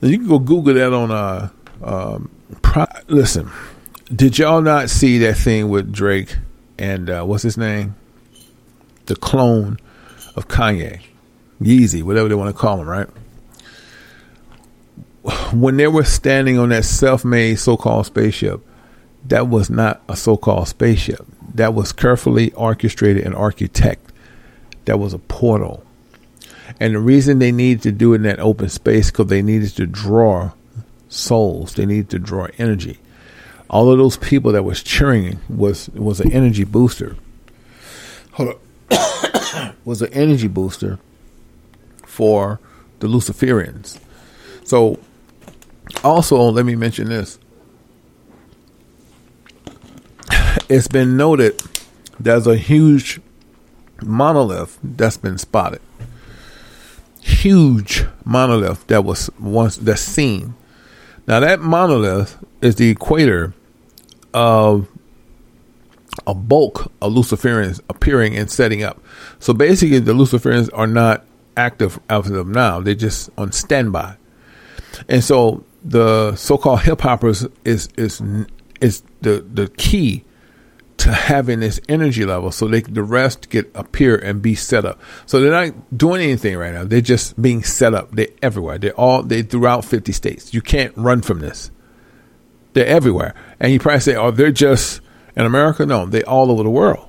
And 0.01 0.11
you 0.11 0.17
can 0.17 0.27
go 0.27 0.39
Google 0.39 0.73
that 0.73 0.93
on 0.93 1.11
uh, 1.11 1.49
um, 1.83 2.29
pro- 2.61 2.85
listen. 3.07 3.49
Did 4.13 4.37
y'all 4.37 4.61
not 4.61 4.89
see 4.89 5.19
that 5.19 5.37
thing 5.37 5.69
with 5.69 5.91
Drake 5.91 6.37
and 6.77 7.09
uh, 7.09 7.23
what's 7.23 7.43
his 7.43 7.57
name? 7.57 7.95
The 9.05 9.15
clone 9.15 9.77
of 10.35 10.47
Kanye, 10.47 11.01
Yeezy, 11.61 12.03
whatever 12.03 12.29
they 12.29 12.35
want 12.35 12.55
to 12.55 12.59
call 12.59 12.79
him, 12.79 12.87
right? 12.87 13.07
When 15.53 15.77
they 15.77 15.87
were 15.87 16.03
standing 16.03 16.57
on 16.57 16.69
that 16.69 16.85
self-made 16.85 17.59
so-called 17.59 18.07
spaceship, 18.07 18.61
that 19.27 19.47
was 19.47 19.69
not 19.69 20.01
a 20.09 20.15
so-called 20.15 20.67
spaceship. 20.67 21.25
That 21.53 21.73
was 21.73 21.91
carefully 21.91 22.51
orchestrated 22.53 23.25
and 23.25 23.35
architect. 23.35 24.11
That 24.85 24.97
was 24.97 25.13
a 25.13 25.19
portal. 25.19 25.83
And 26.79 26.95
the 26.95 26.99
reason 26.99 27.39
they 27.39 27.51
needed 27.51 27.83
to 27.83 27.91
do 27.91 28.13
it 28.13 28.17
in 28.17 28.21
that 28.23 28.39
open 28.39 28.69
space 28.69 29.11
because 29.11 29.27
they 29.27 29.41
needed 29.41 29.75
to 29.75 29.85
draw 29.85 30.51
souls. 31.09 31.75
They 31.75 31.85
needed 31.85 32.09
to 32.11 32.19
draw 32.19 32.47
energy. 32.57 32.99
All 33.69 33.91
of 33.91 33.97
those 33.97 34.17
people 34.17 34.51
that 34.53 34.63
was 34.63 34.81
cheering 34.81 35.39
was 35.49 35.89
was 35.89 36.19
an 36.19 36.31
energy 36.31 36.63
booster. 36.63 37.15
Hold 38.31 38.49
up. 38.49 38.61
was 39.85 40.01
an 40.01 40.13
energy 40.13 40.47
booster 40.47 40.99
for 42.05 42.59
the 42.99 43.07
Luciferians. 43.07 43.99
So, 44.63 44.99
also, 46.03 46.37
let 46.37 46.65
me 46.65 46.75
mention 46.75 47.09
this. 47.09 47.39
It's 50.69 50.87
been 50.87 51.17
noted 51.17 51.61
there's 52.19 52.47
a 52.47 52.55
huge 52.55 53.19
monolith 54.01 54.79
that's 54.83 55.17
been 55.17 55.37
spotted. 55.37 55.81
Huge 57.21 58.05
monolith 58.25 58.85
that 58.87 59.03
was 59.03 59.29
once 59.39 59.77
that's 59.77 60.01
seen. 60.01 60.55
Now 61.27 61.39
that 61.39 61.61
monolith 61.61 62.37
is 62.61 62.75
the 62.75 62.89
equator 62.89 63.53
of 64.33 64.87
a 66.27 66.33
bulk 66.33 66.91
of 67.01 67.13
Luciferians 67.13 67.79
appearing 67.89 68.37
and 68.37 68.49
setting 68.49 68.83
up. 68.83 69.01
So 69.39 69.53
basically, 69.53 69.99
the 69.99 70.13
Luciferians 70.13 70.69
are 70.73 70.87
not 70.87 71.25
active 71.57 71.99
as 72.09 72.29
of 72.29 72.47
now; 72.47 72.79
they're 72.79 72.95
just 72.95 73.29
on 73.37 73.51
standby. 73.51 74.17
And 75.07 75.23
so 75.23 75.63
the 75.83 76.35
so-called 76.35 76.81
hip 76.81 77.01
hoppers 77.01 77.47
is 77.65 77.89
is 77.97 78.21
is 78.81 79.03
the 79.21 79.45
the 79.53 79.67
key 79.77 80.23
to 80.97 81.11
having 81.11 81.61
this 81.61 81.79
energy 81.89 82.25
level, 82.25 82.51
so 82.51 82.67
they 82.67 82.81
the 82.81 83.01
rest 83.01 83.49
get 83.49 83.71
appear 83.73 84.15
and 84.15 84.41
be 84.41 84.53
set 84.53 84.85
up. 84.85 84.99
So 85.25 85.39
they're 85.39 85.49
not 85.49 85.97
doing 85.97 86.21
anything 86.21 86.57
right 86.57 86.73
now; 86.73 86.83
they're 86.83 87.01
just 87.01 87.41
being 87.41 87.63
set 87.63 87.93
up. 87.93 88.11
They're 88.11 88.27
everywhere. 88.43 88.77
They're 88.77 88.93
all 88.99 89.23
they 89.23 89.41
throughout 89.41 89.85
fifty 89.85 90.11
states. 90.11 90.53
You 90.53 90.61
can't 90.61 90.95
run 90.95 91.21
from 91.21 91.39
this. 91.39 91.71
They're 92.73 92.85
everywhere, 92.85 93.33
and 93.59 93.71
you 93.73 93.79
probably 93.79 94.01
say, 94.01 94.15
"Oh, 94.15 94.31
they're 94.31 94.51
just." 94.51 95.01
In 95.35 95.45
America, 95.45 95.85
no, 95.85 96.05
they 96.05 96.23
all 96.23 96.51
over 96.51 96.63
the 96.63 96.69
world. 96.69 97.07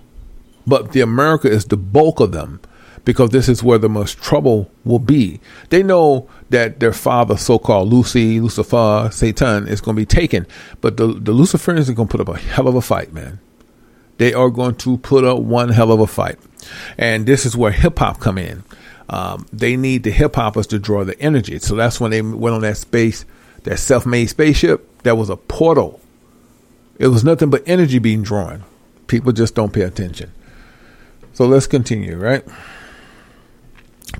But 0.66 0.92
the 0.92 1.00
America 1.00 1.48
is 1.48 1.64
the 1.64 1.76
bulk 1.76 2.20
of 2.20 2.32
them 2.32 2.60
because 3.04 3.30
this 3.30 3.48
is 3.48 3.62
where 3.62 3.78
the 3.78 3.88
most 3.88 4.20
trouble 4.22 4.70
will 4.84 4.98
be. 4.98 5.40
They 5.70 5.82
know 5.82 6.28
that 6.50 6.80
their 6.80 6.92
father, 6.92 7.36
so-called 7.36 7.92
Lucy, 7.92 8.40
Lucifer, 8.40 9.08
Satan, 9.12 9.66
is 9.66 9.80
going 9.80 9.96
to 9.96 10.00
be 10.00 10.06
taken, 10.06 10.46
but 10.80 10.96
the 10.96 11.08
the 11.08 11.32
Luciferians 11.32 11.88
are 11.88 11.94
going 11.94 12.08
to 12.08 12.16
put 12.16 12.20
up 12.20 12.34
a 12.34 12.38
hell 12.38 12.68
of 12.68 12.74
a 12.74 12.82
fight, 12.82 13.12
man. 13.12 13.40
They 14.18 14.32
are 14.32 14.50
going 14.50 14.76
to 14.76 14.98
put 14.98 15.24
up 15.24 15.40
one 15.40 15.70
hell 15.70 15.90
of 15.90 16.00
a 16.00 16.06
fight, 16.06 16.38
and 16.96 17.26
this 17.26 17.44
is 17.44 17.56
where 17.56 17.72
hip 17.72 17.98
hop 17.98 18.20
come 18.20 18.38
in. 18.38 18.62
Um, 19.08 19.46
they 19.52 19.76
need 19.76 20.04
the 20.04 20.10
hip 20.10 20.36
hoppers 20.36 20.68
to 20.68 20.78
draw 20.78 21.04
the 21.04 21.18
energy, 21.20 21.58
so 21.58 21.74
that's 21.74 22.00
when 22.00 22.12
they 22.12 22.22
went 22.22 22.54
on 22.54 22.62
that 22.62 22.76
space, 22.76 23.24
that 23.64 23.78
self-made 23.78 24.26
spaceship. 24.26 24.88
That 25.02 25.16
was 25.16 25.28
a 25.28 25.36
portal 25.36 26.00
it 27.02 27.08
was 27.08 27.24
nothing 27.24 27.50
but 27.50 27.64
energy 27.66 27.98
being 27.98 28.22
drawn. 28.22 28.62
People 29.08 29.32
just 29.32 29.56
don't 29.56 29.72
pay 29.72 29.80
attention. 29.80 30.30
So 31.32 31.46
let's 31.46 31.66
continue, 31.66 32.16
right? 32.16 32.44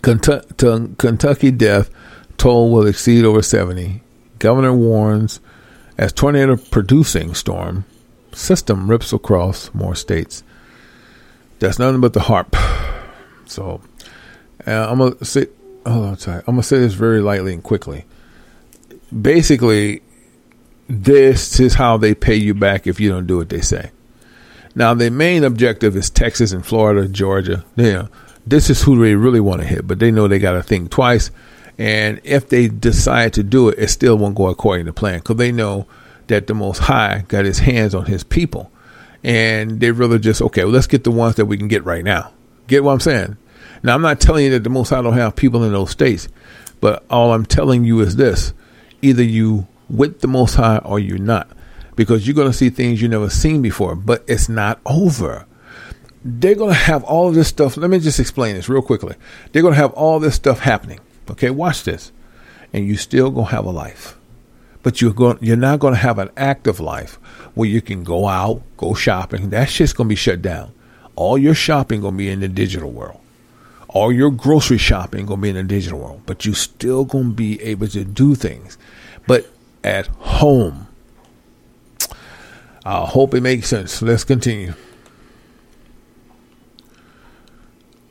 Kentucky, 0.03 1.53
death 1.53 1.91
toll 2.37 2.73
will 2.73 2.89
exceed 2.89 3.25
over 3.25 3.41
70. 3.41 4.03
Governor 4.41 4.75
warns 4.75 5.39
as 5.97 6.13
tornado 6.13 6.57
producing 6.57 7.35
storm 7.35 7.85
system 8.33 8.91
rips 8.91 9.13
across 9.13 9.73
more 9.73 9.95
states. 9.95 10.43
That's 11.61 11.79
nothing 11.79 12.01
but 12.01 12.15
the 12.15 12.21
HAARP. 12.21 12.57
So 13.45 13.83
uh, 14.67 14.87
I'm 14.89 14.99
gonna 14.99 15.23
say, 15.25 15.47
sorry. 15.85 16.39
I'm 16.47 16.55
gonna 16.55 16.63
say 16.63 16.79
this 16.79 16.95
very 16.95 17.21
lightly 17.21 17.53
and 17.53 17.63
quickly. 17.63 18.07
Basically, 19.21 20.01
this 20.93 21.59
is 21.59 21.75
how 21.75 21.97
they 21.97 22.15
pay 22.15 22.35
you 22.35 22.53
back 22.53 22.87
if 22.87 23.01
you 23.01 23.09
don't 23.09 23.27
do 23.27 23.39
what 23.39 23.49
they 23.49 23.63
say. 23.63 23.91
Now, 24.75 24.93
their 24.93 25.11
main 25.11 25.43
objective 25.43 25.97
is 25.97 26.11
Texas 26.11 26.53
and 26.53 26.65
Florida, 26.65 27.09
Georgia. 27.09 27.65
Yeah, 27.77 28.09
this 28.47 28.69
is 28.69 28.83
who 28.83 29.03
they 29.03 29.15
really 29.15 29.41
want 29.41 29.63
to 29.63 29.67
hit, 29.67 29.87
but 29.87 29.99
they 29.99 30.11
know 30.11 30.29
they 30.29 30.39
got 30.39 30.53
to 30.53 30.63
think 30.63 30.91
twice. 30.91 31.31
And 31.79 32.21
if 32.25 32.51
they 32.51 32.69
decide 32.69 33.33
to 33.35 33.43
do 33.43 33.71
it, 33.71 33.79
it 33.79 33.89
still 33.89 34.19
won't 34.19 34.35
go 34.35 34.49
according 34.49 34.85
to 34.85 34.93
plan 34.93 35.21
because 35.21 35.37
they 35.37 35.51
know 35.51 35.87
that 36.27 36.47
the 36.47 36.55
Most 36.55 36.79
High 36.79 37.25
got 37.27 37.47
his 37.47 37.61
hands 37.61 37.95
on 37.95 38.05
his 38.05 38.23
people. 38.23 38.71
And 39.25 39.81
they 39.81 39.93
really 39.93 40.19
just, 40.19 40.43
okay, 40.43 40.65
well, 40.65 40.75
let's 40.75 40.87
get 40.87 41.05
the 41.05 41.11
ones 41.11 41.37
that 41.37 41.47
we 41.47 41.57
can 41.57 41.69
get 41.69 41.85
right 41.87 42.05
now. 42.05 42.33
Get 42.67 42.85
what 42.85 42.93
I'm 42.93 43.01
saying? 43.01 43.39
Now, 43.83 43.95
I'm 43.95 44.03
not 44.03 44.21
telling 44.21 44.45
you 44.45 44.51
that 44.51 44.65
the 44.65 44.71
Most 44.71 44.91
High 44.91 45.01
don't 45.01 45.15
have 45.15 45.37
people 45.37 45.65
in 45.65 45.73
those 45.73 45.91
states, 45.91 46.29
but 46.81 47.03
all 47.09 47.33
I'm 47.33 47.47
telling 47.47 47.85
you 47.85 48.01
is 48.01 48.17
this 48.17 48.53
either 49.01 49.23
you 49.23 49.67
with 49.93 50.21
the 50.21 50.27
Most 50.27 50.55
High 50.55 50.79
or 50.79 50.99
you're 50.99 51.19
not, 51.19 51.49
because 51.95 52.27
you're 52.27 52.35
going 52.35 52.51
to 52.51 52.57
see 52.57 52.71
things 52.71 53.01
you've 53.01 53.11
never 53.11 53.31
seen 53.31 53.63
before, 53.63 53.95
but 53.95 54.25
it's 54.27 54.49
not 54.49 54.81
over. 54.87 55.47
They're 56.25 56.55
going 56.55 56.71
to 56.71 56.79
have 56.79 57.05
all 57.05 57.29
of 57.29 57.35
this 57.35 57.49
stuff. 57.49 57.77
Let 57.77 57.91
me 57.91 57.99
just 57.99 58.19
explain 58.19 58.55
this 58.55 58.69
real 58.69 58.83
quickly. 58.83 59.17
They're 59.51 59.63
going 59.63 59.75
to 59.75 59.81
have 59.81 59.93
all 59.93 60.19
this 60.19 60.35
stuff 60.35 60.61
happening. 60.61 61.01
Okay, 61.31 61.51
watch 61.51 61.85
this. 61.85 62.13
And 62.73 62.87
you 62.87 62.97
still 62.97 63.31
going 63.31 63.47
to 63.47 63.53
have 63.53 63.67
a 63.67 63.71
life. 63.71 64.17
But 64.83 65.01
you're 65.01 65.13
going 65.13 65.39
you're 65.41 65.57
not 65.57 65.79
going 65.79 65.95
to 65.95 66.01
have 66.01 66.19
an 66.19 66.31
active 66.37 66.81
life 66.81 67.15
where 67.55 67.69
you 67.69 67.81
can 67.81 68.03
go 68.03 68.27
out, 68.27 68.63
go 68.77 68.95
shopping. 68.95 69.51
That 69.51 69.69
shit's 69.69 69.93
going 69.93 70.09
to 70.09 70.13
be 70.13 70.17
shut 70.17 70.43
down. 70.43 70.73
All 71.15 71.37
your 71.37 71.55
shopping 71.55 72.01
going 72.01 72.15
to 72.15 72.19
be 72.19 72.31
in 72.31 72.41
the 72.41 72.49
digital 72.49 72.91
world. 72.91 73.21
All 73.89 74.11
your 74.11 74.31
grocery 74.31 74.79
shopping 74.79 75.27
going 75.27 75.41
to 75.41 75.43
be 75.43 75.51
in 75.51 75.57
the 75.57 75.63
digital 75.63 75.99
world. 75.99 76.23
But 76.25 76.47
you 76.47 76.55
still 76.55 77.05
going 77.05 77.31
to 77.31 77.35
be 77.35 77.63
able 77.63 77.89
to 77.89 78.05
do 78.05 78.35
things. 78.35 78.79
But 79.27 79.47
at 79.85 80.07
home. 80.07 80.89
I 82.85 83.07
hope 83.07 83.35
it 83.35 83.43
makes 83.43 83.69
sense. 83.69 84.03
Let's 84.03 84.25
continue. 84.25 84.75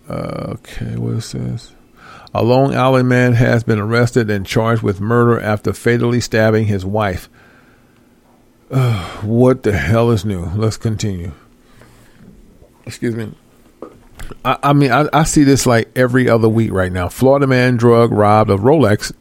Okay, 0.09 0.97
what 0.97 1.15
is 1.15 1.31
this? 1.31 1.73
A 2.33 2.43
Long 2.43 2.75
Island 2.75 3.09
man 3.09 3.33
has 3.33 3.63
been 3.63 3.79
arrested 3.79 4.29
and 4.29 4.45
charged 4.45 4.81
with 4.81 5.01
murder 5.01 5.39
after 5.39 5.73
fatally 5.73 6.21
stabbing 6.21 6.65
his 6.65 6.85
wife. 6.85 7.29
Uh, 8.69 9.05
what 9.21 9.63
the 9.63 9.73
hell 9.73 10.11
is 10.11 10.23
new? 10.23 10.45
Let's 10.55 10.77
continue. 10.77 11.33
Excuse 12.85 13.15
me. 13.15 13.33
I, 14.45 14.57
I 14.63 14.73
mean, 14.73 14.91
I, 14.91 15.09
I, 15.11 15.23
see 15.23 15.43
this 15.43 15.65
like 15.65 15.91
every 15.95 16.29
other 16.29 16.47
week 16.47 16.71
right 16.71 16.91
now. 16.91 17.09
Florida 17.09 17.47
man 17.47 17.75
drug 17.75 18.11
robbed 18.11 18.49
a 18.49 18.55
Rolex 18.55 19.11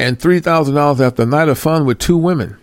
and 0.00 0.18
$3,000 0.18 1.00
after 1.00 1.22
a 1.22 1.26
night 1.26 1.48
of 1.48 1.58
fun 1.58 1.84
with 1.84 1.98
two 1.98 2.16
women. 2.16 2.56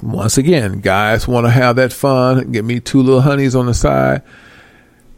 Once 0.00 0.38
again, 0.38 0.78
guys 0.80 1.26
want 1.26 1.44
to 1.44 1.50
have 1.50 1.74
that 1.74 1.92
fun, 1.92 2.52
get 2.52 2.64
me 2.64 2.78
two 2.78 3.02
little 3.02 3.20
honeys 3.20 3.56
on 3.56 3.66
the 3.66 3.74
side. 3.74 4.22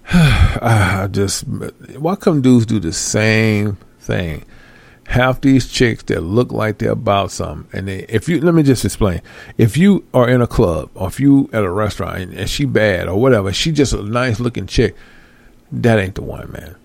I 0.12 1.06
just, 1.10 1.42
why 1.42 2.16
come 2.16 2.40
dudes 2.40 2.64
do 2.64 2.80
the 2.80 2.94
same 2.94 3.76
thing? 3.98 4.46
Half 5.06 5.42
these 5.42 5.68
chicks 5.68 6.04
that 6.04 6.22
look 6.22 6.50
like 6.50 6.78
they're 6.78 6.92
about 6.92 7.30
something, 7.30 7.68
and 7.78 7.88
they, 7.88 8.06
if 8.08 8.26
you 8.26 8.40
let 8.40 8.54
me 8.54 8.62
just 8.62 8.84
explain, 8.84 9.20
if 9.58 9.76
you 9.76 10.06
are 10.14 10.30
in 10.30 10.40
a 10.40 10.46
club 10.46 10.88
or 10.94 11.08
if 11.08 11.20
you 11.20 11.50
at 11.52 11.62
a 11.62 11.70
restaurant 11.70 12.18
and, 12.20 12.32
and 12.32 12.48
she 12.48 12.64
bad 12.64 13.06
or 13.06 13.20
whatever, 13.20 13.52
she 13.52 13.70
just 13.70 13.92
a 13.92 14.02
nice 14.02 14.40
looking 14.40 14.66
chick, 14.66 14.96
that 15.72 15.98
ain't 15.98 16.14
the 16.14 16.22
one, 16.22 16.50
man. 16.52 16.76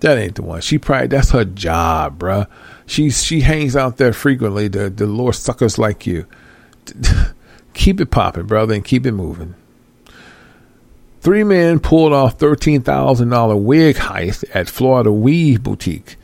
That 0.00 0.16
ain't 0.16 0.36
the 0.36 0.42
one. 0.42 0.60
She 0.60 0.78
probably 0.78 1.08
that's 1.08 1.32
her 1.32 1.44
job, 1.44 2.18
bruh. 2.18 2.46
She 2.88 3.10
she 3.10 3.42
hangs 3.42 3.76
out 3.76 3.98
there 3.98 4.14
frequently. 4.14 4.66
The 4.66 4.88
the 4.88 5.06
Lord 5.06 5.34
suckers 5.34 5.78
like 5.78 6.06
you. 6.06 6.26
keep 7.74 8.00
it 8.00 8.10
popping, 8.10 8.46
brother, 8.46 8.74
and 8.74 8.84
keep 8.84 9.04
it 9.06 9.12
moving. 9.12 9.54
Three 11.20 11.44
men 11.44 11.80
pulled 11.80 12.12
off 12.12 12.38
$13,000 12.38 13.62
wig 13.62 13.96
heist 13.96 14.44
at 14.54 14.68
Florida 14.68 15.12
Weave 15.12 15.62
Boutique. 15.62 16.16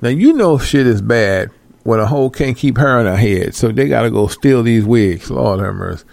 Now, 0.00 0.10
you 0.10 0.34
know 0.34 0.58
shit 0.58 0.86
is 0.86 1.02
bad 1.02 1.50
when 1.82 1.98
a 1.98 2.06
hoe 2.06 2.30
can't 2.30 2.56
keep 2.56 2.76
her 2.76 3.00
in 3.00 3.06
her 3.06 3.16
head, 3.16 3.54
so 3.54 3.72
they 3.72 3.88
got 3.88 4.02
to 4.02 4.10
go 4.10 4.28
steal 4.28 4.62
these 4.62 4.84
wigs. 4.84 5.30
Lord 5.30 5.60
have 5.60 5.74
mercy. 5.74 6.04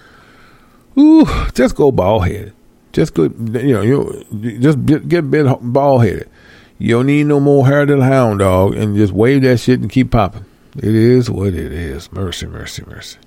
Ooh, 0.97 1.27
just 1.53 1.75
go 1.75 1.91
bald 1.91 2.25
headed. 2.25 2.53
Just 2.93 3.13
go, 3.13 3.23
you 3.23 3.73
know, 3.73 3.81
you 3.81 4.59
just 4.59 4.83
get 4.85 5.29
bit 5.29 5.45
bald 5.61 6.05
headed. 6.05 6.29
You 6.77 6.95
don't 6.95 7.07
need 7.07 7.27
no 7.27 7.39
more 7.39 7.65
hair 7.65 7.85
than 7.85 8.01
a 8.01 8.05
hound 8.05 8.39
dog, 8.39 8.75
and 8.75 8.95
just 8.95 9.13
wave 9.13 9.43
that 9.43 9.59
shit 9.59 9.79
and 9.79 9.89
keep 9.89 10.11
popping. 10.11 10.45
It 10.75 10.93
is 10.93 11.29
what 11.29 11.53
it 11.53 11.71
is. 11.71 12.11
Mercy, 12.11 12.47
mercy, 12.47 12.83
mercy. 12.85 13.17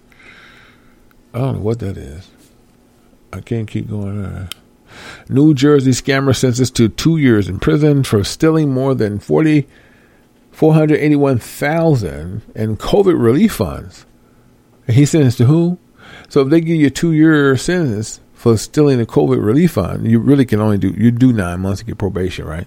I 1.33 1.39
don't 1.39 1.57
know 1.57 1.63
what 1.63 1.79
that 1.79 1.97
is. 1.97 2.31
I 3.33 3.41
can't 3.41 3.69
keep 3.69 3.89
going. 3.89 4.49
New 5.29 5.55
Jersey 5.55 5.93
scammer 5.93 6.37
sentenced 6.37 6.77
to 6.77 6.89
two 6.89 7.17
years 7.17 7.49
in 7.49 7.59
prison 7.59 8.03
for 8.03 8.25
stealing 8.25 8.71
more 8.73 8.95
than 8.95 9.19
40, 9.19 9.67
481,000 10.51 12.43
in 12.55 12.77
COVID 12.77 13.23
relief 13.23 13.55
funds. 13.55 14.05
And 14.87 14.97
he 14.97 15.07
sentenced 15.07 15.39
to 15.39 15.47
who? 15.47 15.79
So 16.29 16.43
if 16.43 16.49
they 16.49 16.61
give 16.61 16.77
you 16.77 16.89
a 16.89 16.91
two 16.91 17.13
year 17.13 17.57
sentence 17.57 18.21
for 18.35 18.57
stealing 18.57 18.99
the 18.99 19.07
COVID 19.07 19.43
relief 19.43 19.73
fund, 19.73 20.11
you 20.11 20.19
really 20.19 20.45
can 20.45 20.61
only 20.61 20.79
do 20.79 20.95
you 20.97 21.11
do 21.11 21.33
nine 21.33 21.61
months 21.61 21.81
to 21.81 21.87
get 21.87 21.99
probation, 21.99 22.47
right? 22.47 22.67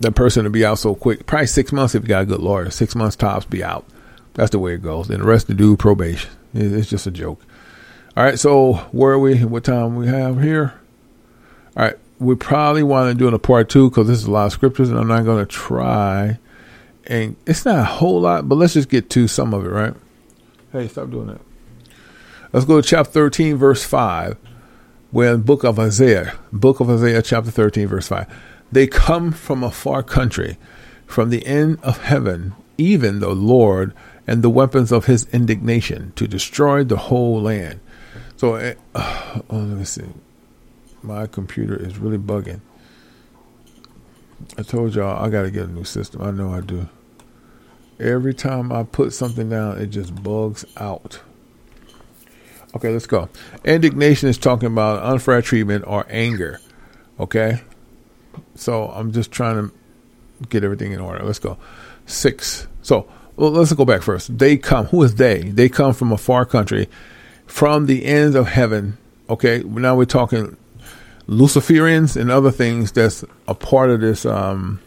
That 0.00 0.12
person 0.12 0.44
to 0.44 0.50
be 0.50 0.64
out 0.64 0.78
so 0.78 0.94
quick, 0.94 1.26
probably 1.26 1.46
six 1.46 1.72
months 1.72 1.94
if 1.94 2.02
you 2.02 2.08
got 2.08 2.22
a 2.22 2.26
good 2.26 2.40
lawyer. 2.40 2.70
Six 2.70 2.94
months 2.94 3.16
tops, 3.16 3.46
be 3.46 3.62
out. 3.62 3.86
That's 4.34 4.50
the 4.50 4.58
way 4.58 4.74
it 4.74 4.82
goes. 4.82 5.08
And 5.08 5.20
the 5.20 5.26
rest 5.26 5.46
to 5.46 5.54
do 5.54 5.76
probation. 5.76 6.30
It's 6.52 6.88
just 6.88 7.06
a 7.06 7.10
joke. 7.10 7.40
All 8.16 8.24
right, 8.24 8.38
so 8.38 8.74
where 8.92 9.12
are 9.12 9.18
we? 9.18 9.44
What 9.44 9.64
time 9.64 9.96
we 9.96 10.06
have 10.06 10.40
here? 10.40 10.74
All 11.76 11.84
right, 11.84 11.96
we 12.18 12.34
probably 12.36 12.82
want 12.82 13.10
to 13.10 13.18
do 13.18 13.26
in 13.26 13.34
a 13.34 13.38
part 13.38 13.68
two 13.68 13.90
because 13.90 14.06
this 14.06 14.18
is 14.18 14.26
a 14.26 14.30
lot 14.30 14.46
of 14.46 14.52
scriptures, 14.52 14.88
and 14.88 14.98
I'm 14.98 15.08
not 15.08 15.24
going 15.24 15.44
to 15.44 15.50
try. 15.50 16.38
And 17.06 17.36
it's 17.46 17.64
not 17.64 17.78
a 17.78 17.84
whole 17.84 18.20
lot, 18.20 18.48
but 18.48 18.54
let's 18.56 18.74
just 18.74 18.88
get 18.88 19.10
to 19.10 19.28
some 19.28 19.52
of 19.52 19.64
it, 19.64 19.68
right? 19.68 19.94
Hey, 20.72 20.88
stop 20.88 21.10
doing 21.10 21.26
that. 21.26 21.40
Let's 22.52 22.66
go 22.66 22.80
to 22.80 22.86
chapter 22.86 23.10
13, 23.10 23.56
verse 23.56 23.84
5, 23.84 24.36
where 25.10 25.34
in 25.34 25.42
book 25.42 25.64
of 25.64 25.78
Isaiah, 25.78 26.34
book 26.52 26.78
of 26.78 26.88
Isaiah, 26.88 27.20
chapter 27.20 27.50
13, 27.50 27.88
verse 27.88 28.06
5. 28.06 28.26
They 28.72 28.86
come 28.86 29.32
from 29.32 29.62
a 29.62 29.70
far 29.70 30.02
country, 30.02 30.58
from 31.06 31.30
the 31.30 31.46
end 31.46 31.78
of 31.82 32.02
heaven, 32.02 32.54
even 32.76 33.20
the 33.20 33.34
Lord 33.34 33.94
and 34.26 34.42
the 34.42 34.50
weapons 34.50 34.90
of 34.90 35.04
his 35.04 35.26
indignation 35.32 36.12
to 36.16 36.26
destroy 36.26 36.82
the 36.82 36.96
whole 36.96 37.40
land. 37.40 37.80
So, 38.36 38.56
uh, 38.56 38.74
oh, 38.94 39.42
let 39.50 39.78
me 39.78 39.84
see. 39.84 40.04
My 41.02 41.26
computer 41.26 41.76
is 41.76 41.98
really 41.98 42.18
bugging. 42.18 42.60
I 44.58 44.62
told 44.62 44.94
y'all 44.94 45.22
I 45.22 45.28
got 45.28 45.42
to 45.42 45.50
get 45.50 45.64
a 45.64 45.72
new 45.72 45.84
system. 45.84 46.22
I 46.22 46.30
know 46.30 46.52
I 46.52 46.60
do. 46.60 46.88
Every 48.00 48.34
time 48.34 48.72
I 48.72 48.82
put 48.82 49.12
something 49.12 49.48
down, 49.48 49.78
it 49.78 49.86
just 49.88 50.22
bugs 50.22 50.64
out. 50.76 51.20
Okay, 52.74 52.90
let's 52.90 53.06
go. 53.06 53.28
Indignation 53.64 54.28
is 54.28 54.36
talking 54.36 54.66
about 54.66 55.02
unfair 55.02 55.40
treatment 55.42 55.84
or 55.86 56.04
anger. 56.08 56.60
Okay? 57.20 57.60
So 58.54 58.88
I'm 58.88 59.12
just 59.12 59.30
trying 59.30 59.68
to 59.68 59.74
get 60.48 60.64
everything 60.64 60.92
in 60.92 61.00
order. 61.00 61.24
Let's 61.24 61.38
go. 61.38 61.58
Six. 62.06 62.66
So 62.82 63.08
well, 63.36 63.50
let's 63.50 63.72
go 63.72 63.84
back 63.84 64.02
first. 64.02 64.38
They 64.38 64.56
come. 64.56 64.86
Who 64.86 65.02
is 65.02 65.16
they? 65.16 65.42
They 65.42 65.68
come 65.68 65.92
from 65.92 66.12
a 66.12 66.18
far 66.18 66.44
country, 66.44 66.88
from 67.46 67.86
the 67.86 68.04
ends 68.04 68.36
of 68.36 68.46
heaven. 68.46 68.96
Okay, 69.28 69.62
now 69.64 69.96
we're 69.96 70.04
talking 70.04 70.56
Luciferians 71.26 72.20
and 72.20 72.30
other 72.30 72.52
things 72.52 72.92
that's 72.92 73.24
a 73.48 73.54
part 73.54 73.90
of 73.90 74.00
this, 74.00 74.24
um, 74.24 74.80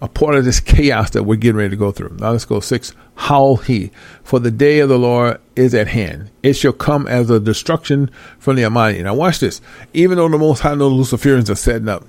a 0.00 0.08
part 0.08 0.36
of 0.36 0.44
this 0.46 0.60
chaos 0.60 1.10
that 1.10 1.24
we're 1.24 1.36
getting 1.36 1.56
ready 1.56 1.70
to 1.70 1.76
go 1.76 1.92
through. 1.92 2.16
Now 2.18 2.30
let's 2.30 2.46
go 2.46 2.60
six. 2.60 2.94
Howl 3.16 3.56
he, 3.56 3.90
for 4.22 4.38
the 4.40 4.50
day 4.50 4.78
of 4.78 4.88
the 4.88 4.98
Lord 4.98 5.40
is 5.56 5.74
at 5.74 5.88
hand. 5.88 6.30
It 6.42 6.54
shall 6.54 6.72
come 6.72 7.06
as 7.06 7.28
a 7.28 7.38
destruction 7.38 8.10
from 8.38 8.56
the 8.56 8.64
Almighty. 8.64 9.02
Now 9.02 9.14
watch 9.14 9.40
this. 9.40 9.60
Even 9.92 10.16
though 10.16 10.28
the 10.28 10.38
Most 10.38 10.60
High 10.60 10.74
know 10.74 10.88
the 10.88 10.96
Luciferians 10.96 11.50
are 11.50 11.54
setting 11.54 11.88
up, 11.88 12.04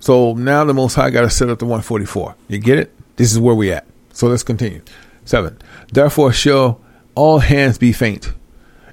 so 0.00 0.34
now 0.34 0.64
the 0.64 0.74
Most 0.74 0.94
High 0.94 1.10
got 1.10 1.22
to 1.22 1.30
set 1.30 1.48
up 1.48 1.58
the 1.58 1.64
144. 1.64 2.34
You 2.48 2.58
get 2.58 2.78
it? 2.78 2.92
This 3.16 3.32
is 3.32 3.38
where 3.38 3.54
we 3.54 3.72
at. 3.72 3.86
So 4.12 4.28
let's 4.28 4.42
continue. 4.42 4.82
Seven. 5.24 5.58
Therefore 5.92 6.32
shall 6.32 6.80
all 7.14 7.40
hands 7.40 7.78
be 7.78 7.92
faint, 7.92 8.32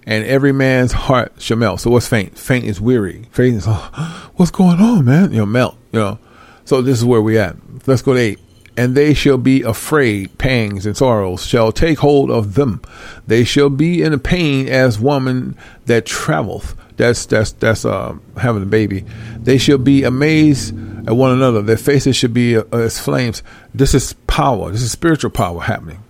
and 0.06 0.26
every 0.26 0.52
man's 0.52 0.92
heart 0.92 1.34
shall 1.38 1.58
melt. 1.58 1.82
So 1.82 1.92
what's 1.92 2.08
faint? 2.08 2.38
Faint 2.38 2.66
is 2.66 2.82
weary. 2.82 3.28
Faint 3.32 3.58
is, 3.58 3.66
oh, 3.68 4.32
what's 4.36 4.52
going 4.52 4.80
on, 4.80 5.06
man? 5.06 5.32
You 5.32 5.40
know, 5.40 5.46
melt. 5.46 5.78
You 5.92 6.00
know. 6.00 6.20
So 6.66 6.82
this 6.82 6.98
is 6.98 7.06
where 7.06 7.22
we 7.22 7.38
at. 7.38 7.56
Let's 7.86 8.02
go 8.02 8.14
to 8.14 8.20
eight. 8.20 8.40
And 8.76 8.96
they 8.96 9.14
shall 9.14 9.38
be 9.38 9.62
afraid, 9.62 10.40
pangs 10.40 10.88
and 10.88 10.98
sorrows 10.98 11.46
shall 11.46 11.72
take 11.72 12.00
hold 12.00 12.32
of 12.32 12.56
them. 12.56 12.82
They 13.28 13.44
shall 13.44 13.70
be 13.70 14.02
in 14.02 14.14
a 14.14 14.18
pain 14.18 14.68
as 14.68 15.00
woman 15.00 15.56
that 15.86 16.08
travelleth. 16.08 16.76
That's 16.98 17.26
that's 17.28 17.52
that's 17.52 17.86
uh, 17.86 18.16
having 18.38 18.64
a 18.64 18.68
baby. 18.68 19.06
They 19.38 19.60
shall 19.60 19.78
be 19.78 20.04
amazed 20.04 20.74
at 21.06 21.16
one 21.16 21.32
another. 21.32 21.62
Their 21.62 21.78
faces 21.78 22.16
should 22.16 22.34
be 22.34 22.58
uh, 22.58 22.64
as 22.72 23.00
flames. 23.00 23.44
This 23.74 23.94
is 23.94 24.14
power. 24.28 24.72
This 24.72 24.82
is 24.82 24.92
spiritual 24.92 25.32
power 25.32 25.62
happening. 25.62 26.04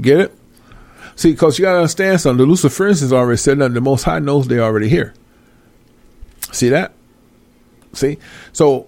Get 0.00 0.20
it? 0.20 0.34
See, 1.16 1.32
because 1.32 1.58
you 1.58 1.64
got 1.64 1.72
to 1.72 1.78
understand 1.78 2.20
something. 2.20 2.46
The 2.46 2.52
Luciferians 2.52 3.00
has 3.00 3.12
already 3.12 3.36
said 3.36 3.58
that 3.58 3.74
the 3.74 3.80
Most 3.80 4.04
High 4.04 4.20
knows 4.20 4.48
they're 4.48 4.62
already 4.62 4.88
here. 4.88 5.14
See 6.52 6.70
that? 6.70 6.92
See? 7.92 8.18
So 8.52 8.86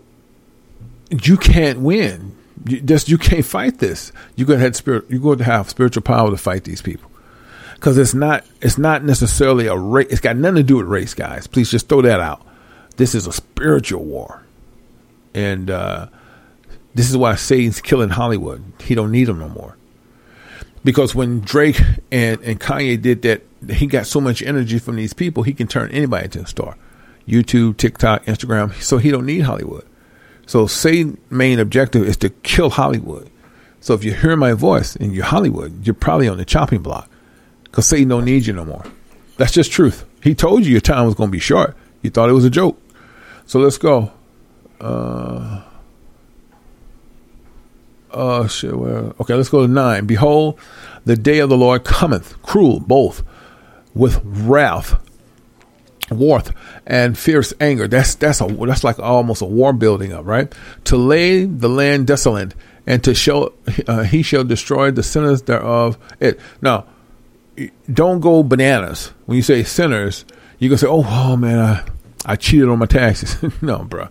you 1.11 1.37
can't 1.37 1.81
win. 1.81 2.37
You 2.65 2.81
just 2.81 3.09
you 3.09 3.19
can't 3.19 3.45
fight 3.45 3.79
this. 3.79 4.13
You're 4.37 4.47
gonna 4.47 4.61
have 4.61 4.77
spirit. 4.77 5.05
You're 5.09 5.21
going 5.21 5.39
to 5.39 5.45
have 5.45 5.69
spiritual 5.69 6.03
power 6.03 6.31
to 6.31 6.37
fight 6.37 6.65
these 6.65 6.81
people 6.81 7.11
because 7.83 7.99
it's 7.99 8.15
not 8.15 8.45
it's 8.61 8.79
not 8.79 9.03
necessarily 9.03 9.67
a 9.67 9.77
race. 9.77 10.07
It's 10.11 10.21
got 10.21 10.37
nothing 10.37 10.57
to 10.57 10.63
do 10.63 10.77
with 10.77 10.87
race, 10.87 11.15
guys. 11.15 11.49
Please 11.49 11.69
just 11.69 11.89
throw 11.89 12.01
that 12.03 12.21
out. 12.21 12.47
This 12.97 13.13
is 13.13 13.27
a 13.27 13.33
spiritual 13.33 14.05
war, 14.05 14.45
and 15.35 15.71
uh, 15.71 16.09
this 16.95 17.11
is 17.11 17.17
why 17.17 17.35
Satan's 17.35 17.81
killing 17.81 18.11
Hollywood. 18.11 18.63
He 18.81 18.95
don't 18.95 19.11
need 19.11 19.25
them 19.25 19.39
no 19.39 19.49
more. 19.49 19.77
Because 20.85 21.15
when 21.15 21.41
Drake 21.41 21.81
and, 22.11 22.41
and 22.43 22.61
Kanye 22.61 23.01
did 23.01 23.23
that, 23.23 23.43
he 23.71 23.87
got 23.87 24.07
so 24.07 24.21
much 24.21 24.43
energy 24.43 24.79
from 24.79 24.97
these 24.97 25.13
people, 25.13 25.45
he 25.45 25.55
can 25.55 25.69
turn 25.69 25.91
anybody 25.91 26.25
into 26.25 26.41
a 26.41 26.47
star. 26.47 26.77
YouTube, 27.27 27.77
TikTok, 27.77 28.25
Instagram. 28.25 28.75
So 28.83 28.99
he 28.99 29.11
don't 29.11 29.27
need 29.27 29.41
Hollywood. 29.41 29.87
So 30.47 30.67
Satan's 30.67 31.19
main 31.31 31.61
objective 31.61 32.07
is 32.07 32.17
to 32.19 32.31
kill 32.31 32.71
Hollywood. 32.71 33.31
So 33.81 33.95
if 33.95 34.05
you 34.05 34.13
hear 34.13 34.37
my 34.37 34.53
voice 34.53 34.97
and 34.97 35.15
you're 35.15 35.25
Hollywood, 35.25 35.87
you're 35.87 35.95
probably 35.95 36.29
on 36.29 36.37
the 36.37 36.45
chopping 36.45 36.83
block 36.83 37.09
because 37.65 37.87
Satan 37.87 38.09
don't 38.09 38.25
need 38.25 38.47
you 38.47 38.53
no 38.53 38.65
more. 38.65 38.85
That's 39.39 39.53
just 39.53 39.73
truth. 39.73 40.05
He 40.23 40.35
told 40.35 40.65
you 40.65 40.73
your 40.73 40.81
time 40.81 41.07
was 41.07 41.15
going 41.15 41.29
to 41.29 41.33
be 41.33 41.41
short. 41.41 41.77
You 42.03 42.11
thought 42.11 42.29
it 42.29 42.33
was 42.33 42.45
a 42.45 42.51
joke. 42.51 42.81
So 43.47 43.61
let's 43.61 43.79
go. 43.79 44.13
Uh, 44.83 45.63
uh, 48.11 48.47
shit, 48.49 48.77
well, 48.77 49.15
okay, 49.21 49.35
let's 49.35 49.49
go 49.49 49.67
to 49.67 49.73
nine. 49.73 50.07
Behold, 50.07 50.59
the 51.05 51.17
day 51.17 51.39
of 51.39 51.49
the 51.49 51.57
Lord 51.57 51.85
cometh, 51.85 52.41
cruel 52.43 52.81
both, 52.81 53.23
with 53.95 54.21
wrath, 54.25 55.01
warmth, 56.11 56.53
and 56.87 57.17
fierce 57.17 57.55
anger. 57.61 57.89
That's 57.89 58.17
that's 58.17 58.41
a 58.41 58.47
that's 58.47 58.85
like 58.85 58.99
almost 58.99 59.41
a 59.41 59.47
war 59.47 59.73
building 59.73 60.13
up, 60.13 60.27
right? 60.27 60.53
To 60.85 60.97
lay 60.97 61.45
the 61.45 61.69
land 61.69 62.07
desolate, 62.09 62.55
and 62.87 63.03
to 63.05 63.15
show 63.15 63.55
uh, 63.87 64.03
he 64.03 64.23
shall 64.23 64.45
destroy 64.45 64.91
the 64.91 65.03
sinners 65.03 65.43
thereof. 65.43 65.97
It 66.21 66.41
now, 66.61 66.87
don't 67.91 68.21
go 68.21 68.43
bananas 68.43 69.13
when 69.27 69.37
you 69.37 69.43
say 69.43 69.63
sinners. 69.63 70.25
You 70.59 70.69
gonna 70.69 70.79
say, 70.79 70.87
oh, 70.89 71.05
oh 71.07 71.37
man, 71.37 71.59
I 71.59 71.85
I 72.25 72.37
cheated 72.37 72.69
on 72.69 72.79
my 72.79 72.87
taxes. 72.87 73.37
no, 73.63 73.79
bro, 73.85 74.09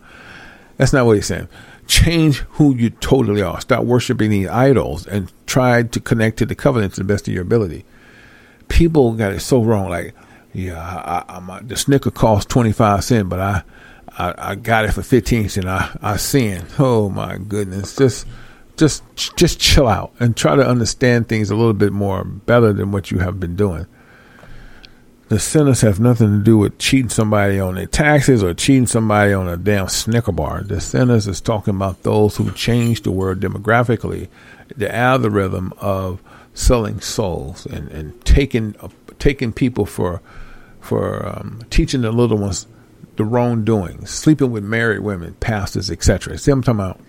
that's 0.82 0.94
not 0.94 1.06
what 1.06 1.16
he's 1.16 1.28
saying 1.28 1.48
change 1.92 2.38
who 2.52 2.74
you 2.76 2.90
totally 2.90 3.42
are. 3.42 3.60
Stop 3.60 3.84
worshiping 3.84 4.30
these 4.30 4.48
idols 4.48 5.06
and 5.06 5.32
try 5.46 5.84
to 5.84 6.00
connect 6.00 6.38
to 6.38 6.46
the 6.46 6.56
covenant 6.56 6.94
to 6.94 7.02
the 7.02 7.06
best 7.06 7.28
of 7.28 7.34
your 7.34 7.44
ability. 7.44 7.86
People 8.70 9.14
got 9.14 9.34
it 9.34 9.42
so 9.42 9.62
wrong. 9.62 9.90
Like, 9.90 10.16
yeah, 10.54 10.80
I, 10.80 11.26
I, 11.28 11.60
the 11.62 11.76
Snicker 11.76 12.10
cost 12.10 12.48
25 12.50 13.04
cents, 13.04 13.30
but 13.30 13.40
I, 13.40 13.64
I, 14.18 14.34
I 14.38 14.56
got 14.56 14.86
it 14.86 14.94
for 14.94 15.04
15 15.04 15.50
cents. 15.50 15.68
I, 15.68 15.98
I 16.02 16.16
sin. 16.16 16.66
Oh 16.80 17.10
my 17.10 17.38
goodness. 17.38 17.98
Just, 17.98 18.26
just, 18.78 19.04
just 19.36 19.60
chill 19.60 19.88
out 19.88 20.14
and 20.20 20.36
try 20.36 20.56
to 20.56 20.66
understand 20.66 21.28
things 21.28 21.50
a 21.50 21.56
little 21.56 21.74
bit 21.74 21.92
more 21.92 22.24
better 22.24 22.72
than 22.72 22.94
what 22.94 23.12
you 23.12 23.20
have 23.20 23.38
been 23.38 23.58
doing 23.58 23.86
the 25.32 25.40
sinners 25.40 25.80
have 25.80 25.98
nothing 25.98 26.40
to 26.40 26.44
do 26.44 26.58
with 26.58 26.78
cheating 26.78 27.08
somebody 27.08 27.58
on 27.58 27.76
their 27.76 27.86
taxes 27.86 28.44
or 28.44 28.54
cheating 28.54 28.86
somebody 28.86 29.32
on 29.32 29.48
a 29.48 29.56
damn 29.56 29.88
Snicker 29.88 30.34
bar. 30.34 30.62
The 30.62 30.82
sinners 30.82 31.26
is 31.26 31.40
talking 31.40 31.74
about 31.74 32.04
those 32.04 32.36
who 32.36 32.52
changed 32.52 33.06
the 33.06 33.12
world 33.12 33.40
demographically, 33.40 34.28
the 34.76 34.94
algorithm 34.94 35.72
of 35.78 36.22
selling 36.54 37.00
souls 37.00 37.66
and, 37.66 37.88
and 37.92 38.26
taking 38.26 38.76
uh, 38.82 38.90
taking 39.20 39.54
people 39.54 39.86
for 39.86 40.22
for 40.82 41.26
um, 41.26 41.62
teaching 41.70 42.02
the 42.02 42.12
little 42.12 42.38
ones 42.38 42.68
the 43.16 43.24
wrongdoing, 43.24 44.06
sleeping 44.06 44.52
with 44.52 44.66
married 44.66 45.00
women, 45.00 45.36
pastors, 45.36 45.90
etc. 45.90 46.38
See, 46.40 46.52
I'm 46.52 46.62
talking 46.62 46.82
about. 46.82 47.00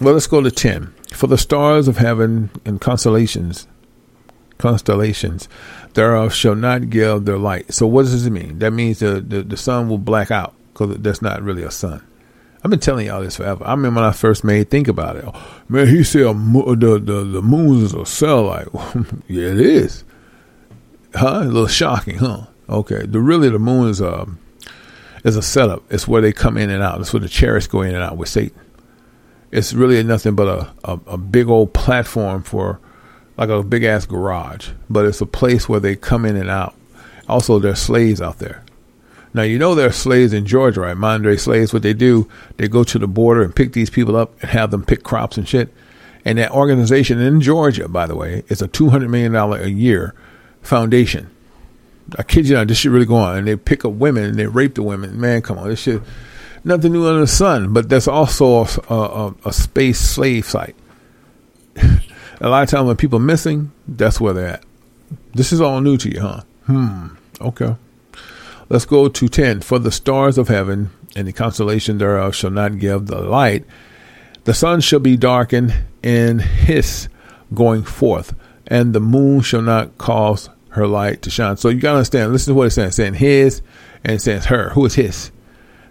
Well, 0.00 0.14
let's 0.14 0.26
go 0.26 0.40
to 0.40 0.50
ten. 0.50 0.94
For 1.12 1.26
the 1.26 1.36
stars 1.36 1.86
of 1.86 1.98
heaven 1.98 2.48
and 2.64 2.80
constellations 2.80 3.66
constellations 4.58 5.48
thereof 5.96 6.32
shall 6.32 6.54
not 6.54 6.90
give 6.90 7.24
their 7.24 7.38
light. 7.38 7.74
So 7.74 7.86
what 7.86 8.02
does 8.02 8.24
it 8.24 8.30
mean? 8.30 8.60
That 8.60 8.70
means 8.70 9.00
the, 9.00 9.20
the, 9.20 9.42
the 9.42 9.56
sun 9.56 9.88
will 9.88 9.98
black 9.98 10.30
out 10.30 10.54
because 10.72 10.96
that's 10.98 11.20
not 11.20 11.42
really 11.42 11.64
a 11.64 11.70
sun. 11.70 12.06
I've 12.62 12.70
been 12.70 12.80
telling 12.80 13.06
y'all 13.06 13.22
this 13.22 13.36
forever. 13.36 13.64
I 13.64 13.70
remember 13.72 14.00
when 14.00 14.08
I 14.08 14.12
first 14.12 14.44
made 14.44 14.70
think 14.70 14.88
about 14.88 15.16
it. 15.16 15.24
Oh, 15.26 15.62
man, 15.68 15.88
he 15.88 16.04
said 16.04 16.24
the, 16.24 17.00
the 17.02 17.24
the 17.24 17.42
moon 17.42 17.84
is 17.84 17.94
a 17.94 18.04
satellite. 18.04 18.68
yeah, 19.28 19.48
it 19.48 19.60
is. 19.60 20.04
Huh? 21.14 21.42
A 21.42 21.44
little 21.44 21.66
shocking, 21.68 22.18
huh? 22.18 22.46
Okay. 22.68 23.06
The 23.06 23.20
really 23.20 23.48
the 23.48 23.58
moon 23.58 23.88
is 23.88 24.00
a 24.00 24.26
is 25.24 25.36
a 25.36 25.42
setup. 25.42 25.84
It's 25.90 26.08
where 26.08 26.20
they 26.20 26.32
come 26.32 26.56
in 26.56 26.70
and 26.70 26.82
out. 26.82 27.00
It's 27.00 27.12
where 27.12 27.20
the 27.20 27.28
chariots 27.28 27.66
go 27.66 27.82
in 27.82 27.94
and 27.94 28.02
out 28.02 28.16
with 28.16 28.28
Satan. 28.28 28.60
It's 29.52 29.72
really 29.72 30.02
nothing 30.02 30.34
but 30.34 30.48
a, 30.48 30.90
a, 30.92 31.00
a 31.06 31.18
big 31.18 31.48
old 31.48 31.72
platform 31.72 32.42
for 32.42 32.80
like 33.36 33.48
a 33.48 33.62
big 33.62 33.84
ass 33.84 34.06
garage, 34.06 34.70
but 34.88 35.04
it's 35.04 35.20
a 35.20 35.26
place 35.26 35.68
where 35.68 35.80
they 35.80 35.96
come 35.96 36.24
in 36.24 36.36
and 36.36 36.50
out. 36.50 36.74
Also, 37.28 37.58
there's 37.58 37.78
slaves 37.78 38.20
out 38.20 38.38
there. 38.38 38.62
Now 39.34 39.42
you 39.42 39.58
know 39.58 39.74
there 39.74 39.88
are 39.88 39.92
slaves 39.92 40.32
in 40.32 40.46
Georgia, 40.46 40.80
right? 40.80 40.96
Mondre 40.96 41.38
slaves. 41.38 41.72
What 41.72 41.82
they 41.82 41.92
do, 41.92 42.28
they 42.56 42.68
go 42.68 42.84
to 42.84 42.98
the 42.98 43.06
border 43.06 43.42
and 43.42 43.54
pick 43.54 43.72
these 43.72 43.90
people 43.90 44.16
up 44.16 44.32
and 44.40 44.50
have 44.50 44.70
them 44.70 44.84
pick 44.84 45.02
crops 45.02 45.36
and 45.36 45.46
shit. 45.46 45.72
And 46.24 46.38
that 46.38 46.52
organization 46.52 47.20
in 47.20 47.40
Georgia, 47.40 47.88
by 47.88 48.06
the 48.06 48.16
way, 48.16 48.44
is 48.48 48.62
a 48.62 48.68
two 48.68 48.88
hundred 48.88 49.10
million 49.10 49.32
dollar 49.32 49.58
a 49.58 49.68
year 49.68 50.14
foundation. 50.62 51.30
I 52.18 52.22
kid 52.22 52.48
you 52.48 52.54
not, 52.54 52.68
this 52.68 52.78
shit 52.78 52.92
really 52.92 53.04
go 53.04 53.16
on. 53.16 53.36
And 53.36 53.46
they 53.46 53.56
pick 53.56 53.84
up 53.84 53.92
women 53.92 54.24
and 54.24 54.36
they 54.36 54.46
rape 54.46 54.76
the 54.76 54.82
women. 54.82 55.20
Man, 55.20 55.42
come 55.42 55.58
on, 55.58 55.68
this 55.68 55.80
shit 55.80 56.02
nothing 56.66 56.92
new 56.92 57.06
under 57.06 57.20
the 57.20 57.26
sun. 57.26 57.72
But 57.72 57.88
there's 57.88 58.08
also 58.08 58.64
a, 58.64 58.94
a, 58.94 59.34
a 59.46 59.52
space 59.52 60.00
slave 60.00 60.44
site. 60.44 60.76
A 62.40 62.48
lot 62.48 62.62
of 62.62 62.68
times 62.68 62.86
when 62.86 62.96
people 62.96 63.18
are 63.18 63.22
missing, 63.22 63.72
that's 63.88 64.20
where 64.20 64.32
they're 64.32 64.48
at. 64.48 64.64
This 65.34 65.52
is 65.52 65.60
all 65.60 65.80
new 65.80 65.96
to 65.98 66.10
you, 66.10 66.20
huh? 66.20 66.40
Hmm. 66.66 67.06
Okay. 67.40 67.76
Let's 68.68 68.84
go 68.84 69.08
to 69.08 69.28
10. 69.28 69.60
For 69.60 69.78
the 69.78 69.92
stars 69.92 70.38
of 70.38 70.48
heaven 70.48 70.90
and 71.14 71.28
the 71.28 71.32
constellation 71.32 71.98
thereof 71.98 72.34
shall 72.34 72.50
not 72.50 72.78
give 72.78 73.06
the 73.06 73.20
light. 73.20 73.64
The 74.44 74.54
sun 74.54 74.80
shall 74.80 75.00
be 75.00 75.16
darkened 75.16 75.74
in 76.02 76.38
his 76.38 77.08
going 77.54 77.82
forth, 77.82 78.34
and 78.66 78.92
the 78.92 79.00
moon 79.00 79.40
shall 79.40 79.62
not 79.62 79.98
cause 79.98 80.50
her 80.70 80.86
light 80.86 81.22
to 81.22 81.30
shine. 81.30 81.56
So 81.56 81.68
you 81.68 81.80
got 81.80 81.92
to 81.92 81.96
understand, 81.96 82.32
listen 82.32 82.52
to 82.52 82.56
what 82.56 82.66
it's 82.66 82.74
saying. 82.74 82.88
It's 82.88 82.96
saying 82.96 83.14
his 83.14 83.62
and 84.04 84.14
it 84.14 84.20
says 84.20 84.46
her. 84.46 84.70
Who 84.70 84.84
is 84.84 84.94
his? 84.94 85.32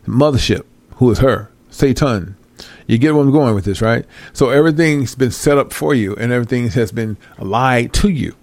Mothership. 0.06 0.64
Who 0.98 1.12
is 1.12 1.20
her? 1.20 1.52
Satan. 1.70 2.38
You 2.88 2.98
get 2.98 3.14
where 3.14 3.24
I'm 3.24 3.32
going 3.32 3.56
with 3.56 3.66
this, 3.66 3.82
right? 3.82 4.06
So 4.34 4.50
everything's 4.50 5.16
been 5.16 5.32
set 5.32 5.58
up 5.58 5.74
for 5.74 5.94
you 5.94 6.16
and 6.16 6.32
everything 6.32 6.70
has 6.70 6.92
been 6.92 7.18
lied 7.40 7.94
to 7.94 8.10
you. 8.10 8.36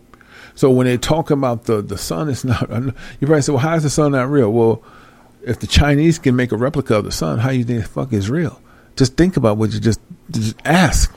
So 0.54 0.70
when 0.70 0.86
they 0.86 0.98
talk 0.98 1.30
about 1.30 1.64
the, 1.64 1.80
the 1.80 1.96
sun 1.96 2.28
is 2.28 2.44
not, 2.44 2.68
you 2.70 2.92
probably 3.20 3.42
say, 3.42 3.52
well, 3.52 3.60
how 3.60 3.74
is 3.74 3.84
the 3.84 3.90
sun 3.90 4.12
not 4.12 4.30
real? 4.30 4.50
Well, 4.50 4.82
if 5.44 5.60
the 5.60 5.66
Chinese 5.66 6.18
can 6.18 6.36
make 6.36 6.52
a 6.52 6.56
replica 6.56 6.96
of 6.96 7.04
the 7.04 7.12
sun, 7.12 7.38
how 7.38 7.50
you 7.50 7.64
think 7.64 7.82
the 7.82 7.88
fuck 7.88 8.12
is 8.12 8.28
real? 8.28 8.60
Just 8.96 9.16
think 9.16 9.36
about 9.36 9.56
what 9.56 9.72
you 9.72 9.80
just, 9.80 10.00
just 10.30 10.56
ask. 10.64 11.14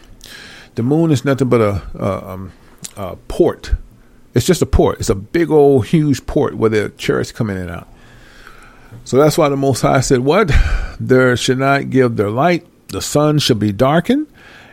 The 0.76 0.84
moon 0.84 1.11
is 1.11 1.26
nothing 1.26 1.49
but 1.49 1.61
a, 1.61 1.81
a, 1.95 2.30
um, 2.30 2.52
a 2.95 3.15
port. 3.27 3.73
It's 4.34 4.45
just 4.45 4.61
a 4.61 4.65
port. 4.65 4.99
It's 4.99 5.10
a 5.10 5.15
big 5.15 5.49
old 5.49 5.88
huge 5.88 6.26
port 6.26 6.56
where 6.56 6.69
the 6.69 6.89
chariots 6.97 7.31
come 7.31 7.49
in 7.49 7.57
and 7.57 7.69
out. 7.69 7.88
So 9.03 9.18
that's 9.18 9.38
why 9.38 9.49
the 9.49 9.57
Most 9.57 9.81
High 9.81 10.02
said, 10.02 10.19
What? 10.19 10.52
There 10.99 11.35
should 11.38 11.60
not 11.60 11.89
give 11.89 12.15
their 12.15 12.30
light 12.30 12.65
the 12.95 13.01
sun 13.01 13.39
shall 13.39 13.57
be 13.57 13.73
darkened 13.73 14.26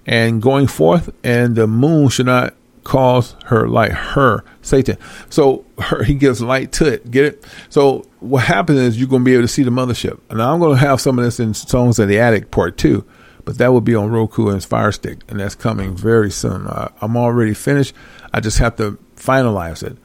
and 0.06 0.40
going 0.40 0.68
forth, 0.68 1.10
and 1.24 1.56
the 1.56 1.66
moon 1.66 2.08
shall 2.08 2.26
not 2.26 2.54
cause 2.84 3.34
her 3.46 3.68
light, 3.68 3.90
her 3.90 4.44
Satan. 4.62 4.96
So 5.28 5.64
her, 5.80 6.04
he 6.04 6.14
gives 6.14 6.40
light 6.40 6.70
to 6.74 6.86
it. 6.86 7.10
Get 7.10 7.24
it? 7.24 7.44
So 7.68 8.06
what 8.20 8.44
happens 8.44 8.78
is 8.78 8.98
you're 8.98 9.08
going 9.08 9.22
to 9.22 9.24
be 9.24 9.34
able 9.34 9.42
to 9.42 9.48
see 9.48 9.64
the 9.64 9.72
mothership. 9.72 10.20
And 10.30 10.40
I'm 10.40 10.60
going 10.60 10.78
to 10.78 10.86
have 10.86 11.00
some 11.00 11.18
of 11.18 11.24
this 11.24 11.40
in 11.40 11.52
Songs 11.52 11.98
of 11.98 12.06
the 12.06 12.20
Attic 12.20 12.52
Part 12.52 12.78
Two, 12.78 13.04
but 13.44 13.58
that 13.58 13.72
will 13.72 13.80
be 13.80 13.96
on 13.96 14.10
Roku 14.10 14.50
and 14.50 14.62
Fire 14.62 14.92
Stick, 14.92 15.18
and 15.28 15.40
that's 15.40 15.56
coming 15.56 15.96
very 15.96 16.30
soon. 16.30 16.68
I, 16.68 16.92
I'm 17.00 17.16
already 17.16 17.54
finished. 17.54 17.92
I 18.32 18.38
just 18.38 18.58
have 18.58 18.76
to 18.76 18.98
finalize 19.16 19.82
it, 19.82 19.96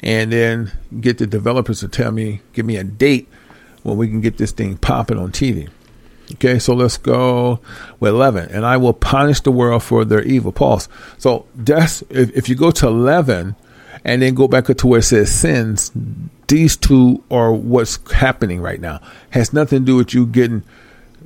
and 0.00 0.32
then 0.32 0.72
get 1.00 1.18
the 1.18 1.26
developers 1.28 1.78
to 1.80 1.88
tell 1.88 2.10
me, 2.10 2.40
give 2.52 2.66
me 2.66 2.76
a 2.76 2.84
date 2.84 3.28
when 3.84 3.96
we 3.96 4.08
can 4.08 4.20
get 4.20 4.38
this 4.38 4.50
thing 4.50 4.76
popping 4.76 5.18
on 5.18 5.30
TV. 5.30 5.68
Okay, 6.32 6.58
so 6.58 6.74
let's 6.74 6.96
go 6.96 7.60
with 7.98 8.10
11. 8.12 8.50
And 8.50 8.64
I 8.64 8.76
will 8.76 8.92
punish 8.92 9.40
the 9.40 9.50
world 9.50 9.82
for 9.82 10.04
their 10.04 10.22
evil. 10.22 10.52
Pause. 10.52 10.88
So 11.18 11.46
that's, 11.54 12.02
if, 12.10 12.36
if 12.36 12.48
you 12.48 12.54
go 12.54 12.70
to 12.70 12.86
11 12.86 13.56
and 14.04 14.22
then 14.22 14.34
go 14.34 14.46
back 14.46 14.70
up 14.70 14.76
to 14.78 14.86
where 14.86 15.00
it 15.00 15.04
says 15.04 15.32
sins, 15.32 15.90
these 16.48 16.76
two 16.76 17.22
are 17.30 17.52
what's 17.52 17.98
happening 18.12 18.60
right 18.60 18.80
now. 18.80 19.00
Has 19.30 19.52
nothing 19.52 19.80
to 19.80 19.84
do 19.84 19.96
with 19.96 20.14
you 20.14 20.26
getting, 20.26 20.62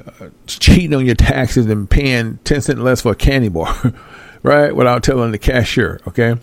uh, 0.06 0.28
cheating 0.46 0.94
on 0.94 1.04
your 1.04 1.14
taxes 1.14 1.66
and 1.66 1.88
paying 1.88 2.38
10 2.44 2.60
cents 2.62 2.80
less 2.80 3.02
for 3.02 3.12
a 3.12 3.16
candy 3.16 3.48
bar, 3.48 3.92
right? 4.42 4.74
Without 4.74 5.02
telling 5.02 5.32
the 5.32 5.38
cashier, 5.38 6.00
okay? 6.08 6.36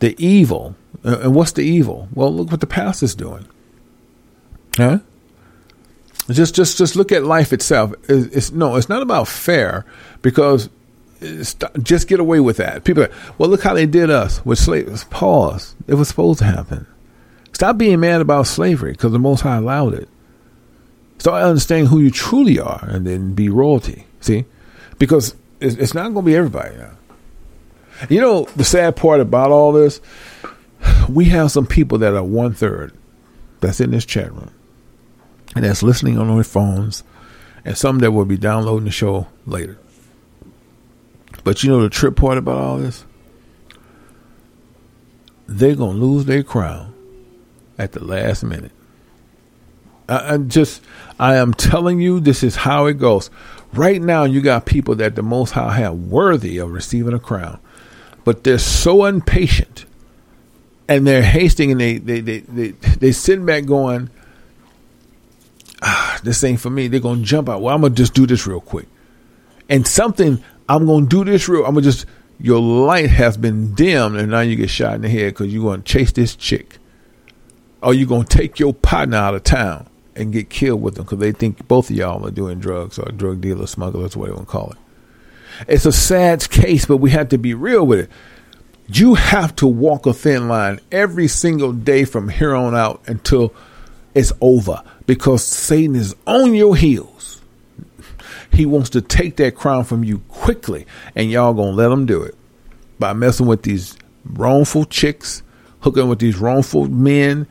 The 0.00 0.14
evil. 0.24 0.76
Uh, 1.04 1.20
and 1.22 1.34
what's 1.34 1.52
the 1.52 1.62
evil? 1.62 2.08
Well, 2.12 2.32
look 2.34 2.50
what 2.50 2.60
the 2.60 2.66
past 2.66 3.02
is 3.02 3.14
doing. 3.14 3.46
Huh? 4.76 4.98
Just, 6.30 6.54
just, 6.54 6.78
just 6.78 6.96
look 6.96 7.12
at 7.12 7.24
life 7.24 7.52
itself. 7.52 7.92
It's, 8.08 8.34
it's 8.34 8.52
no, 8.52 8.76
it's 8.76 8.88
not 8.88 9.02
about 9.02 9.28
fair 9.28 9.84
because 10.22 10.70
just 11.82 12.08
get 12.08 12.20
away 12.20 12.40
with 12.40 12.56
that. 12.58 12.84
People, 12.84 13.04
are, 13.04 13.10
well, 13.38 13.48
look 13.48 13.62
how 13.62 13.74
they 13.74 13.86
did 13.86 14.10
us 14.10 14.44
with 14.44 14.58
slaves. 14.58 15.04
Pause. 15.04 15.74
It 15.86 15.94
was 15.94 16.08
supposed 16.08 16.38
to 16.40 16.44
happen. 16.46 16.86
Stop 17.52 17.78
being 17.78 18.00
mad 18.00 18.20
about 18.20 18.46
slavery 18.46 18.92
because 18.92 19.12
the 19.12 19.18
Most 19.18 19.42
High 19.42 19.56
allowed 19.56 19.94
it. 19.94 20.08
Start 21.18 21.42
understanding 21.42 21.86
who 21.86 22.00
you 22.00 22.10
truly 22.10 22.58
are, 22.58 22.84
and 22.86 23.06
then 23.06 23.34
be 23.34 23.48
royalty. 23.48 24.06
See, 24.20 24.44
because 24.98 25.34
it's, 25.60 25.76
it's 25.76 25.94
not 25.94 26.12
going 26.12 26.24
to 26.24 26.30
be 26.30 26.36
everybody. 26.36 26.76
Now. 26.76 26.90
You 28.08 28.20
know 28.20 28.44
the 28.56 28.64
sad 28.64 28.96
part 28.96 29.20
about 29.20 29.50
all 29.50 29.72
this, 29.72 30.00
we 31.08 31.26
have 31.26 31.50
some 31.50 31.66
people 31.66 31.98
that 31.98 32.14
are 32.14 32.24
one 32.24 32.54
third 32.54 32.92
that's 33.60 33.80
in 33.80 33.92
this 33.92 34.04
chat 34.04 34.32
room 34.32 34.50
and 35.54 35.64
that's 35.64 35.82
listening 35.82 36.18
on 36.18 36.34
their 36.34 36.44
phones, 36.44 37.04
and 37.64 37.76
some 37.76 37.98
that 38.00 38.12
will 38.12 38.24
be 38.24 38.36
downloading 38.36 38.86
the 38.86 38.90
show 38.90 39.26
later. 39.46 39.78
But 41.44 41.62
you 41.62 41.70
know 41.70 41.82
the 41.82 41.90
trip 41.90 42.16
part 42.16 42.38
about 42.38 42.56
all 42.56 42.78
this? 42.78 43.04
They're 45.46 45.76
gonna 45.76 45.98
lose 45.98 46.24
their 46.24 46.42
crown 46.42 46.94
at 47.78 47.92
the 47.92 48.02
last 48.02 48.42
minute. 48.42 48.72
I, 50.08 50.34
am 50.34 50.48
just, 50.48 50.82
I 51.18 51.36
am 51.36 51.54
telling 51.54 52.00
you, 52.00 52.20
this 52.20 52.42
is 52.42 52.56
how 52.56 52.86
it 52.86 52.94
goes. 52.94 53.30
Right 53.72 54.00
now, 54.00 54.24
you 54.24 54.40
got 54.40 54.66
people 54.66 54.94
that 54.96 55.16
the 55.16 55.22
Most 55.22 55.52
High 55.52 55.76
have 55.76 55.94
worthy 55.94 56.58
of 56.58 56.70
receiving 56.70 57.14
a 57.14 57.18
crown, 57.18 57.58
but 58.24 58.44
they're 58.44 58.58
so 58.58 59.04
impatient, 59.04 59.86
and 60.88 61.06
they're 61.06 61.22
hasting, 61.22 61.72
and 61.72 61.80
they 61.80 61.98
they 61.98 62.20
they 62.20 62.40
they 62.40 62.70
they 62.70 63.12
sitting 63.12 63.46
back 63.46 63.64
going, 63.64 64.10
ah, 65.84 66.18
this 66.24 66.42
ain't 66.42 66.60
for 66.60 66.70
me. 66.70 66.88
They're 66.88 67.00
gonna 67.00 67.22
jump 67.22 67.48
out. 67.48 67.62
Well, 67.62 67.74
I'm 67.74 67.82
gonna 67.82 67.94
just 67.94 68.14
do 68.14 68.26
this 68.26 68.46
real 68.46 68.60
quick, 68.60 68.86
and 69.68 69.86
something 69.86 70.42
I'm 70.68 70.86
gonna 70.86 71.06
do 71.06 71.24
this 71.24 71.48
real. 71.48 71.64
I'm 71.64 71.74
gonna 71.74 71.82
just 71.82 72.06
your 72.40 72.60
light 72.60 73.10
has 73.10 73.36
been 73.36 73.74
dimmed, 73.74 74.16
and 74.16 74.30
now 74.30 74.40
you 74.40 74.56
get 74.56 74.70
shot 74.70 74.94
in 74.94 75.02
the 75.02 75.08
head 75.08 75.34
because 75.34 75.52
you're 75.52 75.64
gonna 75.64 75.82
chase 75.82 76.12
this 76.12 76.34
chick, 76.34 76.78
or 77.82 77.94
you're 77.94 78.08
gonna 78.08 78.24
take 78.24 78.58
your 78.58 78.72
partner 78.74 79.18
out 79.18 79.34
of 79.34 79.44
town 79.44 79.88
and 80.16 80.32
get 80.32 80.48
killed 80.50 80.82
with 80.82 80.94
them 80.94 81.04
because 81.04 81.18
they 81.18 81.32
think 81.32 81.66
both 81.68 81.90
of 81.90 81.96
y'all 81.96 82.26
are 82.26 82.30
doing 82.30 82.58
drugs 82.58 82.98
or 82.98 83.10
drug 83.12 83.40
dealers, 83.40 83.70
smugglers, 83.70 84.16
what 84.16 84.28
you 84.28 84.34
want 84.34 84.46
to 84.46 84.52
call 84.52 84.70
it. 84.70 84.78
It's 85.68 85.86
a 85.86 85.92
sad 85.92 86.48
case, 86.50 86.86
but 86.86 86.96
we 86.98 87.10
have 87.10 87.28
to 87.30 87.38
be 87.38 87.54
real 87.54 87.86
with 87.86 88.00
it. 88.00 88.10
You 88.86 89.14
have 89.14 89.56
to 89.56 89.66
walk 89.66 90.06
a 90.06 90.12
thin 90.12 90.48
line 90.48 90.80
every 90.92 91.28
single 91.28 91.72
day 91.72 92.04
from 92.04 92.28
here 92.28 92.54
on 92.54 92.74
out 92.74 93.02
until 93.06 93.54
it's 94.14 94.32
over 94.40 94.82
because 95.06 95.44
Satan 95.44 95.94
is 95.94 96.14
on 96.26 96.54
your 96.54 96.76
heels. 96.76 97.40
He 98.52 98.66
wants 98.66 98.90
to 98.90 99.00
take 99.00 99.36
that 99.36 99.56
crown 99.56 99.84
from 99.84 100.04
you 100.04 100.18
quickly, 100.28 100.86
and 101.14 101.30
y'all 101.30 101.54
gonna 101.54 101.72
let 101.72 101.90
him 101.90 102.06
do 102.06 102.22
it 102.22 102.36
by 102.98 103.12
messing 103.12 103.46
with 103.46 103.62
these 103.62 103.96
wrongful 104.24 104.84
chicks, 104.84 105.42
hooking 105.80 106.08
with 106.08 106.20
these 106.20 106.38
wrongful 106.38 106.88
men, 106.88 107.48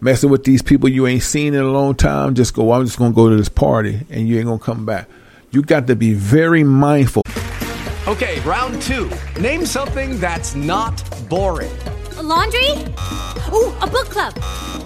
messing 0.00 0.30
with 0.30 0.44
these 0.44 0.62
people 0.62 0.88
you 0.88 1.06
ain't 1.06 1.22
seen 1.22 1.54
in 1.54 1.60
a 1.60 1.70
long 1.70 1.94
time. 1.94 2.34
Just 2.34 2.54
go, 2.54 2.72
I'm 2.72 2.84
just 2.84 2.98
gonna 2.98 3.12
go 3.12 3.28
to 3.28 3.36
this 3.36 3.48
party, 3.48 4.00
and 4.08 4.28
you 4.28 4.38
ain't 4.38 4.46
gonna 4.46 4.58
come 4.58 4.86
back. 4.86 5.08
You 5.50 5.62
got 5.62 5.88
to 5.88 5.96
be 5.96 6.12
very 6.14 6.62
mindful. 6.62 7.22
Okay, 8.06 8.38
round 8.40 8.80
two. 8.82 9.10
Name 9.40 9.66
something 9.66 10.20
that's 10.20 10.54
not 10.54 11.02
boring. 11.28 11.72
A 12.18 12.22
laundry? 12.22 12.70
Ooh, 13.52 13.74
a 13.80 13.88
book 13.90 14.06
club 14.06 14.85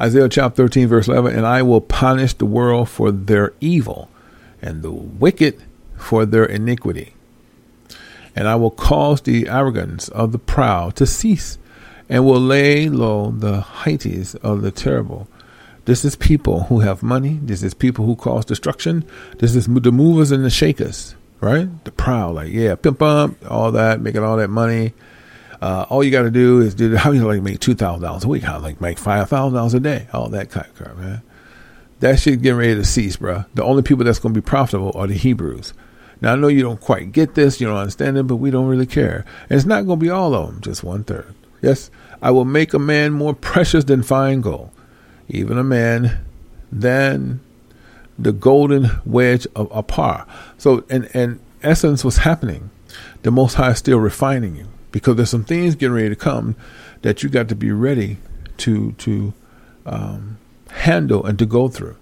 Isaiah 0.00 0.30
chapter 0.30 0.62
13, 0.62 0.88
verse 0.88 1.08
11, 1.08 1.36
and 1.36 1.46
I 1.46 1.60
will 1.60 1.82
punish 1.82 2.32
the 2.32 2.46
world 2.46 2.88
for 2.88 3.12
their 3.12 3.52
evil 3.60 4.08
and 4.62 4.82
the 4.82 4.90
wicked 4.90 5.62
for 5.96 6.24
their 6.24 6.44
iniquity. 6.44 7.14
And 8.34 8.48
I 8.48 8.54
will 8.54 8.70
cause 8.70 9.20
the 9.20 9.48
arrogance 9.48 10.08
of 10.08 10.32
the 10.32 10.38
proud 10.38 10.96
to 10.96 11.06
cease 11.06 11.58
and 12.08 12.24
will 12.24 12.40
lay 12.40 12.88
low 12.88 13.30
the 13.30 13.60
heighties 13.60 14.36
of 14.36 14.62
the 14.62 14.70
terrible. 14.70 15.28
This 15.84 16.04
is 16.04 16.16
people 16.16 16.64
who 16.64 16.80
have 16.80 17.02
money. 17.02 17.38
This 17.42 17.62
is 17.62 17.74
people 17.74 18.06
who 18.06 18.16
cause 18.16 18.44
destruction. 18.44 19.04
This 19.38 19.54
is 19.54 19.66
the 19.66 19.92
movers 19.92 20.30
and 20.30 20.44
the 20.44 20.50
shakers, 20.50 21.14
right? 21.40 21.68
The 21.84 21.92
proud, 21.92 22.36
like, 22.36 22.52
yeah, 22.52 22.74
pimp 22.74 23.02
up, 23.02 23.32
all 23.50 23.72
that, 23.72 24.00
making 24.00 24.22
all 24.22 24.38
that 24.38 24.48
money. 24.48 24.94
Uh, 25.60 25.84
all 25.90 26.02
you 26.02 26.10
got 26.10 26.22
to 26.22 26.30
do 26.30 26.60
is 26.60 26.74
do 26.74 26.96
how 26.96 27.10
you 27.12 27.26
like 27.26 27.42
make 27.42 27.60
two 27.60 27.74
thousand 27.74 28.02
dollars 28.02 28.24
a 28.24 28.28
week, 28.28 28.42
how 28.42 28.58
like 28.58 28.80
make 28.80 28.98
five 28.98 29.28
thousand 29.28 29.54
dollars 29.54 29.74
a 29.74 29.80
day, 29.80 30.06
all 30.12 30.28
that 30.30 30.50
kind 30.50 30.66
of 30.66 30.74
crap, 30.74 30.96
man. 30.96 31.22
That 32.00 32.18
shit 32.18 32.40
getting 32.40 32.58
ready 32.58 32.74
to 32.76 32.84
cease, 32.84 33.16
bro. 33.16 33.44
The 33.54 33.62
only 33.62 33.82
people 33.82 34.04
that's 34.04 34.18
going 34.18 34.34
to 34.34 34.40
be 34.40 34.44
profitable 34.44 34.92
are 34.94 35.06
the 35.06 35.14
Hebrews. 35.14 35.74
Now 36.22 36.32
I 36.32 36.36
know 36.36 36.48
you 36.48 36.62
don't 36.62 36.80
quite 36.80 37.12
get 37.12 37.34
this, 37.34 37.60
you 37.60 37.66
don't 37.66 37.76
understand 37.76 38.16
it, 38.16 38.26
but 38.26 38.36
we 38.36 38.50
don't 38.50 38.66
really 38.66 38.86
care. 38.86 39.24
And 39.48 39.56
it's 39.58 39.66
not 39.66 39.86
going 39.86 39.98
to 39.98 40.04
be 40.04 40.10
all 40.10 40.34
of 40.34 40.46
them, 40.46 40.60
just 40.62 40.82
one 40.82 41.04
third. 41.04 41.34
Yes, 41.60 41.90
I 42.22 42.30
will 42.30 42.46
make 42.46 42.72
a 42.72 42.78
man 42.78 43.12
more 43.12 43.34
precious 43.34 43.84
than 43.84 44.02
fine 44.02 44.40
gold, 44.40 44.70
even 45.28 45.58
a 45.58 45.64
man 45.64 46.24
than 46.72 47.40
the 48.18 48.32
golden 48.32 48.90
wedge 49.04 49.46
of 49.54 49.70
Ophir. 49.72 50.24
So, 50.56 50.84
in, 50.88 51.04
in 51.06 51.40
essence, 51.62 52.02
what's 52.02 52.18
happening? 52.18 52.70
The 53.22 53.30
Most 53.30 53.54
High 53.54 53.72
is 53.72 53.78
still 53.78 53.98
refining 53.98 54.56
you 54.56 54.66
because 54.92 55.16
there's 55.16 55.30
some 55.30 55.44
things 55.44 55.74
getting 55.74 55.94
ready 55.94 56.08
to 56.08 56.16
come 56.16 56.56
that 57.02 57.22
you 57.22 57.28
got 57.28 57.48
to 57.48 57.54
be 57.54 57.72
ready 57.72 58.18
to 58.58 58.92
to 58.92 59.32
um, 59.86 60.38
handle 60.70 61.24
and 61.24 61.38
to 61.38 61.46
go 61.46 61.68
through. 61.68 61.96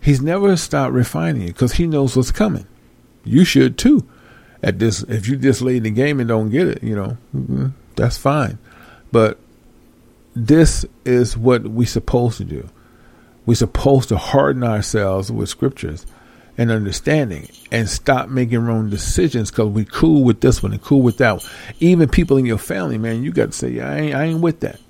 He's 0.00 0.20
never 0.20 0.56
stopped 0.56 0.92
refining 0.92 1.42
you 1.42 1.48
because 1.48 1.74
he 1.74 1.86
knows 1.86 2.16
what's 2.16 2.30
coming. 2.30 2.66
You 3.24 3.44
should 3.44 3.76
too. 3.76 4.08
At 4.62 4.78
this, 4.78 5.02
if 5.02 5.28
you 5.28 5.36
just 5.36 5.60
lay 5.60 5.76
in 5.76 5.82
the 5.82 5.90
game 5.90 6.18
and 6.18 6.28
don't 6.28 6.50
get 6.50 6.66
it, 6.66 6.82
you 6.82 6.94
know, 6.94 7.18
mm-hmm, 7.34 7.68
that's 7.94 8.16
fine. 8.16 8.58
But 9.12 9.38
this 10.34 10.84
is 11.04 11.36
what 11.36 11.62
we're 11.62 11.86
supposed 11.86 12.38
to 12.38 12.44
do. 12.44 12.68
We're 13.44 13.54
supposed 13.54 14.08
to 14.08 14.16
harden 14.16 14.64
ourselves 14.64 15.30
with 15.30 15.48
scriptures 15.48 16.06
and 16.58 16.70
understanding 16.70 17.48
and 17.70 17.88
stop 17.88 18.28
making 18.28 18.60
wrong 18.60 18.88
decisions 18.88 19.50
because 19.50 19.68
we 19.68 19.84
cool 19.84 20.24
with 20.24 20.40
this 20.40 20.62
one 20.62 20.72
and 20.72 20.82
cool 20.82 21.02
with 21.02 21.18
that 21.18 21.38
one. 21.38 21.46
Even 21.80 22.08
people 22.08 22.36
in 22.36 22.46
your 22.46 22.58
family, 22.58 22.98
man, 22.98 23.22
you 23.22 23.32
got 23.32 23.52
to 23.52 23.52
say, 23.52 23.80
I 23.80 23.98
ain't, 23.98 24.14
I 24.14 24.24
ain't 24.24 24.40
with 24.40 24.60
that. 24.60 24.80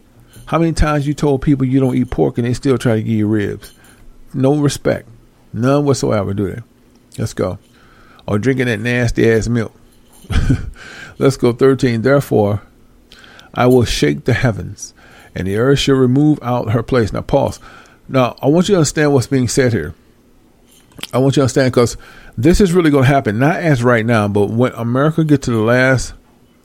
How 0.47 0.59
many 0.59 0.73
times 0.73 1.07
you 1.07 1.15
told 1.15 1.43
people 1.43 1.67
you 1.67 1.81
don't 1.81 1.97
eat 1.97 2.11
pork 2.11 2.39
and 2.39 2.47
they 2.47 2.55
still 2.55 2.79
try 2.79 2.97
to 2.97 3.03
give 3.03 3.13
you 3.13 3.27
ribs? 3.27 3.73
No 4.33 4.57
respect. 4.59 5.09
None 5.53 5.85
whatsoever, 5.85 6.35
do 6.35 6.51
they? 6.51 6.63
Let's 7.19 7.35
go. 7.35 7.59
Or 8.27 8.39
drinking 8.39 8.67
that 8.67 8.81
nasty 8.81 9.31
ass 9.31 9.49
milk. 9.49 9.75
Let's 11.19 11.37
go 11.37 11.53
13. 11.53 12.03
Therefore, 12.03 12.63
I 13.55 13.67
will 13.67 13.85
shake 13.85 14.25
the 14.25 14.35
heavens, 14.35 14.95
and 15.35 15.49
the 15.49 15.57
earth 15.57 15.79
shall 15.79 15.95
remove 15.95 16.39
out 16.43 16.71
her 16.71 16.83
place. 16.83 17.13
Now, 17.13 17.23
pause. 17.23 17.59
Now, 18.09 18.37
I 18.41 18.47
want 18.47 18.69
you 18.69 18.75
to 18.75 18.79
understand 18.79 19.13
what's 19.13 19.27
being 19.27 19.49
said 19.49 19.73
here. 19.73 19.95
I 21.13 21.19
want 21.19 21.37
you 21.37 21.41
to 21.41 21.43
understand 21.43 21.73
because 21.73 21.97
this 22.37 22.61
is 22.61 22.73
really 22.73 22.91
going 22.91 23.05
to 23.05 23.09
happen, 23.09 23.39
not 23.39 23.57
as 23.57 23.83
right 23.83 24.05
now, 24.05 24.29
but 24.29 24.51
when 24.51 24.73
America 24.73 25.25
gets 25.25 25.45
to 25.47 25.53
the 25.53 25.61
last 25.61 26.15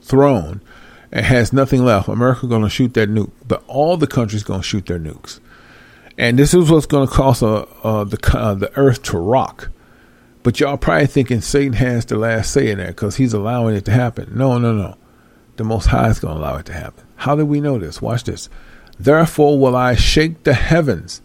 throne 0.00 0.60
and 1.12 1.24
has 1.24 1.52
nothing 1.52 1.84
left, 1.84 2.08
America 2.08 2.46
going 2.46 2.62
to 2.62 2.68
shoot 2.68 2.94
that 2.94 3.08
nuke. 3.08 3.30
But 3.46 3.62
all 3.66 3.96
the 3.96 4.06
countries 4.06 4.42
going 4.42 4.60
to 4.60 4.66
shoot 4.66 4.86
their 4.86 4.98
nukes, 4.98 5.40
and 6.18 6.38
this 6.38 6.54
is 6.54 6.70
what's 6.70 6.86
going 6.86 7.06
to 7.06 7.12
cause 7.12 7.42
uh, 7.42 7.62
uh, 7.82 8.04
the 8.04 8.18
uh, 8.36 8.54
the 8.54 8.76
Earth 8.76 9.02
to 9.04 9.18
rock. 9.18 9.70
But 10.42 10.58
y'all 10.58 10.76
probably 10.76 11.06
thinking 11.06 11.40
Satan 11.40 11.74
has 11.74 12.04
the 12.04 12.16
last 12.16 12.52
say 12.52 12.70
in 12.70 12.78
that 12.78 12.88
because 12.88 13.16
he's 13.16 13.32
allowing 13.32 13.76
it 13.76 13.84
to 13.84 13.92
happen. 13.92 14.32
No, 14.36 14.58
no, 14.58 14.72
no. 14.72 14.96
The 15.56 15.64
Most 15.64 15.86
High 15.86 16.08
is 16.08 16.18
going 16.18 16.34
to 16.34 16.40
allow 16.40 16.56
it 16.56 16.66
to 16.66 16.72
happen. 16.72 17.04
How 17.16 17.36
do 17.36 17.46
we 17.46 17.60
know 17.60 17.78
this? 17.78 18.02
Watch 18.02 18.24
this. 18.24 18.48
Therefore 18.98 19.58
will 19.58 19.76
I 19.76 19.94
shake 19.94 20.42
the 20.42 20.54
heavens, 20.54 21.22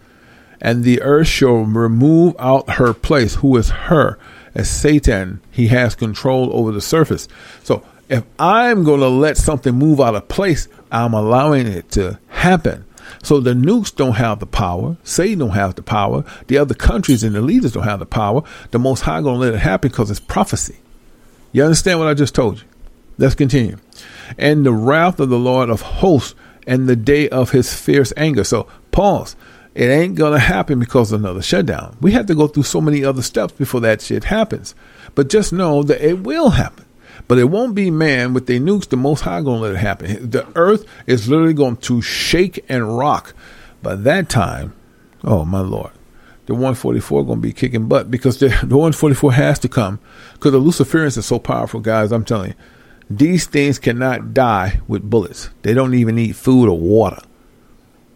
and 0.62 0.84
the 0.84 1.02
earth 1.02 1.28
shall 1.28 1.64
remove 1.64 2.36
out 2.40 2.72
her 2.72 2.94
place. 2.94 3.36
Who 3.36 3.56
is 3.58 3.70
her? 3.70 4.18
As 4.56 4.70
Satan, 4.70 5.42
he 5.52 5.68
has 5.68 5.94
control 5.94 6.50
over 6.52 6.72
the 6.72 6.82
surface. 6.82 7.28
So 7.64 7.84
if 8.10 8.24
I'm 8.40 8.84
going 8.84 9.02
to 9.02 9.08
let 9.08 9.38
something 9.38 9.76
move 9.76 10.02
out 10.02 10.16
of 10.16 10.28
place, 10.28 10.68
I'm 10.92 11.14
allowing 11.14 11.68
it 11.68 11.92
to 11.92 12.20
happen. 12.30 12.86
So 13.24 13.40
the 13.40 13.54
nukes 13.54 13.96
don't 13.96 14.16
have 14.16 14.40
the 14.40 14.46
power. 14.46 14.98
Satan 15.04 15.40
don't 15.40 15.52
have 15.52 15.76
the 15.76 15.84
power. 15.84 16.24
The 16.48 16.58
other 16.58 16.74
countries 16.74 17.24
and 17.24 17.36
the 17.36 17.42
leaders 17.42 17.74
don't 17.74 17.84
have 17.84 18.00
the 18.00 18.06
power. 18.06 18.44
The 18.72 18.80
Most 18.80 19.02
High 19.02 19.22
going 19.22 19.36
to 19.36 19.40
let 19.40 19.54
it 19.54 19.60
happen 19.60 19.90
because 19.90 20.10
it's 20.10 20.20
prophecy. 20.20 20.78
You 21.52 21.64
understand 21.64 22.00
what 22.00 22.08
I 22.08 22.14
just 22.14 22.36
told 22.36 22.60
you? 22.60 22.66
Let's 23.18 23.36
continue. 23.36 23.78
And 24.38 24.66
the 24.66 24.74
wrath 24.74 25.20
of 25.20 25.30
the 25.30 25.40
Lord 25.40 25.70
of 25.70 25.82
hosts 25.82 26.36
and 26.66 26.88
the 26.88 26.96
day 26.96 27.30
of 27.30 27.52
his 27.52 27.74
fierce 27.74 28.12
anger. 28.18 28.44
So 28.44 28.68
pause. 28.92 29.36
It 29.78 29.92
ain't 29.92 30.16
going 30.16 30.34
to 30.34 30.40
happen 30.40 30.80
because 30.80 31.12
of 31.12 31.20
another 31.20 31.44
shutdown. 31.44 31.98
We 32.02 32.14
have 32.14 32.26
to 32.26 32.34
go 32.34 32.48
through 32.48 32.64
so 32.64 32.82
many 32.82 33.06
other 33.06 33.22
steps 33.22 33.54
before 33.54 33.80
that 33.82 34.02
shit 34.02 34.24
happens. 34.24 34.74
But 35.14 35.30
just 35.30 35.54
know 35.54 35.84
that 35.84 36.04
it 36.04 36.24
will 36.24 36.50
happen. 36.50 36.86
But 37.28 37.38
it 37.38 37.44
won't 37.44 37.76
be 37.76 37.92
man 37.92 38.34
with 38.34 38.48
their 38.48 38.60
nukes. 38.60 38.90
The 38.90 38.98
Most 38.98 39.22
High 39.22 39.42
going 39.42 39.58
to 39.62 39.68
let 39.68 39.76
it 39.76 39.78
happen. 39.78 40.32
The 40.32 40.48
earth 40.56 40.84
is 41.06 41.30
literally 41.30 41.54
going 41.54 41.78
to 41.78 42.02
shake 42.02 42.66
and 42.68 42.98
rock. 42.98 43.36
By 43.84 43.94
that 43.98 44.30
time, 44.30 44.74
oh 45.24 45.46
my 45.46 45.60
Lord, 45.60 45.92
the 46.48 46.54
144 46.54 47.24
going 47.28 47.38
to 47.38 47.48
be 47.48 47.54
kicking 47.54 47.88
butt 47.88 48.10
because 48.10 48.40
the, 48.40 48.48
the 48.48 48.78
144 48.78 49.34
has 49.34 49.60
to 49.60 49.70
come 49.70 50.00
because 50.34 50.54
the 50.54 50.60
Luciferians 50.60 51.20
are 51.20 51.22
so 51.22 51.38
powerful, 51.38 51.82
guys. 51.82 52.12
I'm 52.12 52.26
telling 52.26 52.50
you, 52.50 52.56
these 53.12 53.46
things 53.46 53.78
cannot 53.78 54.34
die 54.34 54.82
with 54.88 55.08
bullets. 55.08 55.52
They 55.62 55.76
don't 55.76 55.94
even 55.94 56.16
need 56.16 56.36
food 56.36 56.68
or 56.68 56.80
water. 56.80 57.22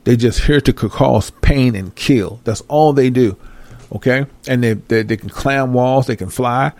They 0.03 0.15
just 0.15 0.41
here 0.41 0.61
to 0.61 0.73
cause 0.73 1.31
pain 1.41 1.75
and 1.75 1.95
kill. 1.95 2.39
That's 2.43 2.61
all 2.61 2.93
they 2.93 3.09
do. 3.09 3.37
Okay, 3.93 4.25
and 4.47 4.63
they, 4.63 4.73
they 4.73 5.03
they 5.03 5.17
can 5.17 5.29
climb 5.29 5.73
walls. 5.73 6.07
They 6.07 6.15
can 6.15 6.29
fly. 6.29 6.71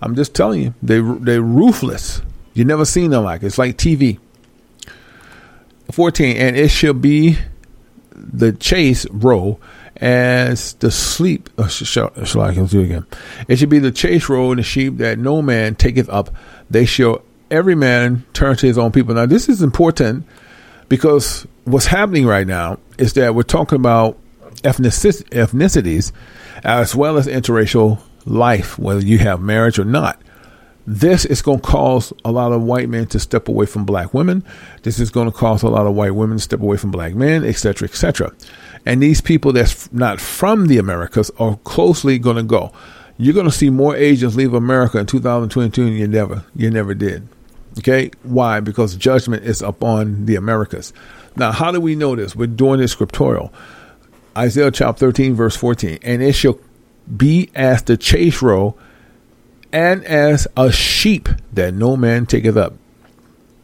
I'm 0.00 0.14
just 0.14 0.34
telling 0.34 0.62
you, 0.62 0.74
they 0.82 1.00
they're 1.00 1.42
ruthless. 1.42 2.22
You 2.54 2.64
never 2.64 2.84
seen 2.84 3.10
them 3.10 3.24
like 3.24 3.42
it. 3.42 3.46
it's 3.46 3.58
like 3.58 3.76
TV. 3.76 4.18
Fourteen, 5.90 6.36
and 6.36 6.56
it 6.56 6.68
shall 6.68 6.92
be 6.92 7.38
the 8.14 8.52
chase 8.52 9.06
row 9.10 9.58
as 9.96 10.74
the 10.74 10.90
sleep. 10.90 11.50
Uh, 11.58 11.68
shall, 11.68 12.12
shall 12.24 12.42
I 12.42 12.54
do 12.54 12.62
it 12.80 12.84
again? 12.84 13.06
It 13.48 13.56
should 13.56 13.70
be 13.70 13.78
the 13.78 13.90
chase 13.90 14.28
row 14.28 14.50
and 14.50 14.58
the 14.58 14.62
sheep 14.62 14.98
that 14.98 15.18
no 15.18 15.42
man 15.42 15.74
taketh 15.74 16.08
up. 16.08 16.30
They 16.70 16.84
shall 16.84 17.22
every 17.50 17.74
man 17.74 18.24
turn 18.32 18.56
to 18.56 18.66
his 18.66 18.78
own 18.78 18.92
people. 18.92 19.14
Now 19.14 19.26
this 19.26 19.48
is 19.48 19.62
important 19.62 20.26
because 20.88 21.46
what's 21.70 21.86
happening 21.86 22.26
right 22.26 22.46
now 22.46 22.78
is 22.98 23.12
that 23.14 23.34
we're 23.34 23.42
talking 23.42 23.76
about 23.76 24.18
ethnicities 24.62 26.12
as 26.64 26.96
well 26.96 27.16
as 27.16 27.26
interracial 27.26 28.00
life, 28.24 28.78
whether 28.78 29.00
you 29.00 29.18
have 29.18 29.40
marriage 29.40 29.78
or 29.78 29.84
not. 29.84 30.20
This 30.86 31.26
is 31.26 31.42
going 31.42 31.60
to 31.60 31.66
cause 31.66 32.14
a 32.24 32.32
lot 32.32 32.52
of 32.52 32.62
white 32.62 32.88
men 32.88 33.06
to 33.08 33.20
step 33.20 33.48
away 33.48 33.66
from 33.66 33.84
black 33.84 34.14
women. 34.14 34.42
This 34.84 34.98
is 34.98 35.10
going 35.10 35.30
to 35.30 35.36
cause 35.36 35.62
a 35.62 35.68
lot 35.68 35.86
of 35.86 35.94
white 35.94 36.14
women 36.14 36.38
to 36.38 36.42
step 36.42 36.60
away 36.60 36.78
from 36.78 36.90
black 36.90 37.14
men, 37.14 37.44
etc., 37.44 37.86
etc. 37.86 38.32
And 38.86 39.02
these 39.02 39.20
people 39.20 39.52
that's 39.52 39.92
not 39.92 40.18
from 40.18 40.66
the 40.66 40.78
Americas 40.78 41.30
are 41.38 41.56
closely 41.64 42.18
going 42.18 42.36
to 42.36 42.42
go. 42.42 42.72
You're 43.18 43.34
going 43.34 43.44
to 43.44 43.52
see 43.52 43.68
more 43.68 43.94
Asians 43.96 44.34
leave 44.34 44.54
America 44.54 44.98
in 44.98 45.04
2022 45.04 45.84
than 45.84 45.92
you 45.92 46.08
never, 46.08 46.44
you 46.56 46.70
never 46.70 46.94
did. 46.94 47.28
Okay, 47.78 48.10
why? 48.22 48.60
Because 48.60 48.96
judgment 48.96 49.44
is 49.44 49.60
upon 49.60 50.24
the 50.24 50.36
Americas. 50.36 50.94
Now, 51.38 51.52
how 51.52 51.70
do 51.70 51.80
we 51.80 51.94
know 51.94 52.16
this? 52.16 52.34
We're 52.34 52.46
doing 52.46 52.80
this 52.80 52.94
scriptorial. 52.94 53.52
Isaiah 54.36 54.70
chapter 54.70 55.06
13, 55.06 55.34
verse 55.34 55.56
14. 55.56 55.98
And 56.02 56.22
it 56.22 56.32
shall 56.32 56.58
be 57.16 57.50
as 57.54 57.82
the 57.82 57.96
chase 57.96 58.42
row 58.42 58.76
and 59.72 60.04
as 60.04 60.46
a 60.56 60.72
sheep 60.72 61.28
that 61.52 61.74
no 61.74 61.96
man 61.96 62.26
taketh 62.26 62.56
up. 62.56 62.74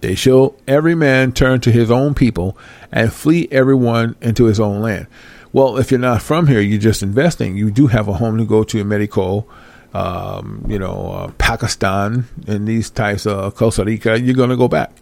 They 0.01 0.15
shall 0.15 0.55
every 0.69 0.95
man 0.95 1.33
turn 1.33 1.61
to 1.63 1.73
his 1.73 1.91
own 1.91 2.15
people 2.15 2.57
and 2.93 3.13
flee 3.13 3.49
everyone 3.51 4.17
into 4.21 4.45
his 4.45 4.61
own 4.61 4.83
land. 4.83 5.07
Well, 5.53 5.79
if 5.79 5.91
you're 5.91 6.01
not 6.01 6.21
from 6.21 6.47
here, 6.47 6.61
you're 6.61 6.81
just 6.81 7.03
investing. 7.03 7.57
You 7.57 7.71
do 7.71 7.87
have 7.87 8.09
a 8.09 8.15
home 8.15 8.39
to 8.39 8.45
go 8.45 8.65
to 8.65 8.81
in 8.81 8.89
Mexico, 8.89 9.47
um, 9.95 10.67
you 10.69 10.79
know, 10.79 11.13
uh, 11.13 11.33
Pakistan, 11.39 12.27
and 12.47 12.69
these 12.69 12.91
types 12.91 13.25
of 13.27 13.55
Costa 13.55 13.85
Rica. 13.85 14.21
You're 14.21 14.35
going 14.35 14.51
to 14.51 14.57
go 14.57 14.69
back. 14.69 14.93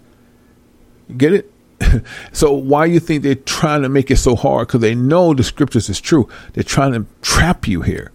Get 1.16 1.32
it? 1.32 1.51
so 2.32 2.52
why 2.52 2.86
you 2.86 3.00
think 3.00 3.22
they're 3.22 3.34
trying 3.34 3.82
to 3.82 3.88
make 3.88 4.10
it 4.10 4.16
so 4.16 4.36
hard? 4.36 4.68
Because 4.68 4.80
they 4.80 4.94
know 4.94 5.34
the 5.34 5.44
scriptures 5.44 5.88
is 5.88 6.00
true. 6.00 6.28
They're 6.52 6.64
trying 6.64 6.92
to 6.92 7.06
trap 7.22 7.66
you 7.66 7.82
here. 7.82 8.12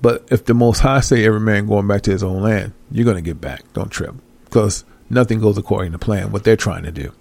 But 0.00 0.26
if 0.30 0.44
the 0.44 0.54
Most 0.54 0.80
High 0.80 1.00
say 1.00 1.24
every 1.24 1.40
man 1.40 1.66
going 1.66 1.86
back 1.86 2.02
to 2.02 2.10
his 2.10 2.22
own 2.22 2.42
land, 2.42 2.72
you're 2.90 3.04
going 3.04 3.16
to 3.16 3.22
get 3.22 3.40
back. 3.40 3.62
Don't 3.72 3.90
trip. 3.90 4.14
Because 4.44 4.84
nothing 5.08 5.40
goes 5.40 5.56
according 5.56 5.92
to 5.92 5.98
plan, 5.98 6.32
what 6.32 6.44
they're 6.44 6.56
trying 6.56 6.82
to 6.82 6.90
do. 6.90 7.12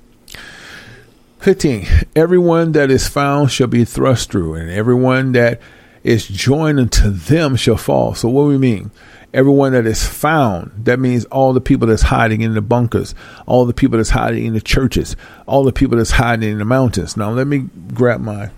15. 1.40 1.88
Everyone 2.16 2.72
that 2.74 2.92
is 2.92 3.08
found 3.08 3.52
shall 3.52 3.68
be 3.68 3.86
thrust 3.86 4.32
through, 4.32 4.56
and 4.56 4.70
everyone 4.70 5.32
that 5.34 5.60
is 6.04 6.28
joined 6.28 6.80
unto 6.80 7.10
them 7.10 7.56
shall 7.56 7.78
fall. 7.78 8.16
So 8.16 8.30
what 8.30 8.44
do 8.44 8.48
we 8.50 8.58
mean? 8.58 8.92
Everyone 9.34 9.72
that 9.72 9.86
is 9.86 10.06
found, 10.06 10.72
that 10.86 11.00
means 11.00 11.24
all 11.26 11.54
the 11.54 11.62
people 11.62 11.88
that's 11.88 12.02
hiding 12.02 12.42
in 12.42 12.54
the 12.54 12.62
bunkers, 12.62 13.16
all 13.46 13.66
the 13.66 13.74
people 13.74 13.98
that's 13.98 14.10
hiding 14.10 14.46
in 14.46 14.54
the 14.54 14.62
churches, 14.62 15.16
all 15.46 15.64
the 15.64 15.72
people 15.72 15.98
that's 15.98 16.12
hiding 16.12 16.52
in 16.52 16.58
the 16.58 16.66
mountains. 16.66 17.16
Now 17.16 17.32
let 17.32 17.48
me 17.48 17.70
grab 17.94 18.20
my 18.20 18.52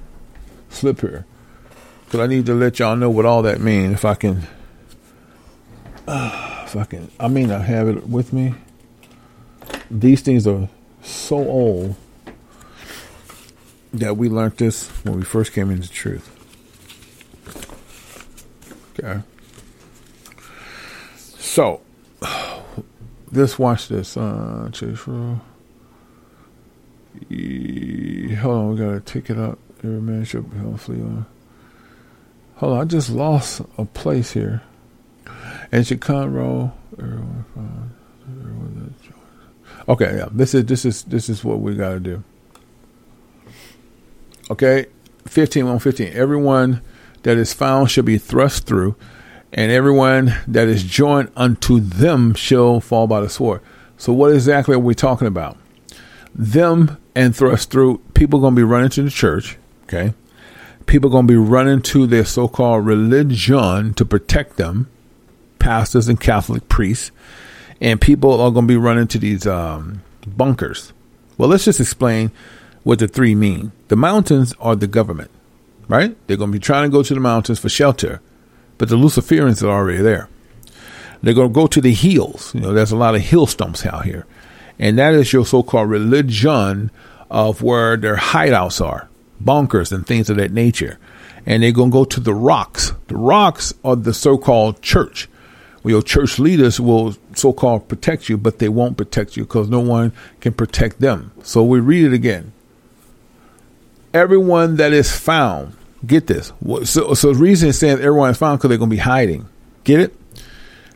slip 0.70 1.02
here. 1.02 1.26
Because 2.06 2.20
I 2.20 2.28
need 2.28 2.46
to 2.48 2.54
let 2.54 2.80
y'all 2.80 2.96
know 2.96 3.10
what 3.10 3.26
all 3.26 3.44
that 3.44 3.60
means. 3.60 3.94
If 3.94 4.06
I 4.06 4.16
can, 4.16 4.48
uh, 6.08 6.64
if 6.66 6.76
I 6.76 6.86
can, 6.86 7.12
I 7.20 7.28
mean, 7.28 7.52
I 7.52 7.60
have 7.60 7.88
it 7.88 8.08
with 8.08 8.34
me. 8.34 8.56
These 9.92 10.22
things 10.22 10.48
are 10.48 10.70
so 11.04 11.38
old 11.38 11.96
that 13.94 14.18
we 14.18 14.28
learned 14.28 14.58
this 14.58 14.90
when 15.04 15.18
we 15.18 15.24
first 15.24 15.54
came 15.54 15.70
into 15.70 15.90
truth. 15.90 16.30
Okay. 19.00 19.22
So, 21.54 21.82
let's 23.32 23.60
watch 23.60 23.88
this. 23.88 24.18
Uh, 24.18 24.72
chase 24.74 25.06
row. 25.06 25.40
Hold 28.40 28.58
on, 28.58 28.70
we 28.72 28.78
gotta 28.80 29.00
take 29.06 29.30
it 29.30 29.38
up. 29.38 29.60
Every 29.84 30.02
man 30.02 30.24
should 30.24 30.50
be 30.50 30.78
flee 30.80 31.00
on. 31.02 31.28
Hold 32.56 32.74
on, 32.74 32.82
I 32.82 32.86
just 32.86 33.12
lost 33.12 33.62
a 33.78 33.86
place 33.86 34.32
here. 34.32 34.64
And 35.72 35.86
Chicago. 35.86 36.74
Okay, 39.88 40.18
yeah. 40.18 40.30
This 40.32 40.56
is 40.56 40.66
this 40.66 40.86
is 40.86 41.04
this 41.04 41.30
is 41.30 41.44
what 41.44 41.60
we 41.60 41.76
gotta 41.76 42.00
do. 42.00 42.24
Okay, 44.50 44.88
fifteen 45.28 45.68
one 45.68 45.78
fifteen. 45.78 46.12
Everyone 46.14 46.82
that 47.22 47.38
is 47.38 47.54
found 47.54 47.92
should 47.92 48.06
be 48.06 48.18
thrust 48.18 48.66
through, 48.66 48.96
and 49.54 49.72
everyone 49.72 50.36
that 50.48 50.68
is 50.68 50.84
joined 50.84 51.32
unto 51.36 51.80
them 51.80 52.34
shall 52.34 52.80
fall 52.80 53.06
by 53.08 53.22
the 53.22 53.30
sword. 53.30 53.62
So, 53.98 54.12
what 54.12 54.34
exactly 54.34 54.76
are 54.76 54.80
we 54.80 54.96
talking 54.96 55.28
about? 55.28 55.58
Them 56.34 56.98
and 57.16 57.36
thrust 57.36 57.70
through. 57.70 58.00
People 58.16 58.40
going 58.40 58.56
to 58.56 58.60
be 58.60 58.64
running 58.64 58.90
to 58.90 59.04
the 59.04 59.12
church. 59.12 59.58
Okay, 59.84 60.14
people 60.88 61.10
going 61.10 61.28
to 61.28 61.32
be 61.32 61.38
running 61.38 61.82
to 61.84 62.08
their 62.08 62.26
so 62.26 62.48
called 62.48 62.86
religion 62.86 63.94
to 63.94 64.04
protect 64.04 64.58
them, 64.58 64.90
pastors 65.60 66.08
and 66.08 66.20
Catholic 66.20 66.68
priests, 66.68 67.12
and 67.80 68.02
people 68.02 68.42
are 68.42 68.52
going 68.52 68.68
to 68.68 68.74
be 68.74 68.78
running 68.78 69.08
to 69.08 69.20
these 69.20 69.46
um, 69.46 70.02
bunkers. 70.26 70.92
Well, 71.38 71.50
let's 71.50 71.66
just 71.66 71.80
explain 71.80 72.32
what 72.84 73.00
the 73.00 73.08
three 73.08 73.36
mean. 73.36 73.72
The 73.90 73.96
mountains 73.96 74.54
are 74.60 74.76
the 74.76 74.88
government, 74.88 75.32
right? 75.88 76.16
They're 76.28 76.38
going 76.38 76.52
to 76.52 76.58
be 76.58 76.64
trying 76.64 76.90
to 76.90 76.92
go 76.92 77.04
to 77.04 77.14
the 77.14 77.20
mountains 77.20 77.60
for 77.60 77.70
shelter, 77.70 78.20
but 78.84 78.90
the 78.90 78.98
Luciferians 78.98 79.64
are 79.64 79.72
already 79.72 80.02
there. 80.02 80.28
They're 81.22 81.34
going 81.34 81.48
to 81.48 81.54
go 81.54 81.68
to 81.68 81.80
the 81.80 81.94
hills. 81.94 82.54
You 82.54 82.60
know, 82.60 82.74
there's 82.74 82.92
a 82.92 82.98
lot 82.98 83.16
of 83.16 83.22
hill 83.22 83.48
stumps 83.48 83.86
out 83.86 84.04
here. 84.04 84.26
And 84.78 84.98
that 84.98 85.14
is 85.14 85.32
your 85.32 85.46
so 85.46 85.64
called 85.64 85.90
religion 85.90 86.92
of 87.32 87.62
where 87.62 87.96
their 87.96 88.18
hideouts 88.18 88.86
are, 88.86 89.08
bunkers 89.40 89.94
and 89.94 90.06
things 90.06 90.30
of 90.30 90.36
that 90.36 90.52
nature. 90.52 91.00
And 91.46 91.64
they're 91.64 91.72
going 91.72 91.92
to 91.92 91.94
go 91.94 92.04
to 92.04 92.20
the 92.20 92.34
rocks. 92.34 92.92
The 93.08 93.16
rocks 93.16 93.74
are 93.86 93.96
the 93.96 94.14
so 94.14 94.38
called 94.38 94.82
church. 94.82 95.30
Well, 95.82 95.92
your 95.92 96.04
church 96.04 96.38
leaders 96.38 96.78
will 96.78 97.16
so 97.36 97.54
called 97.54 97.88
protect 97.88 98.28
you, 98.28 98.38
but 98.38 98.60
they 98.60 98.68
won't 98.68 98.98
protect 98.98 99.38
you 99.38 99.46
because 99.46 99.70
no 99.70 99.80
one 99.80 100.12
can 100.42 100.52
protect 100.52 101.00
them. 101.00 101.32
So 101.42 101.64
we 101.64 101.80
read 101.80 102.04
it 102.04 102.14
again. 102.14 102.52
Everyone 104.14 104.76
that 104.76 104.92
is 104.92 105.16
found, 105.16 105.78
get 106.06 106.28
this. 106.28 106.52
So, 106.84 107.14
so 107.14 107.34
the 107.34 107.40
reason 107.40 107.70
it's 107.70 107.78
saying 107.78 108.00
everyone 108.00 108.30
is 108.30 108.38
found 108.38 108.60
because 108.60 108.70
they're 108.70 108.78
going 108.78 108.90
to 108.90 108.96
be 108.96 109.02
hiding. 109.02 109.48
Get 109.84 110.00
it? 110.00 110.16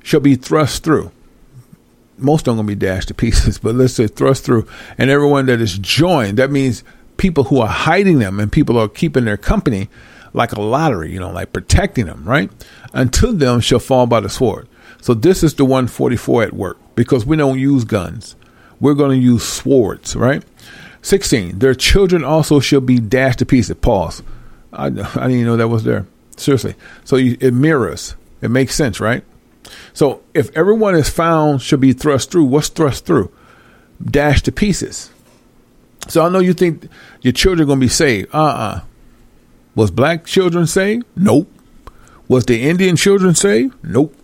Shall 0.03 0.19
be 0.19 0.35
thrust 0.35 0.83
through. 0.83 1.11
Most 2.17 2.45
them 2.45 2.55
going 2.55 2.67
to 2.67 2.75
be 2.75 2.79
dashed 2.79 3.09
to 3.09 3.13
pieces, 3.13 3.57
but 3.63 3.75
let's 3.75 3.93
say 3.93 4.07
thrust 4.07 4.45
through. 4.45 4.67
And 4.97 5.09
everyone 5.09 5.45
that 5.47 5.61
is 5.61 5.77
joined, 5.77 6.37
that 6.37 6.51
means 6.51 6.83
people 7.17 7.45
who 7.45 7.59
are 7.59 7.67
hiding 7.67 8.19
them 8.19 8.39
and 8.39 8.51
people 8.51 8.77
are 8.77 8.87
keeping 8.87 9.25
their 9.25 9.37
company 9.37 9.89
like 10.33 10.51
a 10.51 10.61
lottery, 10.61 11.11
you 11.11 11.19
know, 11.19 11.31
like 11.31 11.53
protecting 11.53 12.05
them, 12.05 12.23
right? 12.23 12.49
Until 12.93 13.33
them 13.33 13.59
shall 13.59 13.79
fall 13.79 14.05
by 14.05 14.19
the 14.19 14.29
sword. 14.29 14.67
So 15.01 15.13
this 15.13 15.43
is 15.43 15.53
the 15.53 15.65
144 15.65 16.43
at 16.43 16.53
work 16.53 16.77
because 16.95 17.25
we 17.25 17.37
don't 17.37 17.59
use 17.59 17.83
guns. 17.83 18.35
We're 18.79 18.93
going 18.93 19.19
to 19.19 19.23
use 19.23 19.43
swords, 19.43 20.15
right? 20.15 20.43
16. 21.01 21.59
Their 21.59 21.73
children 21.73 22.23
also 22.23 22.59
shall 22.59 22.81
be 22.81 22.99
dashed 22.99 23.39
to 23.39 23.45
pieces. 23.45 23.75
Pause. 23.77 24.23
I, 24.77 24.85
I 24.85 24.89
didn't 24.89 25.31
even 25.31 25.45
know 25.45 25.57
that 25.57 25.67
was 25.67 25.83
there. 25.83 26.05
Seriously. 26.37 26.75
So 27.03 27.15
you, 27.15 27.37
it 27.39 27.53
mirrors. 27.53 28.15
It 28.41 28.49
makes 28.49 28.75
sense, 28.75 28.99
right? 28.99 29.23
So 29.93 30.21
if 30.33 30.55
everyone 30.55 30.95
is 30.95 31.09
found 31.09 31.61
should 31.61 31.81
be 31.81 31.93
thrust 31.93 32.31
through, 32.31 32.45
what's 32.45 32.69
thrust 32.69 33.05
through? 33.05 33.31
Dashed 34.03 34.45
to 34.45 34.51
pieces. 34.51 35.09
So 36.07 36.25
I 36.25 36.29
know 36.29 36.39
you 36.39 36.53
think 36.53 36.87
your 37.21 37.33
children 37.33 37.63
are 37.63 37.67
going 37.67 37.79
to 37.79 37.85
be 37.85 37.89
saved. 37.89 38.33
Uh 38.33 38.37
uh-uh. 38.37 38.75
uh 38.77 38.81
Was 39.75 39.91
black 39.91 40.25
children 40.25 40.67
saved? 40.67 41.05
Nope. 41.15 41.51
Was 42.27 42.45
the 42.45 42.61
Indian 42.61 42.95
children 42.95 43.35
saved? 43.35 43.75
Nope. 43.83 44.15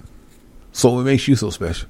So 0.72 0.94
what 0.94 1.06
makes 1.06 1.28
you 1.28 1.36
so 1.36 1.50
special? 1.50 1.90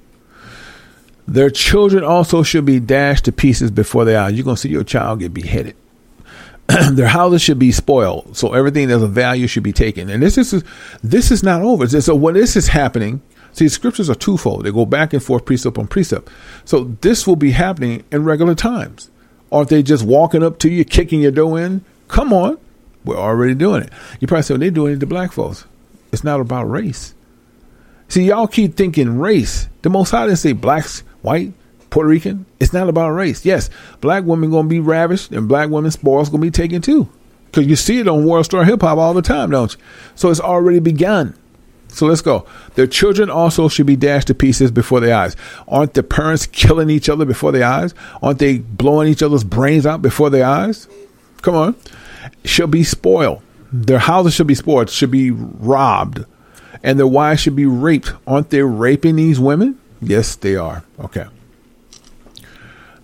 Their 1.27 1.49
children 1.49 2.03
also 2.03 2.43
should 2.43 2.65
be 2.65 2.79
dashed 2.79 3.25
to 3.25 3.31
pieces 3.31 3.71
before 3.71 4.05
their 4.05 4.19
eyes. 4.19 4.33
You're 4.33 4.43
going 4.43 4.55
to 4.55 4.61
see 4.61 4.69
your 4.69 4.83
child 4.83 5.19
get 5.19 5.33
beheaded. 5.33 5.75
Their 6.91 7.07
houses 7.07 7.41
should 7.41 7.59
be 7.59 7.71
spoiled. 7.71 8.35
So 8.35 8.53
everything 8.53 8.87
that's 8.87 9.03
of 9.03 9.11
value 9.11 9.47
should 9.47 9.63
be 9.63 9.73
taken. 9.73 10.09
And 10.09 10.23
this 10.23 10.37
is 10.37 10.63
this 11.03 11.31
is 11.31 11.43
not 11.43 11.61
over. 11.61 11.87
So 11.87 12.15
when 12.15 12.33
this 12.33 12.55
is 12.55 12.67
happening, 12.67 13.21
see, 13.51 13.69
scriptures 13.69 14.09
are 14.09 14.15
twofold. 14.15 14.65
They 14.65 14.71
go 14.71 14.85
back 14.85 15.13
and 15.13 15.23
forth, 15.23 15.45
precept 15.45 15.77
on 15.77 15.87
precept. 15.87 16.29
So 16.65 16.95
this 17.01 17.27
will 17.27 17.35
be 17.35 17.51
happening 17.51 18.03
in 18.11 18.23
regular 18.23 18.55
times. 18.55 19.09
If 19.51 19.69
they 19.69 19.83
just 19.83 20.03
walking 20.03 20.41
up 20.41 20.57
to 20.59 20.69
you, 20.69 20.83
kicking 20.83 21.21
your 21.21 21.31
door 21.31 21.59
in, 21.59 21.85
come 22.07 22.33
on. 22.33 22.57
We're 23.05 23.17
already 23.17 23.53
doing 23.53 23.83
it. 23.83 23.91
You 24.19 24.27
probably 24.27 24.43
say, 24.43 24.53
well, 24.53 24.59
they're 24.59 24.71
doing 24.71 24.93
it 24.93 24.99
to 25.01 25.05
black 25.05 25.31
folks. 25.31 25.65
It's 26.11 26.23
not 26.23 26.39
about 26.39 26.69
race. 26.69 27.13
See, 28.07 28.23
y'all 28.23 28.47
keep 28.47 28.75
thinking 28.75 29.19
race. 29.19 29.67
The 29.81 29.89
Most 29.89 30.11
High 30.11 30.25
didn't 30.25 30.39
say 30.39 30.53
blacks, 30.53 31.01
white, 31.21 31.53
Puerto 31.93 32.09
Rican. 32.09 32.47
It's 32.59 32.73
not 32.73 32.89
about 32.89 33.11
race. 33.11 33.45
Yes, 33.45 33.69
black 34.01 34.23
women 34.23 34.49
gonna 34.49 34.67
be 34.67 34.79
ravished 34.79 35.31
and 35.31 35.47
black 35.47 35.69
women's 35.69 35.93
spoils 35.93 36.27
gonna 36.27 36.41
be 36.41 36.49
taken 36.49 36.81
too. 36.81 37.07
Cause 37.51 37.67
you 37.67 37.75
see 37.75 37.99
it 37.99 38.07
on 38.07 38.25
World 38.25 38.45
Star 38.45 38.63
Hip 38.63 38.81
Hop 38.81 38.97
all 38.97 39.13
the 39.13 39.21
time, 39.21 39.51
don't 39.51 39.71
you? 39.71 39.79
So 40.15 40.31
it's 40.31 40.39
already 40.39 40.79
begun. 40.79 41.35
So 41.89 42.07
let's 42.07 42.21
go. 42.21 42.47
Their 42.73 42.87
children 42.87 43.29
also 43.29 43.69
should 43.69 43.85
be 43.85 43.95
dashed 43.95 44.25
to 44.29 44.33
pieces 44.33 44.71
before 44.71 45.01
their 45.01 45.15
eyes. 45.15 45.35
Aren't 45.67 45.93
the 45.93 46.01
parents 46.01 46.47
killing 46.47 46.89
each 46.89 47.09
other 47.09 47.25
before 47.25 47.51
their 47.51 47.65
eyes? 47.65 47.93
Aren't 48.23 48.39
they 48.39 48.57
blowing 48.57 49.07
each 49.07 49.21
other's 49.21 49.43
brains 49.43 49.85
out 49.85 50.01
before 50.01 50.31
their 50.31 50.47
eyes? 50.47 50.87
Come 51.43 51.53
on. 51.53 51.75
Shall 52.43 52.65
be 52.65 52.83
spoiled. 52.83 53.43
Their 53.71 53.99
houses 53.99 54.33
should 54.33 54.47
be 54.47 54.55
spoiled, 54.55 54.89
should 54.89 55.11
be 55.11 55.29
robbed 55.29 56.25
and 56.81 56.97
their 56.97 57.05
wives 57.05 57.41
should 57.41 57.55
be 57.55 57.67
raped. 57.67 58.13
Aren't 58.25 58.49
they 58.49 58.63
raping 58.63 59.15
these 59.15 59.39
women? 59.39 59.79
Yes, 60.01 60.35
they 60.35 60.55
are. 60.55 60.83
Okay. 60.99 61.27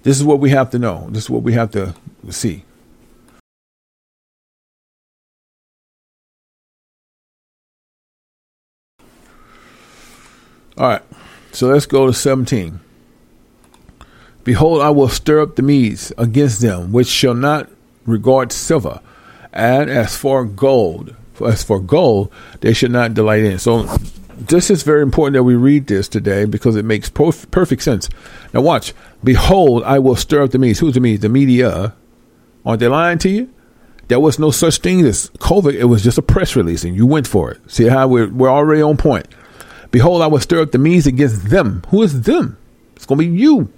This 0.03 0.17
is 0.17 0.23
what 0.23 0.39
we 0.39 0.49
have 0.51 0.69
to 0.71 0.79
know. 0.79 1.07
This 1.09 1.23
is 1.23 1.29
what 1.29 1.43
we 1.43 1.53
have 1.53 1.71
to 1.71 1.93
see. 2.29 2.63
All 10.77 10.87
right. 10.87 11.01
So 11.51 11.67
let's 11.67 11.85
go 11.85 12.05
to 12.07 12.13
17. 12.13 12.79
Behold, 14.43 14.81
I 14.81 14.89
will 14.89 15.09
stir 15.09 15.41
up 15.41 15.57
the 15.57 15.61
Medes 15.61 16.13
against 16.17 16.61
them, 16.61 16.91
which 16.91 17.07
shall 17.07 17.33
not 17.33 17.69
regard 18.05 18.51
silver, 18.51 19.01
and 19.51 19.89
as 19.89 20.15
for 20.15 20.45
gold, 20.45 21.15
as 21.45 21.63
for 21.63 21.79
gold, 21.79 22.31
they 22.61 22.73
should 22.73 22.91
not 22.91 23.13
delight 23.13 23.43
in. 23.43 23.59
So 23.59 23.83
this 24.37 24.71
is 24.71 24.83
very 24.83 25.01
important 25.01 25.33
that 25.33 25.43
we 25.43 25.55
read 25.55 25.87
this 25.87 26.07
today 26.07 26.45
because 26.45 26.75
it 26.77 26.85
makes 26.85 27.09
perfect 27.09 27.83
sense. 27.83 28.09
Now 28.53 28.61
watch. 28.61 28.93
Behold, 29.23 29.83
I 29.83 29.99
will 29.99 30.15
stir 30.15 30.43
up 30.43 30.51
the 30.51 30.59
Medes. 30.59 30.79
Who's 30.79 30.93
the 30.93 30.99
Medes? 30.99 31.21
The 31.21 31.29
media. 31.29 31.93
Aren't 32.65 32.79
they 32.79 32.87
lying 32.87 33.17
to 33.19 33.29
you? 33.29 33.53
There 34.07 34.19
was 34.19 34.39
no 34.39 34.49
such 34.51 34.77
thing 34.77 35.05
as 35.05 35.29
COVID. 35.39 35.73
It 35.73 35.85
was 35.85 36.03
just 36.03 36.17
a 36.17 36.21
press 36.21 36.55
release, 36.55 36.83
and 36.83 36.95
you 36.95 37.05
went 37.05 37.27
for 37.27 37.51
it. 37.51 37.59
See 37.69 37.85
how 37.85 38.07
we're, 38.07 38.27
we're 38.29 38.49
already 38.49 38.81
on 38.81 38.97
point. 38.97 39.27
Behold, 39.91 40.21
I 40.21 40.27
will 40.27 40.39
stir 40.39 40.61
up 40.61 40.71
the 40.71 40.77
Medes 40.77 41.07
against 41.07 41.49
them. 41.49 41.83
Who 41.89 42.01
is 42.01 42.21
them? 42.21 42.57
It's 42.95 43.05
going 43.05 43.19
to 43.19 43.27
be 43.29 43.37
you. 43.37 43.71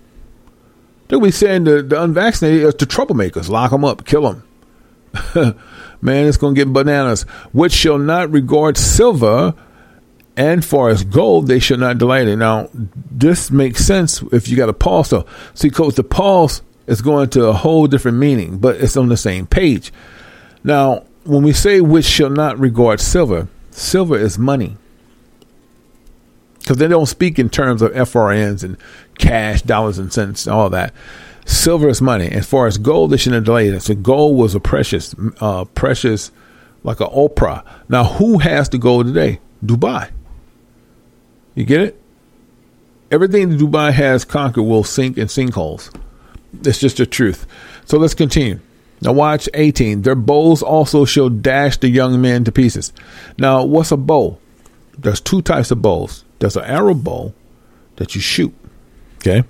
They'll 1.08 1.20
be 1.20 1.32
saying 1.32 1.66
the, 1.66 1.84
the 1.84 2.02
unvaccinated 2.02 2.64
are 2.64 2.72
the 2.72 2.86
troublemakers. 2.86 3.50
Lock 3.50 3.72
them 3.72 3.84
up. 3.84 4.06
Kill 4.06 4.22
them. 4.22 4.44
man, 6.02 6.28
it's 6.28 6.38
going 6.38 6.56
to 6.56 6.66
get 6.66 6.72
bananas. 6.72 7.24
Which 7.52 7.74
shall 7.74 7.98
not 7.98 8.32
regard 8.32 8.78
silver, 8.78 9.54
and 10.42 10.66
far 10.66 10.90
as 10.90 11.04
gold, 11.04 11.46
they 11.46 11.60
shall 11.60 11.78
not 11.78 12.00
delight 12.00 12.28
in. 12.28 12.40
Now, 12.40 12.68
this 12.74 13.52
makes 13.52 13.86
sense 13.86 14.24
if 14.32 14.50
you 14.50 14.58
got 14.58 14.70
a 14.70 14.74
pulse. 14.74 15.10
So, 15.10 15.28
see, 15.54 15.70
because 15.70 15.94
the 15.94 16.04
pulse 16.04 16.64
is 16.88 17.00
going 17.04 17.30
to 17.32 17.46
a 17.46 17.54
whole 17.54 17.86
different 17.86 18.18
meaning, 18.18 18.58
but 18.58 18.78
it's 18.78 18.98
on 18.98 19.10
the 19.10 19.18
same 19.18 19.46
page. 19.46 19.94
Now, 20.64 21.06
when 21.26 21.44
we 21.44 21.54
say 21.54 21.80
which 21.80 22.06
shall 22.06 22.32
not 22.32 22.58
regard 22.58 23.00
silver, 23.00 23.50
silver 23.70 24.18
is 24.18 24.40
money. 24.40 24.78
Because 26.58 26.78
they 26.78 26.88
don't 26.88 27.06
speak 27.06 27.38
in 27.38 27.50
terms 27.50 27.84
of 27.84 27.92
FRNs 27.92 28.64
and 28.64 28.78
cash, 29.20 29.62
dollars 29.62 30.00
and 30.00 30.12
cents, 30.12 30.48
all 30.48 30.72
that 30.72 30.92
silver 31.46 31.88
is 31.88 32.02
money. 32.02 32.30
As 32.30 32.48
far 32.48 32.66
as 32.66 32.80
gold, 32.80 33.12
they 33.12 33.18
shouldn't 33.18 33.46
delay 33.46 33.68
it. 33.68 33.80
So 33.82 33.94
gold 33.94 34.38
was 34.38 34.56
a 34.56 34.60
precious, 34.60 35.14
uh, 35.40 35.66
precious, 35.66 36.32
like 36.84 37.00
a 37.00 37.08
Ophir. 37.10 37.62
Now, 37.90 38.06
who 38.06 38.40
has 38.40 38.70
the 38.70 38.80
gold 38.80 39.06
today? 39.06 39.40
Dubai. 39.64 40.10
You 41.56 41.65
get 41.65 41.82
it? 41.82 42.02
Everything 43.11 43.57
Dubai 43.57 43.91
has 43.91 44.23
conquered 44.23 44.64
will 44.64 44.84
sink 44.84 45.18
in 45.18 45.28
sinkholes. 45.28 45.94
It's 46.65 46.80
just 46.80 46.98
the 46.98 47.06
truth. 47.06 47.45
So 47.86 47.98
let's 47.98 48.14
continue. 48.14 48.60
Now 49.02 49.14
watch 49.14 49.49
18. 49.53 50.03
Their 50.03 50.15
bows 50.15 50.61
also 50.61 51.06
shall 51.06 51.30
dash 51.30 51.78
the 51.78 51.90
young 51.90 52.22
men 52.22 52.44
to 52.45 52.52
pieces. 52.52 52.94
Now, 53.38 53.64
what's 53.64 53.91
a 53.91 53.98
bow? 53.98 54.38
There's 54.98 55.19
two 55.19 55.41
types 55.41 55.72
of 55.72 55.82
bows. 55.82 56.23
There's 56.40 56.56
an 56.56 56.65
arrow 56.65 56.94
bow 56.94 57.34
that 57.95 58.15
you 58.15 58.22
shoot. 58.22 58.53
Okay. 59.18 59.44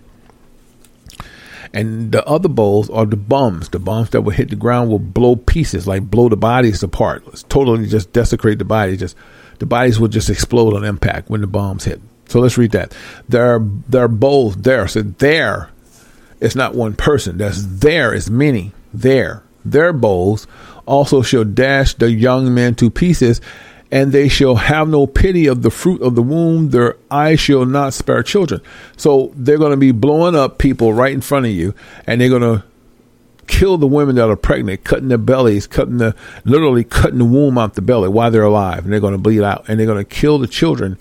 And 1.74 2.12
the 2.12 2.26
other 2.26 2.50
bowls 2.50 2.90
are 2.90 3.06
the 3.06 3.16
bombs. 3.16 3.70
The 3.70 3.80
bombs 3.80 4.10
that 4.10 4.22
will 4.22 4.32
hit 4.32 4.50
the 4.50 4.58
ground 4.58 4.90
will 4.90 5.00
blow 5.00 5.36
pieces, 5.36 5.88
like 5.88 6.10
blow 6.10 6.28
the 6.28 6.36
bodies 6.36 6.84
apart. 6.84 7.24
It's 7.28 7.44
totally 7.44 7.88
just 7.88 8.12
desecrate 8.12 8.60
the 8.60 8.66
body. 8.66 8.98
Just 8.98 9.16
the 9.62 9.68
bodies 9.68 10.00
will 10.00 10.08
just 10.08 10.32
explode 10.32 10.74
on 10.74 10.84
impact 10.84 11.30
when 11.30 11.42
the 11.42 11.46
bombs 11.46 11.84
hit. 11.84 12.02
So 12.30 12.40
let's 12.40 12.58
read 12.58 12.72
that. 12.72 12.96
They're 13.30 13.60
there 13.88 14.06
are 14.06 14.08
bowls 14.08 14.56
there. 14.56 14.88
So 14.88 15.04
there 15.04 15.70
is 16.40 16.56
not 16.56 16.74
one 16.74 16.96
person. 16.96 17.38
That's 17.38 17.64
there 17.64 18.12
is 18.12 18.28
many. 18.28 18.72
There. 18.92 19.44
Their 19.64 19.94
bowls 19.94 20.48
also 20.88 21.22
shall 21.22 21.44
dash 21.44 21.94
the 21.94 22.12
young 22.12 22.56
men 22.56 22.74
to 22.76 22.90
pieces 22.90 23.40
and 23.92 24.12
they 24.12 24.30
shall 24.30 24.56
have 24.56 24.90
no 24.90 25.06
pity 25.06 25.46
of 25.46 25.62
the 25.62 25.70
fruit 25.70 26.02
of 26.02 26.16
the 26.16 26.24
womb. 26.24 26.72
Their 26.72 26.98
eyes 27.12 27.40
shall 27.40 27.68
not 27.68 27.94
spare 27.94 28.24
children. 28.24 28.62
So 28.98 29.32
they're 29.36 29.60
going 29.60 29.72
to 29.74 29.78
be 29.78 29.92
blowing 29.92 30.36
up 30.36 30.58
people 30.58 30.92
right 30.92 31.14
in 31.14 31.22
front 31.22 31.46
of 31.46 31.52
you, 31.52 31.76
and 32.08 32.20
they're 32.20 32.30
going 32.30 32.42
to 32.42 32.64
kill 33.48 33.78
the 33.78 33.88
women 33.88 34.16
that 34.16 34.30
are 34.30 34.36
pregnant, 34.36 34.84
cutting 34.84 35.10
their 35.10 35.18
bellies, 35.18 35.68
cutting 35.68 35.98
the 35.98 36.16
literally 36.46 36.84
cutting 36.84 37.20
the 37.20 37.26
womb 37.26 37.58
out 37.58 37.76
the 37.76 37.82
belly 37.82 38.10
while 38.10 38.32
they're 38.32 38.44
alive, 38.44 38.84
and 38.84 38.94
they're 38.94 39.00
going 39.00 39.14
to 39.14 39.20
bleed 39.20 39.42
out, 39.42 39.66
and 39.68 39.80
they're 39.80 39.88
going 39.88 40.04
to 40.04 40.06
kill 40.06 40.38
the 40.38 40.48
children, 40.48 40.98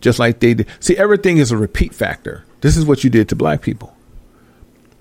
just 0.00 0.18
like 0.18 0.40
they 0.40 0.54
did. 0.54 0.68
See, 0.80 0.96
everything 0.96 1.38
is 1.38 1.50
a 1.50 1.56
repeat 1.56 1.94
factor. 1.94 2.44
This 2.60 2.76
is 2.76 2.84
what 2.84 3.04
you 3.04 3.10
did 3.10 3.28
to 3.28 3.36
black 3.36 3.62
people. 3.62 3.94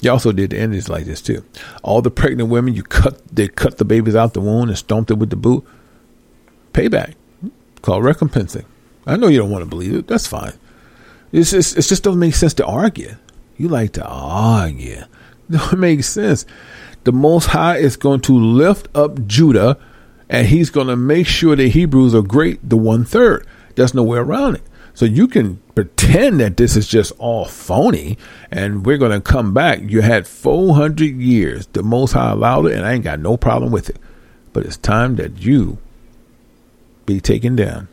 You 0.02 0.12
also 0.12 0.34
did 0.34 0.50
the 0.50 0.60
Indians 0.60 0.90
like 0.90 1.06
this 1.06 1.22
too. 1.22 1.46
All 1.82 2.02
the 2.02 2.12
pregnant 2.12 2.50
women, 2.50 2.74
you 2.74 2.84
cut 2.84 3.26
they 3.34 3.48
cut 3.48 3.78
the 3.78 3.86
babies 3.86 4.16
out 4.16 4.34
the 4.34 4.42
womb 4.42 4.68
and 4.68 4.78
stomped 4.78 5.12
it 5.12 5.18
with 5.18 5.30
the 5.30 5.38
boot. 5.38 5.66
Payback 6.74 7.14
called 7.82 8.04
recompensing. 8.04 8.66
I 9.06 9.16
know 9.16 9.28
you 9.28 9.38
don't 9.38 9.52
want 9.52 9.64
to 9.64 9.70
believe 9.70 9.94
it. 9.94 10.08
That's 10.08 10.28
fine. 10.28 10.54
It's 11.32 11.52
just, 11.52 11.78
it 11.78 11.82
just 11.82 12.04
doesn't 12.04 12.20
make 12.20 12.36
sense 12.36 12.54
to 12.56 12.66
argue. 12.66 13.16
You 13.58 13.68
like 13.68 13.94
to 13.94 14.06
argue. 14.06 15.04
It 15.50 15.52
don't 15.52 15.80
make 15.80 16.04
sense. 16.04 16.46
The 17.04 17.12
Most 17.12 17.48
High 17.48 17.78
is 17.78 17.98
going 17.98 18.22
to 18.22 18.34
lift 18.34 18.88
up 18.96 19.26
Judah, 19.28 19.78
and 20.30 20.48
He's 20.48 20.70
going 20.70 20.88
to 20.88 20.96
make 20.96 21.28
sure 21.28 21.56
the 21.56 21.70
Hebrews 21.70 22.16
are 22.16 22.22
great. 22.22 22.68
The 22.68 22.78
one 22.78 23.06
third. 23.06 23.46
There's 23.76 23.94
no 23.94 24.04
way 24.04 24.20
around 24.20 24.56
it. 24.56 24.64
So 24.94 25.06
you 25.06 25.28
can 25.28 25.58
pretend 25.74 26.40
that 26.40 26.58
this 26.58 26.76
is 26.76 26.88
just 26.88 27.14
all 27.18 27.46
phony, 27.46 28.18
and 28.52 28.86
we're 28.86 29.00
going 29.00 29.12
to 29.12 29.22
come 29.22 29.54
back. 29.54 29.80
You 29.82 30.02
had 30.02 30.28
400 30.28 31.04
years. 31.04 31.66
The 31.68 31.82
Most 31.82 32.14
High 32.14 32.32
allowed 32.32 32.68
it, 32.68 32.74
and 32.74 32.86
I 32.86 32.94
ain't 32.94 33.04
got 33.04 33.20
no 33.20 33.36
problem 33.36 33.72
with 33.72 33.90
it. 33.90 33.98
But 34.54 34.66
it's 34.66 34.78
time 34.78 35.16
that 35.16 35.40
you 35.40 35.80
be 37.06 37.20
taken 37.20 37.56
down. 37.56 37.88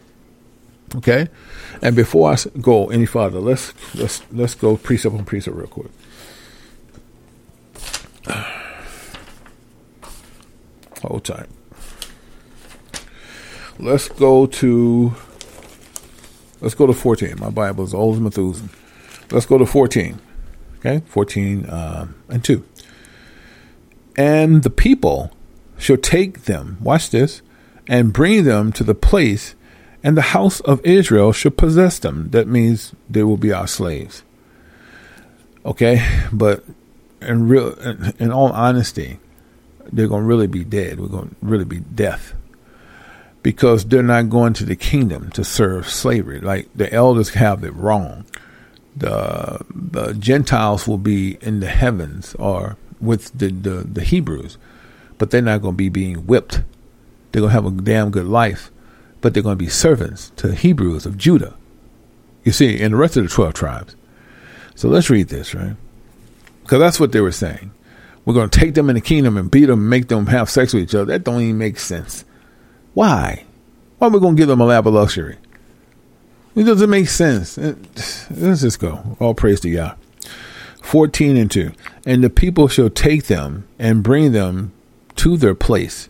Okay, 0.97 1.29
and 1.81 1.95
before 1.95 2.33
I 2.33 2.37
go 2.61 2.91
any 2.91 3.07
further, 3.07 3.39
let's 3.39 3.73
let's 3.95 4.23
let's 4.33 4.55
go 4.57 4.77
precept 4.77 5.15
on 5.15 5.25
precept 5.25 5.57
real 5.57 5.69
quick. 5.69 5.91
Hold 11.03 11.25
tight. 11.25 11.49
Let's 13.79 14.09
go 14.09 14.47
to 14.47 15.15
let's 16.61 16.75
go 16.75 16.87
to 16.87 16.93
fourteen. 16.93 17.37
My 17.39 17.51
Bible 17.51 17.85
is 17.85 17.95
old 17.95 18.17
as 18.17 18.21
Methuselah. 18.21 18.69
Let's 19.31 19.47
go 19.47 19.59
to 19.59 19.67
fourteen. 19.67 20.21
Okay, 20.79 21.03
fourteen 21.07 21.69
um, 21.71 22.15
and 22.29 22.45
two. 22.45 22.65
And 24.17 24.63
the 24.63 24.71
people 24.71 25.33
shall 25.79 25.97
take 25.97 26.45
them. 26.45 26.77
Watch 26.81 27.11
this, 27.11 27.43
and 27.87 28.13
bring 28.13 28.45
them 28.45 28.73
to 28.73 28.85
the 28.85 28.95
place 28.95 29.55
and 30.03 30.17
the 30.17 30.23
house 30.23 30.61
of 30.61 30.85
Israel 30.85 31.33
shall 31.33 31.51
possess 31.51 31.99
them. 31.99 32.31
That 32.31 32.49
means 32.49 32.95
they 33.09 33.23
will 33.23 33.37
be 33.37 33.53
our 33.53 33.67
slaves. 33.67 34.23
Okay, 35.65 36.07
but 36.33 36.65
in 37.21 37.49
real, 37.49 37.75
in, 37.75 38.15
in 38.19 38.33
all 38.33 38.51
honesty, 38.53 39.19
they're 39.93 40.09
going 40.09 40.23
to 40.23 40.27
really 40.27 40.47
be 40.47 40.65
dead. 40.65 41.01
We're 41.01 41.09
going 41.09 41.31
to 41.31 41.37
really 41.43 41.65
be 41.65 41.81
death 41.81 42.35
because 43.43 43.85
they're 43.85 44.03
not 44.03 44.29
going 44.29 44.53
to 44.55 44.65
the 44.65 44.77
kingdom 44.77 45.31
to 45.33 45.45
serve 45.45 45.89
slavery. 45.89 46.41
Like 46.41 46.69
the 46.75 46.93
elders 46.93 47.31
have 47.31 47.65
it 47.65 47.75
wrong. 47.75 48.25
The 48.97 49.65
the 49.75 50.15
Gentiles 50.15 50.87
will 50.87 50.99
be 50.99 51.39
in 51.41 51.61
the 51.61 51.69
heavens 51.69 52.35
or 52.39 52.77
with 53.01 53.33
the, 53.39 53.51
the, 53.51 53.71
the 53.71 54.03
Hebrews, 54.03 54.59
but 55.17 55.31
they're 55.31 55.41
not 55.41 55.63
going 55.63 55.75
to 55.75 55.79
be 55.79 55.89
being 55.89 56.27
whipped. 56.27 56.63
They're 57.33 57.41
going 57.41 57.51
to 57.51 57.55
have 57.55 57.67
a 57.67 57.71
damn 57.71 58.11
good 58.11 58.27
life 58.27 58.71
but 59.21 59.35
they're 59.35 59.43
going 59.43 59.59
to 59.59 59.65
be 59.65 59.69
servants 59.69 60.31
to 60.37 60.49
the 60.49 60.55
Hebrews 60.55 61.07
of 61.07 61.19
Judah. 61.19 61.55
You 62.45 62.53
see, 62.53 62.81
and 62.81 62.95
the 62.95 62.99
rest 62.99 63.17
of 63.17 63.25
the 63.25 63.29
12 63.29 63.55
tribes. 63.55 63.97
So 64.75 64.89
let's 64.89 65.11
read 65.11 65.29
this, 65.29 65.55
right? 65.55 65.77
Because 66.63 66.81
that's 66.81 66.99
what 66.99 67.13
they 67.13 67.21
were 67.21 67.33
saying. 67.33 67.73
We're 68.25 68.35
going 68.35 68.51
to 68.51 68.59
take 68.59 68.75
them 68.75 68.91
in 68.91 68.95
the 68.95 69.01
kingdom 69.01 69.37
and 69.37 69.51
beat 69.51 69.67
them 69.67 69.81
and 69.81 69.91
make 69.91 70.09
them 70.09 70.27
have 70.27 70.51
sex 70.51 70.75
with 70.75 70.83
each 70.83 70.95
other. 70.95 71.07
That 71.07 71.25
don't 71.25 71.41
even 71.41 71.59
make 71.59 71.79
sense. 71.79 72.25
Why? 72.95 73.45
Why 73.99 74.07
are 74.07 74.11
we 74.11 74.21
going 74.21 74.37
to 74.37 74.41
give 74.41 74.49
them 74.49 74.61
a 74.61 74.67
lap 74.67 74.87
of 74.87 74.95
luxury? 74.95 75.39
It 76.55 76.65
doesn't 76.65 76.91
make 76.91 77.09
sense. 77.09 77.57
Let's 77.59 78.61
just 78.61 78.81
go. 78.81 79.17
All 79.21 79.35
praise 79.35 79.61
to 79.61 79.69
Yah. 79.69 79.95
14 80.83 81.37
and 81.37 81.51
2. 81.51 81.73
And 82.05 82.25
the 82.25 82.31
people 82.31 82.69
shall 82.69 82.91
take 82.91 83.27
them 83.27 83.69
and 83.79 84.03
bring 84.03 84.33
them 84.33 84.73
to 85.17 85.37
their 85.37 85.55
place, 85.55 86.09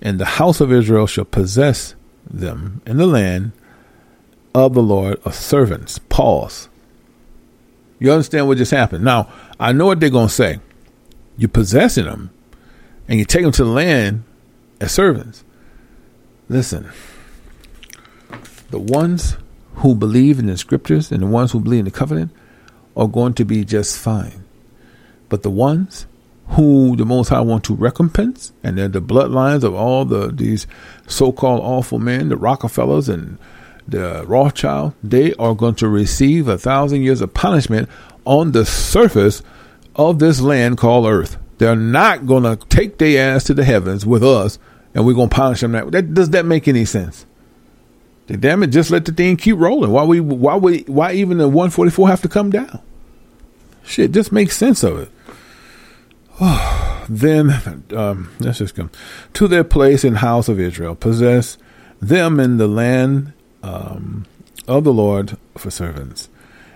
and 0.00 0.18
the 0.18 0.24
house 0.24 0.60
of 0.60 0.72
Israel 0.72 1.06
shall 1.06 1.26
possess 1.26 1.94
them 2.28 2.80
in 2.86 2.96
the 2.96 3.06
land 3.06 3.52
of 4.54 4.72
the 4.72 4.82
Lord 4.82 5.20
of 5.24 5.34
servants. 5.34 5.98
Pause. 5.98 6.68
You 7.98 8.12
understand 8.12 8.48
what 8.48 8.58
just 8.58 8.70
happened? 8.70 9.04
Now, 9.04 9.30
I 9.60 9.72
know 9.72 9.86
what 9.86 10.00
they're 10.00 10.08
going 10.08 10.28
to 10.28 10.34
say. 10.34 10.58
You're 11.36 11.48
possessing 11.48 12.04
them 12.04 12.30
and 13.08 13.18
you 13.18 13.24
take 13.24 13.42
them 13.42 13.52
to 13.52 13.64
the 13.64 13.70
land 13.70 14.24
as 14.80 14.92
servants. 14.92 15.44
Listen, 16.48 16.88
the 18.70 18.78
ones 18.78 19.36
who 19.76 19.94
believe 19.94 20.38
in 20.38 20.46
the 20.46 20.56
scriptures 20.56 21.10
and 21.10 21.22
the 21.22 21.26
ones 21.26 21.52
who 21.52 21.60
believe 21.60 21.80
in 21.80 21.84
the 21.86 21.90
covenant 21.90 22.30
are 22.96 23.08
going 23.08 23.34
to 23.34 23.44
be 23.44 23.64
just 23.64 23.98
fine. 23.98 24.44
But 25.28 25.42
the 25.42 25.50
ones 25.50 26.06
who 26.48 26.94
the 26.96 27.06
Most 27.06 27.30
High 27.30 27.40
want 27.40 27.64
to 27.64 27.74
recompense, 27.74 28.52
and 28.62 28.76
they're 28.78 28.88
the 28.88 29.00
bloodlines 29.00 29.64
of 29.64 29.74
all 29.74 30.04
the 30.04 30.28
these 30.28 30.66
so-called 31.06 31.60
awful 31.62 31.98
men, 31.98 32.28
the 32.28 32.36
Rockefellers 32.36 33.08
and 33.08 33.38
the 33.88 34.24
Rothschild. 34.26 34.94
They 35.02 35.34
are 35.34 35.54
going 35.54 35.74
to 35.76 35.88
receive 35.88 36.46
a 36.46 36.58
thousand 36.58 37.02
years 37.02 37.20
of 37.20 37.34
punishment 37.34 37.88
on 38.24 38.52
the 38.52 38.64
surface 38.64 39.42
of 39.96 40.18
this 40.18 40.40
land 40.40 40.78
called 40.78 41.06
Earth. 41.06 41.38
They're 41.58 41.76
not 41.76 42.26
going 42.26 42.42
to 42.42 42.56
take 42.66 42.98
their 42.98 43.34
ass 43.34 43.44
to 43.44 43.54
the 43.54 43.64
heavens 43.64 44.04
with 44.04 44.24
us, 44.24 44.58
and 44.94 45.06
we're 45.06 45.14
going 45.14 45.28
to 45.28 45.34
punish 45.34 45.60
them. 45.60 45.72
That, 45.72 45.92
that 45.92 46.14
does 46.14 46.30
that 46.30 46.44
make 46.44 46.68
any 46.68 46.84
sense? 46.84 47.26
damn 48.26 48.62
it, 48.62 48.68
just 48.68 48.90
let 48.90 49.04
the 49.04 49.12
thing 49.12 49.36
keep 49.36 49.58
rolling. 49.58 49.90
Why 49.90 50.04
we 50.04 50.20
why 50.20 50.56
we 50.56 50.80
why 50.82 51.12
even 51.12 51.38
the 51.38 51.48
144 51.48 52.08
have 52.08 52.22
to 52.22 52.28
come 52.28 52.50
down? 52.50 52.80
Shit, 53.84 54.12
just 54.12 54.32
make 54.32 54.50
sense 54.50 54.82
of 54.82 54.98
it. 54.98 55.10
then 57.08 57.84
um, 57.94 58.30
let's 58.40 58.58
just 58.58 58.74
come 58.74 58.90
to 59.34 59.46
their 59.46 59.64
place 59.64 60.04
in 60.04 60.16
house 60.16 60.48
of 60.48 60.58
Israel, 60.58 60.94
possess 60.94 61.58
them 62.00 62.40
in 62.40 62.56
the 62.56 62.66
land 62.66 63.32
um, 63.62 64.24
of 64.66 64.84
the 64.84 64.92
Lord 64.92 65.36
for 65.56 65.70
servants 65.70 66.28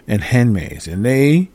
and 0.06 0.22
handmaids, 0.22 0.86
and 0.86 1.04
they 1.04 1.48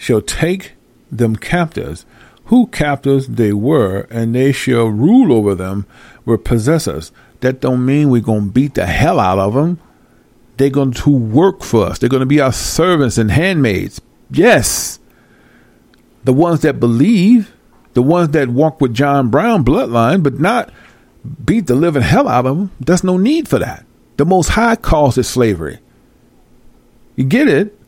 shall 0.00 0.22
take 0.22 0.72
them 1.12 1.36
captives, 1.36 2.06
who 2.46 2.66
captives 2.68 3.28
they 3.28 3.52
were, 3.52 4.08
and 4.10 4.34
they 4.34 4.50
shall 4.50 4.86
rule 4.86 5.30
over 5.30 5.54
them, 5.54 5.86
were 6.24 6.38
possessors. 6.38 7.12
That 7.40 7.60
don't 7.60 7.84
mean 7.84 8.08
we're 8.08 8.22
gonna 8.22 8.46
beat 8.46 8.74
the 8.74 8.86
hell 8.86 9.20
out 9.20 9.38
of 9.38 9.52
them. 9.52 9.78
They're 10.56 10.70
going 10.70 10.92
to 10.92 11.10
work 11.10 11.62
for 11.62 11.86
us. 11.86 11.98
They're 11.98 12.08
going 12.08 12.20
to 12.20 12.26
be 12.26 12.40
our 12.40 12.52
servants 12.52 13.16
and 13.16 13.30
handmaids. 13.30 14.00
Yes, 14.30 14.98
the 16.24 16.34
ones 16.34 16.60
that 16.60 16.78
believe, 16.78 17.54
the 17.94 18.02
ones 18.02 18.30
that 18.30 18.50
walk 18.50 18.78
with 18.80 18.92
John 18.92 19.30
Brown 19.30 19.64
bloodline, 19.64 20.22
but 20.22 20.38
not 20.38 20.70
beat 21.44 21.66
the 21.66 21.74
living 21.74 22.02
hell 22.02 22.28
out 22.28 22.44
of 22.44 22.56
them. 22.56 22.70
There's 22.78 23.02
no 23.02 23.16
need 23.16 23.48
for 23.48 23.58
that. 23.58 23.86
The 24.18 24.26
Most 24.26 24.50
High 24.50 24.76
calls 24.76 25.16
it 25.16 25.22
slavery. 25.22 25.78
You 27.16 27.24
get 27.24 27.48
it? 27.48 27.79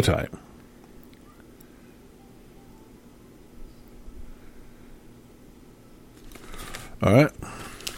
Tight. 0.00 0.30
All 7.02 7.12
right. 7.12 7.32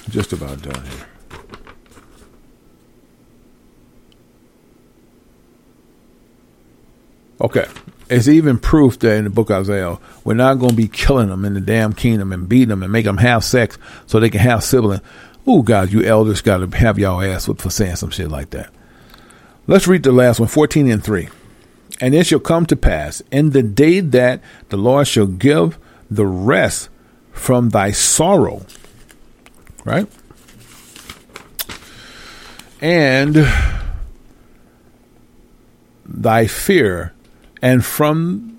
Just 0.09 0.33
about 0.33 0.63
done 0.63 0.85
here. 0.85 1.07
Okay. 7.41 7.67
It's 8.09 8.29
even 8.29 8.59
proof 8.59 8.99
that 9.01 9.17
in 9.17 9.25
the 9.25 9.31
book 9.31 9.51
of 9.51 9.63
Isaiah, 9.63 9.99
we're 10.25 10.35
not 10.35 10.55
going 10.55 10.71
to 10.71 10.77
be 10.77 10.89
killing 10.89 11.29
them 11.29 11.45
in 11.45 11.55
the 11.55 11.61
damn 11.61 11.93
kingdom 11.93 12.33
and 12.33 12.49
beating 12.49 12.69
them 12.69 12.83
and 12.83 12.93
make 12.93 13.05
them 13.05 13.19
have 13.19 13.45
sex 13.45 13.79
so 14.07 14.21
they 14.21 14.31
can 14.31 14.41
have 14.41 14.63
siblings. 14.63 15.03
Oh, 15.47 15.63
God, 15.63 15.93
you 15.93 16.03
elders 16.03 16.41
got 16.41 16.59
to 16.59 16.77
have 16.79 16.99
y'all 16.99 17.21
ass 17.21 17.47
for 17.47 17.71
saying 17.71 17.97
some 17.97 18.11
shit 18.11 18.31
like 18.31 18.51
that. 18.51 18.71
Let's 19.67 19.87
read 19.89 20.03
the 20.03 20.13
last 20.13 20.41
one, 20.41 20.49
14 20.49 20.91
and 20.91 21.03
3. 21.03 21.29
And 22.01 22.15
it 22.15 22.27
shall 22.27 22.41
come 22.41 22.67
to 22.67 22.77
pass 22.77 23.23
in 23.31 23.51
the 23.51 23.63
day 23.63 24.01
that 24.01 24.41
the 24.69 24.77
Lord 24.77 25.07
shall 25.07 25.27
give 25.27 25.79
the 26.11 26.27
rest 26.27 26.89
from 27.33 27.71
thy 27.71 27.93
sorrow. 27.93 28.67
Right? 29.85 30.09
And 32.81 33.47
thy 36.07 36.47
fear 36.47 37.13
and 37.63 37.85
from 37.85 38.59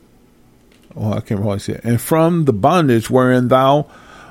oh 0.96 1.14
I 1.14 1.20
can't 1.22 1.40
really 1.40 1.60
say 1.60 1.74
it, 1.74 1.84
and 1.84 2.02
from 2.02 2.46
the 2.46 2.54
bondage 2.54 3.10
wherein 3.10 3.50
thou 3.50 3.88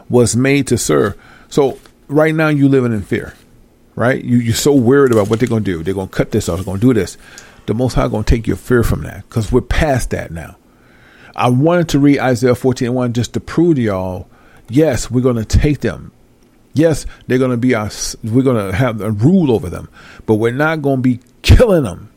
was 0.09 0.35
made 0.37 0.67
to 0.69 0.79
serve. 0.79 1.17
So 1.49 1.79
right 2.09 2.35
now 2.35 2.49
you 2.49 2.69
living 2.69 2.93
in 2.93 3.03
fear, 3.03 3.35
right? 3.95 4.23
You 4.23 4.39
you're 4.39 4.55
so 4.55 4.75
worried 4.75 5.13
about 5.13 5.31
what 5.31 5.39
they're 5.39 5.49
gonna 5.49 5.61
do. 5.61 5.83
They're 5.83 5.95
gonna 5.95 6.09
cut 6.09 6.33
this 6.33 6.49
off. 6.49 6.59
They're 6.59 6.65
gonna 6.65 6.81
do 6.81 6.93
this. 6.93 7.17
The 7.67 7.75
Most 7.75 7.95
High 7.95 8.09
gonna 8.09 8.25
take 8.25 8.47
your 8.47 8.57
fear 8.57 8.83
from 8.83 9.03
that 9.03 9.29
because 9.29 9.51
we're 9.51 9.61
past 9.61 10.11
that 10.11 10.31
now. 10.31 10.57
I 11.37 11.49
wanted 11.49 11.89
to 11.91 11.99
read 11.99 12.21
Isaiah 12.21 12.55
14 12.55 12.93
1 12.93 13.13
just 13.13 13.35
to 13.35 13.41
prove 13.41 13.77
to 13.77 13.83
y'all, 13.83 14.29
yes, 14.69 15.11
we're 15.11 15.23
gonna 15.23 15.45
take 15.45 15.81
them. 15.81 16.13
Yes, 16.75 17.07
they're 17.27 17.39
gonna 17.39 17.57
be 17.57 17.75
our. 17.75 17.91
We're 18.23 18.43
gonna 18.43 18.73
have 18.73 19.01
a 19.01 19.11
rule 19.11 19.51
over 19.51 19.71
them, 19.71 19.89
but 20.27 20.35
we're 20.35 20.53
not 20.53 20.83
gonna 20.83 21.01
be 21.03 21.21
killing 21.43 21.85
them 21.85 22.11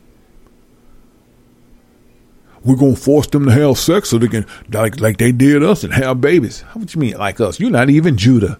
we're 2.64 2.76
gonna 2.76 2.96
force 2.96 3.26
them 3.28 3.46
to 3.46 3.50
have 3.50 3.78
sex 3.78 4.10
so 4.10 4.18
they 4.18 4.28
can 4.28 4.46
like 4.70 5.00
like 5.00 5.18
they 5.18 5.32
did 5.32 5.62
us 5.62 5.84
and 5.84 5.92
have 5.92 6.20
babies. 6.20 6.60
How 6.62 6.80
would 6.80 6.94
you 6.94 7.00
mean 7.00 7.16
like 7.16 7.40
us? 7.40 7.58
You're 7.60 7.70
not 7.70 7.90
even 7.90 8.16
Judah. 8.16 8.58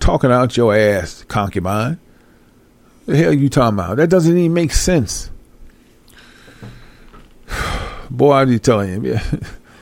talking 0.00 0.30
out 0.30 0.56
your 0.56 0.74
ass, 0.74 1.24
concubine. 1.28 1.98
The 3.06 3.16
hell 3.16 3.32
you 3.32 3.48
talking 3.48 3.78
about? 3.78 3.96
That 3.96 4.08
doesn't 4.08 4.36
even 4.36 4.54
make 4.54 4.72
sense. 4.72 5.30
Boy, 8.10 8.32
I 8.32 8.44
be 8.44 8.58
telling 8.58 9.04
you, 9.04 9.12
yeah. 9.12 9.24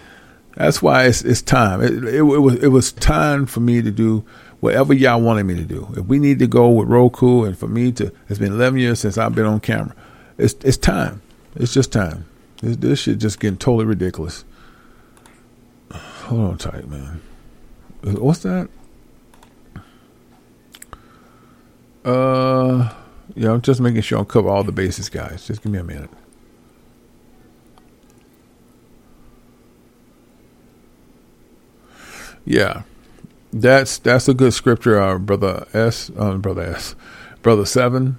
that's 0.57 0.83
why 0.83 1.07
it's 1.07 1.23
it's 1.23 1.43
time. 1.43 1.83
It, 1.83 1.93
it, 2.05 2.15
it, 2.15 2.23
was 2.23 2.55
it 2.63 2.69
was 2.69 2.93
time 2.93 3.47
for 3.47 3.61
me 3.61 3.83
to 3.83 3.91
do 3.91 4.25
whatever 4.61 4.95
y'all 4.95 5.21
wanted 5.21 5.45
me 5.45 5.55
to 5.55 5.65
do. 5.65 5.89
If 5.97 6.07
we 6.07 6.19
need 6.19 6.39
to 6.41 6.47
go 6.47 6.71
with 6.71 6.89
Roku, 6.89 7.45
and 7.45 7.57
for 7.57 7.69
me 7.69 7.93
to, 7.93 8.13
it's 8.29 8.39
been 8.39 8.53
11 8.53 8.79
years 8.81 9.01
since 9.01 9.19
I've 9.19 9.35
been 9.35 9.47
on 9.47 9.61
camera. 9.61 9.95
It's 10.39 10.55
it's 10.65 10.77
time. 10.77 11.23
It's 11.55 11.73
just 11.73 11.93
time. 11.93 12.27
This, 12.63 12.77
this 12.77 13.01
shit 13.01 13.19
just 13.19 13.41
getting 13.41 13.59
totally 13.59 13.85
ridiculous. 13.85 14.45
Hold 15.91 16.41
on 16.41 16.59
tight, 16.59 16.89
man. 16.89 17.21
What's 18.03 18.41
that? 18.41 18.69
Uh, 22.05 22.93
yeah, 23.35 23.51
I'm 23.51 23.61
just 23.61 23.81
making 23.81 24.03
sure 24.03 24.21
I 24.21 24.25
cover 24.25 24.49
all 24.49 24.63
the 24.63 24.73
bases, 24.73 25.09
guys. 25.09 25.47
Just 25.47 25.63
give 25.63 25.73
me 25.73 25.79
a 25.79 25.85
minute. 25.85 26.11
Yeah, 32.47 32.83
that's 33.53 33.99
that's 33.99 34.29
a 34.29 34.35
good 34.35 34.55
scripture, 34.55 34.99
uh, 34.99 35.19
brother 35.19 35.67
S, 35.75 36.11
uh, 36.17 36.37
brother 36.37 36.63
S, 36.63 36.95
brother 37.43 37.67
Seven. 37.67 38.19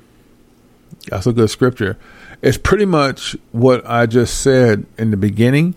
That's 1.09 1.25
a 1.25 1.33
good 1.33 1.49
scripture. 1.49 1.97
It's 2.41 2.57
pretty 2.57 2.85
much 2.85 3.35
what 3.51 3.83
I 3.89 4.05
just 4.05 4.41
said 4.41 4.85
in 4.97 5.11
the 5.11 5.17
beginning. 5.17 5.75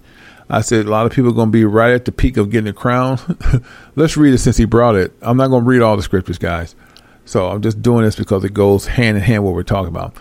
I 0.51 0.63
said 0.63 0.85
a 0.85 0.91
lot 0.91 1.07
of 1.07 1.13
people 1.13 1.31
are 1.31 1.35
going 1.35 1.49
to 1.49 1.53
be 1.53 1.65
right 1.65 1.93
at 1.93 2.05
the 2.05 2.13
peak 2.13 2.37
of 2.37 2.51
getting 2.51 2.69
a 2.69 2.73
crown. 2.73 3.19
Let's 3.97 4.17
read 4.17 4.35
it 4.35 4.39
since 4.39 4.57
he 4.57 4.65
brought 4.65 4.97
it. 4.97 5.13
I'm 5.23 5.37
not 5.37 5.49
going 5.49 5.63
to 5.63 5.71
read 5.71 5.81
all 5.81 5.97
the 5.97 6.03
scriptures, 6.03 6.39
guys. 6.39 6.75
So 7.25 7.49
I'm 7.49 7.63
just 7.63 7.81
doing 7.81 8.05
this 8.05 8.17
because 8.17 8.43
it 8.43 8.53
goes 8.53 8.87
hand 8.87 9.17
in 9.17 9.23
hand 9.23 9.45
what 9.45 9.55
we're 9.55 9.63
talking 9.63 9.89
about. 9.89 10.17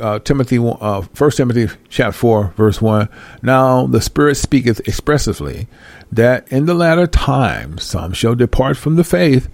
Uh, 0.00 0.18
Timothy, 0.20 0.58
uh, 0.58 1.02
First 1.12 1.36
Timothy 1.36 1.68
chapter 1.88 2.12
four, 2.12 2.54
verse 2.56 2.80
one. 2.80 3.08
Now 3.42 3.86
the 3.86 4.00
Spirit 4.00 4.36
speaketh 4.36 4.80
expressively 4.86 5.66
that 6.10 6.50
in 6.52 6.66
the 6.66 6.74
latter 6.74 7.06
times 7.06 7.82
some 7.82 8.12
shall 8.12 8.34
depart 8.34 8.76
from 8.76 8.96
the 8.96 9.04
faith, 9.04 9.48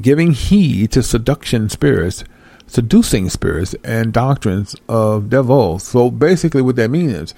giving 0.00 0.32
heed 0.32 0.92
to 0.92 1.02
seduction 1.02 1.68
spirits, 1.68 2.24
seducing 2.66 3.28
spirits, 3.28 3.74
and 3.84 4.12
doctrines 4.12 4.74
of 4.88 5.28
devils. 5.28 5.84
So 5.84 6.10
basically, 6.10 6.62
what 6.62 6.76
that 6.76 6.90
means 6.90 7.12
is 7.12 7.34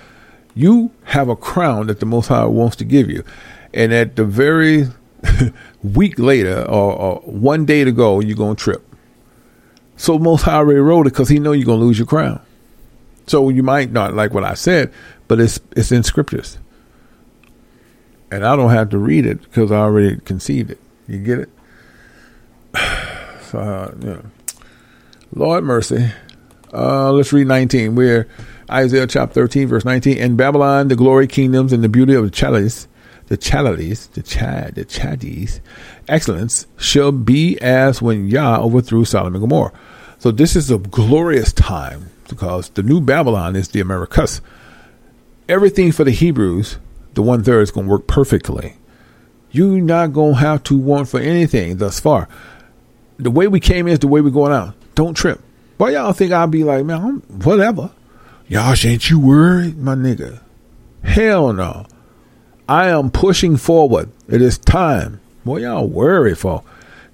you 0.55 0.93
have 1.05 1.29
a 1.29 1.37
crown 1.37 1.89
that 1.89 2.01
the 2.01 2.07
Most 2.07 2.29
High 2.29 2.47
wants 2.47 2.77
to 2.77 2.85
give 2.85 3.11
you, 3.11 3.25
and 3.75 3.93
at 3.93 4.17
the 4.17 4.25
very 4.25 4.87
week 5.83 6.19
later 6.19 6.63
or, 6.63 6.93
or 6.93 7.17
one 7.25 7.67
day 7.67 7.85
to 7.85 7.93
go, 7.93 8.21
you're 8.21 8.37
gonna 8.37 8.55
trip. 8.55 8.83
So 9.97 10.19
Most 10.19 10.43
High 10.43 10.57
already 10.57 10.81
wrote 10.81 11.07
it 11.07 11.11
because 11.11 11.29
He 11.29 11.39
know 11.39 11.53
you're 11.53 11.67
gonna 11.67 11.81
lose 11.81 11.99
your 11.99 12.07
crown. 12.07 12.41
So 13.27 13.49
you 13.49 13.63
might 13.63 13.91
not 13.91 14.15
like 14.15 14.33
what 14.33 14.45
I 14.45 14.55
said, 14.55 14.93
but 15.29 15.41
it's 15.41 15.59
it's 15.73 15.91
in 15.91 16.03
scriptures, 16.03 16.59
and 18.31 18.45
I 18.45 18.57
don't 18.57 18.71
have 18.71 18.91
to 18.91 18.99
read 18.99 19.27
it 19.27 19.43
because 19.43 19.73
I 19.73 19.79
already 19.79 20.17
conceived 20.19 20.71
it. 20.71 20.81
You 21.09 21.19
get 21.19 21.39
it? 21.41 21.49
So 23.47 23.61
uh, 23.61 23.95
yeah. 24.01 24.23
Lord 25.33 25.63
mercy. 25.63 26.11
Uh, 26.73 27.13
let's 27.13 27.33
read 27.33 27.47
19. 27.47 27.95
We're 27.95 28.29
Isaiah 28.71 29.07
chapter 29.07 29.35
13, 29.35 29.69
verse 29.69 29.85
19. 29.85 30.19
In 30.19 30.37
Babylon, 30.37 30.89
the 30.89 30.97
glory 30.97 31.29
kingdoms 31.29 31.73
and 31.73 31.85
the 31.85 31.89
beauty 31.89 32.15
of 32.15 32.25
the 32.25 32.37
Chaldees, 32.37 32.89
the 33.29 33.37
Chaldees, 33.37 34.09
the 34.09 34.23
Chad, 34.23 34.75
the 34.75 34.85
Chaldees, 34.85 35.61
excellence 36.09 36.67
shall 36.79 37.13
be 37.13 37.59
as 37.61 38.01
when 38.01 38.29
Yah 38.29 38.61
overthrew 38.61 39.05
Sodom 39.05 39.35
and 39.35 39.43
Gomorrah. 39.43 39.73
So 40.19 40.31
this 40.31 40.57
is 40.57 40.71
a 40.71 40.79
glorious 40.79 41.53
time 41.53 42.11
because 42.29 42.71
the 42.71 42.83
new 42.83 43.01
Babylon 43.01 43.57
is 43.57 43.69
the 43.69 43.81
Americas. 43.81 44.41
Everything 45.49 45.93
for 45.93 46.05
the 46.05 46.11
Hebrews, 46.11 46.79
the 47.15 47.23
one 47.23 47.43
third 47.45 47.63
is 47.63 47.71
going 47.71 47.87
to 47.87 47.91
work 47.91 48.07
perfectly. 48.07 48.77
You're 49.51 49.81
not 49.81 50.13
going 50.13 50.35
to 50.35 50.41
have 50.41 50.63
to 50.65 50.77
want 50.77 51.09
for 51.09 51.21
anything 51.21 51.77
thus 51.77 52.01
far. 52.01 52.29
The 53.19 53.31
way 53.31 53.47
we 53.47 53.61
came 53.61 53.89
is 53.89 54.01
the 54.01 54.09
way 54.09 54.21
we're 54.21 54.31
going 54.31 54.53
out. 54.53 54.75
Don't 54.95 55.15
trip. 55.15 55.41
Why 55.79 55.91
y'all 55.91 56.13
think 56.13 56.33
I'll 56.33 56.47
be 56.47 56.65
like, 56.65 56.85
man, 56.85 57.03
I'm, 57.03 57.21
whatever. 57.43 57.91
Y'all, 58.49 58.75
ain't 58.85 59.11
you 59.11 59.19
worried, 59.19 59.79
my 59.79 59.95
nigga? 59.95 60.41
Hell 61.03 61.53
no. 61.53 61.87
I 62.69 62.89
am 62.89 63.11
pushing 63.11 63.57
forward. 63.57 64.11
It 64.29 64.43
is 64.43 64.59
time. 64.59 65.21
What 65.47 65.63
y'all 65.63 65.87
worried 65.87 66.39
for? 66.39 66.65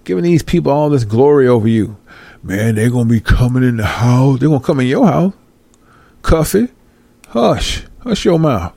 Giving 0.04 0.24
these 0.24 0.42
people 0.42 0.72
all 0.72 0.88
this 0.88 1.04
glory 1.04 1.46
over 1.46 1.68
you. 1.68 1.98
Man, 2.42 2.76
they're 2.76 2.88
to 2.90 3.04
be 3.04 3.20
coming 3.20 3.62
in 3.62 3.76
the 3.76 3.84
house. 3.84 4.40
They're 4.40 4.48
to 4.48 4.58
come 4.58 4.80
in 4.80 4.86
your 4.86 5.06
house. 5.06 5.34
Cuffy. 6.22 6.68
Hush. 7.28 7.84
Hush 8.00 8.24
your 8.24 8.38
mouth. 8.38 8.72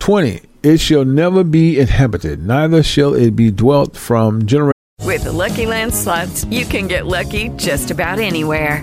20. 0.00 0.42
It 0.64 0.78
shall 0.78 1.04
never 1.04 1.44
be 1.44 1.78
inhabited, 1.78 2.44
neither 2.44 2.82
shall 2.82 3.14
it 3.14 3.34
be 3.34 3.50
dwelt 3.50 3.96
from 3.96 4.46
generation. 4.46 4.72
With 5.00 5.24
the 5.24 5.32
Lucky 5.32 5.66
Land 5.66 5.92
slots, 5.92 6.44
you 6.46 6.64
can 6.64 6.86
get 6.86 7.06
lucky 7.06 7.50
just 7.50 7.90
about 7.90 8.18
anywhere. 8.20 8.82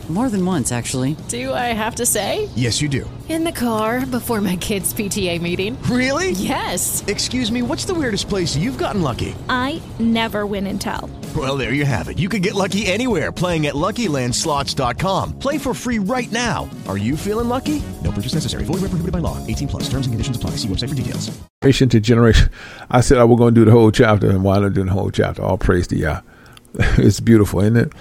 More 0.11 0.29
than 0.29 0.45
once, 0.45 0.73
actually. 0.73 1.15
Do 1.29 1.53
I 1.53 1.71
have 1.71 1.95
to 1.95 2.05
say? 2.05 2.49
Yes, 2.53 2.81
you 2.81 2.89
do. 2.89 3.09
In 3.29 3.45
the 3.45 3.51
car 3.53 4.05
before 4.05 4.41
my 4.41 4.57
kids' 4.57 4.93
PTA 4.93 5.39
meeting. 5.41 5.81
Really? 5.83 6.31
Yes. 6.31 7.01
Excuse 7.07 7.49
me, 7.49 7.61
what's 7.61 7.85
the 7.85 7.93
weirdest 7.93 8.27
place 8.27 8.53
you've 8.53 8.77
gotten 8.77 9.01
lucky? 9.01 9.33
I 9.47 9.81
never 9.99 10.45
win 10.45 10.67
and 10.67 10.81
tell. 10.81 11.09
Well, 11.33 11.55
there 11.55 11.71
you 11.71 11.85
have 11.85 12.09
it. 12.09 12.19
You 12.19 12.27
can 12.27 12.41
get 12.41 12.55
lucky 12.55 12.87
anywhere 12.87 13.31
playing 13.31 13.67
at 13.67 13.73
LuckyLandSlots.com. 13.73 15.39
Play 15.39 15.57
for 15.57 15.73
free 15.73 15.99
right 15.99 16.29
now. 16.29 16.69
Are 16.89 16.97
you 16.97 17.15
feeling 17.15 17.47
lucky? 17.47 17.81
No 18.03 18.11
purchase 18.11 18.33
necessary. 18.33 18.65
Void 18.65 18.81
where 18.81 18.91
prohibited 18.91 19.13
by 19.13 19.19
law. 19.19 19.37
18 19.47 19.69
plus. 19.69 19.83
Terms 19.83 20.07
and 20.07 20.13
conditions 20.13 20.35
apply. 20.35 20.57
See 20.57 20.67
website 20.67 20.89
for 20.89 20.95
details. 20.95 21.31
Generation 21.61 21.87
to 21.87 21.99
generation. 22.01 22.49
I 22.89 22.99
said 22.99 23.17
I 23.17 23.23
was 23.23 23.37
going 23.37 23.55
to 23.55 23.61
do 23.61 23.63
the 23.63 23.71
whole 23.71 23.91
chapter, 23.91 24.29
and 24.29 24.43
why 24.43 24.59
not 24.59 24.73
do 24.73 24.83
the 24.83 24.91
whole 24.91 25.09
chapter? 25.09 25.41
All 25.41 25.57
praise 25.57 25.87
to 25.87 25.95
Yah. 25.95 26.19
it's 26.97 27.21
beautiful, 27.21 27.61
isn't 27.61 27.77
it? 27.77 27.93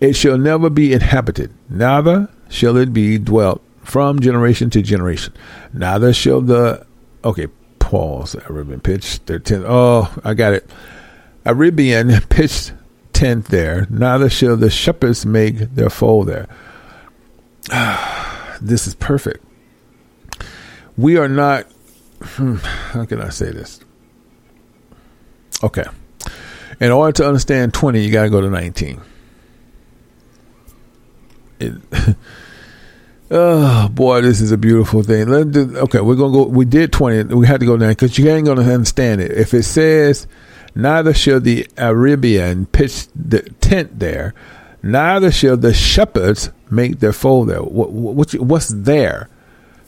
It 0.00 0.14
shall 0.14 0.38
never 0.38 0.70
be 0.70 0.92
inhabited, 0.92 1.52
neither 1.68 2.28
shall 2.48 2.76
it 2.76 2.92
be 2.92 3.18
dwelt 3.18 3.62
from 3.82 4.20
generation 4.20 4.70
to 4.70 4.82
generation. 4.82 5.32
Neither 5.72 6.12
shall 6.12 6.40
the 6.40 6.86
okay 7.24 7.48
pause. 7.78 8.34
Arabian 8.48 8.80
pitched 8.80 9.26
their 9.26 9.38
tent. 9.38 9.64
Oh, 9.66 10.12
I 10.24 10.34
got 10.34 10.54
it. 10.54 10.68
Arabian 11.44 12.20
pitched 12.28 12.72
tent 13.12 13.46
there. 13.46 13.86
Neither 13.90 14.28
shall 14.30 14.56
the 14.56 14.70
shepherds 14.70 15.24
make 15.24 15.58
their 15.74 15.90
fold 15.90 16.28
there. 16.28 16.48
this 18.60 18.86
is 18.86 18.94
perfect. 18.94 19.44
We 20.96 21.16
are 21.16 21.28
not. 21.28 21.66
Hmm, 22.20 22.56
how 22.56 23.04
can 23.04 23.20
I 23.20 23.28
say 23.28 23.50
this? 23.50 23.80
Okay. 25.62 25.84
In 26.80 26.90
order 26.90 27.12
to 27.12 27.26
understand 27.26 27.74
20, 27.74 28.02
you 28.02 28.10
got 28.10 28.24
to 28.24 28.30
go 28.30 28.40
to 28.40 28.50
19. 28.50 29.00
It, 31.64 32.16
oh 33.30 33.88
boy, 33.88 34.22
this 34.22 34.40
is 34.40 34.52
a 34.52 34.58
beautiful 34.58 35.02
thing. 35.02 35.26
Do, 35.50 35.76
okay, 35.78 36.00
we're 36.00 36.16
gonna 36.16 36.32
go. 36.32 36.44
We 36.44 36.64
did 36.64 36.92
20. 36.92 37.34
We 37.34 37.46
had 37.46 37.60
to 37.60 37.66
go 37.66 37.76
down 37.76 37.90
because 37.90 38.18
you 38.18 38.28
ain't 38.28 38.46
gonna 38.46 38.62
understand 38.62 39.20
it. 39.20 39.32
If 39.32 39.54
it 39.54 39.64
says, 39.64 40.26
"Neither 40.74 41.14
shall 41.14 41.40
the 41.40 41.66
Arabian 41.76 42.66
pitch 42.66 43.08
the 43.14 43.42
tent 43.60 43.98
there, 43.98 44.34
neither 44.82 45.30
shall 45.30 45.56
the 45.56 45.74
shepherds 45.74 46.50
make 46.70 47.00
their 47.00 47.12
fold 47.12 47.48
there." 47.48 47.62
What, 47.62 47.92
what, 47.92 48.34
what's 48.34 48.68
there? 48.68 49.28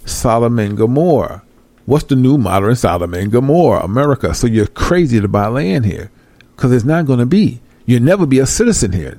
Sodom 0.05 0.59
and 0.59 0.77
Gomorrah. 0.77 1.43
What's 1.85 2.05
the 2.05 2.17
new 2.17 2.39
modern 2.39 2.75
Sodom 2.75 3.15
and 3.15 3.31
Gomorrah? 3.31 3.85
America. 3.85 4.35
So 4.35 4.47
you're 4.47 4.67
crazy 4.67 5.21
to 5.21 5.29
buy 5.29 5.47
land 5.49 5.85
here 5.85 6.11
because 6.55 6.73
it's 6.73 6.85
not 6.85 7.07
going 7.07 7.21
to 7.21 7.27
be. 7.27 7.61
You'll 7.87 8.03
never 8.03 8.27
be 8.27 8.41
a 8.41 8.47
citizen 8.47 8.93
here. 8.93 9.19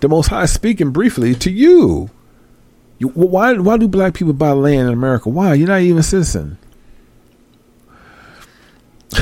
The 0.00 0.08
Most 0.08 0.28
High 0.28 0.46
speaking 0.46 0.90
briefly 0.90 1.34
to 1.36 1.50
you. 1.50 2.10
you. 2.98 3.08
Why, 3.08 3.54
why 3.54 3.76
do 3.76 3.88
black 3.88 4.14
people 4.14 4.32
buy 4.32 4.52
land 4.52 4.88
in 4.88 4.92
America? 4.94 5.28
Why? 5.28 5.54
You're 5.54 5.68
not 5.68 5.80
even 5.80 5.98
a 5.98 6.02
citizen. 6.02 6.58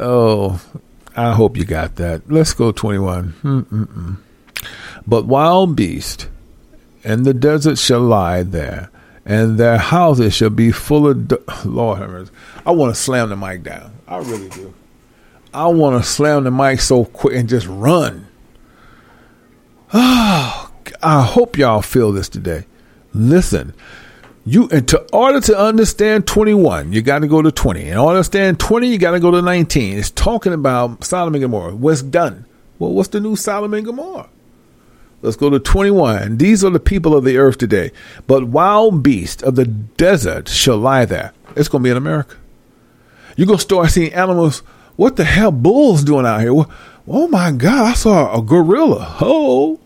oh, 0.00 0.60
I 1.16 1.32
hope 1.32 1.56
you 1.56 1.64
got 1.64 1.96
that. 1.96 2.30
Let's 2.30 2.52
go 2.54 2.72
21. 2.72 3.34
Mm-mm-mm. 3.42 4.16
But 5.06 5.26
wild 5.26 5.76
beast 5.76 6.28
and 7.04 7.24
the 7.24 7.34
desert 7.34 7.78
shall 7.78 8.00
lie 8.00 8.42
there, 8.42 8.90
and 9.24 9.58
their 9.58 9.78
houses 9.78 10.34
shall 10.34 10.50
be 10.50 10.70
full 10.72 11.08
of. 11.08 11.28
Do- 11.28 11.42
Lord 11.64 11.98
have 11.98 12.10
mercy. 12.10 12.32
I 12.66 12.72
want 12.72 12.94
to 12.94 13.00
slam 13.00 13.30
the 13.30 13.36
mic 13.36 13.62
down. 13.62 13.92
I 14.06 14.18
really 14.18 14.48
do. 14.50 14.74
I 15.52 15.66
want 15.68 16.02
to 16.02 16.08
slam 16.08 16.44
the 16.44 16.50
mic 16.50 16.80
so 16.80 17.04
quick 17.06 17.36
and 17.36 17.48
just 17.48 17.66
run. 17.66 18.27
Oh, 19.92 20.70
I 21.02 21.22
hope 21.22 21.56
y'all 21.56 21.82
feel 21.82 22.12
this 22.12 22.28
today. 22.28 22.66
Listen, 23.14 23.72
you 24.44 24.68
and 24.70 24.86
to 24.88 25.06
order 25.12 25.40
to 25.40 25.58
understand 25.58 26.26
21, 26.26 26.92
you 26.92 27.00
got 27.00 27.20
to 27.20 27.26
go 27.26 27.40
to 27.40 27.50
20. 27.50 27.88
In 27.88 27.96
order 27.96 28.14
to 28.14 28.16
understand 28.18 28.60
20, 28.60 28.88
you 28.88 28.98
got 28.98 29.12
to 29.12 29.20
go 29.20 29.30
to 29.30 29.40
19. 29.40 29.98
It's 29.98 30.10
talking 30.10 30.52
about 30.52 31.04
Solomon 31.04 31.42
and 31.42 31.50
Gomorrah. 31.50 31.74
What's 31.74 32.02
done? 32.02 32.44
Well, 32.78 32.92
what's 32.92 33.08
the 33.08 33.20
new 33.20 33.36
Solomon 33.36 33.78
and 33.78 33.86
Gomorrah? 33.86 34.28
Let's 35.22 35.36
go 35.36 35.50
to 35.50 35.58
21. 35.58 36.36
These 36.36 36.62
are 36.62 36.70
the 36.70 36.78
people 36.78 37.16
of 37.16 37.24
the 37.24 37.38
earth 37.38 37.58
today. 37.58 37.90
But 38.26 38.44
wild 38.44 39.02
beasts 39.02 39.42
of 39.42 39.56
the 39.56 39.66
desert 39.66 40.48
shall 40.48 40.76
lie 40.76 41.06
there. 41.06 41.32
It's 41.56 41.68
going 41.68 41.82
to 41.82 41.86
be 41.86 41.90
in 41.90 41.96
America. 41.96 42.36
You're 43.36 43.46
going 43.46 43.58
to 43.58 43.62
start 43.62 43.90
seeing 43.90 44.12
animals. 44.12 44.60
What 44.96 45.16
the 45.16 45.24
hell 45.24 45.50
bulls 45.50 46.04
doing 46.04 46.26
out 46.26 46.40
here? 46.40 46.54
Oh 47.10 47.26
my 47.28 47.52
God, 47.52 47.86
I 47.86 47.94
saw 47.94 48.38
a 48.38 48.42
gorilla. 48.42 49.16
Oh. 49.20 49.80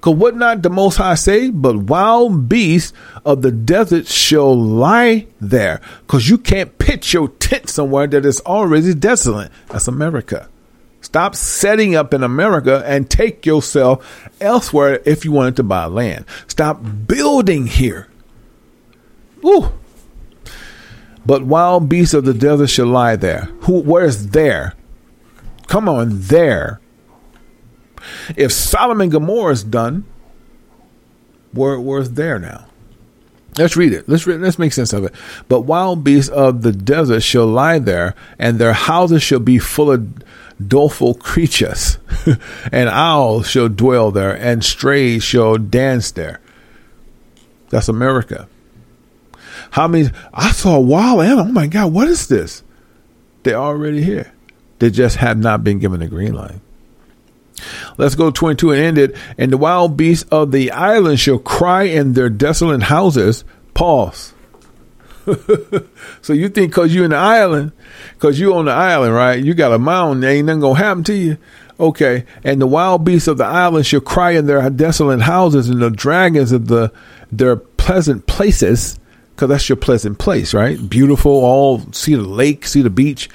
Cause 0.00 0.14
what 0.14 0.36
not 0.36 0.62
the 0.62 0.70
Most 0.70 0.96
High 0.96 1.14
say, 1.14 1.50
but 1.50 1.76
wild 1.76 2.48
beasts 2.48 2.92
of 3.24 3.42
the 3.42 3.50
desert 3.50 4.06
shall 4.06 4.56
lie 4.56 5.26
there. 5.40 5.80
Cause 6.06 6.28
you 6.28 6.38
can't 6.38 6.76
pitch 6.78 7.12
your 7.12 7.28
tent 7.28 7.68
somewhere 7.68 8.06
that 8.06 8.24
is 8.24 8.40
already 8.42 8.94
desolate. 8.94 9.50
That's 9.68 9.88
America. 9.88 10.48
Stop 11.00 11.34
setting 11.34 11.94
up 11.94 12.12
in 12.12 12.22
America 12.22 12.82
and 12.84 13.08
take 13.08 13.46
yourself 13.46 14.28
elsewhere 14.40 15.00
if 15.04 15.24
you 15.24 15.32
wanted 15.32 15.56
to 15.56 15.62
buy 15.62 15.86
land. 15.86 16.24
Stop 16.46 16.80
building 17.06 17.66
here. 17.66 18.08
Woo. 19.42 19.72
But 21.24 21.44
wild 21.44 21.88
beasts 21.88 22.14
of 22.14 22.24
the 22.24 22.34
desert 22.34 22.68
shall 22.68 22.86
lie 22.86 23.16
there. 23.16 23.48
Who 23.62 23.80
where's 23.80 24.28
there? 24.28 24.74
Come 25.66 25.88
on, 25.88 26.20
there. 26.22 26.80
If 28.36 28.52
Sodom 28.52 29.00
and 29.00 29.10
Gomorrah 29.10 29.52
is 29.52 29.64
done, 29.64 30.04
where 31.52 31.80
where's 31.80 32.10
there 32.10 32.38
now? 32.38 32.66
Let's 33.58 33.76
read 33.76 33.92
it. 33.92 34.08
Let's 34.08 34.26
read, 34.26 34.40
let's 34.40 34.58
make 34.58 34.72
sense 34.74 34.92
of 34.92 35.04
it. 35.04 35.14
But 35.48 35.62
wild 35.62 36.04
beasts 36.04 36.30
of 36.30 36.62
the 36.62 36.72
desert 36.72 37.20
shall 37.20 37.46
lie 37.46 37.78
there, 37.78 38.14
and 38.38 38.58
their 38.58 38.74
houses 38.74 39.22
shall 39.22 39.40
be 39.40 39.58
full 39.58 39.90
of 39.90 40.22
doleful 40.66 41.14
creatures, 41.14 41.98
and 42.72 42.88
owls 42.88 43.48
shall 43.48 43.68
dwell 43.68 44.10
there, 44.10 44.36
and 44.36 44.62
strays 44.62 45.22
shall 45.24 45.56
dance 45.56 46.10
there. 46.10 46.40
That's 47.70 47.88
America. 47.88 48.46
How 49.70 49.88
many? 49.88 50.10
I 50.32 50.52
saw 50.52 50.76
a 50.76 50.80
wild 50.80 51.22
animal. 51.22 51.46
Oh 51.48 51.52
my 51.52 51.66
God, 51.66 51.92
what 51.92 52.08
is 52.08 52.28
this? 52.28 52.62
They're 53.42 53.56
already 53.56 54.02
here. 54.02 54.32
They 54.78 54.90
just 54.90 55.16
have 55.16 55.38
not 55.38 55.64
been 55.64 55.78
given 55.78 56.02
a 56.02 56.08
green 56.08 56.34
light. 56.34 56.60
Let's 57.96 58.14
go 58.14 58.30
22 58.30 58.72
and 58.72 58.80
end 58.80 58.98
it. 58.98 59.16
And 59.38 59.52
the 59.52 59.56
wild 59.56 59.96
beasts 59.96 60.28
of 60.30 60.52
the 60.52 60.70
island 60.70 61.18
shall 61.18 61.38
cry 61.38 61.84
in 61.84 62.12
their 62.12 62.28
desolate 62.28 62.82
houses. 62.82 63.44
Pause. 63.74 64.34
so 66.22 66.32
you 66.32 66.48
think 66.48 66.70
because 66.70 66.94
you're 66.94 67.04
in 67.04 67.10
the 67.10 67.16
island, 67.16 67.72
because 68.14 68.38
you're 68.38 68.54
on 68.54 68.66
the 68.66 68.72
island, 68.72 69.14
right? 69.14 69.42
You 69.42 69.54
got 69.54 69.72
a 69.72 69.78
mountain, 69.78 70.22
ain't 70.24 70.46
nothing 70.46 70.60
gonna 70.60 70.78
happen 70.78 71.04
to 71.04 71.14
you. 71.14 71.38
Okay. 71.78 72.24
And 72.44 72.60
the 72.60 72.66
wild 72.66 73.04
beasts 73.04 73.28
of 73.28 73.38
the 73.38 73.44
island 73.44 73.86
shall 73.86 74.00
cry 74.00 74.32
in 74.32 74.46
their 74.46 74.68
desolate 74.70 75.22
houses, 75.22 75.68
and 75.68 75.82
the 75.82 75.90
dragons 75.90 76.52
of 76.52 76.68
the 76.68 76.92
their 77.32 77.56
pleasant 77.56 78.26
places, 78.26 78.98
because 79.36 79.50
that's 79.50 79.68
your 79.68 79.76
pleasant 79.76 80.18
place, 80.18 80.54
right? 80.54 80.88
Beautiful, 80.88 81.30
all 81.30 81.92
see 81.92 82.14
the 82.14 82.22
lake, 82.22 82.66
see 82.66 82.80
the 82.80 82.88
beach, 82.88 83.28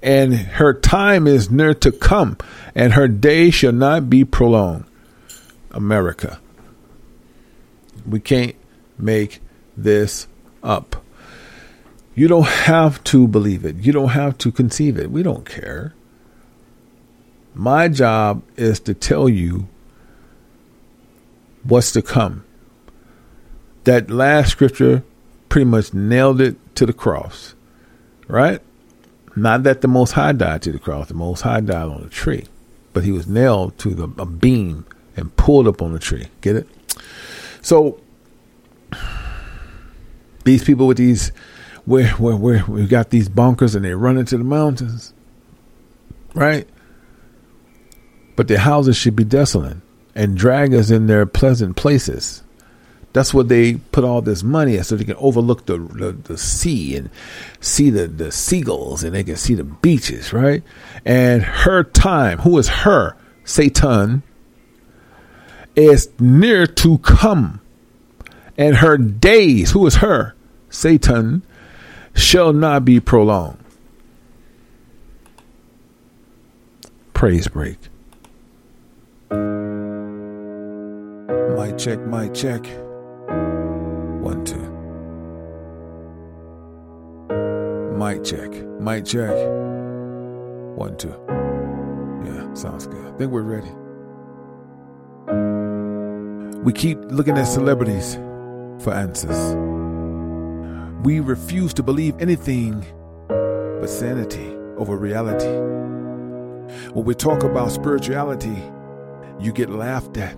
and 0.00 0.32
her 0.32 0.72
time 0.72 1.26
is 1.26 1.50
near 1.50 1.74
to 1.74 1.90
come, 1.90 2.38
and 2.76 2.92
her 2.92 3.08
day 3.08 3.50
shall 3.50 3.72
not 3.72 4.08
be 4.08 4.24
prolonged. 4.24 4.84
America. 5.72 6.38
We 8.06 8.20
can't 8.20 8.54
make 8.96 9.40
this 9.76 10.28
up. 10.62 11.04
You 12.14 12.28
don't 12.28 12.46
have 12.46 13.02
to 13.04 13.26
believe 13.26 13.64
it. 13.64 13.76
You 13.76 13.92
don't 13.92 14.10
have 14.10 14.38
to 14.38 14.52
conceive 14.52 14.96
it. 14.96 15.10
We 15.10 15.24
don't 15.24 15.44
care. 15.44 15.92
My 17.52 17.88
job 17.88 18.44
is 18.56 18.78
to 18.80 18.94
tell 18.94 19.28
you 19.28 19.66
what's 21.64 21.90
to 21.92 22.02
come. 22.02 22.44
That 23.84 24.08
last 24.08 24.52
scripture 24.52 25.02
pretty 25.48 25.64
much 25.64 25.94
nailed 25.94 26.40
it 26.40 26.56
to 26.76 26.86
the 26.86 26.92
cross, 26.92 27.54
right? 28.26 28.60
Not 29.36 29.62
that 29.62 29.80
the 29.80 29.88
Most 29.88 30.12
High 30.12 30.32
died 30.32 30.62
to 30.62 30.72
the 30.72 30.78
cross. 30.78 31.08
The 31.08 31.14
Most 31.14 31.42
High 31.42 31.60
died 31.60 31.88
on 31.88 32.02
the 32.02 32.08
tree, 32.08 32.46
but 32.92 33.04
he 33.04 33.12
was 33.12 33.26
nailed 33.26 33.78
to 33.78 33.94
the, 33.94 34.04
a 34.20 34.26
beam 34.26 34.84
and 35.16 35.34
pulled 35.36 35.68
up 35.68 35.82
on 35.82 35.92
the 35.92 35.98
tree. 35.98 36.28
Get 36.40 36.56
it? 36.56 36.68
So 37.60 38.00
these 40.44 40.64
people 40.64 40.86
with 40.86 40.96
these 40.96 41.32
where 41.84 42.08
where 42.12 42.36
where 42.36 42.64
we 42.66 42.86
got 42.86 43.10
these 43.10 43.28
bunkers 43.28 43.74
and 43.74 43.84
they 43.84 43.94
run 43.94 44.18
into 44.18 44.38
the 44.38 44.44
mountains, 44.44 45.12
right? 46.34 46.68
But 48.36 48.48
their 48.48 48.58
houses 48.58 48.96
should 48.96 49.16
be 49.16 49.24
desolate 49.24 49.78
and 50.14 50.36
drag 50.36 50.74
us 50.74 50.90
in 50.90 51.06
their 51.06 51.26
pleasant 51.26 51.76
places. 51.76 52.42
That's 53.18 53.34
what 53.34 53.48
they 53.48 53.74
put 53.74 54.04
all 54.04 54.22
this 54.22 54.44
money 54.44 54.78
at, 54.78 54.86
so 54.86 54.94
they 54.94 55.02
can 55.02 55.16
overlook 55.16 55.66
the, 55.66 55.76
the, 55.76 56.12
the 56.12 56.38
sea 56.38 56.94
and 56.94 57.10
see 57.58 57.90
the, 57.90 58.06
the 58.06 58.30
seagulls 58.30 59.02
and 59.02 59.12
they 59.12 59.24
can 59.24 59.34
see 59.34 59.54
the 59.54 59.64
beaches, 59.64 60.32
right? 60.32 60.62
And 61.04 61.42
her 61.42 61.82
time, 61.82 62.38
who 62.38 62.56
is 62.58 62.68
her? 62.68 63.16
Satan 63.42 64.22
is 65.74 66.10
near 66.20 66.64
to 66.64 66.98
come. 66.98 67.60
And 68.56 68.76
her 68.76 68.96
days, 68.96 69.72
who 69.72 69.84
is 69.88 69.96
her? 69.96 70.36
Satan 70.70 71.42
shall 72.14 72.52
not 72.52 72.84
be 72.84 73.00
prolonged. 73.00 73.58
Praise 77.14 77.48
break. 77.48 77.78
My 81.56 81.72
check, 81.72 81.98
my 82.06 82.28
check. 82.28 82.64
One, 84.28 84.44
two. 84.44 84.60
Mic 87.96 88.22
check, 88.24 88.50
mic 88.78 89.06
check. 89.06 89.34
One, 90.76 90.98
two. 90.98 91.14
Yeah, 92.26 92.52
sounds 92.52 92.86
good. 92.86 93.06
I 93.06 93.16
think 93.16 93.32
we're 93.32 93.40
ready. 93.40 93.70
We 96.62 96.74
keep 96.74 96.98
looking 97.06 97.38
at 97.38 97.44
celebrities 97.44 98.16
for 98.84 98.92
answers. 98.92 99.56
We 101.06 101.20
refuse 101.20 101.72
to 101.72 101.82
believe 101.82 102.14
anything 102.20 102.84
but 103.28 103.88
sanity 103.88 104.54
over 104.76 104.98
reality. 104.98 105.48
When 106.92 107.06
we 107.06 107.14
talk 107.14 107.44
about 107.44 107.70
spirituality, 107.72 108.62
you 109.40 109.52
get 109.54 109.70
laughed 109.70 110.18
at. 110.18 110.36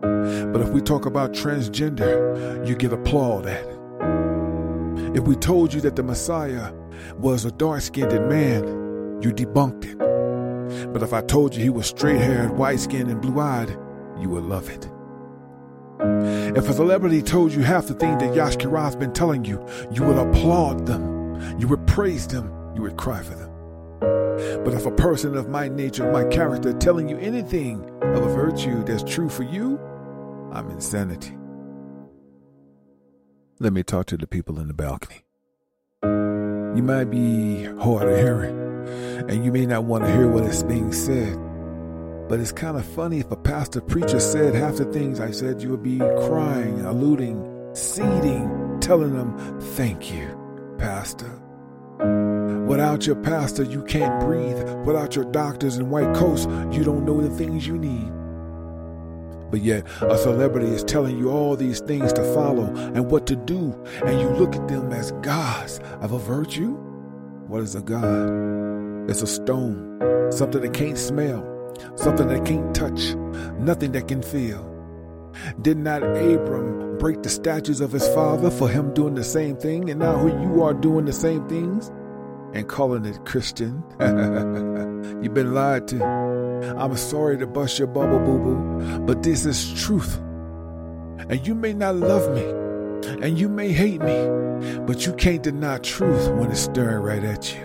But 0.00 0.60
if 0.60 0.70
we 0.70 0.80
talk 0.80 1.06
about 1.06 1.32
transgender, 1.32 2.66
you 2.66 2.74
get 2.74 2.92
applauded 2.92 3.52
at. 3.52 3.80
If 5.16 5.24
we 5.24 5.34
told 5.36 5.74
you 5.74 5.80
that 5.82 5.96
the 5.96 6.02
Messiah 6.02 6.72
was 7.18 7.44
a 7.44 7.50
dark 7.50 7.82
skinned 7.82 8.12
man, 8.28 8.64
you 9.22 9.32
debunked 9.32 9.84
it. 9.84 10.92
But 10.92 11.02
if 11.02 11.12
I 11.12 11.20
told 11.22 11.54
you 11.54 11.62
he 11.62 11.70
was 11.70 11.86
straight 11.86 12.20
haired, 12.20 12.52
white 12.52 12.80
skinned, 12.80 13.10
and 13.10 13.20
blue 13.20 13.40
eyed, 13.40 13.70
you 14.20 14.28
would 14.30 14.44
love 14.44 14.70
it. 14.70 14.88
If 16.56 16.68
a 16.68 16.72
celebrity 16.72 17.22
told 17.22 17.52
you 17.52 17.62
half 17.62 17.86
the 17.86 17.94
thing 17.94 18.18
that 18.18 18.34
Yashkira's 18.34 18.96
been 18.96 19.12
telling 19.12 19.44
you, 19.44 19.66
you 19.92 20.04
would 20.04 20.16
applaud 20.16 20.86
them, 20.86 21.58
you 21.58 21.68
would 21.68 21.86
praise 21.86 22.26
them, 22.28 22.52
you 22.74 22.82
would 22.82 22.96
cry 22.96 23.22
for 23.22 23.34
them. 23.34 23.50
But 24.64 24.74
if 24.74 24.86
a 24.86 24.92
person 24.92 25.36
of 25.36 25.48
my 25.48 25.68
nature, 25.68 26.10
my 26.10 26.24
character, 26.24 26.72
telling 26.72 27.08
you 27.08 27.18
anything 27.18 27.84
of 28.00 28.24
a 28.24 28.34
virtue 28.34 28.82
that's 28.84 29.02
true 29.02 29.28
for 29.28 29.42
you, 29.42 29.78
I'm 30.52 30.68
insanity. 30.70 31.36
Let 33.60 33.72
me 33.72 33.82
talk 33.82 34.06
to 34.06 34.16
the 34.16 34.26
people 34.26 34.58
in 34.58 34.68
the 34.68 34.74
balcony. 34.74 35.22
You 36.02 36.82
might 36.82 37.04
be 37.04 37.64
hard 37.64 38.08
of 38.08 38.18
hearing, 38.18 38.58
and 39.28 39.44
you 39.44 39.52
may 39.52 39.66
not 39.66 39.84
want 39.84 40.04
to 40.04 40.12
hear 40.12 40.28
what 40.28 40.44
is 40.44 40.62
being 40.62 40.92
said. 40.92 41.36
But 42.28 42.40
it's 42.40 42.52
kind 42.52 42.76
of 42.76 42.84
funny 42.84 43.18
if 43.20 43.30
a 43.30 43.36
pastor 43.36 43.80
preacher 43.80 44.18
said 44.18 44.54
half 44.54 44.76
the 44.76 44.86
things 44.86 45.20
I 45.20 45.30
said, 45.30 45.62
you 45.62 45.70
would 45.70 45.82
be 45.82 45.98
crying, 45.98 46.80
alluding, 46.80 47.74
seeding, 47.74 48.78
telling 48.80 49.14
them, 49.14 49.60
Thank 49.60 50.12
you, 50.12 50.76
Pastor. 50.78 51.30
Without 52.66 53.06
your 53.06 53.16
pastor, 53.16 53.64
you 53.64 53.82
can't 53.84 54.20
breathe. 54.20 54.62
Without 54.86 55.16
your 55.16 55.24
doctors 55.26 55.76
in 55.76 55.90
white 55.90 56.14
coats, 56.14 56.46
you 56.74 56.84
don't 56.84 57.04
know 57.04 57.20
the 57.20 57.36
things 57.36 57.66
you 57.66 57.76
need. 57.76 58.12
But 59.50 59.62
yet, 59.62 59.86
a 60.02 60.16
celebrity 60.16 60.68
is 60.68 60.84
telling 60.84 61.18
you 61.18 61.30
all 61.30 61.56
these 61.56 61.80
things 61.80 62.12
to 62.12 62.34
follow 62.34 62.66
and 62.94 63.10
what 63.10 63.26
to 63.26 63.36
do, 63.36 63.74
and 64.04 64.20
you 64.20 64.28
look 64.28 64.54
at 64.54 64.68
them 64.68 64.92
as 64.92 65.12
gods 65.22 65.80
of 66.00 66.12
a 66.12 66.18
virtue? 66.18 66.76
What 67.48 67.62
is 67.62 67.74
a 67.74 67.80
god? 67.80 69.10
It's 69.10 69.22
a 69.22 69.26
stone, 69.26 70.30
something 70.30 70.60
that 70.60 70.72
can't 70.72 70.96
smell, 70.96 71.44
something 71.96 72.28
that 72.28 72.44
can't 72.44 72.72
touch, 72.74 73.14
nothing 73.58 73.90
that 73.92 74.06
can 74.06 74.22
feel. 74.22 74.66
Did 75.62 75.78
not 75.78 76.02
Abram 76.02 76.98
break 76.98 77.22
the 77.22 77.28
statues 77.28 77.80
of 77.80 77.90
his 77.90 78.06
father 78.08 78.50
for 78.50 78.68
him 78.68 78.94
doing 78.94 79.14
the 79.14 79.24
same 79.24 79.56
thing, 79.56 79.90
and 79.90 79.98
now 79.98 80.16
who 80.16 80.28
you 80.42 80.62
are 80.62 80.74
doing 80.74 81.06
the 81.06 81.12
same 81.12 81.48
things 81.48 81.90
and 82.52 82.68
calling 82.68 83.04
it 83.04 83.24
Christian? 83.24 83.82
You've 85.22 85.34
been 85.34 85.54
lied 85.54 85.88
to. 85.88 86.49
I'm 86.62 86.96
sorry 86.96 87.38
to 87.38 87.46
bust 87.46 87.78
your 87.78 87.88
bubble, 87.88 88.18
boo 88.18 88.38
boo, 88.38 88.98
but 89.00 89.22
this 89.22 89.46
is 89.46 89.72
truth. 89.82 90.18
And 91.28 91.46
you 91.46 91.54
may 91.54 91.72
not 91.72 91.96
love 91.96 92.34
me, 92.34 92.44
and 93.24 93.38
you 93.38 93.48
may 93.48 93.72
hate 93.72 94.00
me, 94.00 94.78
but 94.86 95.06
you 95.06 95.12
can't 95.14 95.42
deny 95.42 95.78
truth 95.78 96.28
when 96.32 96.50
it's 96.50 96.60
staring 96.60 97.02
right 97.02 97.24
at 97.24 97.54
you. 97.54 97.60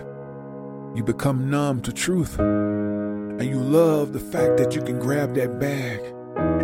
You 0.94 1.02
become 1.04 1.50
numb 1.50 1.82
to 1.82 1.92
truth, 1.92 2.38
and 2.38 3.44
you 3.44 3.58
love 3.60 4.12
the 4.12 4.20
fact 4.20 4.56
that 4.58 4.74
you 4.74 4.82
can 4.82 4.98
grab 4.98 5.34
that 5.34 5.58
bag 5.60 6.00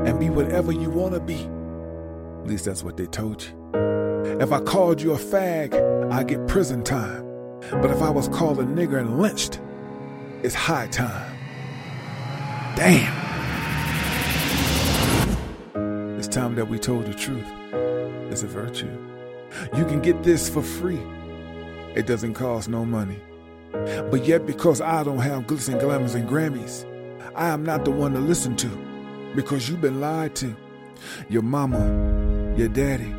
and 0.06 0.18
be 0.18 0.30
whatever 0.30 0.72
you 0.72 0.90
want 0.90 1.14
to 1.14 1.20
be. 1.20 1.48
At 2.42 2.48
least 2.48 2.64
that's 2.64 2.82
what 2.82 2.96
they 2.96 3.06
told 3.06 3.42
you. 3.42 4.40
If 4.40 4.52
I 4.52 4.60
called 4.60 5.00
you 5.00 5.12
a 5.12 5.18
fag, 5.18 5.74
I 6.10 6.24
get 6.24 6.46
prison 6.48 6.82
time. 6.82 7.22
But 7.70 7.90
if 7.90 8.02
I 8.02 8.10
was 8.10 8.28
called 8.28 8.58
a 8.58 8.64
nigger 8.64 8.98
and 8.98 9.18
lynched, 9.20 9.60
it's 10.42 10.54
high 10.54 10.88
time. 10.88 11.31
Damn. 12.76 13.12
It's 16.18 16.28
time 16.28 16.54
that 16.54 16.68
we 16.68 16.78
told 16.78 17.06
the 17.06 17.14
truth. 17.14 17.46
It's 18.30 18.42
a 18.42 18.46
virtue. 18.46 18.90
You 19.76 19.84
can 19.84 20.00
get 20.00 20.22
this 20.22 20.48
for 20.48 20.62
free. 20.62 21.02
It 21.94 22.06
doesn't 22.06 22.34
cost 22.34 22.68
no 22.68 22.84
money. 22.84 23.20
But 23.72 24.24
yet, 24.24 24.46
because 24.46 24.80
I 24.80 25.04
don't 25.04 25.18
have 25.18 25.44
glitz 25.44 25.68
and 25.68 25.80
glamours 25.80 26.14
and 26.14 26.28
Grammys, 26.28 26.86
I 27.34 27.48
am 27.48 27.64
not 27.64 27.84
the 27.84 27.90
one 27.90 28.14
to 28.14 28.20
listen 28.20 28.56
to 28.56 28.68
because 29.34 29.68
you've 29.68 29.80
been 29.80 30.00
lied 30.00 30.34
to. 30.36 30.56
Your 31.28 31.42
mama, 31.42 32.54
your 32.56 32.68
daddy, 32.68 33.12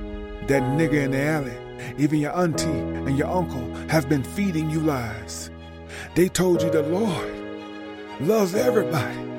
that 0.48 0.64
nigga 0.64 1.04
in 1.04 1.12
the 1.12 1.22
alley, 1.22 1.58
even 1.98 2.20
your 2.20 2.36
auntie 2.36 2.70
and 2.70 3.18
your 3.18 3.28
uncle 3.28 3.74
have 3.90 4.10
been 4.10 4.24
feeding 4.24 4.70
you 4.72 4.80
lies. 4.80 5.52
They 6.16 6.30
told 6.30 6.62
you 6.62 6.70
the 6.72 6.84
Lord 6.84 7.34
loves 8.20 8.56
everybody. 8.56 9.33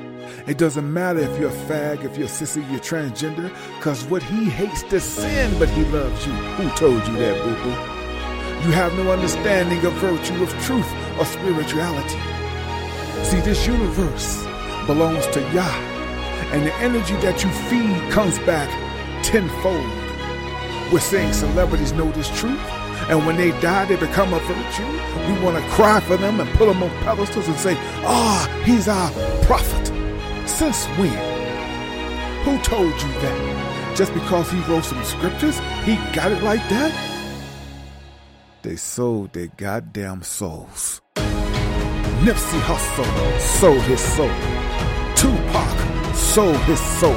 It 0.46 0.58
doesn't 0.58 0.92
matter 0.92 1.20
if 1.20 1.40
you're 1.40 1.48
a 1.48 1.64
fag, 1.64 2.04
if 2.04 2.18
you're 2.18 2.26
a 2.26 2.30
sissy, 2.30 2.70
you're 2.70 2.78
transgender, 2.78 3.48
because 3.78 4.04
what 4.04 4.22
he 4.22 4.44
hates 4.44 4.82
is 4.92 5.02
sin, 5.02 5.58
but 5.58 5.70
he 5.70 5.86
loves 5.86 6.26
you. 6.26 6.32
Who 6.32 6.68
told 6.76 7.06
you 7.08 7.16
that, 7.16 7.42
boo 7.42 7.54
boo? 7.64 7.70
You 8.66 8.72
have 8.72 8.92
no 8.92 9.10
understanding 9.10 9.82
of 9.86 9.94
virtue, 9.94 10.42
of 10.42 10.50
truth, 10.62 10.86
or 11.18 11.24
spirituality. 11.24 12.18
See, 13.24 13.40
this 13.40 13.66
universe 13.66 14.44
belongs 14.86 15.26
to 15.28 15.40
Yah, 15.54 15.64
and 16.52 16.66
the 16.66 16.74
energy 16.74 17.14
that 17.16 17.42
you 17.42 17.48
feed 17.70 18.12
comes 18.12 18.38
back 18.40 18.68
tenfold. 19.24 19.80
We're 20.92 21.00
saying 21.00 21.32
celebrities 21.32 21.92
know 21.92 22.10
this 22.12 22.28
truth, 22.38 22.60
and 23.08 23.26
when 23.26 23.38
they 23.38 23.58
die, 23.62 23.86
they 23.86 23.96
become 23.96 24.34
a 24.34 24.40
virtue. 24.40 24.86
We 25.26 25.42
want 25.42 25.56
to 25.56 25.70
cry 25.70 26.00
for 26.00 26.18
them 26.18 26.38
and 26.38 26.50
put 26.50 26.66
them 26.66 26.82
on 26.82 26.90
pedestals 27.02 27.48
and 27.48 27.56
say, 27.56 27.76
Ah, 28.04 28.46
oh, 28.46 28.62
he's 28.64 28.88
our 28.88 29.10
prophet. 29.44 29.93
Since 30.46 30.86
when? 30.98 31.10
Who 32.44 32.58
told 32.58 32.92
you 32.92 33.12
that? 33.22 33.96
Just 33.96 34.12
because 34.12 34.50
he 34.50 34.60
wrote 34.60 34.84
some 34.84 35.02
scriptures, 35.04 35.58
he 35.84 35.96
got 36.12 36.32
it 36.32 36.42
like 36.42 36.60
that? 36.68 36.92
They 38.62 38.76
sold 38.76 39.32
their 39.32 39.48
goddamn 39.56 40.22
souls. 40.22 41.00
Nipsey 42.24 42.60
Hussle 42.60 43.40
sold 43.40 43.82
his 43.82 44.00
soul. 44.00 44.30
Tupac 45.14 46.14
sold 46.14 46.56
his 46.64 46.80
soul. 46.80 47.14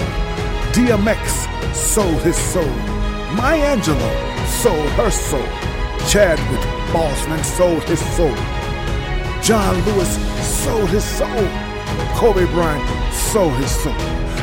DMX 0.74 1.74
sold 1.74 2.22
his 2.22 2.38
soul. 2.38 2.76
Maya 3.36 3.76
Angelou 3.76 4.48
sold 4.62 4.90
her 4.92 5.10
soul. 5.10 5.48
Chadwick 6.08 6.62
Boseman 6.92 7.44
sold 7.44 7.84
his 7.84 8.00
soul. 8.16 8.36
John 9.42 9.76
Lewis 9.86 10.16
sold 10.64 10.90
his 10.90 11.04
soul. 11.04 11.67
Kobe 12.16 12.46
Bryant 12.52 12.84
sold 13.14 13.54
his 13.56 13.72
soul. 13.72 13.94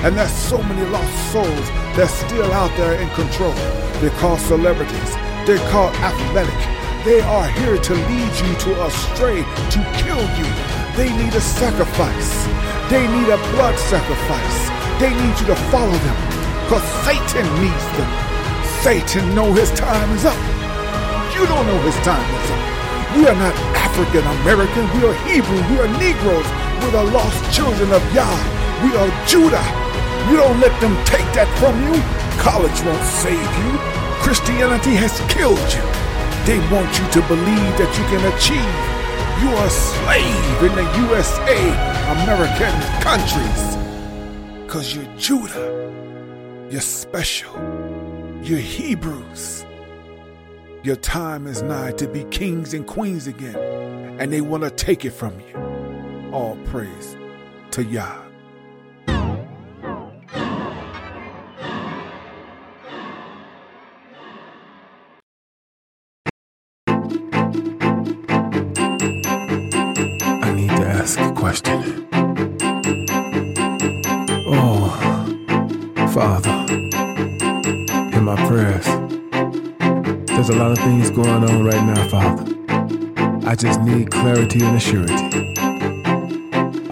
And 0.04 0.16
there's 0.16 0.32
so 0.32 0.62
many 0.62 0.84
lost 0.90 1.32
souls 1.32 1.68
that's 1.96 2.12
still 2.12 2.52
out 2.52 2.70
there 2.76 3.00
in 3.00 3.08
control. 3.10 3.54
They're 4.00 4.14
called 4.20 4.40
celebrities. 4.40 5.14
They're 5.46 5.64
called 5.70 5.94
athletic. 6.04 6.60
They 7.04 7.20
are 7.20 7.48
here 7.60 7.76
to 7.76 7.94
lead 7.94 8.32
you 8.40 8.52
to 8.64 8.86
astray, 8.86 9.42
to 9.44 9.80
kill 10.00 10.24
you. 10.36 10.48
They 10.96 11.10
need 11.16 11.34
a 11.34 11.40
sacrifice. 11.40 12.32
They 12.90 13.06
need 13.08 13.28
a 13.28 13.38
blood 13.52 13.78
sacrifice. 13.78 14.58
They 15.00 15.10
need 15.10 15.34
you 15.40 15.46
to 15.52 15.56
follow 15.72 15.96
them. 15.96 16.18
Because 16.64 16.84
Satan 17.04 17.46
needs 17.60 17.86
them. 17.96 18.10
Satan 18.84 19.34
know 19.34 19.52
his 19.52 19.70
time 19.72 20.10
is 20.16 20.24
up. 20.24 20.36
You 21.34 21.46
don't 21.46 21.66
know 21.66 21.80
his 21.80 21.96
time 22.04 22.24
is 22.40 22.50
up. 22.50 23.16
We 23.16 23.26
are 23.26 23.36
not 23.36 23.54
African 23.76 24.24
American. 24.42 24.84
We 24.96 25.06
are 25.08 25.14
Hebrew. 25.26 25.60
We 25.70 25.80
are 25.80 25.88
Negroes. 25.98 26.63
We're 26.84 26.90
the 26.90 27.12
lost 27.12 27.56
children 27.56 27.92
of 27.92 28.02
Yah. 28.14 28.84
We 28.84 28.94
are 28.94 29.08
Judah. 29.26 29.64
You 30.28 30.36
don't 30.36 30.60
let 30.60 30.78
them 30.82 30.94
take 31.06 31.24
that 31.32 31.48
from 31.56 31.72
you. 31.80 31.96
College 32.36 32.76
won't 32.84 33.02
save 33.24 33.40
you. 33.64 33.72
Christianity 34.20 34.92
has 34.92 35.16
killed 35.32 35.56
you. 35.72 35.80
They 36.44 36.60
want 36.68 36.92
you 37.00 37.06
to 37.16 37.26
believe 37.26 37.72
that 37.80 37.88
you 37.96 38.04
can 38.12 38.20
achieve. 38.36 38.76
You 39.40 39.48
are 39.56 39.64
a 39.64 39.70
slave 39.72 40.56
in 40.60 40.76
the 40.76 40.84
USA, 41.08 41.56
American 42.20 42.76
countries. 43.00 43.62
Because 44.66 44.94
you're 44.94 45.16
Judah. 45.16 46.68
You're 46.70 46.82
special. 46.82 47.54
You're 48.42 48.58
Hebrews. 48.58 49.64
Your 50.82 50.96
time 50.96 51.46
is 51.46 51.62
nigh 51.62 51.92
to 51.92 52.06
be 52.06 52.24
kings 52.24 52.74
and 52.74 52.86
queens 52.86 53.26
again. 53.26 53.56
And 54.20 54.30
they 54.30 54.42
want 54.42 54.64
to 54.64 54.70
take 54.70 55.06
it 55.06 55.12
from 55.12 55.40
you. 55.40 55.63
All 56.34 56.58
praise 56.64 57.16
to 57.70 57.84
Yah. 57.84 58.22
I 70.42 70.52
need 70.56 70.70
to 70.70 70.84
ask 70.84 71.20
a 71.20 71.32
question. 71.32 72.08
Oh, 74.48 74.90
Father, 76.12 76.50
in 78.12 78.24
my 78.24 78.34
prayers, 78.48 78.86
there's 80.26 80.48
a 80.48 80.56
lot 80.56 80.72
of 80.72 80.78
things 80.78 81.10
going 81.10 81.44
on 81.48 81.62
right 81.62 81.84
now, 81.84 82.08
Father. 82.08 82.44
I 83.48 83.54
just 83.54 83.80
need 83.82 84.10
clarity 84.10 84.64
and 84.64 84.76
assurity. 84.76 85.63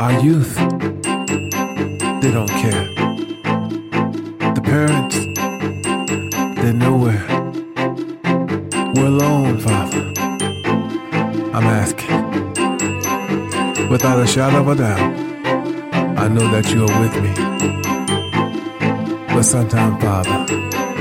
Our 0.02 0.18
youth, 0.20 0.56
they 0.56 2.32
don't 2.32 2.48
care. 2.48 2.84
The 4.52 4.60
parents, 4.64 5.16
they're 6.60 6.72
nowhere. 6.72 7.24
We're 8.96 9.06
alone, 9.06 9.60
Father. 9.60 10.12
I'm 11.54 11.68
asking 11.82 12.10
without 13.90 14.18
a 14.18 14.26
shadow 14.26 14.62
of 14.62 14.68
a 14.70 14.74
doubt, 14.74 16.18
I 16.18 16.26
know 16.26 16.50
that 16.50 16.68
you 16.74 16.84
are 16.84 17.00
with 17.00 17.14
me. 17.22 17.32
But 19.28 19.44
sometimes, 19.44 20.02
Father, 20.02 20.46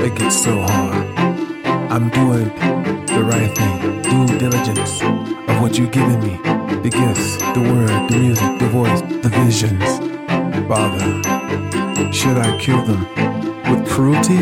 it 0.04 0.14
gets 0.14 0.44
so 0.44 0.60
hard. 0.60 1.04
I'm 1.90 2.08
doing 2.10 2.50
the 3.06 3.24
right 3.24 3.52
thing, 3.58 4.02
due 4.02 4.38
diligence 4.38 5.02
of 5.02 5.60
what 5.60 5.76
you've 5.76 5.90
given 5.90 6.20
me 6.20 6.61
the 6.82 6.90
gifts, 6.90 7.36
the 7.36 7.60
word, 7.60 8.10
the 8.10 8.18
music, 8.18 8.58
the 8.58 8.68
voice, 8.68 9.00
the 9.02 9.28
visions. 9.28 10.00
Father, 10.66 12.12
should 12.12 12.38
I 12.38 12.58
kill 12.58 12.82
them 12.82 13.06
with 13.70 13.88
cruelty? 13.88 14.38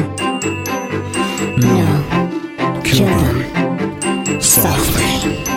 No. 1.60 2.82
Kill, 2.82 3.06
kill 3.06 3.06
them, 3.06 4.24
them 4.24 4.40
softly. 4.40 5.02
softly. 5.02 5.49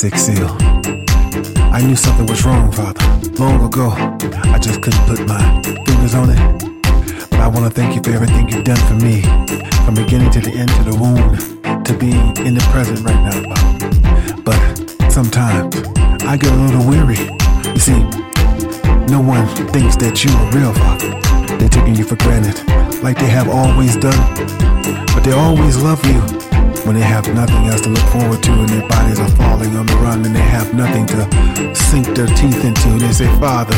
Sixth 0.00 0.32
seal. 0.32 0.56
I 1.76 1.82
knew 1.84 1.94
something 1.94 2.24
was 2.24 2.42
wrong, 2.46 2.72
Father, 2.72 3.04
long 3.34 3.62
ago. 3.62 3.90
I 4.48 4.58
just 4.58 4.80
couldn't 4.80 5.04
put 5.04 5.28
my 5.28 5.60
fingers 5.84 6.14
on 6.14 6.30
it. 6.30 6.40
But 7.28 7.40
I 7.40 7.48
want 7.48 7.66
to 7.66 7.70
thank 7.70 7.94
you 7.94 8.02
for 8.02 8.10
everything 8.10 8.48
you've 8.48 8.64
done 8.64 8.80
for 8.88 8.94
me, 8.94 9.20
from 9.84 9.96
beginning 9.96 10.30
to 10.30 10.40
the 10.40 10.52
end, 10.56 10.70
to 10.70 10.84
the 10.84 10.96
wound, 10.96 11.84
to 11.84 11.92
being 11.98 12.34
in 12.46 12.54
the 12.54 12.66
present 12.72 13.00
right 13.00 13.20
now, 13.28 13.44
Father. 13.52 14.42
But 14.42 15.12
sometimes 15.12 15.76
I 16.24 16.38
get 16.38 16.50
a 16.50 16.56
little 16.56 16.88
weary. 16.88 17.20
You 17.68 17.78
see, 17.78 18.00
no 19.12 19.20
one 19.20 19.46
thinks 19.68 19.96
that 19.96 20.24
you 20.24 20.32
are 20.32 20.50
real, 20.56 20.72
Father. 20.80 21.10
They're 21.58 21.68
taking 21.68 21.94
you 21.94 22.04
for 22.04 22.16
granted, 22.16 22.56
like 23.02 23.18
they 23.18 23.28
have 23.28 23.50
always 23.50 23.96
done. 23.96 24.39
Father, 33.40 33.74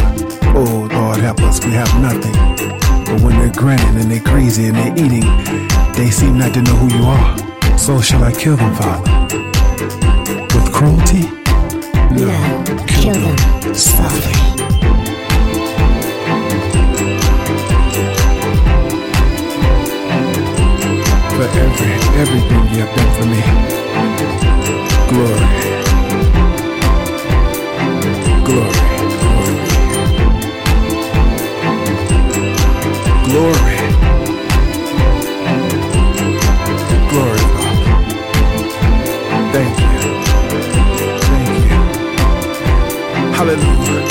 oh 0.57 0.89
Lord, 0.93 1.19
help 1.19 1.41
us, 1.43 1.65
we 1.65 1.71
have 1.71 1.89
nothing. 2.03 2.33
But 3.05 3.23
when 3.23 3.39
they're 3.39 3.53
grinning 3.53 3.97
and 3.97 4.11
they're 4.11 4.21
crazy 4.21 4.67
and 4.67 4.75
they're 4.75 4.93
eating, 4.93 5.23
they 5.95 6.11
seem 6.11 6.37
not 6.37 6.53
to 6.55 6.63
know 6.63 6.75
who 6.75 6.89
you 6.99 7.05
are. 7.05 7.79
So 7.79 8.01
shall 8.01 8.25
I 8.25 8.33
kill 8.33 8.57
them, 8.57 8.75
Father? 8.75 9.09
With 10.53 10.73
cruelty? 10.73 11.31
No, 12.11 12.35
kill 12.89 13.15
them 13.15 13.75
softly. 13.75 14.33
for 21.37 21.49
every 21.59 21.93
everything 22.21 22.63
you 22.75 22.85
have 22.85 22.93
done 22.97 23.11
for 23.17 23.27
me. 23.27 23.41
Glory. 25.09 25.72
Glory. 33.43 33.77
Glory. 37.11 37.39
Father. 37.55 38.05
Thank 39.53 39.79
you. 39.81 40.01
Thank 41.29 41.65
you. 41.71 41.79
Hallelujah. 43.35 44.02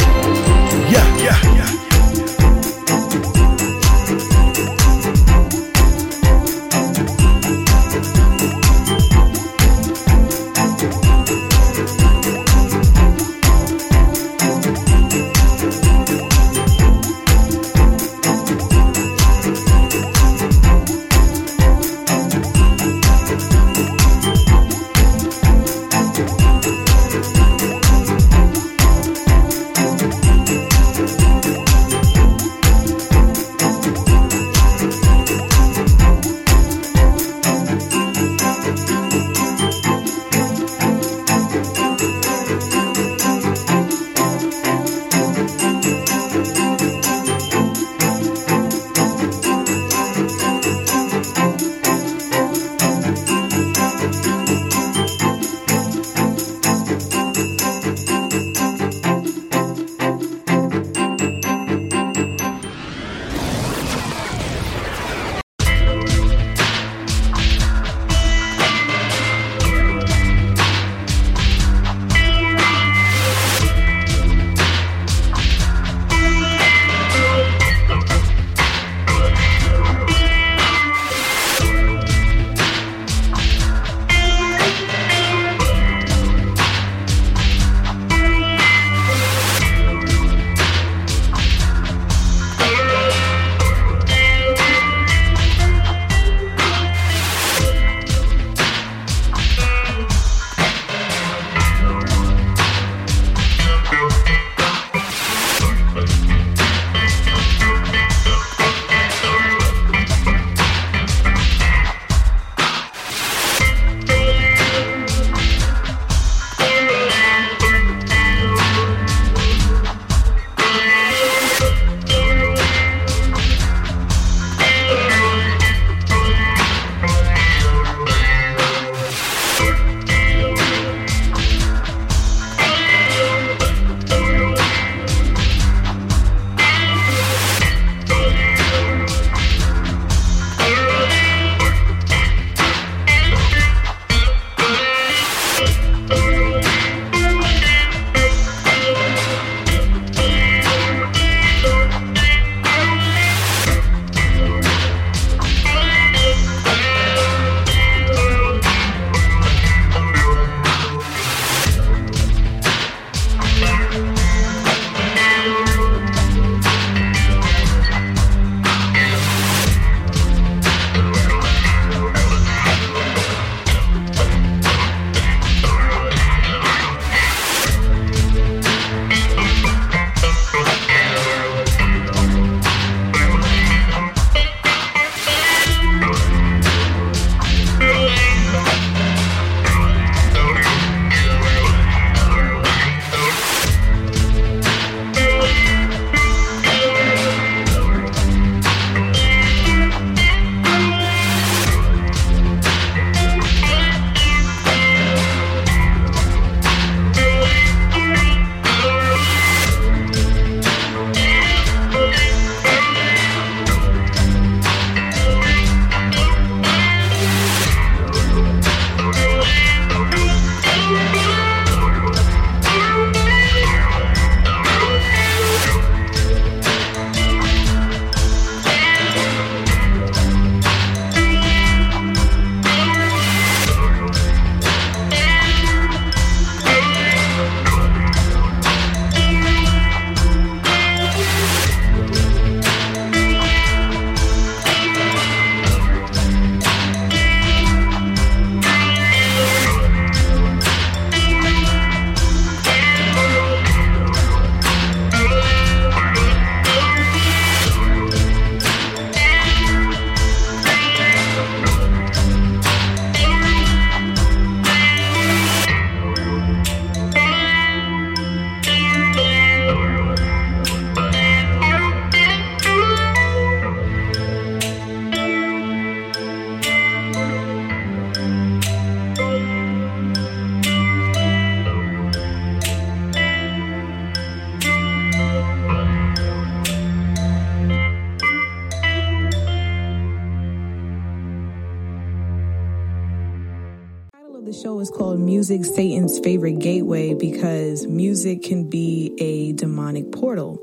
Music 298.11 298.43
can 298.43 298.69
be 298.69 299.15
a 299.19 299.53
demonic 299.53 300.11
portal. 300.11 300.59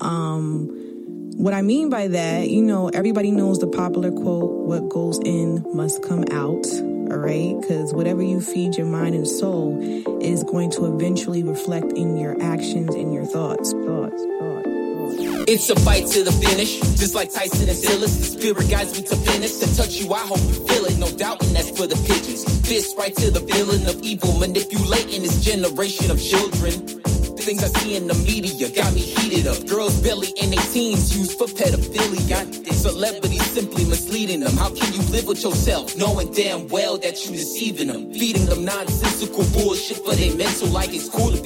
Um, 0.00 0.66
what 1.36 1.52
I 1.52 1.60
mean 1.60 1.90
by 1.90 2.08
that, 2.08 2.48
you 2.48 2.62
know, 2.62 2.88
everybody 2.88 3.30
knows 3.30 3.58
the 3.58 3.66
popular 3.66 4.10
quote, 4.10 4.64
what 4.64 4.88
goes 4.88 5.18
in 5.18 5.62
must 5.74 6.02
come 6.02 6.24
out, 6.32 6.66
all 7.12 7.18
right? 7.18 7.54
Because 7.60 7.92
whatever 7.92 8.22
you 8.22 8.40
feed 8.40 8.78
your 8.78 8.86
mind 8.86 9.14
and 9.14 9.28
soul 9.28 9.78
is 10.22 10.42
going 10.44 10.70
to 10.70 10.86
eventually 10.86 11.42
reflect 11.42 11.92
in 11.92 12.16
your 12.16 12.34
actions 12.42 12.94
and 12.94 13.12
your 13.12 13.26
thoughts. 13.26 13.72
Thoughts, 13.72 14.24
thoughts. 14.24 14.45
It's 15.48 15.70
a 15.70 15.76
fight 15.76 16.08
to 16.08 16.24
the 16.24 16.32
finish, 16.32 16.80
just 16.98 17.14
like 17.14 17.32
Tyson 17.32 17.68
and 17.68 17.78
Silas. 17.78 18.18
The 18.18 18.24
spirit 18.24 18.68
guides 18.68 18.98
me 18.98 19.06
to 19.06 19.14
finish. 19.14 19.52
To 19.58 19.76
touch 19.76 19.94
you, 19.94 20.12
I 20.12 20.18
hope 20.26 20.42
you 20.42 20.66
feel 20.66 20.84
it. 20.86 20.98
No 20.98 21.08
doubting 21.16 21.52
that's 21.52 21.70
for 21.70 21.86
the 21.86 21.94
pigeons. 22.02 22.42
Fist 22.66 22.98
right 22.98 23.14
to 23.14 23.30
the 23.30 23.38
villain 23.38 23.86
of 23.86 24.02
evil, 24.02 24.36
manipulating 24.40 25.22
this 25.22 25.44
generation 25.44 26.10
of 26.10 26.20
children. 26.20 26.86
The 27.38 27.42
things 27.46 27.62
I 27.62 27.68
see 27.78 27.94
in 27.94 28.08
the 28.08 28.14
media 28.26 28.70
got 28.74 28.92
me 28.92 29.02
heated 29.02 29.46
up. 29.46 29.64
Girls 29.68 30.00
barely 30.02 30.30
in 30.34 30.50
their 30.50 30.66
teens 30.74 31.16
used 31.16 31.38
for 31.38 31.46
pedophilia. 31.46 32.42
Celebrities 32.74 33.46
simply 33.46 33.84
misleading 33.84 34.40
them. 34.40 34.56
How 34.56 34.70
can 34.70 34.92
you 34.94 35.02
live 35.10 35.26
with 35.26 35.42
yourself 35.44 35.96
knowing 35.96 36.32
damn 36.32 36.66
well 36.68 36.98
that 36.98 37.24
you 37.24 37.32
deceiving 37.36 37.88
them? 37.88 38.12
Feeding 38.12 38.46
them 38.46 38.64
nonsensical 38.64 39.44
bullshit 39.54 39.98
for 39.98 40.14
their 40.16 40.34
mental 40.34 40.68
like 40.68 40.92
it's 40.92 41.08
cool 41.08 41.30
to 41.30 41.40
be 41.40 41.45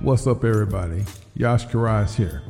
What's 0.00 0.26
up, 0.26 0.44
everybody? 0.44 1.06
Yash 1.34 1.68
Karaz 1.68 2.14
here. 2.14 2.42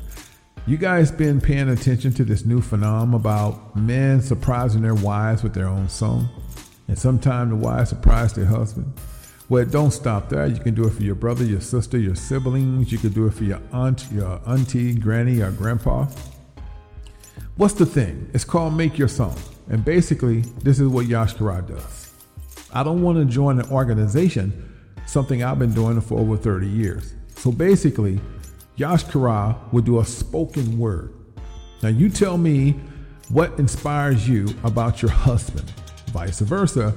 You 0.66 0.76
guys 0.76 1.12
been 1.12 1.40
paying 1.40 1.68
attention 1.68 2.12
to 2.14 2.24
this 2.24 2.44
new 2.44 2.60
phenomenon 2.60 3.14
about 3.14 3.76
men 3.76 4.20
surprising 4.20 4.82
their 4.82 4.96
wives 4.96 5.44
with 5.44 5.54
their 5.54 5.68
own 5.68 5.88
song? 5.88 6.28
And 6.88 6.98
sometimes 6.98 7.50
the 7.50 7.56
wives 7.56 7.90
surprise 7.90 8.32
their 8.32 8.46
husband? 8.46 8.92
Well, 9.48 9.64
don't 9.64 9.92
stop 9.92 10.28
there. 10.28 10.48
You 10.48 10.58
can 10.58 10.74
do 10.74 10.88
it 10.88 10.94
for 10.94 11.04
your 11.04 11.14
brother, 11.14 11.44
your 11.44 11.60
sister, 11.60 11.96
your 11.96 12.16
siblings. 12.16 12.90
You 12.90 12.98
can 12.98 13.10
do 13.10 13.28
it 13.28 13.34
for 13.34 13.44
your 13.44 13.60
aunt, 13.72 14.08
your 14.10 14.40
auntie, 14.44 14.92
granny, 14.92 15.40
or 15.40 15.52
grandpa. 15.52 16.08
What's 17.54 17.74
the 17.74 17.86
thing? 17.86 18.28
It's 18.34 18.44
called 18.44 18.74
Make 18.74 18.98
Your 18.98 19.08
Song. 19.08 19.38
And 19.68 19.84
basically, 19.84 20.40
this 20.64 20.80
is 20.80 20.88
what 20.88 21.06
Yash 21.06 21.36
Karaz 21.36 21.68
does. 21.68 22.12
I 22.74 22.82
don't 22.82 23.02
want 23.02 23.18
to 23.18 23.24
join 23.24 23.60
an 23.60 23.70
organization, 23.70 24.74
something 25.06 25.44
I've 25.44 25.60
been 25.60 25.74
doing 25.74 26.00
for 26.00 26.18
over 26.18 26.36
30 26.36 26.66
years. 26.66 27.14
So 27.36 27.52
basically, 27.52 28.20
Yash 28.76 29.04
Kara 29.04 29.56
will 29.72 29.82
do 29.82 30.00
a 30.00 30.04
spoken 30.04 30.78
word. 30.78 31.14
Now 31.82 31.90
you 31.90 32.08
tell 32.08 32.38
me 32.38 32.72
what 33.28 33.58
inspires 33.58 34.28
you 34.28 34.48
about 34.64 35.02
your 35.02 35.10
husband. 35.10 35.70
Vice 36.08 36.40
versa, 36.40 36.94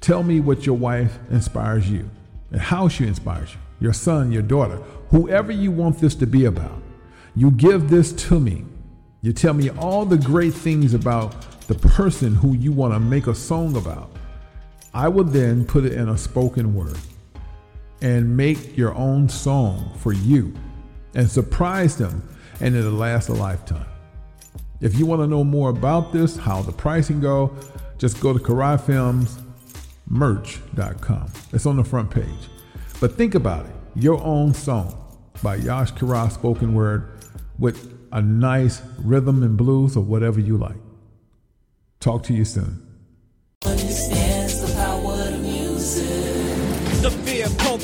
tell 0.00 0.22
me 0.22 0.40
what 0.40 0.64
your 0.66 0.76
wife 0.76 1.18
inspires 1.30 1.90
you 1.90 2.08
and 2.50 2.60
how 2.60 2.88
she 2.88 3.06
inspires 3.06 3.52
you. 3.52 3.58
Your 3.80 3.92
son, 3.92 4.30
your 4.30 4.42
daughter, 4.42 4.76
whoever 5.10 5.52
you 5.52 5.70
want 5.70 5.98
this 5.98 6.14
to 6.16 6.26
be 6.26 6.44
about. 6.44 6.80
You 7.34 7.50
give 7.50 7.90
this 7.90 8.12
to 8.28 8.38
me. 8.38 8.64
You 9.22 9.32
tell 9.32 9.54
me 9.54 9.70
all 9.70 10.04
the 10.04 10.18
great 10.18 10.54
things 10.54 10.94
about 10.94 11.66
the 11.66 11.74
person 11.74 12.34
who 12.34 12.54
you 12.54 12.72
want 12.72 12.94
to 12.94 13.00
make 13.00 13.26
a 13.26 13.34
song 13.34 13.76
about. 13.76 14.10
I 14.92 15.08
will 15.08 15.24
then 15.24 15.64
put 15.64 15.84
it 15.84 15.94
in 15.94 16.08
a 16.08 16.16
spoken 16.16 16.74
word 16.74 16.98
and 18.04 18.36
make 18.36 18.76
your 18.76 18.94
own 18.94 19.28
song 19.30 19.90
for 19.96 20.12
you 20.12 20.52
and 21.14 21.30
surprise 21.30 21.96
them, 21.96 22.22
and 22.60 22.76
it'll 22.76 22.92
last 22.92 23.30
a 23.30 23.32
lifetime. 23.32 23.86
If 24.82 24.98
you 24.98 25.06
want 25.06 25.22
to 25.22 25.26
know 25.26 25.42
more 25.42 25.70
about 25.70 26.12
this, 26.12 26.36
how 26.36 26.60
the 26.60 26.70
pricing 26.70 27.20
go, 27.20 27.56
just 27.96 28.20
go 28.20 28.34
to 28.34 28.38
karafilmsmerch.com. 28.38 31.32
It's 31.54 31.64
on 31.64 31.78
the 31.78 31.84
front 31.84 32.10
page. 32.10 32.50
But 33.00 33.14
think 33.14 33.34
about 33.34 33.64
it 33.64 33.72
your 33.94 34.22
own 34.22 34.52
song 34.52 35.00
by 35.42 35.54
Yash 35.56 35.92
Kara 35.92 36.28
spoken 36.28 36.74
word 36.74 37.24
with 37.58 37.90
a 38.12 38.20
nice 38.20 38.82
rhythm 38.98 39.42
and 39.42 39.56
blues 39.56 39.96
or 39.96 40.04
whatever 40.04 40.40
you 40.40 40.58
like. 40.58 40.76
Talk 42.00 42.22
to 42.24 42.34
you 42.34 42.44
soon. 42.44 42.86
Understands 43.64 44.33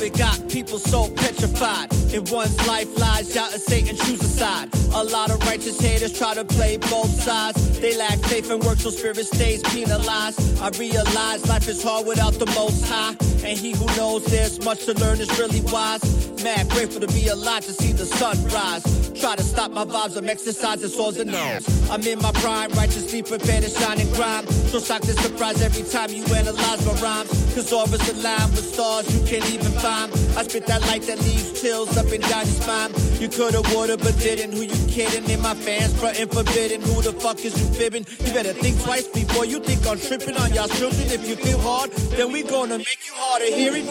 COVID 0.01 0.17
got 0.17 0.49
people 0.49 0.79
so 0.79 1.09
petrified. 1.11 1.93
In 2.11 2.23
one's 2.25 2.57
life 2.67 2.97
lies, 2.97 3.35
y'all 3.35 3.49
Satan 3.49 3.95
choose 3.95 4.21
a 4.21 4.27
side. 4.27 4.67
A 4.95 5.03
lot 5.03 5.29
of 5.29 5.39
righteous 5.43 5.79
haters 5.79 6.17
try 6.17 6.33
to 6.33 6.43
play 6.43 6.77
both 6.77 7.09
sides. 7.09 7.79
They 7.79 7.95
lack 7.95 8.17
faith 8.19 8.49
and 8.49 8.63
work, 8.63 8.79
so 8.79 8.89
spirit 8.89 9.17
stays 9.27 9.61
penalized. 9.61 10.59
I 10.59 10.69
realize 10.79 11.47
life 11.47 11.67
is 11.67 11.83
hard 11.83 12.07
without 12.07 12.33
the 12.33 12.47
most 12.47 12.83
high. 12.87 13.15
And 13.45 13.57
he 13.57 13.73
who 13.73 13.85
knows 13.97 14.25
there's 14.25 14.63
much 14.65 14.85
to 14.85 14.93
learn 14.95 15.19
is 15.19 15.29
really 15.37 15.61
wise. 15.71 16.03
Mad 16.43 16.67
grateful 16.69 17.01
to 17.01 17.07
be 17.07 17.27
alive 17.27 17.63
to 17.65 17.73
see 17.73 17.91
the 17.91 18.07
sunrise. 18.07 19.10
Try 19.19 19.35
to 19.35 19.43
stop 19.43 19.71
my 19.71 19.85
vibes, 19.85 20.17
I'm 20.17 20.29
exercising 20.29 20.89
swords 20.89 21.17
and 21.17 21.31
nerves. 21.31 21.89
I'm 21.89 22.01
in 22.01 22.19
my 22.19 22.31
prime, 22.31 22.71
righteously 22.71 23.21
prepared 23.21 23.63
to 23.63 23.69
shine 23.69 23.99
and 23.99 24.11
grind. 24.13 24.49
So 24.49 24.79
shocked 24.79 25.09
and 25.09 25.19
surprised 25.19 25.61
every 25.61 25.83
time 25.83 26.11
you 26.11 26.23
analyze 26.33 26.85
my 26.85 26.93
rhymes. 27.01 27.29
Cause 27.53 27.71
auras 27.73 28.07
align 28.09 28.49
with 28.51 28.73
stars 28.73 29.05
you 29.13 29.27
can't 29.27 29.47
even 29.53 29.71
find. 29.79 30.11
I 30.37 30.43
spit 30.43 30.65
that 30.67 30.81
light 30.87 31.03
that 31.03 31.19
leaves 31.19 31.61
chills 31.61 31.95
up 31.97 32.07
and 32.07 32.23
down 32.23 32.45
your 32.45 32.55
spine. 32.55 32.91
You 33.19 33.29
coulda, 33.29 33.61
woulda, 33.73 33.97
but 33.97 34.17
didn't. 34.19 34.53
Who 34.53 34.61
you 34.61 34.87
kidding? 34.87 35.29
In 35.29 35.41
my 35.41 35.53
fans, 35.53 35.93
frontin' 35.99 36.29
forbidden. 36.29 36.81
Who 36.81 37.01
the 37.01 37.13
fuck 37.13 37.43
is 37.43 37.53
you 37.59 37.67
fibbing? 37.75 38.05
You 38.25 38.33
better 38.33 38.53
think 38.53 38.81
twice 38.81 39.07
before 39.07 39.45
you 39.45 39.59
think 39.59 39.85
I'm 39.85 39.99
tripping 39.99 40.37
on 40.37 40.53
y'all 40.53 40.69
children. 40.69 41.11
If 41.11 41.27
you 41.27 41.35
feel 41.35 41.59
hard, 41.59 41.91
then 42.17 42.31
we 42.31 42.43
gonna 42.43 42.77
make 42.77 43.05
you 43.05 43.13
harder. 43.13 43.45
Hear 43.45 43.73
it? 43.75 43.85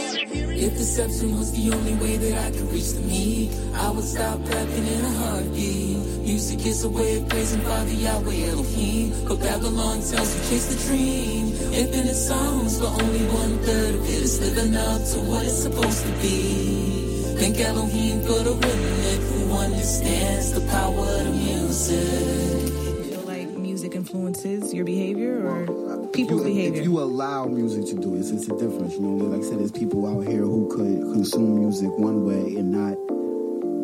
If 0.66 0.72
deception 0.76 1.38
was 1.38 1.52
the 1.52 1.72
only 1.72 1.94
way 1.94 2.16
that 2.16 2.46
I 2.46 2.50
could 2.50 2.72
reach 2.72 2.92
the 2.92 3.00
me, 3.02 3.50
I 3.74 3.90
would 3.90 4.04
stop 4.04 4.40
rapping 4.48 4.86
in 4.86 5.04
a 5.04 5.09
heartbeat. 5.10 5.96
Music 6.22 6.66
is 6.66 6.84
a 6.84 6.88
way 6.88 7.18
of 7.18 7.28
praising 7.28 7.60
Father 7.62 7.92
Yahweh 7.92 8.50
Elohim. 8.50 9.12
But 9.26 9.40
Babylon 9.40 10.00
tells 10.00 10.34
you 10.34 10.40
chase 10.50 10.66
the 10.74 10.88
dream. 10.88 11.46
Infinite 11.72 12.14
songs, 12.14 12.78
but 12.78 12.90
only 13.02 13.24
one 13.26 13.58
third 13.58 13.94
of 13.94 14.04
it 14.04 14.22
is 14.22 14.40
living 14.40 14.76
up 14.76 15.00
to 15.12 15.18
what 15.28 15.44
it's 15.44 15.62
supposed 15.62 16.04
to 16.06 16.12
be. 16.20 17.06
Thank 17.40 17.58
Elohim 17.58 18.20
for 18.22 18.40
the 18.44 18.52
women 18.52 19.48
who 19.48 19.52
understands 19.56 20.52
the 20.52 20.60
power 20.70 21.06
of 21.06 21.24
the 21.24 21.30
music. 21.32 22.72
feel 23.06 23.20
like 23.22 23.48
music 23.56 23.94
influences 23.94 24.74
your 24.74 24.84
behavior 24.84 25.46
or 25.48 25.66
people's 26.08 26.42
if 26.42 26.48
you, 26.48 26.54
behavior? 26.54 26.80
If 26.80 26.84
you 26.86 27.00
allow 27.00 27.46
music 27.46 27.86
to 27.86 27.94
do 28.00 28.14
it, 28.14 28.18
it's, 28.20 28.30
it's 28.30 28.48
a 28.48 28.56
difference. 28.58 28.94
You 28.94 29.00
know, 29.00 29.24
like 29.24 29.40
I 29.40 29.44
said, 29.44 29.58
there's 29.58 29.72
people 29.72 30.06
out 30.06 30.26
here 30.26 30.42
who 30.42 30.68
could 30.68 31.00
consume 31.14 31.60
music 31.60 31.88
one 31.96 32.26
way 32.26 32.56
and 32.56 32.70
not, 32.72 32.96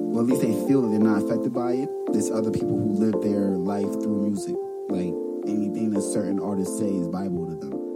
well, 0.06 0.24
at 0.24 0.30
least 0.30 0.42
they 0.42 0.52
feel 0.66 0.82
that 0.82 0.88
they're 0.88 0.98
not 0.98 1.22
affected 1.22 1.52
by 1.52 1.72
it. 1.72 1.88
There's 2.12 2.30
other 2.30 2.50
people 2.50 2.76
who 2.78 2.92
live 2.92 3.20
their 3.22 3.50
life 3.50 3.92
through 4.02 4.28
music. 4.28 4.56
Like 4.88 5.14
anything 5.46 5.90
that 5.90 6.02
certain 6.02 6.40
artists 6.40 6.78
say 6.78 6.88
is 6.88 7.08
Bible 7.08 7.46
to 7.48 7.56
them. 7.56 7.86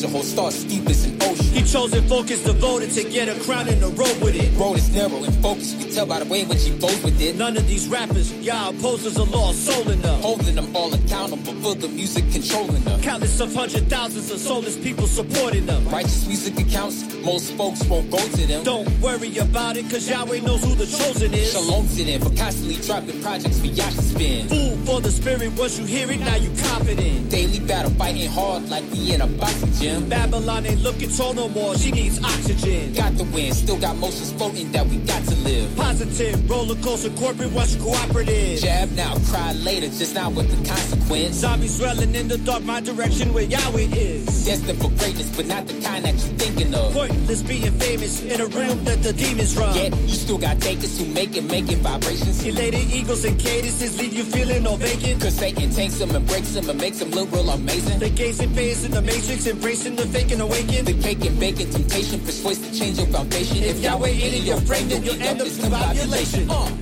Soldier 0.00 0.68
deep 0.68 0.88
as 0.88 1.04
an 1.04 1.09
ocean. 1.09 1.09
He 1.52 1.62
chose 1.64 1.92
and 1.92 2.08
focused, 2.08 2.44
devoted 2.44 2.90
to 2.92 3.04
get 3.04 3.28
a 3.28 3.38
crown 3.44 3.68
and 3.68 3.82
a 3.82 3.88
road 3.88 4.16
with 4.22 4.36
it. 4.36 4.56
Road 4.56 4.78
is 4.78 4.88
narrow 4.94 5.22
and 5.24 5.34
focused. 5.42 5.76
You 5.76 5.84
can 5.84 5.94
tell 5.94 6.06
by 6.06 6.20
the 6.20 6.24
way 6.26 6.42
in 6.42 6.48
which 6.48 6.64
he 6.64 6.70
flows 6.78 7.02
with 7.02 7.20
it. 7.20 7.36
None 7.36 7.56
of 7.56 7.66
these 7.66 7.88
rappers, 7.88 8.32
y'all 8.34 8.70
opposers 8.70 9.16
a 9.16 9.24
lost 9.24 9.66
soul 9.66 9.90
in 9.90 10.00
them. 10.00 10.20
Holding 10.20 10.54
them 10.54 10.74
all 10.76 10.94
accountable 10.94 11.54
for 11.54 11.74
the 11.74 11.88
music 11.88 12.30
controlling 12.30 12.82
them. 12.84 13.00
Countless 13.02 13.40
of 13.40 13.52
hundred 13.52 13.88
thousands 13.90 14.30
of 14.30 14.38
soulless 14.38 14.78
people 14.78 15.06
supporting 15.08 15.66
them. 15.66 15.86
Righteous 15.88 16.26
music 16.26 16.58
accounts, 16.60 17.02
most 17.24 17.52
folks 17.54 17.82
won't 17.84 18.10
go 18.10 18.18
to 18.18 18.46
them. 18.46 18.62
Don't 18.62 18.88
worry 19.00 19.36
about 19.38 19.76
it, 19.76 19.90
cause 19.90 20.08
Yahweh 20.08 20.40
knows 20.40 20.62
who 20.62 20.76
the 20.76 20.86
chosen 20.86 21.34
is. 21.34 21.52
Shalom 21.52 21.88
to 21.88 22.04
them 22.04 22.20
for 22.20 22.36
constantly 22.36 22.76
dropping 22.86 23.20
projects 23.22 23.58
for 23.58 23.66
y'all 23.66 23.90
to 23.90 24.02
spin. 24.02 24.48
Food 24.48 24.78
for 24.86 25.00
the 25.00 25.10
spirit, 25.10 25.52
once 25.58 25.78
you 25.78 25.84
hear 25.84 26.10
it, 26.10 26.20
now 26.20 26.36
you 26.36 26.50
confident. 26.68 27.28
Daily 27.28 27.58
battle, 27.58 27.90
fighting 27.92 28.30
hard 28.30 28.68
like 28.68 28.84
we 28.92 29.14
in 29.14 29.20
a 29.20 29.26
boxing 29.26 29.72
gym. 29.72 30.08
Babylon 30.08 30.64
ain't 30.66 30.82
looking 30.82 31.10
tall 31.10 31.39
no 31.40 31.48
more, 31.48 31.74
she 31.74 31.90
needs 31.90 32.22
oxygen. 32.22 32.92
Got 32.92 33.16
the 33.16 33.24
win, 33.24 33.54
still 33.54 33.78
got 33.78 33.96
motions 33.96 34.32
floating 34.32 34.70
that 34.72 34.86
we 34.86 34.98
got 34.98 35.22
to 35.24 35.34
live. 35.36 35.74
Positive, 35.74 36.36
roller 36.50 36.74
coaster, 36.76 37.08
corporate, 37.10 37.50
watch 37.52 37.78
cooperative. 37.78 38.60
Jab 38.60 38.90
now, 38.92 39.14
cry 39.30 39.52
later, 39.52 39.86
just 39.86 40.14
not 40.14 40.34
with 40.34 40.50
the 40.50 40.68
consequence. 40.68 41.36
Zombies 41.36 41.78
swelling 41.78 42.14
in 42.14 42.28
the 42.28 42.36
dark, 42.36 42.62
my 42.64 42.80
direction 42.80 43.32
where 43.32 43.44
Yahweh 43.44 43.88
is. 44.10 44.44
Destined 44.44 44.80
for 44.82 44.90
greatness, 45.00 45.34
but 45.34 45.46
not 45.46 45.66
the 45.66 45.80
kind 45.80 46.04
that 46.04 46.12
you're 46.12 46.36
thinking 46.36 46.74
of. 46.74 46.92
Pointless 46.92 47.42
being 47.42 47.72
famous 47.78 48.22
in 48.22 48.40
a 48.40 48.46
realm 48.46 48.84
that 48.84 49.02
the 49.02 49.12
demons 49.14 49.56
run. 49.56 49.74
Yet, 49.74 49.96
you 49.96 50.16
still 50.24 50.38
got 50.38 50.60
takers 50.60 50.98
who 50.98 51.06
make 51.06 51.34
it, 51.36 51.44
making 51.44 51.78
vibrations. 51.78 52.44
Elated 52.44 52.90
eagles 52.92 53.24
and 53.24 53.40
cadences 53.40 53.98
leave 53.98 54.12
you 54.12 54.24
feeling 54.24 54.66
all 54.66 54.76
vacant. 54.76 55.22
Cause 55.22 55.36
Satan 55.36 55.70
takes 55.70 55.98
them 55.98 56.14
and 56.14 56.26
breaks 56.26 56.52
them 56.52 56.68
and 56.68 56.78
makes 56.78 56.98
them 56.98 57.10
look 57.12 57.32
real 57.32 57.48
amazing. 57.48 57.98
The 57.98 58.10
They 58.10 58.10
gazing 58.10 58.52
phase 58.54 58.84
in 58.84 58.90
the 58.90 59.00
matrix, 59.00 59.46
embracing 59.46 59.96
the 59.96 60.06
fake 60.06 60.32
and 60.32 60.42
awaken. 60.42 60.84
The 60.84 60.94
cake 61.00 61.29
and 61.30 61.40
bacon 61.40 61.70
temptation 61.70 62.20
persuades 62.20 62.60
to 62.60 62.78
change 62.78 62.98
your 62.98 63.06
foundation. 63.08 63.58
If 63.58 63.80
Yahweh 63.80 64.08
ain't 64.08 64.34
in 64.34 64.42
your 64.44 64.60
frame, 64.62 64.88
then 64.88 65.02
you'll 65.04 65.20
end 65.22 65.40
up 65.40 65.46
discombobulation. 65.46 66.48
Uh. 66.48 66.79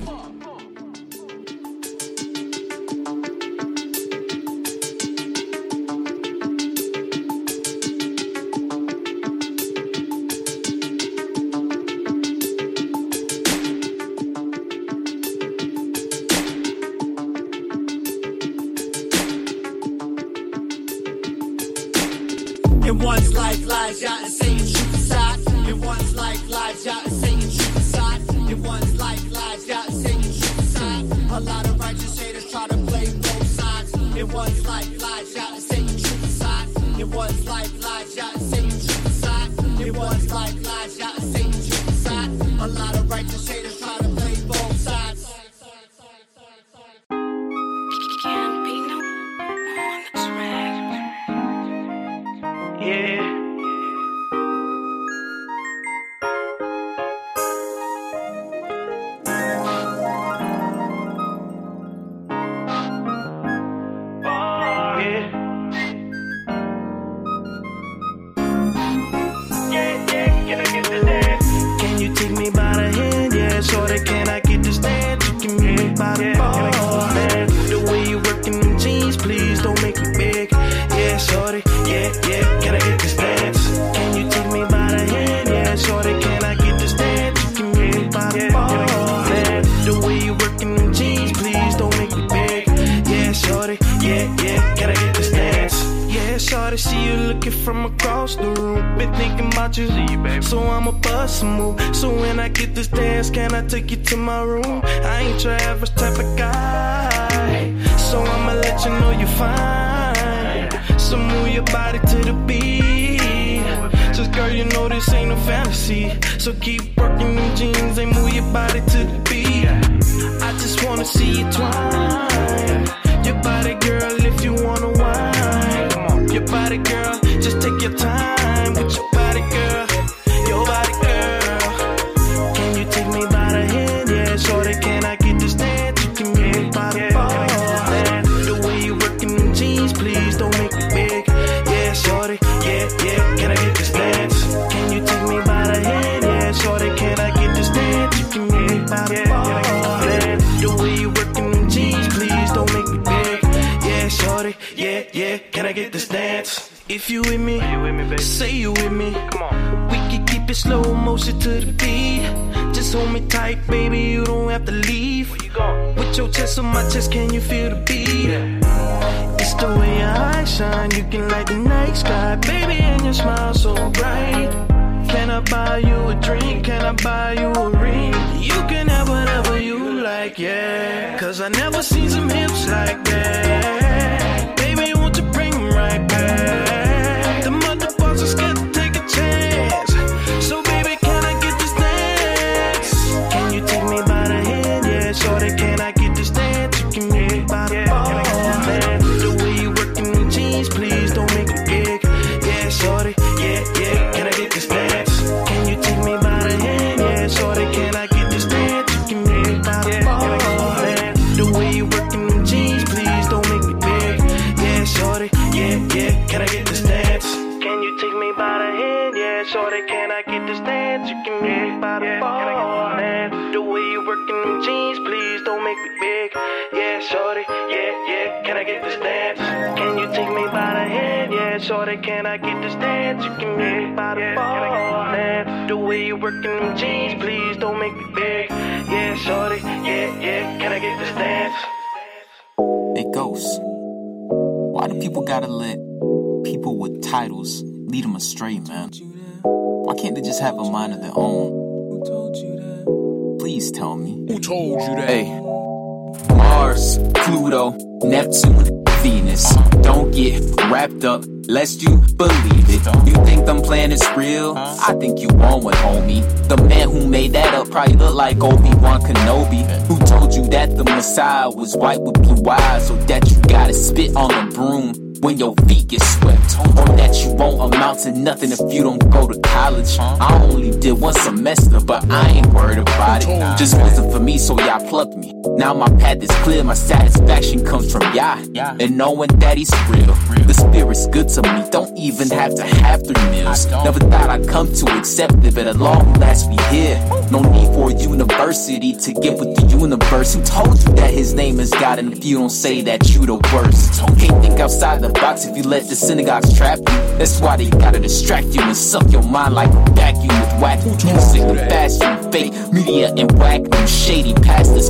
Like 268.39 268.53
Obi-Wan 268.53 269.01
Kenobi. 269.01 269.65
Who 269.87 269.97
told 270.05 270.33
you 270.33 270.45
that 270.49 270.75
the 270.75 270.83
Messiah 270.83 271.49
was 271.49 271.75
white 271.75 272.01
with 272.01 272.21
blue 272.21 272.49
eyes? 272.49 272.89
Or 272.89 272.97
that 273.05 273.29
you 273.29 273.37
gotta 273.41 273.73
spit 273.73 274.15
on 274.15 274.31
a 274.31 274.51
broom 274.51 274.93
when 275.21 275.37
your 275.37 275.53
feet 275.67 275.87
get 275.87 276.01
swept? 276.01 276.57
Or 276.59 276.95
that 276.95 277.23
you 277.23 277.31
won't 277.33 277.73
amount 277.73 277.99
to 277.99 278.11
nothing 278.11 278.51
if 278.51 278.59
you 278.73 278.83
don't 278.83 279.09
go 279.09 279.27
to 279.27 279.39
college? 279.41 279.97
I 279.99 280.41
only 280.43 280.71
did 280.79 280.93
one 280.93 281.13
semester, 281.13 281.79
but 281.79 282.09
I 282.09 282.29
ain't 282.29 282.47
worried 282.47 282.79
about 282.79 283.23
it. 283.23 283.57
Just 283.57 283.77
wasn't 283.77 284.11
for 284.11 284.19
me, 284.19 284.37
so 284.37 284.59
y'all 284.59 284.87
plucked 284.87 285.15
me. 285.15 285.18
Now 285.59 285.73
my 285.73 285.89
path 285.99 286.23
is 286.23 286.31
clear, 286.43 286.63
my 286.63 286.73
satisfaction 286.73 287.65
comes 287.65 287.91
from 287.91 288.01
Yah. 288.15 288.41
And 288.79 288.97
knowing 288.97 289.27
that 289.39 289.57
he's 289.57 289.69
real. 289.89 290.15
The 290.47 290.53
spirit's 290.53 291.05
good 291.07 291.27
to 291.27 291.41
me, 291.41 291.69
don't 291.69 291.97
even 291.97 292.29
have 292.29 292.55
to 292.55 292.63
have 292.63 293.05
three 293.05 293.29
meals. 293.29 293.65
Never 293.67 293.99
thought 293.99 294.29
I'd 294.29 294.47
come 294.47 294.71
to 294.71 294.97
accept 294.97 295.43
it, 295.43 295.53
but 295.53 295.67
at 295.67 295.75
long 295.75 296.13
last 296.13 296.49
we 296.49 296.55
here. 296.73 296.97
No 297.29 297.41
need 297.41 297.67
for 297.75 297.91
a 297.91 297.93
university 297.93 298.93
to 298.93 299.13
get 299.13 299.37
with 299.37 299.53
the 299.57 299.65
universe. 299.77 300.33
Who 300.33 300.41
told 300.43 300.81
you 300.81 300.93
that 300.93 301.13
his 301.13 301.33
name 301.33 301.59
is 301.59 301.71
God? 301.71 301.99
And 301.99 302.13
if 302.13 302.23
you 302.23 302.37
don't 302.37 302.49
say 302.49 302.79
that, 302.83 303.09
you 303.09 303.25
the 303.25 303.35
worst. 303.53 303.99
Can't 304.17 304.41
think 304.41 304.61
outside 304.61 305.01
the 305.01 305.09
box 305.09 305.45
if 305.45 305.57
you 305.57 305.63
let 305.63 305.89
the 305.89 305.95
synagogues 305.95 306.57
trap 306.57 306.77
you. 306.77 306.85
That's 307.19 307.41
why 307.41 307.57
they 307.57 307.69
gotta 307.69 307.99
distract 307.99 308.47
you 308.47 308.61
and 308.61 308.77
suck 308.77 309.11
your 309.11 309.23
mind 309.23 309.55
like 309.55 309.71
a 309.71 309.91
vacuum 309.91 310.39
with 310.39 310.61
whack 310.61 310.85
music, 310.85 311.41
and 311.41 312.31
fake 312.31 312.53
media 312.71 313.13
and 313.17 313.29
whack 313.37 313.61
shady 313.87 314.33
pastors, 314.35 314.89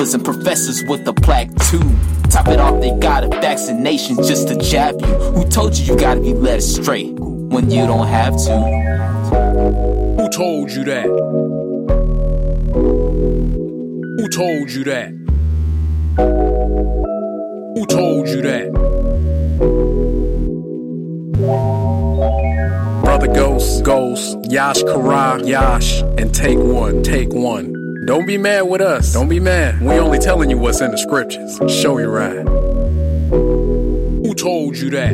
and 0.00 0.24
professors 0.24 0.82
with 0.88 1.06
a 1.06 1.12
plaque 1.12 1.54
too. 1.70 1.80
Top 2.28 2.48
it 2.48 2.58
off, 2.58 2.80
they 2.80 2.90
got 2.98 3.22
a 3.22 3.28
vaccination 3.28 4.16
just 4.16 4.48
to 4.48 4.56
jab 4.56 5.00
you. 5.00 5.06
Who 5.06 5.48
told 5.48 5.76
you 5.76 5.84
you 5.84 5.96
gotta 5.98 6.20
be 6.20 6.34
led 6.34 6.58
astray 6.58 7.10
when 7.12 7.70
you 7.70 7.86
don't 7.86 8.08
have 8.08 8.36
to? 8.44 8.60
Who 10.18 10.28
told 10.30 10.72
you 10.72 10.84
that? 10.84 11.06
Who 14.18 14.28
told 14.28 14.72
you 14.72 14.84
that? 14.84 15.10
Who 17.76 17.86
told 17.86 18.28
you 18.28 18.42
that? 18.42 18.72
Brother 23.04 23.28
Ghost, 23.28 23.84
Ghost, 23.84 24.38
Yash 24.50 24.82
Kara, 24.82 25.40
Yash, 25.44 26.02
and 26.18 26.34
take 26.34 26.58
one, 26.58 27.04
take 27.04 27.32
one. 27.32 27.73
Don't 28.04 28.26
be 28.26 28.36
mad 28.36 28.62
with 28.62 28.82
us. 28.82 29.14
Don't 29.14 29.28
be 29.30 29.40
mad. 29.40 29.80
We 29.80 29.94
only 29.94 30.18
telling 30.18 30.50
you 30.50 30.58
what's 30.58 30.82
in 30.82 30.90
the 30.90 30.98
scriptures. 30.98 31.58
Show 31.72 31.98
you 31.98 32.08
right. 32.08 32.46
Who 33.30 34.34
told 34.34 34.76
you 34.76 34.90
that? 34.90 35.12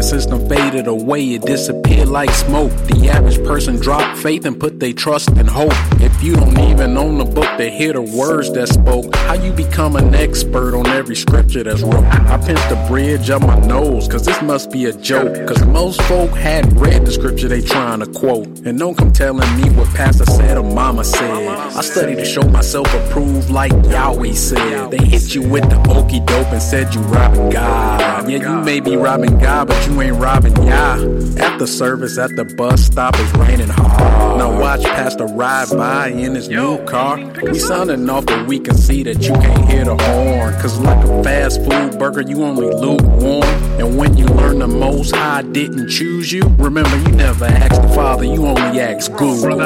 Common 0.00 0.20
system 0.20 0.48
faded 0.48 0.86
away, 0.86 1.34
it 1.34 1.42
disappeared 1.42 2.08
like 2.08 2.30
smoke. 2.30 2.72
The 2.86 3.10
average 3.10 3.36
person 3.44 3.76
dropped 3.76 4.18
faith 4.18 4.46
and 4.46 4.58
put 4.58 4.80
their 4.80 4.94
trust 4.94 5.28
and 5.28 5.46
hope. 5.46 5.74
If 6.00 6.22
you 6.22 6.36
don't 6.36 6.58
even 6.58 6.96
own 6.96 7.18
the 7.18 7.26
book 7.26 7.58
to 7.58 7.68
hear 7.68 7.92
the 7.92 8.00
words 8.00 8.50
that 8.54 8.68
spoke, 8.68 9.14
how 9.14 9.34
you 9.34 9.52
become 9.52 9.96
an 9.96 10.14
expert 10.14 10.74
on 10.74 10.86
every 10.86 11.16
scripture 11.16 11.62
that's 11.64 11.82
wrote? 11.82 12.04
I 12.04 12.38
pinched 12.38 12.66
the 12.70 12.82
bridge 12.88 13.28
up 13.28 13.42
my 13.42 13.58
nose, 13.58 14.08
cause 14.08 14.24
this 14.24 14.40
must 14.40 14.70
be 14.70 14.86
a 14.86 14.92
joke. 14.94 15.46
Cause 15.46 15.62
most 15.66 16.00
folk 16.02 16.30
hadn't 16.30 16.78
read 16.78 17.04
the 17.04 17.12
scripture 17.12 17.48
they 17.48 17.60
trying 17.60 18.00
to 18.00 18.06
quote. 18.06 18.46
And 18.60 18.78
don't 18.78 18.96
come 18.96 19.12
telling 19.12 19.54
me 19.60 19.68
what 19.76 19.88
pastor 19.88 20.24
said 20.24 20.56
or 20.56 20.62
mama 20.62 21.04
said. 21.04 21.46
I 21.76 21.82
study 21.82 22.14
to 22.14 22.24
show 22.24 22.42
myself 22.42 22.86
approved 22.94 23.50
like 23.50 23.72
Yahweh 23.72 24.32
said. 24.32 24.92
They 24.92 25.04
hit 25.04 25.34
you 25.34 25.46
with 25.46 25.68
the 25.68 25.78
okey 25.90 26.20
dope 26.20 26.52
and 26.52 26.62
said 26.62 26.94
you 26.94 27.02
robbing 27.02 27.50
God. 27.50 28.30
Yeah, 28.30 28.38
you 28.38 28.64
may 28.64 28.80
be 28.80 28.96
robbing 28.96 29.38
God, 29.38 29.68
but 29.68 29.86
you 29.86 29.89
ain't 29.98 30.16
robbing. 30.16 30.56
At 30.70 31.58
the 31.58 31.66
service, 31.66 32.18
at 32.18 32.36
the 32.36 32.44
bus 32.44 32.82
stop, 32.84 33.14
it's 33.18 33.32
raining 33.36 33.68
hard. 33.68 34.38
Now 34.38 34.58
watch 34.58 34.82
Pastor 34.82 35.26
ride 35.26 35.70
by 35.70 36.08
in 36.08 36.34
his 36.34 36.48
new 36.48 36.84
car. 36.84 37.18
We 37.42 37.58
sounding 37.58 38.08
off, 38.10 38.26
but 38.26 38.46
we 38.46 38.58
can 38.60 38.76
see 38.76 39.02
that 39.04 39.22
you 39.22 39.32
can't 39.34 39.70
hear 39.70 39.84
the 39.84 39.96
horn. 39.96 40.54
Cause 40.60 40.78
like 40.80 41.04
a 41.04 41.22
fast 41.22 41.60
food 41.64 41.98
burger, 41.98 42.22
you 42.22 42.42
only 42.44 42.66
lukewarm. 42.66 43.42
And 43.80 43.96
when 43.96 44.16
you 44.16 44.26
learn 44.26 44.58
the 44.58 44.68
most 44.68 45.14
high 45.14 45.42
didn't 45.42 45.88
choose 45.88 46.30
you, 46.32 46.42
remember 46.58 46.96
you 46.98 47.12
never 47.16 47.46
asked 47.46 47.82
the 47.82 47.88
Father, 47.88 48.24
you 48.24 48.46
only 48.46 48.80
asked 48.80 49.12
Google. 49.16 49.56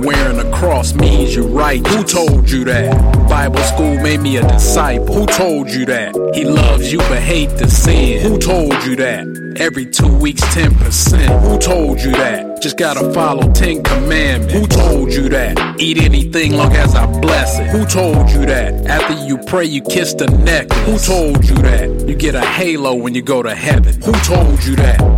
Wearing 0.00 0.38
a 0.38 0.50
cross 0.52 0.94
means 0.94 1.34
you're 1.34 1.46
right. 1.46 1.84
Who 1.86 2.04
told 2.04 2.50
you 2.50 2.64
that? 2.64 3.25
Bible 3.36 3.62
school 3.64 4.00
made 4.00 4.20
me 4.20 4.38
a 4.38 4.48
disciple. 4.48 5.14
Who 5.14 5.26
told 5.26 5.68
you 5.68 5.84
that? 5.84 6.14
He 6.34 6.46
loves 6.46 6.90
you 6.90 7.00
but 7.00 7.18
hate 7.18 7.50
the 7.50 7.68
sin. 7.68 8.22
Who 8.22 8.38
told 8.38 8.72
you 8.82 8.96
that? 8.96 9.26
Every 9.60 9.84
two 9.84 10.08
weeks, 10.16 10.40
10%. 10.54 11.42
Who 11.42 11.58
told 11.58 12.00
you 12.00 12.12
that? 12.12 12.62
Just 12.62 12.78
gotta 12.78 13.12
follow 13.12 13.52
10 13.52 13.82
commandments. 13.82 14.54
Who 14.54 14.66
told 14.66 15.12
you 15.12 15.28
that? 15.28 15.78
Eat 15.78 15.98
anything 15.98 16.54
long 16.54 16.72
as 16.72 16.94
I 16.94 17.04
bless 17.20 17.58
it. 17.58 17.66
Who 17.66 17.84
told 17.84 18.30
you 18.30 18.46
that? 18.46 18.86
After 18.86 19.12
you 19.26 19.36
pray, 19.36 19.66
you 19.66 19.82
kiss 19.82 20.14
the 20.14 20.28
neck. 20.28 20.72
Who 20.86 20.96
told 20.98 21.44
you 21.44 21.56
that? 21.56 22.08
You 22.08 22.16
get 22.16 22.34
a 22.34 22.40
halo 22.40 22.94
when 22.94 23.14
you 23.14 23.20
go 23.20 23.42
to 23.42 23.54
heaven. 23.54 24.00
Who 24.00 24.12
told 24.24 24.64
you 24.64 24.76
that? 24.76 25.15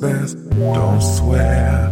Best, 0.00 0.36
don't 0.50 1.02
swear. 1.02 1.90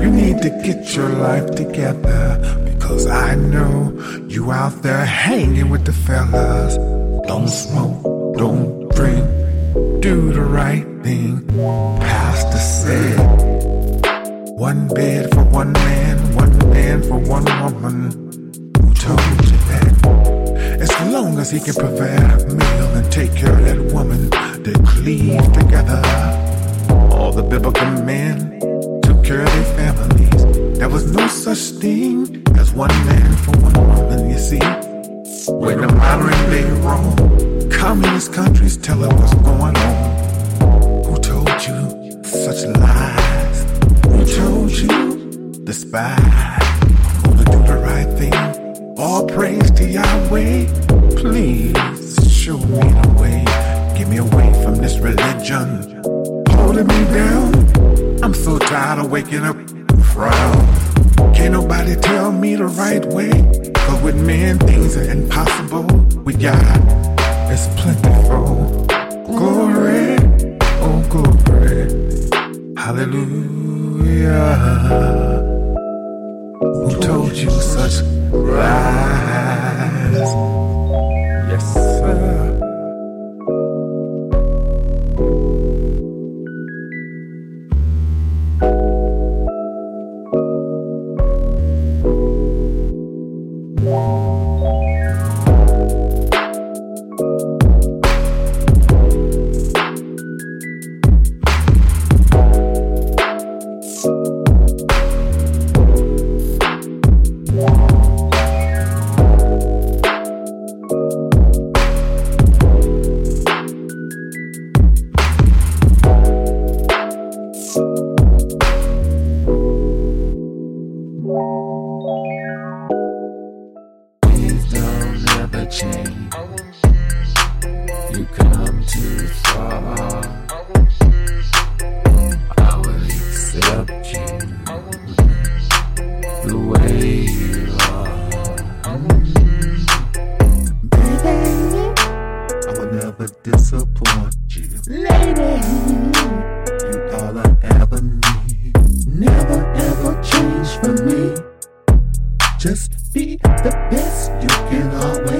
You 0.00 0.10
need 0.10 0.42
to 0.42 0.50
get 0.62 0.94
your 0.94 1.08
life 1.08 1.50
together 1.54 2.62
because 2.64 3.06
I 3.06 3.34
know 3.34 3.92
you 4.28 4.52
out 4.52 4.82
there 4.82 5.04
hanging 5.04 5.70
with 5.70 5.84
the 5.84 5.92
fellas. 5.92 6.76
Don't 7.26 7.48
smoke, 7.48 8.36
don't 8.36 8.88
drink, 8.94 9.24
do 10.00 10.32
the 10.32 10.42
right 10.42 10.86
thing. 11.02 11.46
Pastor 11.98 12.58
said, 12.58 13.18
one 14.58 14.88
bed 14.88 15.32
for 15.34 15.42
one 15.44 15.72
man, 15.72 16.34
one 16.34 16.58
man 16.70 17.02
for 17.02 17.18
one 17.18 17.44
woman. 17.62 18.10
Who 18.78 18.94
told 18.94 19.20
you 19.50 19.58
that? 19.70 20.78
As 20.80 21.12
long 21.12 21.38
as 21.38 21.50
he 21.50 21.58
can 21.58 21.74
provide 21.74 22.42
a 22.42 22.54
meal 22.54 22.88
and 22.94 23.10
take 23.10 23.34
care 23.34 23.56
of 23.58 23.64
that 23.64 23.92
woman, 23.92 24.30
they 24.62 24.74
cleave 24.94 25.52
together. 25.52 26.45
All 27.26 27.32
the 27.32 27.42
biblical 27.42 27.90
men 28.04 28.60
took 29.02 29.24
care 29.24 29.40
of 29.40 29.52
their 29.52 29.74
families. 29.74 30.78
There 30.78 30.88
was 30.88 31.10
no 31.10 31.26
such 31.26 31.80
thing 31.82 32.44
as 32.56 32.72
one 32.72 32.96
man 33.04 33.36
for 33.38 33.50
one 33.58 33.74
woman, 33.74 34.30
you 34.30 34.38
see. 34.38 34.60
When 35.50 35.80
the 35.80 35.92
modern 35.92 36.50
day 36.52 36.70
roam, 36.86 37.68
communist 37.68 38.32
countries 38.32 38.76
tell 38.76 39.02
us 39.02 39.12
what's 39.12 39.34
going 39.42 39.76
on. 39.76 41.04
Who 41.06 41.16
told 41.18 41.50
you 41.66 42.22
such 42.22 42.64
lies? 42.64 43.58
Who 44.04 44.24
told 44.40 44.70
you 44.70 45.52
the 45.64 45.72
spy? 45.72 46.14
Gonna 47.24 47.44
do 47.44 47.58
the 47.66 47.78
right 47.88 48.10
thing. 48.20 48.96
All 48.96 49.26
praise 49.26 49.68
to 49.72 49.84
Yahweh. 49.84 50.66
Please 51.16 52.32
show 52.32 52.56
me 52.56 52.86
the 53.02 53.16
way. 53.20 53.44
Get 53.98 54.06
me 54.06 54.18
away 54.18 54.52
from 54.62 54.76
this 54.76 54.96
religion. 54.98 56.15
Holding 56.66 56.88
me 56.88 57.04
down. 57.14 58.24
I'm 58.24 58.34
so 58.34 58.58
tired 58.58 58.98
of 58.98 59.08
waking 59.08 59.44
up 59.44 59.56
frown. 60.12 60.66
Can't 61.32 61.52
nobody 61.52 61.94
tell 61.94 62.32
me 62.32 62.56
the 62.56 62.66
right 62.66 63.06
way. 63.06 63.30
Cause 63.72 64.02
with 64.02 64.16
men, 64.26 64.58
things 64.58 64.96
are 64.96 65.08
impossible. 65.08 65.84
With 66.24 66.42
God, 66.42 66.80
it's 67.52 67.68
plentiful. 67.80 68.84
Glory, 69.38 70.18
oh 70.82 71.04
glory. 71.08 71.86
Hallelujah. 72.76 74.56
Who 76.58 77.00
told 77.00 77.32
you 77.32 77.48
such 77.48 78.02
lies? 78.32 79.14
Yes, 81.48 81.74
sir. 81.74 82.35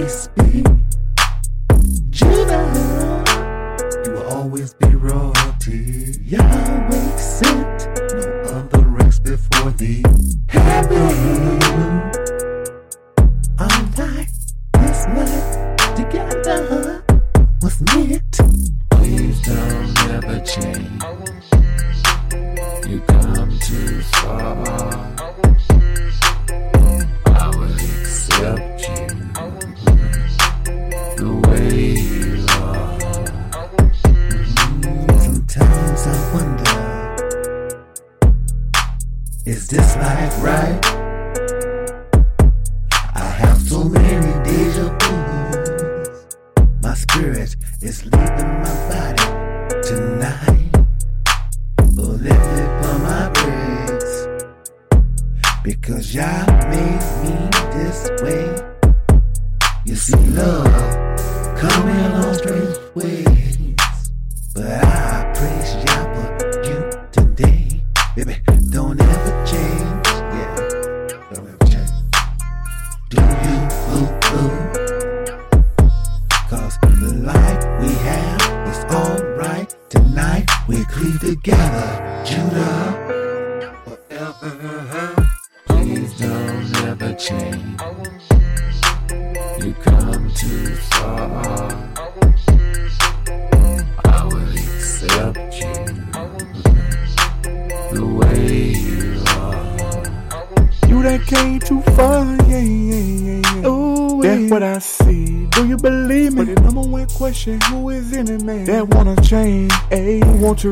Always 0.07 0.46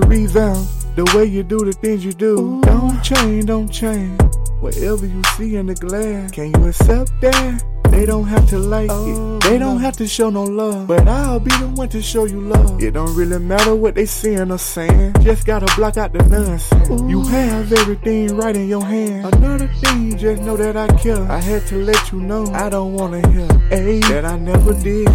to. 0.00 0.66
The 0.96 1.10
way 1.14 1.24
you 1.24 1.42
do 1.42 1.58
the 1.58 1.72
things 1.72 2.04
you 2.04 2.12
do. 2.12 2.60
Don't 2.62 3.02
change, 3.02 3.46
don't 3.46 3.68
change. 3.68 4.20
Whatever 4.60 5.06
you 5.06 5.22
see 5.36 5.56
in 5.56 5.66
the 5.66 5.74
glass, 5.74 6.30
can 6.30 6.52
you 6.52 6.68
accept 6.68 7.10
that? 7.20 7.62
They 7.90 8.06
don't 8.06 8.26
have 8.26 8.48
to 8.48 8.58
like 8.58 8.90
it. 8.90 9.42
They 9.44 9.58
don't 9.58 9.78
have 9.80 9.96
to 9.98 10.08
show 10.08 10.30
no 10.30 10.42
love. 10.42 10.88
But 10.88 11.06
I'll 11.06 11.38
be 11.38 11.50
the 11.58 11.68
one 11.68 11.88
to 11.90 12.02
show 12.02 12.24
you 12.24 12.40
love. 12.40 12.82
It 12.82 12.94
don't 12.94 13.14
really 13.14 13.38
matter 13.38 13.74
what 13.76 13.94
they 13.94 14.06
saying 14.06 14.50
or 14.50 14.58
saying. 14.58 15.14
Just 15.20 15.46
gotta 15.46 15.66
block 15.76 15.96
out 15.96 16.12
the 16.12 16.22
nonsense. 16.24 16.88
You 17.08 17.22
have 17.22 17.72
everything 17.72 18.36
right 18.36 18.56
in 18.56 18.68
your 18.68 18.84
hand. 18.84 19.32
Another 19.34 19.68
thing, 19.68 20.16
just 20.16 20.42
know 20.42 20.56
that 20.56 20.76
I 20.76 20.88
care. 20.96 21.22
I 21.30 21.38
had 21.38 21.66
to 21.68 21.76
let 21.76 22.10
you 22.10 22.20
know 22.20 22.46
I 22.46 22.68
don't 22.68 22.94
wanna 22.94 23.18
hear. 23.28 23.46
Ayy, 23.70 24.00
that 24.08 24.24
I 24.24 24.38
never 24.38 24.72
did. 24.72 25.08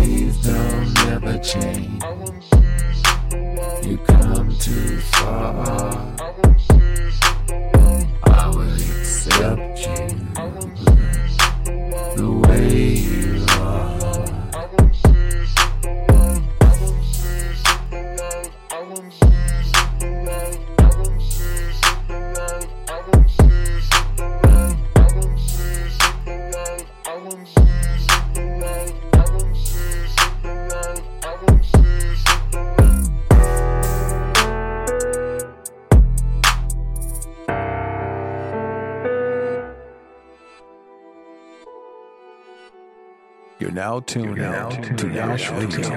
You're 43.79 43.87
now 43.87 44.01
tuned 44.01 44.37
in 44.39 44.97
to 44.97 45.07
Yash 45.07 45.49
Radio 45.51 45.89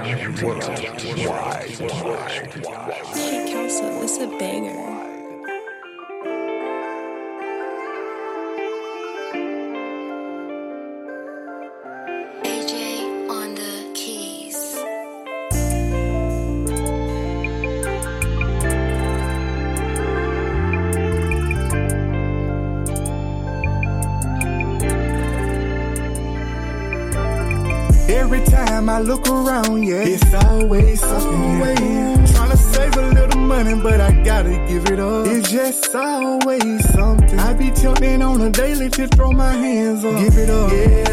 Worldwide. 0.46 0.78
Hey, 3.12 3.50
Kelso, 3.50 4.00
this 4.00 4.18
a 4.18 4.28
banger. 4.38 4.91
Look 29.02 29.28
around, 29.28 29.82
yeah, 29.82 30.02
it's 30.02 30.34
always 30.34 31.00
something. 31.00 31.58
Yeah. 31.60 32.26
Trying 32.32 32.50
to 32.50 32.56
save 32.56 32.96
a 32.96 33.02
little 33.08 33.40
money, 33.40 33.74
but 33.82 34.00
I 34.00 34.12
gotta 34.22 34.50
give 34.68 34.86
it 34.86 35.00
up. 35.00 35.26
It's 35.26 35.50
just 35.50 35.94
always 35.94 36.88
something. 36.92 37.38
I 37.38 37.52
be 37.54 37.70
tilting 37.70 38.22
on 38.22 38.40
a 38.40 38.50
daily 38.50 38.88
to 38.90 39.08
throw 39.08 39.32
my 39.32 39.52
hands 39.52 40.04
up. 40.04 40.18
Give 40.18 40.38
it 40.38 40.50
up. 40.50 40.72
Yeah, 40.72 41.11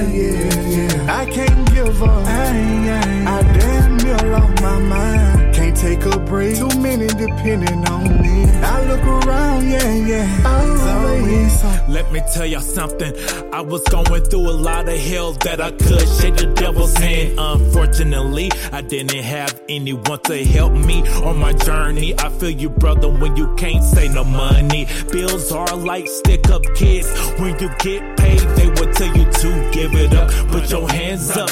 depending 7.19 7.87
on 7.87 8.21
me. 8.21 8.45
I 8.61 8.83
look 8.85 9.03
around, 9.03 9.69
yeah, 9.69 9.93
yeah. 9.93 10.43
Always. 10.45 11.63
Let 11.89 12.11
me 12.11 12.21
tell 12.33 12.45
y'all 12.45 12.61
something. 12.61 13.13
I 13.51 13.61
was 13.61 13.81
going 13.89 14.23
through 14.23 14.49
a 14.49 14.57
lot 14.69 14.87
of 14.87 14.99
hell 14.99 15.33
that 15.45 15.59
I 15.59 15.71
could 15.71 16.07
shake 16.19 16.35
the 16.37 16.53
devil's 16.55 16.95
hand. 16.95 17.37
Unfortunately, 17.37 18.49
I 18.71 18.81
didn't 18.81 19.19
have 19.23 19.61
anyone 19.67 20.19
to 20.23 20.45
help 20.45 20.73
me 20.73 21.01
on 21.23 21.37
my 21.37 21.53
journey. 21.53 22.17
I 22.17 22.29
feel 22.29 22.51
you, 22.51 22.69
brother, 22.69 23.09
when 23.09 23.35
you 23.35 23.53
can't 23.55 23.83
say 23.83 24.07
no 24.07 24.23
money. 24.23 24.87
Bills 25.11 25.51
are 25.51 25.75
like 25.75 26.07
stick 26.07 26.49
up 26.49 26.63
kids. 26.75 27.09
When 27.39 27.59
you 27.59 27.69
get 27.79 28.17
paid, 28.17 28.39
they 28.57 28.69
will 28.69 28.93
tell 28.93 29.17
you 29.17 29.25
to 29.25 29.71
give 29.71 29.93
it 29.93 30.13
up. 30.13 30.29
Put 30.49 30.69
your 30.71 30.89
hands 30.89 31.31
up. 31.31 31.49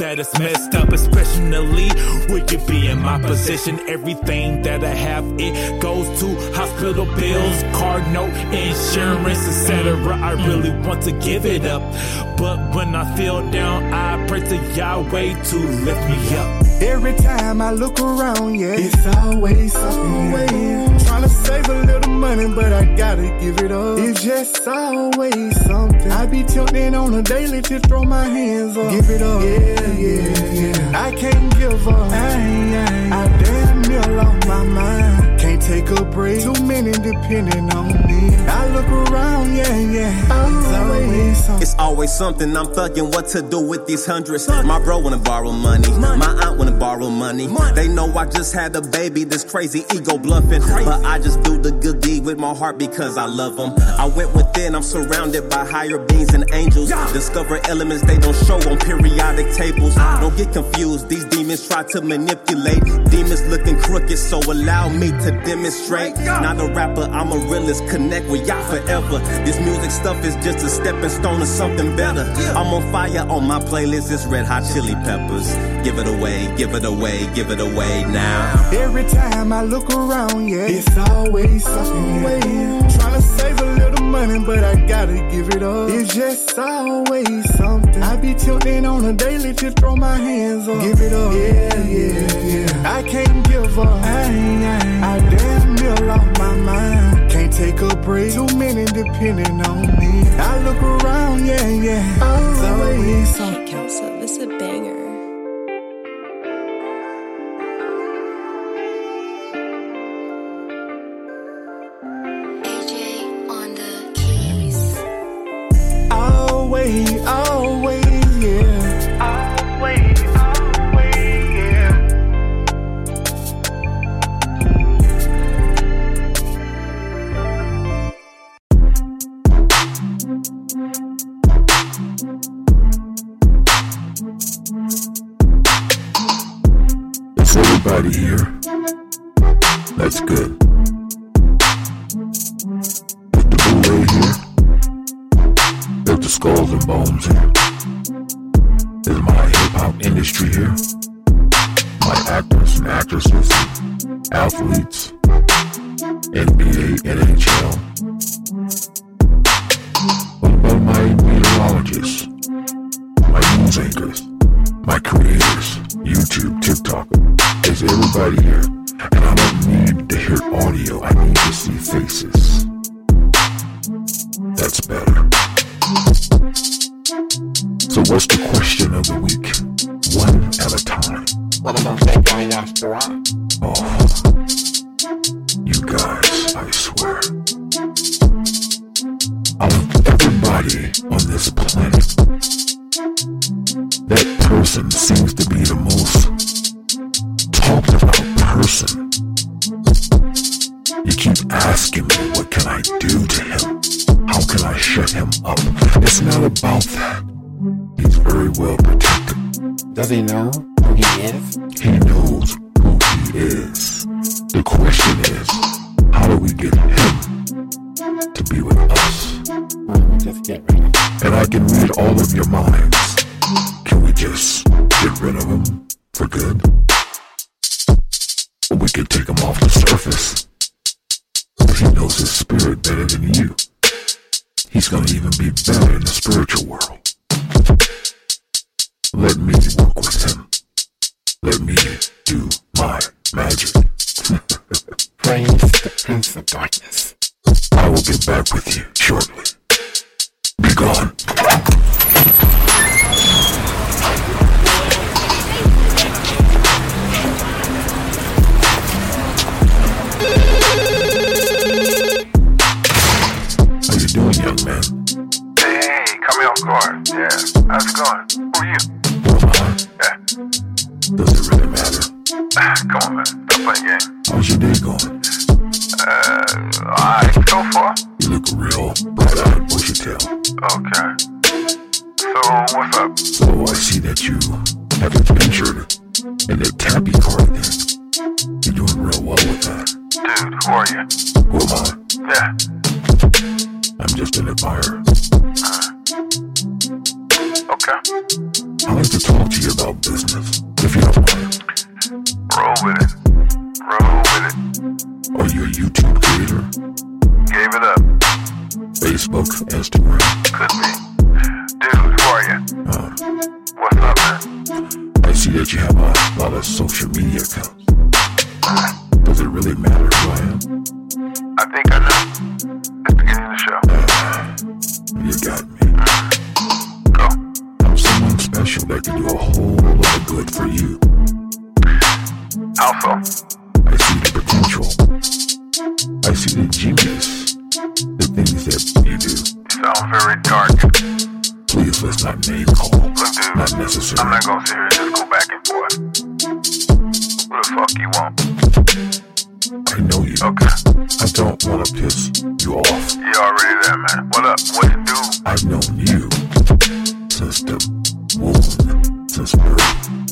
That 0.00 0.18
is 0.18 0.32
messed 0.38 0.74
up, 0.74 0.94
especially 0.94 1.90
would 2.30 2.50
you 2.50 2.56
be 2.66 2.86
in 2.86 3.00
my 3.00 3.20
position? 3.20 3.78
Everything 3.86 4.62
that 4.62 4.82
I 4.82 4.94
have, 4.94 5.26
it 5.38 5.78
goes 5.82 6.08
to 6.20 6.26
hospital 6.54 7.04
bills, 7.04 7.62
car 7.78 8.00
note, 8.10 8.32
insurance, 8.50 9.46
etc. 9.46 10.16
I 10.16 10.32
really 10.46 10.70
want 10.88 11.02
to 11.02 11.12
give 11.12 11.44
it 11.44 11.66
up, 11.66 11.82
but 12.38 12.74
when 12.74 12.94
I 12.94 13.14
feel 13.14 13.42
down, 13.50 13.92
I 13.92 14.26
pray 14.26 14.40
to 14.40 14.56
Yahweh 14.74 15.42
to 15.42 15.56
lift 15.58 16.08
me 16.08 16.36
up. 16.38 16.64
Every 16.80 17.14
time 17.16 17.60
I 17.60 17.72
look 17.72 18.00
around, 18.00 18.54
yeah, 18.54 18.76
it's 18.78 19.06
always 19.18 19.74
something. 19.74 20.32
Yeah. 20.32 20.99
Trying 21.20 21.32
to 21.32 21.36
save 21.44 21.68
a 21.68 21.74
little 21.82 22.12
money, 22.12 22.48
but 22.54 22.72
I 22.72 22.84
gotta 22.96 23.36
give 23.38 23.58
it 23.58 23.70
up. 23.70 23.98
It's 23.98 24.22
just 24.22 24.66
always 24.66 25.64
something. 25.66 26.10
I 26.10 26.24
be 26.24 26.42
tilting 26.44 26.94
on 26.94 27.12
a 27.12 27.20
daily 27.22 27.60
to 27.60 27.78
throw 27.80 28.04
my 28.04 28.24
hands 28.24 28.74
up. 28.74 28.90
Give 28.90 29.10
it 29.10 29.20
up. 29.20 29.42
Yeah, 29.42 29.92
yeah, 29.98 30.52
yeah. 30.52 31.06
I 31.06 31.14
can't 31.14 31.58
give 31.58 31.86
up. 31.86 32.10
I, 32.10 32.32
ain't, 32.36 33.12
I 33.12 33.42
damn 33.42 33.82
near 33.82 34.16
lost 34.16 34.48
my 34.48 34.64
mind. 34.64 35.40
Can't 35.40 35.60
take 35.60 35.90
a 35.90 36.04
break. 36.06 36.42
Too 36.42 36.64
many 36.64 36.92
depending 36.92 37.70
on 37.70 37.88
me. 38.06 38.09
I 38.48 38.68
look 38.68 38.86
around, 38.86 39.54
yeah, 39.54 39.78
yeah. 39.78 40.28
Always. 40.30 41.48
It's 41.62 41.74
always 41.78 42.12
something. 42.12 42.56
I'm 42.56 42.66
thugging 42.66 43.14
what 43.14 43.28
to 43.28 43.42
do 43.42 43.60
with 43.60 43.86
these 43.86 44.04
hundreds. 44.06 44.48
My 44.48 44.82
bro 44.82 44.98
wanna 44.98 45.18
borrow 45.18 45.52
money. 45.52 45.90
My 45.98 46.14
aunt 46.42 46.58
wanna 46.58 46.72
borrow 46.72 47.08
money. 47.08 47.48
They 47.74 47.88
know 47.88 48.12
I 48.16 48.26
just 48.26 48.52
had 48.54 48.76
a 48.76 48.82
baby. 48.82 49.24
This 49.24 49.44
crazy 49.44 49.84
ego 49.94 50.18
bluffing. 50.18 50.60
But 50.60 51.04
I 51.04 51.18
just 51.18 51.42
do 51.42 51.58
the 51.58 51.72
good 51.72 52.00
deed 52.00 52.24
with 52.24 52.38
my 52.38 52.54
heart 52.54 52.78
because 52.78 53.16
I 53.16 53.26
love 53.26 53.56
them. 53.56 53.74
I 53.98 54.06
went 54.06 54.34
within. 54.34 54.74
I'm 54.74 54.82
surrounded 54.82 55.48
by 55.48 55.64
higher 55.64 55.98
beings 55.98 56.34
and 56.34 56.44
angels. 56.52 56.90
Discover 57.12 57.60
elements 57.68 58.02
they 58.04 58.18
don't 58.18 58.36
show 58.46 58.58
on 58.70 58.78
periodic 58.78 59.52
tables. 59.54 59.94
Ah. 59.96 60.18
Don't 60.20 60.36
get 60.36 60.52
confused. 60.52 61.08
These 61.08 61.24
demons 61.26 61.66
try 61.66 61.82
to 61.84 62.00
manipulate. 62.00 62.84
Demons 63.10 63.46
looking 63.48 63.78
crooked, 63.78 64.18
so 64.18 64.38
allow 64.50 64.88
me 64.88 65.08
to 65.08 65.30
demonstrate. 65.44 66.16
Not 66.18 66.60
a 66.60 66.66
rapper, 66.72 67.02
I'm 67.02 67.32
a 67.32 67.38
realist. 67.50 67.86
Connect 67.88 68.09
with 68.10 68.46
y'all 68.46 68.62
forever. 68.64 69.18
This 69.44 69.58
music 69.60 69.90
stuff 69.90 70.24
is 70.24 70.34
just 70.36 70.64
a 70.64 70.68
stepping 70.68 71.08
stone 71.08 71.38
to 71.40 71.46
something 71.46 71.94
better. 71.96 72.22
I'm 72.56 72.74
on 72.74 72.90
fire 72.90 73.24
on 73.28 73.46
my 73.46 73.60
playlist. 73.60 74.10
It's 74.10 74.26
red 74.26 74.46
hot 74.46 74.64
chili 74.72 74.94
peppers. 74.94 75.54
Give 75.84 75.96
it 75.98 76.08
away, 76.08 76.52
give 76.56 76.74
it 76.74 76.84
away, 76.84 77.32
give 77.34 77.50
it 77.50 77.60
away 77.60 78.04
now. 78.04 78.70
Every 78.72 79.04
time 79.04 79.52
I 79.52 79.62
look 79.62 79.90
around, 79.90 80.48
yeah, 80.48 80.66
it's 80.66 80.96
always 80.96 81.62
something. 81.64 82.22
Yeah. 82.22 82.88
Trying 82.98 83.14
to 83.14 83.22
save 83.22 83.60
a 83.60 83.64
little 83.64 84.04
money, 84.04 84.44
but 84.44 84.64
I 84.64 84.74
gotta 84.86 85.18
give 85.30 85.48
it 85.50 85.62
up. 85.62 85.90
It's 85.90 86.12
just 86.12 86.58
always 86.58 87.54
something. 87.54 88.02
I 88.02 88.16
be 88.16 88.34
tilting 88.34 88.86
on 88.86 89.04
a 89.04 89.12
daily 89.12 89.54
to 89.54 89.70
throw 89.70 89.94
my 89.94 90.16
hands 90.16 90.68
up. 90.68 90.82
Give 90.82 91.00
it 91.00 91.12
up. 91.12 91.32
Yeah, 91.32 91.82
yeah, 91.84 92.38
yeah. 92.42 92.96
I 92.98 93.02
can't 93.04 93.48
give 93.48 93.78
up. 93.78 94.02
I, 94.02 94.22
ain't, 94.24 95.04
I 95.04 95.18
damn 95.30 95.74
near 95.76 95.94
lost 96.06 96.38
my 96.38 96.56
mind. 96.56 96.99
Take 97.50 97.80
a 97.80 97.96
break. 97.96 98.32
Too 98.32 98.46
many 98.56 98.84
depending 98.86 99.60
on 99.66 99.82
me. 99.98 100.28
I 100.38 100.62
look 100.62 100.82
around, 100.82 101.46
yeah, 101.46 101.68
yeah. 101.68 102.18
Always 102.22 103.36
something. 103.36 103.59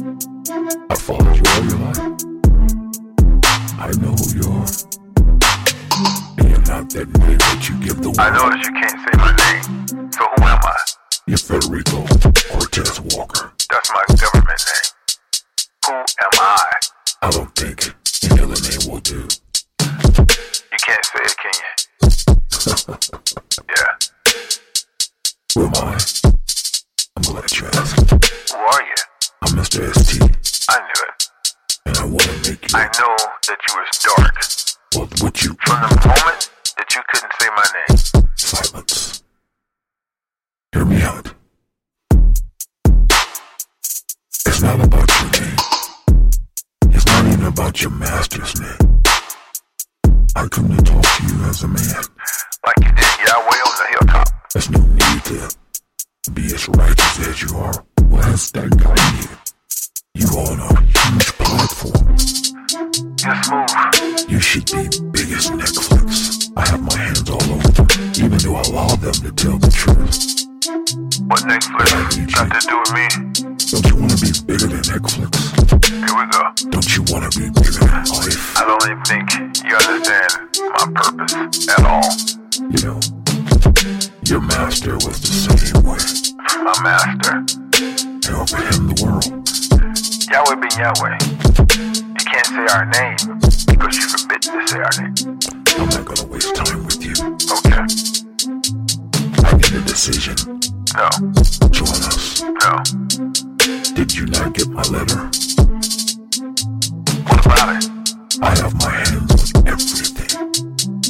I 0.01 0.95
followed 0.95 1.35
you 1.35 1.43
all 1.51 1.65
your 1.65 1.79
life. 1.81 1.99
I 3.81 3.91
know 3.99 4.15
who 4.15 4.31
you 4.39 4.47
are. 4.47 4.71
And 6.39 6.49
you're 6.49 6.63
not 6.71 6.87
that 6.91 7.09
name 7.19 7.39
that 7.39 7.69
you 7.69 7.75
give 7.83 8.01
the 8.01 8.11
world. 8.11 8.21
I 8.21 8.31
notice 8.31 8.65
you 8.65 8.75
can't 8.75 8.95
say 8.95 9.11
my 9.19 9.35
name. 9.35 10.13
So 10.13 10.23
who 10.23 10.43
am 10.45 10.61
I? 10.63 10.77
You're 11.27 11.39
Federico 11.39 12.07
Cortez 12.49 13.01
Walker. 13.11 13.53
That's 13.71 13.91
my 13.91 14.05
government 14.15 14.63
name. 14.71 14.87
Who 15.87 15.93
am 15.93 16.35
I? 16.39 16.71
I 17.23 17.31
don't 17.31 17.53
think 17.57 17.93
any 18.31 18.41
other 18.41 18.55
name 18.55 18.89
will 18.89 19.01
do. 19.01 19.27
You 19.83 20.79
can't 20.79 21.05
say 21.07 21.23
it, 21.27 21.37
can 21.43 21.55
you? 21.59 21.75
yeah. 23.75 23.99
Who 25.55 25.67
am 25.67 25.75
I? 25.75 25.99
I'm 27.17 27.23
glad 27.23 27.51
you 27.51 27.67
asked. 27.67 28.53
Who 28.53 28.59
are 28.59 28.83
you? 28.83 29.08
I'm 29.49 29.57
Mr. 29.57 29.81
ST, 29.95 30.21
I 30.69 30.79
knew 30.79 31.05
it. 31.09 31.31
and 31.87 31.97
I 31.97 32.05
want 32.05 32.21
to 32.21 32.51
make 32.51 32.71
you. 32.71 32.79
I 32.79 32.85
know 33.01 33.17
that 33.47 33.59
you 33.67 33.75
was 33.79 33.89
dark. 34.05 34.37
Well, 34.95 35.09
would 35.23 35.43
you? 35.43 35.57
From 35.65 35.81
the 35.89 36.07
moment 36.07 36.51
that 36.77 36.95
you 36.95 37.01
couldn't 37.09 37.33
say 37.41 37.49
my 37.57 37.65
name. 37.73 37.97
Silence. 38.37 39.23
Hear 40.73 40.85
me 40.85 41.01
out. 41.01 41.33
It's 44.45 44.61
not 44.61 44.85
about 44.85 45.09
your 45.19 45.31
name. 45.41 45.57
It's 46.95 47.07
not 47.07 47.25
even 47.25 47.47
about 47.47 47.81
your 47.81 47.91
master's 47.93 48.61
name. 48.61 49.03
I 50.37 50.47
come 50.49 50.77
to 50.77 50.83
talk 50.83 51.03
to 51.03 51.23
you 51.27 51.45
as 51.45 51.63
a 51.63 51.69
man. 51.69 52.03
Like 52.67 52.77
you 52.83 52.93
did 52.93 53.19
Yahweh 53.27 53.63
on 53.65 53.75
the 53.79 53.87
hilltop. 53.93 54.29
There's 54.53 54.69
no 54.69 54.81
need 54.81 55.25
to 55.25 55.57
be 56.35 56.45
as 56.53 56.69
righteous 56.69 57.27
as 57.27 57.43
you 57.43 57.57
are. 57.57 57.88
That 58.19 58.71
gotten 58.77 59.15
you? 59.19 60.27
On 60.35 60.59
a 60.59 60.71
huge 60.81 61.29
platform. 61.39 62.07
You're 63.23 63.43
smooth. 63.43 64.31
You 64.31 64.41
should 64.41 64.67
be 64.67 64.89
big 65.11 65.31
as 65.31 65.47
Netflix. 65.51 66.51
I 66.57 66.69
have 66.69 66.83
my 66.83 66.97
hands 66.97 67.31
all 67.31 67.43
over 67.43 67.69
them, 67.69 67.87
even 68.19 68.39
though 68.39 68.57
I 68.57 68.63
allow 68.63 68.95
them 68.97 69.15
to 69.15 69.31
tell 69.33 69.59
the 69.59 69.71
truth. 69.71 70.47
What 71.31 71.47
Netflix 71.47 71.89
got 72.35 72.51
to 72.51 72.67
do 72.67 72.75
with 72.79 72.93
me? 72.95 73.07
Don't 73.71 73.87
you 73.87 73.97
want 73.97 74.11
to 74.11 74.19
be 74.19 74.31
bigger 74.47 74.67
than 74.67 74.83
Netflix? 74.83 75.33
Here 75.87 76.15
we 76.19 76.25
go. 76.35 76.43
Don't 76.71 76.91
you 76.97 77.03
want 77.15 77.23
to 77.31 77.39
be 77.39 77.47
bigger 77.55 77.87
than 77.87 78.03
life? 78.19 78.59
I 78.59 78.67
don't 78.67 78.83
even 78.83 79.03
think 79.07 79.27
you 79.63 79.75
understand 79.79 80.31
my 80.75 80.87
purpose 80.95 81.69
at 81.71 81.87
all. 81.87 82.11
You 82.59 82.81
know, 82.83 82.99
your 84.29 84.41
master 84.43 84.93
was 84.93 85.21
the 85.23 85.33
same 85.33 85.81
way. 85.89 85.97
My 86.63 86.77
master. 86.85 87.41
Over 88.29 88.61
him, 88.61 88.93
the 88.93 89.01
world. 89.01 89.25
Yahweh 90.29 90.57
Ben 90.61 90.69
Yahweh. 90.77 91.17
You 92.13 92.25
can't 92.29 92.47
say 92.53 92.67
our 92.77 92.85
name 92.93 93.17
because 93.73 93.97
you're 93.97 94.13
forbidden 94.13 94.53
to 94.53 94.69
say 94.69 94.85
our 94.85 94.93
name. 95.01 95.17
I'm 95.81 95.89
not 95.89 96.05
gonna 96.05 96.29
waste 96.29 96.53
time 96.55 96.85
with 96.85 97.01
you. 97.01 97.17
Okay. 97.57 97.89
I 99.49 99.57
need 99.57 99.73
a 99.73 99.85
decision. 99.89 100.37
No. 100.93 101.09
Join 101.73 101.89
us. 102.05 102.45
No. 102.45 102.85
Did 103.97 104.13
you 104.13 104.27
not 104.27 104.53
get 104.53 104.69
my 104.69 104.85
letter? 104.93 105.25
What 107.25 107.41
about 107.47 107.81
it? 107.81 107.89
I 108.43 108.53
have 108.61 108.75
my 108.77 108.93
hands 108.93 109.57
on 109.57 109.69
everything. 109.69 110.53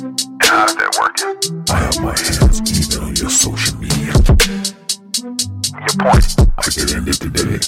And 0.07 0.43
how's 0.43 0.77
that 0.77 0.95
working? 1.03 1.35
I 1.69 1.83
have 1.83 1.99
my 2.01 2.15
hands 2.15 2.78
your 3.19 3.31
social 3.31 3.77
media. 3.79 4.13
Your 4.15 5.95
point. 5.99 6.39
I 6.57 6.63
could 6.63 6.93
end 6.95 7.09
it 7.09 7.19
today, 7.19 7.59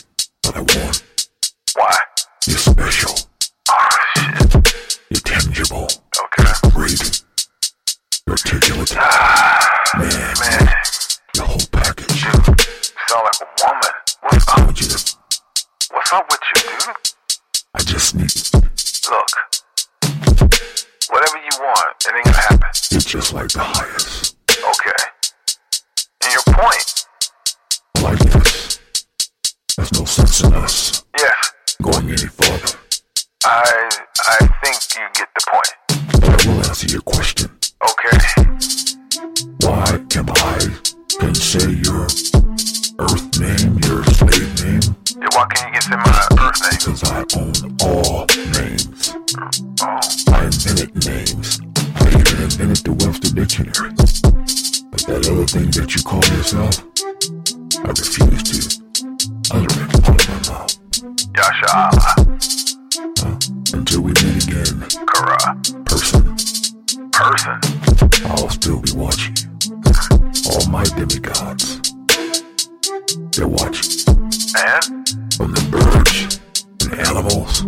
but 0.45 0.57
I 0.57 0.61
won't. 0.61 1.03
Why? 1.75 1.97
You're 2.47 2.57
special. 2.57 3.15
Oh, 3.69 3.89
shit. 4.15 5.05
You're 5.11 5.21
tangible. 5.25 5.89
Okay. 6.23 6.71
Great. 6.71 7.23
You're 8.27 8.37
articulate. 8.37 8.95
Ah, 8.97 9.69
man. 9.99 10.35
Man. 10.39 10.69
The 11.35 11.43
whole 11.43 11.67
package. 11.73 12.07
Dude, 12.07 12.47
you 12.47 13.03
sound 13.09 13.27
like 13.27 13.41
a 13.43 13.67
woman. 13.67 13.95
What's 14.23 14.49
up? 14.49 14.59
want 14.59 14.81
you. 14.81 14.87
What's 15.91 16.13
up 16.13 16.27
with 16.31 16.41
you, 16.47 16.63
dude? 16.63 16.97
I 17.75 17.83
just 17.83 18.15
need. 18.15 18.31
Look. 19.11 19.31
Whatever 21.11 21.39
you 21.39 21.55
want, 21.59 21.97
it 22.07 22.15
ain't 22.15 22.25
gonna 22.25 22.37
happen. 22.37 22.71
You're 22.93 23.01
just 23.01 23.33
like 23.33 23.49
the 23.49 23.65
highest. 23.65 24.37
Okay 24.51 25.20
your 26.33 26.43
point. 26.47 27.07
Like 28.03 28.19
this. 28.19 28.79
There's 29.77 29.93
no 29.93 30.05
sense 30.05 30.41
in 30.43 30.53
us. 30.53 31.05
Yeah. 31.19 31.33
Going 31.83 32.09
any 32.11 32.27
farther. 32.27 32.79
I 33.45 33.91
I 34.29 34.39
think 34.63 34.79
you 34.95 35.09
get 35.15 35.29
the 35.35 35.43
point. 35.51 35.75
I 36.23 36.47
will 36.47 36.67
answer 36.67 36.87
your 36.87 37.03
question. 37.03 37.51
Okay. 37.91 38.19
Why 39.67 39.99
am 40.17 40.31
I 40.31 40.59
can 41.19 41.35
say 41.35 41.71
your 41.85 42.05
earth 43.01 43.41
name, 43.41 43.79
your 43.85 44.05
state 44.05 44.51
name? 44.63 44.97
Yeah, 45.19 45.29
why 45.35 45.47
can 45.51 45.73
you 45.73 45.81
get 45.81 45.91
my 45.91 46.27
earth 46.39 46.61
name? 46.63 46.79
Because 46.79 47.03
I 47.11 47.25
own 47.39 47.55
all 47.83 48.27
names. 48.55 49.15
Oh. 49.83 50.01
I 50.33 50.45
invented 50.45 50.95
names. 51.07 51.61
I 51.97 52.09
even 52.09 52.43
invented 52.45 52.85
the 52.85 52.93
Webster 53.01 53.35
Dictionary. 53.35 54.50
But 54.91 55.07
that 55.07 55.29
other 55.31 55.47
thing 55.47 55.71
that 55.71 55.95
you 55.95 56.03
call 56.03 56.23
yourself, 56.35 56.83
I 57.79 57.91
refuse 57.91 58.43
to 58.43 58.57
it 58.59 58.75
out 59.53 59.67
of 59.71 59.77
my 60.09 60.39
mouth. 60.51 60.75
Yasha 61.37 61.69
Allah. 61.77 62.15
Until 63.73 64.01
we 64.03 64.11
meet 64.11 64.45
again, 64.47 64.83
Kara. 65.07 65.55
person, 65.85 66.37
Person. 67.13 67.59
I'll 68.27 68.51
still 68.51 68.81
be 68.81 68.93
watching. 68.93 69.37
All 70.51 70.67
my 70.71 70.85
demigods, 70.85 71.81
they're 73.37 73.47
watching. 73.49 73.91
And? 74.59 74.85
From 75.37 75.53
the 75.53 75.63
birds 75.71 76.41
and 76.83 76.99
animals 77.01 77.63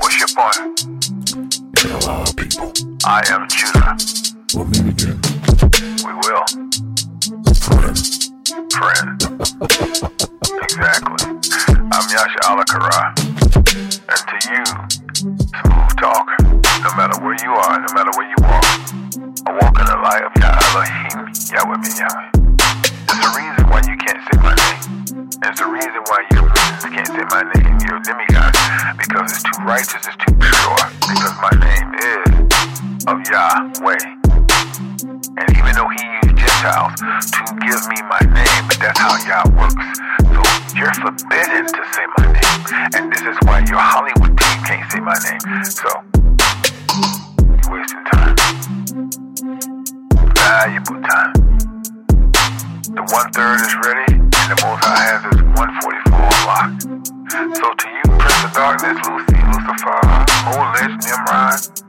What's 0.00 0.18
your 0.18 0.28
point? 0.34 0.84
and 1.84 1.90
a 1.92 2.06
lot 2.06 2.28
of 2.30 2.36
people. 2.36 2.72
I 3.04 3.22
am 3.30 3.46
Judah. 3.48 4.33
We'll 4.54 4.66
meet 4.66 4.86
again, 4.86 5.18
We 6.06 6.12
will. 6.14 6.46
friend. 7.58 7.98
Friend. 8.70 9.18
exactly. 10.62 11.26
I'm 11.90 12.06
Yasha 12.06 12.40
Alakara. 12.46 13.18
And 14.06 14.22
to 14.30 14.36
you, 14.54 14.64
smooth 15.18 15.92
talker, 15.98 16.36
no 16.84 16.90
matter 16.94 17.18
where 17.24 17.34
you 17.42 17.50
are, 17.50 17.80
no 17.80 17.90
matter 17.94 18.10
where 18.16 18.28
you 18.28 18.36
walk, 18.42 18.64
I 19.46 19.52
walk 19.58 19.74
in 19.80 19.86
the 19.86 19.98
light 20.06 20.22
of 20.22 20.32
Yah 20.38 20.54
Elohim, 20.70 21.34
Yahweh 21.50 21.78
Ben 21.82 21.96
Yahweh. 21.98 22.30
There's 23.10 23.24
a 23.26 23.32
reason 23.34 23.64
why 23.70 23.80
you 23.90 23.96
can't 23.98 24.22
say 24.22 24.38
my 24.38 24.54
name. 24.54 25.30
There's 25.42 25.60
a 25.60 25.66
reason 25.66 26.02
why 26.06 26.20
you 26.30 26.46
can't 26.94 27.08
say 27.08 27.24
my 27.30 27.42
name, 27.58 27.78
you're 27.82 27.96
a 27.96 28.02
demigod, 28.02 28.54
because 28.98 29.32
it's 29.32 29.42
too 29.42 29.62
righteous, 29.64 30.06
it's 30.06 30.16
too 30.22 30.34
pure, 30.38 30.78
because 31.10 31.34
my 31.42 31.50
name 31.58 31.94
is 31.94 33.06
of 33.06 33.18
Yahweh. 33.28 34.23
And 34.64 35.48
even 35.58 35.72
though 35.76 35.88
he 35.88 36.00
used 36.24 36.36
Gentiles 36.40 36.96
to 36.96 37.44
give 37.60 37.84
me 37.88 38.00
my 38.08 38.20
name, 38.32 38.62
but 38.66 38.78
that's 38.80 38.98
how 38.98 39.12
Yah 39.28 39.44
works. 39.60 39.76
So 40.24 40.40
you're 40.72 40.94
forbidden 40.94 41.66
to 41.68 41.82
say 41.92 42.04
my 42.16 42.32
name. 42.32 42.60
And 42.96 43.12
this 43.12 43.20
is 43.20 43.36
why 43.44 43.60
your 43.68 43.76
Hollywood 43.76 44.32
team 44.38 44.64
can't 44.64 44.90
say 44.90 45.00
my 45.00 45.18
name. 45.20 45.64
So 45.68 45.88
you're 47.60 47.68
wasting 47.76 48.04
time. 48.08 48.36
Valuable 50.32 51.00
time. 51.04 51.32
The 52.94 53.02
one 53.12 53.28
third 53.32 53.60
is 53.60 53.74
ready, 53.84 54.14
and 54.16 54.48
the 54.48 54.56
most 54.64 54.84
high 54.84 55.04
has 55.04 55.24
is 55.28 55.42
144 55.44 56.24
unlocked. 56.24 56.88
So 57.58 57.66
to 57.74 57.86
you, 57.90 58.02
Prince 58.16 58.44
of 58.44 58.52
Darkness, 58.54 58.96
Lucy, 59.04 59.36
Lucifer, 59.44 60.00
Lich, 60.72 60.96
Nimrod, 61.04 61.83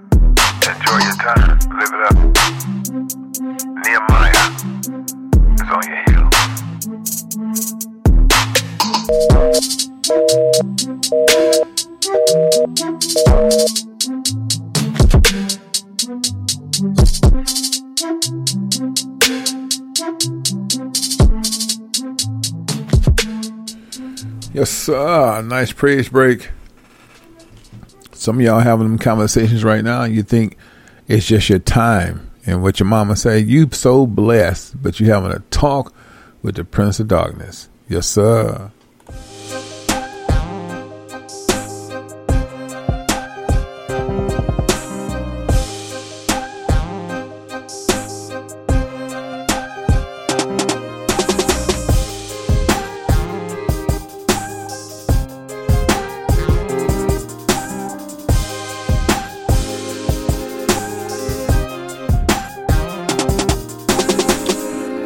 enjoy 0.67 0.97
your 0.97 1.15
time. 1.15 1.59
Live 1.77 1.93
it 1.93 2.01
up. 2.05 2.15
Nehemiah 3.83 4.49
is 5.53 5.69
on 5.69 5.83
your 5.87 5.99
heels. 6.05 6.33
Yes, 24.53 24.69
sir. 24.71 25.41
Nice 25.41 25.71
praise 25.73 26.09
break. 26.09 26.49
Some 28.25 28.39
of 28.39 28.41
y'all 28.41 28.59
having 28.59 28.87
them 28.87 28.97
conversations 28.97 29.63
right 29.63 29.83
now, 29.83 30.03
you 30.03 30.23
think 30.23 30.57
it's 31.07 31.27
just 31.27 31.47
your 31.47 31.59
time. 31.59 32.31
And 32.47 32.63
what 32.63 32.79
your 32.79 32.87
mama 32.87 33.15
say, 33.15 33.37
you 33.37 33.69
so 33.71 34.07
blessed, 34.07 34.81
but 34.81 34.99
you 34.99 35.11
having 35.11 35.31
a 35.31 35.41
talk 35.51 35.93
with 36.41 36.55
the 36.55 36.63
Prince 36.63 36.99
of 36.99 37.07
Darkness. 37.07 37.69
Yes, 37.87 38.07
sir. 38.07 38.71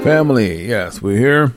Family, 0.10 0.68
yes, 0.68 1.04
we're 1.04 1.20
here. 1.20 1.54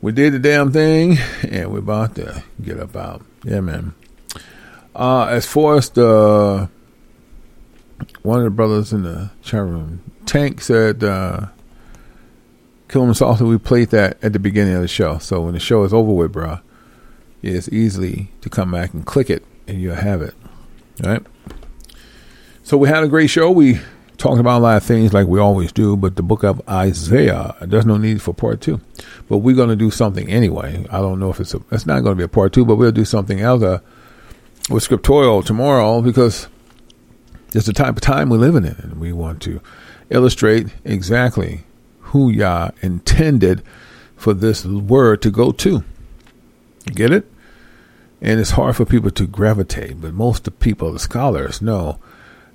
We 0.00 0.12
did 0.12 0.32
the 0.32 0.38
damn 0.38 0.72
thing, 0.72 1.18
and 1.46 1.70
we're 1.70 1.80
about 1.80 2.14
to 2.14 2.42
get 2.62 2.80
up 2.80 2.96
out. 2.96 3.22
Yeah, 3.44 3.60
man. 3.60 3.92
Uh, 4.96 5.26
as 5.26 5.44
far 5.44 5.76
as 5.76 5.90
the 5.90 6.70
one 8.22 8.38
of 8.38 8.44
the 8.44 8.50
brothers 8.50 8.94
in 8.94 9.02
the 9.02 9.32
chat 9.42 9.60
room, 9.60 10.00
Tank 10.24 10.62
said, 10.62 11.04
uh, 11.04 11.48
"Kill 12.88 13.02
'em 13.02 13.12
softly." 13.12 13.46
We 13.46 13.58
played 13.58 13.90
that 13.90 14.16
at 14.22 14.32
the 14.32 14.38
beginning 14.38 14.74
of 14.74 14.80
the 14.80 14.88
show, 14.88 15.18
so 15.18 15.42
when 15.42 15.52
the 15.52 15.60
show 15.60 15.84
is 15.84 15.92
over 15.92 16.10
with, 16.10 16.32
bro, 16.32 16.60
it's 17.42 17.68
easily 17.68 18.32
to 18.40 18.48
come 18.48 18.70
back 18.70 18.94
and 18.94 19.04
click 19.04 19.28
it, 19.28 19.44
and 19.66 19.78
you'll 19.78 19.94
have 19.94 20.22
it. 20.22 20.32
All 21.04 21.10
right. 21.10 21.26
So 22.62 22.78
we 22.78 22.88
had 22.88 23.04
a 23.04 23.08
great 23.08 23.28
show. 23.28 23.50
We 23.50 23.80
talked 24.18 24.40
about 24.40 24.58
a 24.58 24.62
lot 24.62 24.76
of 24.76 24.82
things 24.82 25.12
like 25.12 25.28
we 25.28 25.38
always 25.38 25.72
do, 25.72 25.96
but 25.96 26.16
the 26.16 26.22
book 26.22 26.42
of 26.42 26.60
Isaiah, 26.68 27.54
there's 27.60 27.86
no 27.86 27.96
need 27.96 28.20
for 28.20 28.34
part 28.34 28.60
two. 28.60 28.80
But 29.28 29.38
we're 29.38 29.56
going 29.56 29.68
to 29.68 29.76
do 29.76 29.90
something 29.90 30.28
anyway. 30.28 30.84
I 30.90 30.98
don't 30.98 31.20
know 31.20 31.30
if 31.30 31.40
it's 31.40 31.54
a, 31.54 31.62
it's 31.70 31.86
not 31.86 32.02
going 32.02 32.16
to 32.16 32.20
be 32.20 32.24
a 32.24 32.28
part 32.28 32.52
two, 32.52 32.64
but 32.64 32.76
we'll 32.76 32.92
do 32.92 33.04
something 33.04 33.40
else 33.40 33.62
uh, 33.62 33.78
with 34.68 34.82
scriptorial 34.82 35.44
tomorrow 35.44 36.02
because 36.02 36.48
it's 37.54 37.66
the 37.66 37.72
type 37.72 37.96
of 37.96 38.02
time 38.02 38.28
we're 38.28 38.38
living 38.38 38.64
in, 38.64 38.76
and 38.82 39.00
we 39.00 39.12
want 39.12 39.40
to 39.42 39.60
illustrate 40.10 40.68
exactly 40.84 41.62
who 42.00 42.28
Yah 42.28 42.70
intended 42.82 43.62
for 44.16 44.34
this 44.34 44.64
word 44.64 45.22
to 45.22 45.30
go 45.30 45.52
to. 45.52 45.84
Get 46.86 47.12
it? 47.12 47.30
And 48.20 48.40
it's 48.40 48.50
hard 48.50 48.74
for 48.74 48.84
people 48.84 49.12
to 49.12 49.26
gravitate, 49.28 50.00
but 50.00 50.12
most 50.12 50.38
of 50.38 50.44
the 50.44 50.50
people, 50.50 50.92
the 50.92 50.98
scholars, 50.98 51.62
know 51.62 52.00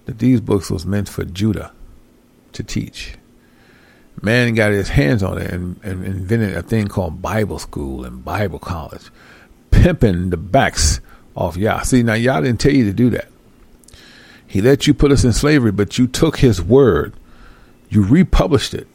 that 0.05 0.19
these 0.19 0.41
books 0.41 0.69
was 0.69 0.85
meant 0.85 1.09
for 1.09 1.23
Judah 1.23 1.71
to 2.53 2.63
teach. 2.63 3.15
Man 4.21 4.53
got 4.53 4.71
his 4.71 4.89
hands 4.89 5.23
on 5.23 5.37
it 5.37 5.51
and, 5.51 5.79
and 5.83 6.05
invented 6.05 6.55
a 6.55 6.61
thing 6.61 6.87
called 6.87 7.21
Bible 7.21 7.59
school 7.59 8.05
and 8.05 8.23
Bible 8.23 8.59
college, 8.59 9.09
pimping 9.71 10.29
the 10.29 10.37
backs 10.37 11.01
off 11.35 11.57
Yah. 11.57 11.81
See, 11.81 12.03
now 12.03 12.13
Yah 12.13 12.41
didn't 12.41 12.59
tell 12.59 12.73
you 12.73 12.85
to 12.85 12.93
do 12.93 13.09
that. 13.09 13.27
He 14.45 14.61
let 14.61 14.85
you 14.85 14.93
put 14.93 15.11
us 15.11 15.23
in 15.23 15.33
slavery, 15.33 15.71
but 15.71 15.97
you 15.97 16.05
took 16.05 16.37
his 16.37 16.61
word, 16.61 17.13
you 17.89 18.03
republished 18.03 18.73
it. 18.73 18.87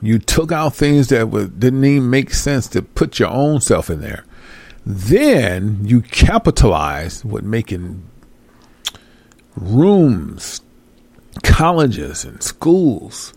You 0.00 0.18
took 0.18 0.50
out 0.50 0.74
things 0.74 1.08
that 1.08 1.30
didn't 1.58 1.84
even 1.84 2.10
make 2.10 2.32
sense 2.32 2.68
to 2.68 2.82
put 2.82 3.18
your 3.18 3.28
own 3.28 3.60
self 3.60 3.90
in 3.90 4.00
there. 4.00 4.24
Then 4.84 5.80
you 5.82 6.00
capitalized 6.00 7.24
with 7.24 7.44
making 7.44 8.02
rooms, 9.56 10.60
colleges, 11.42 12.24
and 12.24 12.42
schools 12.42 13.32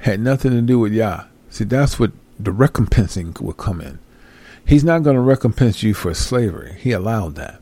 had 0.00 0.20
nothing 0.20 0.50
to 0.52 0.60
do 0.60 0.78
with 0.78 0.92
Yah. 0.92 1.24
See, 1.50 1.64
that's 1.64 1.98
what 1.98 2.12
the 2.38 2.52
recompensing 2.52 3.40
will 3.40 3.52
come 3.52 3.80
in. 3.80 3.98
He's 4.64 4.84
not 4.84 5.02
going 5.02 5.16
to 5.16 5.22
recompense 5.22 5.82
you 5.82 5.94
for 5.94 6.12
slavery. 6.14 6.76
He 6.78 6.92
allowed 6.92 7.36
that. 7.36 7.60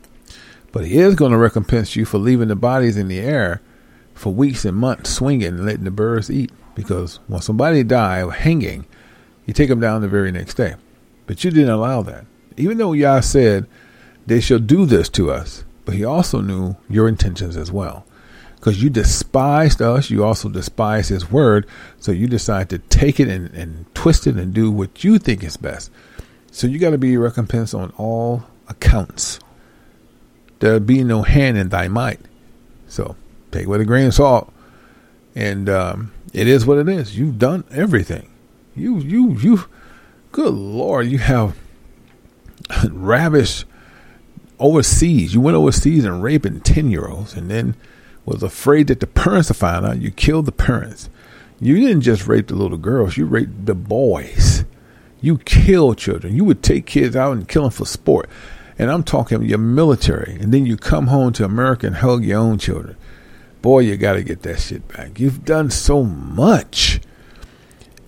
But 0.71 0.85
he 0.85 0.97
is 0.97 1.15
going 1.15 1.31
to 1.31 1.37
recompense 1.37 1.95
you 1.95 2.05
for 2.05 2.17
leaving 2.17 2.49
the 2.49 2.55
bodies 2.55 2.97
in 2.97 3.07
the 3.07 3.19
air 3.19 3.61
for 4.13 4.33
weeks 4.33 4.65
and 4.65 4.75
months 4.75 5.11
swinging 5.11 5.47
and 5.47 5.65
letting 5.65 5.85
the 5.85 5.91
birds 5.91 6.29
eat. 6.29 6.51
Because 6.75 7.19
when 7.27 7.41
somebody 7.41 7.83
die 7.83 8.29
hanging, 8.29 8.85
you 9.45 9.53
take 9.53 9.69
them 9.69 9.79
down 9.79 10.01
the 10.01 10.07
very 10.07 10.31
next 10.31 10.55
day. 10.55 10.75
But 11.25 11.43
you 11.43 11.51
didn't 11.51 11.69
allow 11.69 12.01
that. 12.03 12.25
Even 12.57 12.77
though 12.77 12.93
Yah 12.93 13.21
said, 13.21 13.67
they 14.25 14.41
shall 14.41 14.59
do 14.59 14.85
this 14.85 15.09
to 15.09 15.31
us, 15.31 15.63
but 15.87 15.95
he 15.95 16.03
also 16.03 16.41
knew 16.41 16.75
your 16.89 17.07
intentions 17.07 17.55
as 17.55 17.71
well. 17.71 18.05
Because 18.57 18.83
you 18.83 18.89
despised 18.89 19.81
us, 19.81 20.09
you 20.09 20.21
also 20.21 20.49
despised 20.49 21.07
his 21.07 21.31
word, 21.31 21.65
so 21.97 22.11
you 22.11 22.27
decide 22.27 22.69
to 22.71 22.79
take 22.79 23.21
it 23.21 23.29
and, 23.29 23.49
and 23.53 23.85
twist 23.95 24.27
it 24.27 24.35
and 24.35 24.53
do 24.53 24.69
what 24.69 25.05
you 25.05 25.17
think 25.17 25.45
is 25.45 25.55
best. 25.55 25.89
So 26.51 26.67
you 26.67 26.77
got 26.77 26.89
to 26.89 26.97
be 26.97 27.15
recompensed 27.15 27.73
on 27.73 27.91
all 27.91 28.43
accounts. 28.67 29.39
There 30.59 30.77
be 30.81 31.05
no 31.05 31.21
hand 31.21 31.57
in 31.57 31.69
thy 31.69 31.87
might. 31.87 32.19
So 32.89 33.15
take 33.51 33.63
it 33.63 33.69
with 33.69 33.79
a 33.79 33.85
grain 33.85 34.07
of 34.07 34.13
salt. 34.13 34.51
And 35.35 35.69
um, 35.69 36.11
it 36.33 36.49
is 36.49 36.65
what 36.65 36.79
it 36.79 36.89
is. 36.89 37.17
You've 37.17 37.39
done 37.39 37.63
everything. 37.71 38.29
You, 38.75 38.99
you, 38.99 39.31
you, 39.35 39.63
good 40.33 40.53
Lord, 40.53 41.07
you 41.07 41.19
have 41.19 41.57
ravished 42.89 43.63
overseas. 44.59 45.33
You 45.33 45.41
went 45.41 45.57
overseas 45.57 46.05
and 46.05 46.23
raping 46.23 46.61
10 46.61 46.91
year 46.91 47.07
olds 47.07 47.33
and 47.33 47.49
then 47.49 47.75
was 48.25 48.43
afraid 48.43 48.87
that 48.87 48.99
the 48.99 49.07
parents 49.07 49.49
would 49.49 49.57
find 49.57 49.85
out. 49.85 50.01
You 50.01 50.11
killed 50.11 50.45
the 50.45 50.51
parents. 50.51 51.09
You 51.59 51.75
didn't 51.75 52.01
just 52.01 52.27
rape 52.27 52.47
the 52.47 52.55
little 52.55 52.77
girls, 52.77 53.17
you 53.17 53.25
raped 53.25 53.65
the 53.65 53.75
boys. 53.75 54.65
You 55.19 55.39
killed 55.39 55.97
children. 55.97 56.35
You 56.35 56.45
would 56.45 56.61
take 56.61 56.85
kids 56.85 57.15
out 57.15 57.35
and 57.35 57.47
kill 57.47 57.63
them 57.63 57.71
for 57.71 57.85
sport. 57.85 58.29
And 58.77 58.91
I'm 58.91 59.03
talking 59.03 59.41
your 59.41 59.57
military. 59.57 60.37
And 60.39 60.53
then 60.53 60.67
you 60.67 60.77
come 60.77 61.07
home 61.07 61.33
to 61.33 61.45
America 61.45 61.87
and 61.87 61.95
hug 61.95 62.23
your 62.23 62.39
own 62.39 62.59
children. 62.59 62.95
Boy, 63.63 63.79
you 63.79 63.97
got 63.97 64.13
to 64.13 64.23
get 64.23 64.43
that 64.43 64.59
shit 64.59 64.87
back. 64.87 65.19
You've 65.19 65.43
done 65.43 65.71
so 65.71 66.03
much. 66.03 67.01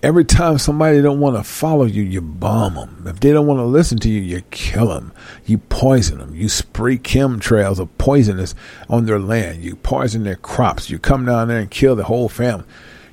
Every 0.02 0.24
time 0.24 0.56
somebody 0.56 1.02
don't 1.02 1.20
want 1.20 1.36
to 1.36 1.42
follow 1.42 1.84
you, 1.84 2.02
you 2.02 2.22
bomb 2.22 2.74
them. 2.74 3.04
If 3.06 3.20
they 3.20 3.32
don't 3.32 3.46
want 3.46 3.58
to 3.58 3.64
listen 3.64 3.98
to 3.98 4.08
you, 4.08 4.20
you 4.20 4.40
kill 4.50 4.88
them. 4.88 5.12
You 5.44 5.58
poison 5.58 6.18
them. 6.18 6.34
You 6.34 6.48
spray 6.48 6.96
chemtrails 6.96 7.78
of 7.78 7.96
poisonous 7.98 8.54
on 8.88 9.04
their 9.04 9.18
land. 9.18 9.62
You 9.62 9.76
poison 9.76 10.24
their 10.24 10.36
crops. 10.36 10.88
You 10.88 10.98
come 10.98 11.26
down 11.26 11.48
there 11.48 11.58
and 11.58 11.70
kill 11.70 11.96
the 11.96 12.04
whole 12.04 12.30
family. 12.30 12.64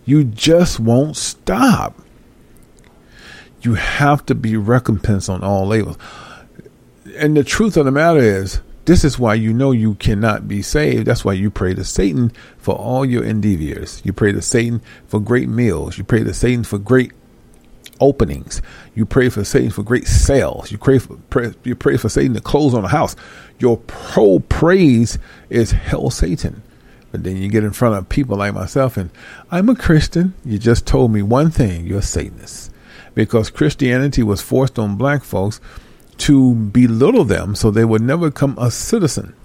You 0.06 0.24
just 0.24 0.80
won't 0.80 1.18
stop. 1.18 2.00
You 3.62 3.74
have 3.74 4.26
to 4.28 4.36
be 4.36 4.56
recompensed 4.56 5.30
on 5.30 5.44
all 5.44 5.68
levels. 5.68 5.98
And 7.18 7.36
the 7.36 7.44
truth 7.44 7.76
of 7.76 7.84
the 7.84 7.92
matter 7.92 8.20
is, 8.20 8.62
this 8.88 9.04
is 9.04 9.20
why 9.20 9.34
you 9.34 9.52
know 9.52 9.72
you 9.72 9.96
cannot 9.96 10.48
be 10.48 10.62
saved. 10.62 11.08
That's 11.08 11.26
why 11.26 11.34
you 11.34 11.52
pray 11.52 11.74
to 11.74 11.84
Satan 11.84 12.32
for 12.58 12.74
all 12.74 13.04
your 13.04 13.22
endeavors. 13.22 14.02
You 14.06 14.14
pray 14.14 14.32
to 14.32 14.42
Satan 14.42 14.82
for 15.08 15.20
great 15.20 15.50
meals. 15.50 15.98
You 15.98 16.06
pray 16.06 16.24
to 16.24 16.34
Satan 16.34 16.64
for 16.64 16.78
great 16.78 17.12
openings. 18.00 18.62
You 18.96 19.06
pray 19.06 19.28
for 19.28 19.44
Satan 19.44 19.72
for 19.72 19.84
great 19.84 20.08
sales. 20.08 20.72
You 20.72 20.78
pray 20.78 21.00
for 21.00 21.18
pray, 21.30 21.54
you 21.66 21.76
pray 21.76 21.98
for 21.98 22.08
Satan 22.08 22.34
to 22.36 22.40
close 22.40 22.74
on 22.74 22.86
a 22.86 22.88
house. 22.88 23.18
Your 23.60 23.76
pro 23.76 24.40
praise 24.40 25.20
is 25.50 25.72
hell 25.72 26.10
Satan. 26.10 26.64
But 27.12 27.26
then 27.26 27.36
you 27.36 27.50
get 27.50 27.66
in 27.66 27.72
front 27.72 27.96
of 27.96 28.08
people 28.08 28.38
like 28.38 28.54
myself 28.54 28.96
and 28.96 29.10
I'm 29.52 29.68
a 29.68 29.76
Christian. 29.76 30.34
You 30.46 30.60
just 30.60 30.88
told 30.88 31.12
me 31.12 31.22
one 31.22 31.52
thing, 31.52 31.86
you're 31.86 32.00
a 32.00 32.02
Satanist. 32.02 32.72
Because 33.16 33.50
Christianity 33.50 34.24
was 34.24 34.42
forced 34.42 34.80
on 34.80 34.96
black 34.96 35.26
folks 35.26 35.60
to 36.20 36.54
belittle 36.54 37.24
them 37.24 37.56
so 37.56 37.70
they 37.70 37.86
would 37.86 38.02
never 38.02 38.30
become 38.30 38.58
a 38.58 38.72
citizen. 38.72 39.36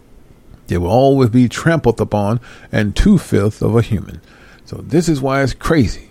They 0.69 0.79
will 0.79 0.91
always 0.91 1.31
be 1.31 1.49
trampled 1.49 2.01
upon 2.01 2.41
and 2.71 2.97
two 2.97 3.19
fifths 3.19 3.63
of 3.63 3.77
a 3.77 3.83
human. 3.83 4.21
So 4.65 4.77
this 4.77 5.09
is 5.09 5.21
why 5.21 5.43
it's 5.43 5.55
crazy 5.55 6.11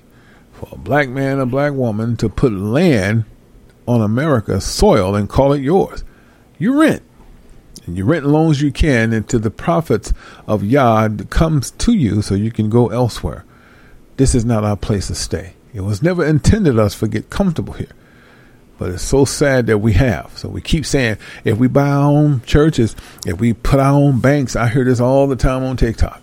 for 0.54 0.70
a 0.72 0.78
black 0.78 1.10
man 1.10 1.40
a 1.40 1.46
black 1.46 1.74
woman 1.74 2.16
to 2.18 2.30
put 2.30 2.52
land 2.52 3.26
on 3.88 4.02
America's 4.02 4.64
soil 4.64 5.16
and 5.16 5.28
call 5.28 5.54
it 5.54 5.62
yours. 5.62 6.04
You 6.60 6.80
rent. 6.80 7.02
And 7.86 7.98
you 7.98 8.06
rent 8.06 8.26
as 8.26 8.32
long 8.32 8.52
as 8.52 8.62
you 8.62 8.72
can 8.72 9.12
until 9.12 9.40
the 9.40 9.50
prophets 9.50 10.14
of 10.46 10.64
Yah 10.64 11.10
comes 11.30 11.72
to 11.72 11.94
you 11.94 12.22
so 12.22 12.36
you 12.36 12.52
can 12.52 12.70
go 12.70 12.90
elsewhere. 12.90 13.44
This 14.18 14.36
is 14.36 14.46
not 14.46 14.64
our 14.64 14.78
place 14.78 15.08
to 15.08 15.16
stay. 15.16 15.54
It 15.74 15.82
was 15.82 16.04
never 16.04 16.24
intended 16.24 16.78
us 16.78 17.00
to 17.00 17.08
get 17.08 17.32
comfortable 17.32 17.74
here. 17.74 17.90
But 18.82 18.93
it's 18.93 19.03
so 19.03 19.26
sad 19.26 19.68
that 19.68 19.77
we 19.77 19.93
have. 19.93 20.35
So 20.40 20.50
we 20.50 20.60
keep 20.60 20.88
saying 20.88 21.18
if 21.43 21.56
we 21.60 21.68
buy 21.68 21.88
our 21.88 22.10
own 22.10 22.42
churches, 22.42 22.95
if 23.27 23.40
we 23.40 23.53
put 23.53 23.80
our 23.80 23.93
own 23.93 24.22
banks, 24.22 24.56
I 24.56 24.69
hear 24.69 24.84
this 24.84 25.00
all 25.00 25.27
the 25.27 25.35
time 25.35 25.61
on 25.61 25.77
TikTok. 25.77 26.19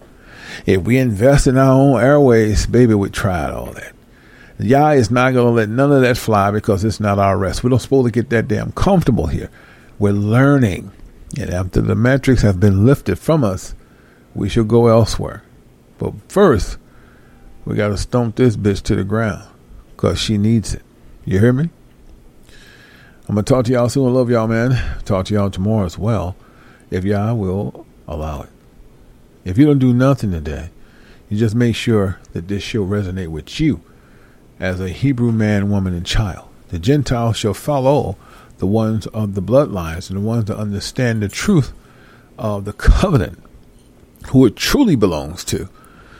If 0.66 0.82
we 0.82 0.98
invest 0.98 1.46
in 1.46 1.56
our 1.56 1.70
own 1.70 2.00
airways, 2.02 2.66
baby, 2.66 2.94
we 2.94 3.10
tried 3.10 3.52
all 3.52 3.70
that. 3.74 3.94
Yah 4.58 4.90
is 4.90 5.08
not 5.08 5.34
going 5.34 5.46
to 5.46 5.52
let 5.52 5.68
none 5.68 5.92
of 5.92 6.00
that 6.00 6.18
fly 6.18 6.50
because 6.50 6.84
it's 6.84 6.98
not 6.98 7.20
our 7.20 7.38
rest. 7.38 7.62
We 7.62 7.70
don't 7.70 7.78
supposed 7.78 8.06
to 8.06 8.10
get 8.10 8.28
that 8.30 8.48
damn 8.48 8.72
comfortable 8.72 9.28
here. 9.28 9.52
We're 10.00 10.10
learning. 10.10 10.90
And 11.38 11.50
after 11.50 11.80
the 11.80 11.94
metrics 11.94 12.42
have 12.42 12.58
been 12.58 12.84
lifted 12.84 13.20
from 13.20 13.44
us, 13.44 13.76
we 14.34 14.48
should 14.48 14.66
go 14.66 14.88
elsewhere. 14.88 15.44
But 15.98 16.14
first, 16.28 16.76
we 17.64 17.76
got 17.76 17.90
to 17.90 17.96
stomp 17.96 18.34
this 18.34 18.56
bitch 18.56 18.82
to 18.82 18.96
the 18.96 19.04
ground 19.04 19.48
because 19.94 20.20
she 20.20 20.38
needs 20.38 20.74
it. 20.74 20.82
You 21.24 21.38
hear 21.38 21.52
me? 21.52 21.70
I'm 23.28 23.34
going 23.34 23.44
to 23.44 23.52
talk 23.52 23.66
to 23.66 23.72
y'all 23.72 23.90
soon. 23.90 24.08
I 24.08 24.10
love 24.10 24.30
y'all, 24.30 24.48
man. 24.48 25.02
Talk 25.04 25.26
to 25.26 25.34
y'all 25.34 25.50
tomorrow 25.50 25.84
as 25.84 25.98
well, 25.98 26.34
if 26.90 27.04
y'all 27.04 27.36
will 27.36 27.84
allow 28.06 28.40
it. 28.42 28.48
If 29.44 29.58
you 29.58 29.66
don't 29.66 29.78
do 29.78 29.92
nothing 29.92 30.30
today, 30.30 30.70
you 31.28 31.36
just 31.36 31.54
make 31.54 31.76
sure 31.76 32.18
that 32.32 32.48
this 32.48 32.62
shall 32.62 32.86
resonate 32.86 33.28
with 33.28 33.60
you 33.60 33.82
as 34.58 34.80
a 34.80 34.88
Hebrew 34.88 35.30
man, 35.30 35.70
woman, 35.70 35.92
and 35.92 36.06
child. 36.06 36.48
The 36.68 36.78
Gentiles 36.78 37.36
shall 37.36 37.52
follow 37.52 38.16
the 38.58 38.66
ones 38.66 39.06
of 39.08 39.34
the 39.34 39.42
bloodlines 39.42 40.08
and 40.08 40.18
the 40.18 40.26
ones 40.26 40.46
that 40.46 40.56
understand 40.56 41.22
the 41.22 41.28
truth 41.28 41.72
of 42.38 42.64
the 42.64 42.72
covenant, 42.72 43.42
who 44.28 44.46
it 44.46 44.56
truly 44.56 44.96
belongs 44.96 45.44
to. 45.44 45.68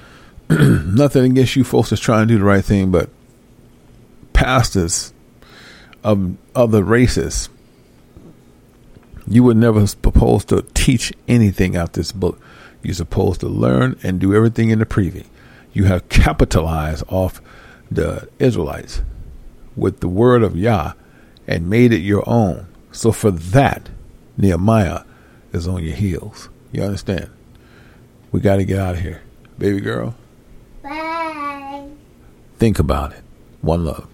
Nothing 0.50 1.32
against 1.32 1.56
you 1.56 1.64
folks 1.64 1.88
that's 1.88 2.02
trying 2.02 2.28
to 2.28 2.34
do 2.34 2.38
the 2.38 2.44
right 2.44 2.64
thing, 2.64 2.90
but 2.90 3.08
pastors 4.34 5.14
of 6.04 6.36
other 6.54 6.82
races, 6.82 7.48
you 9.26 9.42
were 9.42 9.54
never 9.54 9.86
supposed 9.86 10.48
to 10.48 10.62
teach 10.74 11.12
anything 11.26 11.76
out 11.76 11.92
this 11.92 12.12
book. 12.12 12.40
You're 12.82 12.94
supposed 12.94 13.40
to 13.40 13.48
learn 13.48 13.98
and 14.02 14.20
do 14.20 14.34
everything 14.34 14.70
in 14.70 14.78
the 14.78 14.86
privy. 14.86 15.26
You 15.72 15.84
have 15.84 16.08
capitalized 16.08 17.04
off 17.08 17.42
the 17.90 18.28
Israelites 18.38 19.02
with 19.76 20.00
the 20.00 20.08
word 20.08 20.42
of 20.42 20.56
Yah 20.56 20.92
and 21.46 21.70
made 21.70 21.92
it 21.92 21.98
your 21.98 22.28
own. 22.28 22.66
So 22.92 23.12
for 23.12 23.30
that, 23.30 23.88
Nehemiah 24.36 25.02
is 25.52 25.68
on 25.68 25.84
your 25.84 25.96
heels. 25.96 26.48
You 26.72 26.82
understand? 26.82 27.30
We 28.32 28.40
got 28.40 28.56
to 28.56 28.64
get 28.64 28.78
out 28.78 28.94
of 28.96 29.00
here. 29.00 29.22
Baby 29.58 29.80
girl. 29.80 30.14
Bye. 30.82 31.88
Think 32.56 32.78
about 32.78 33.12
it. 33.12 33.22
One 33.60 33.84
love. 33.84 34.06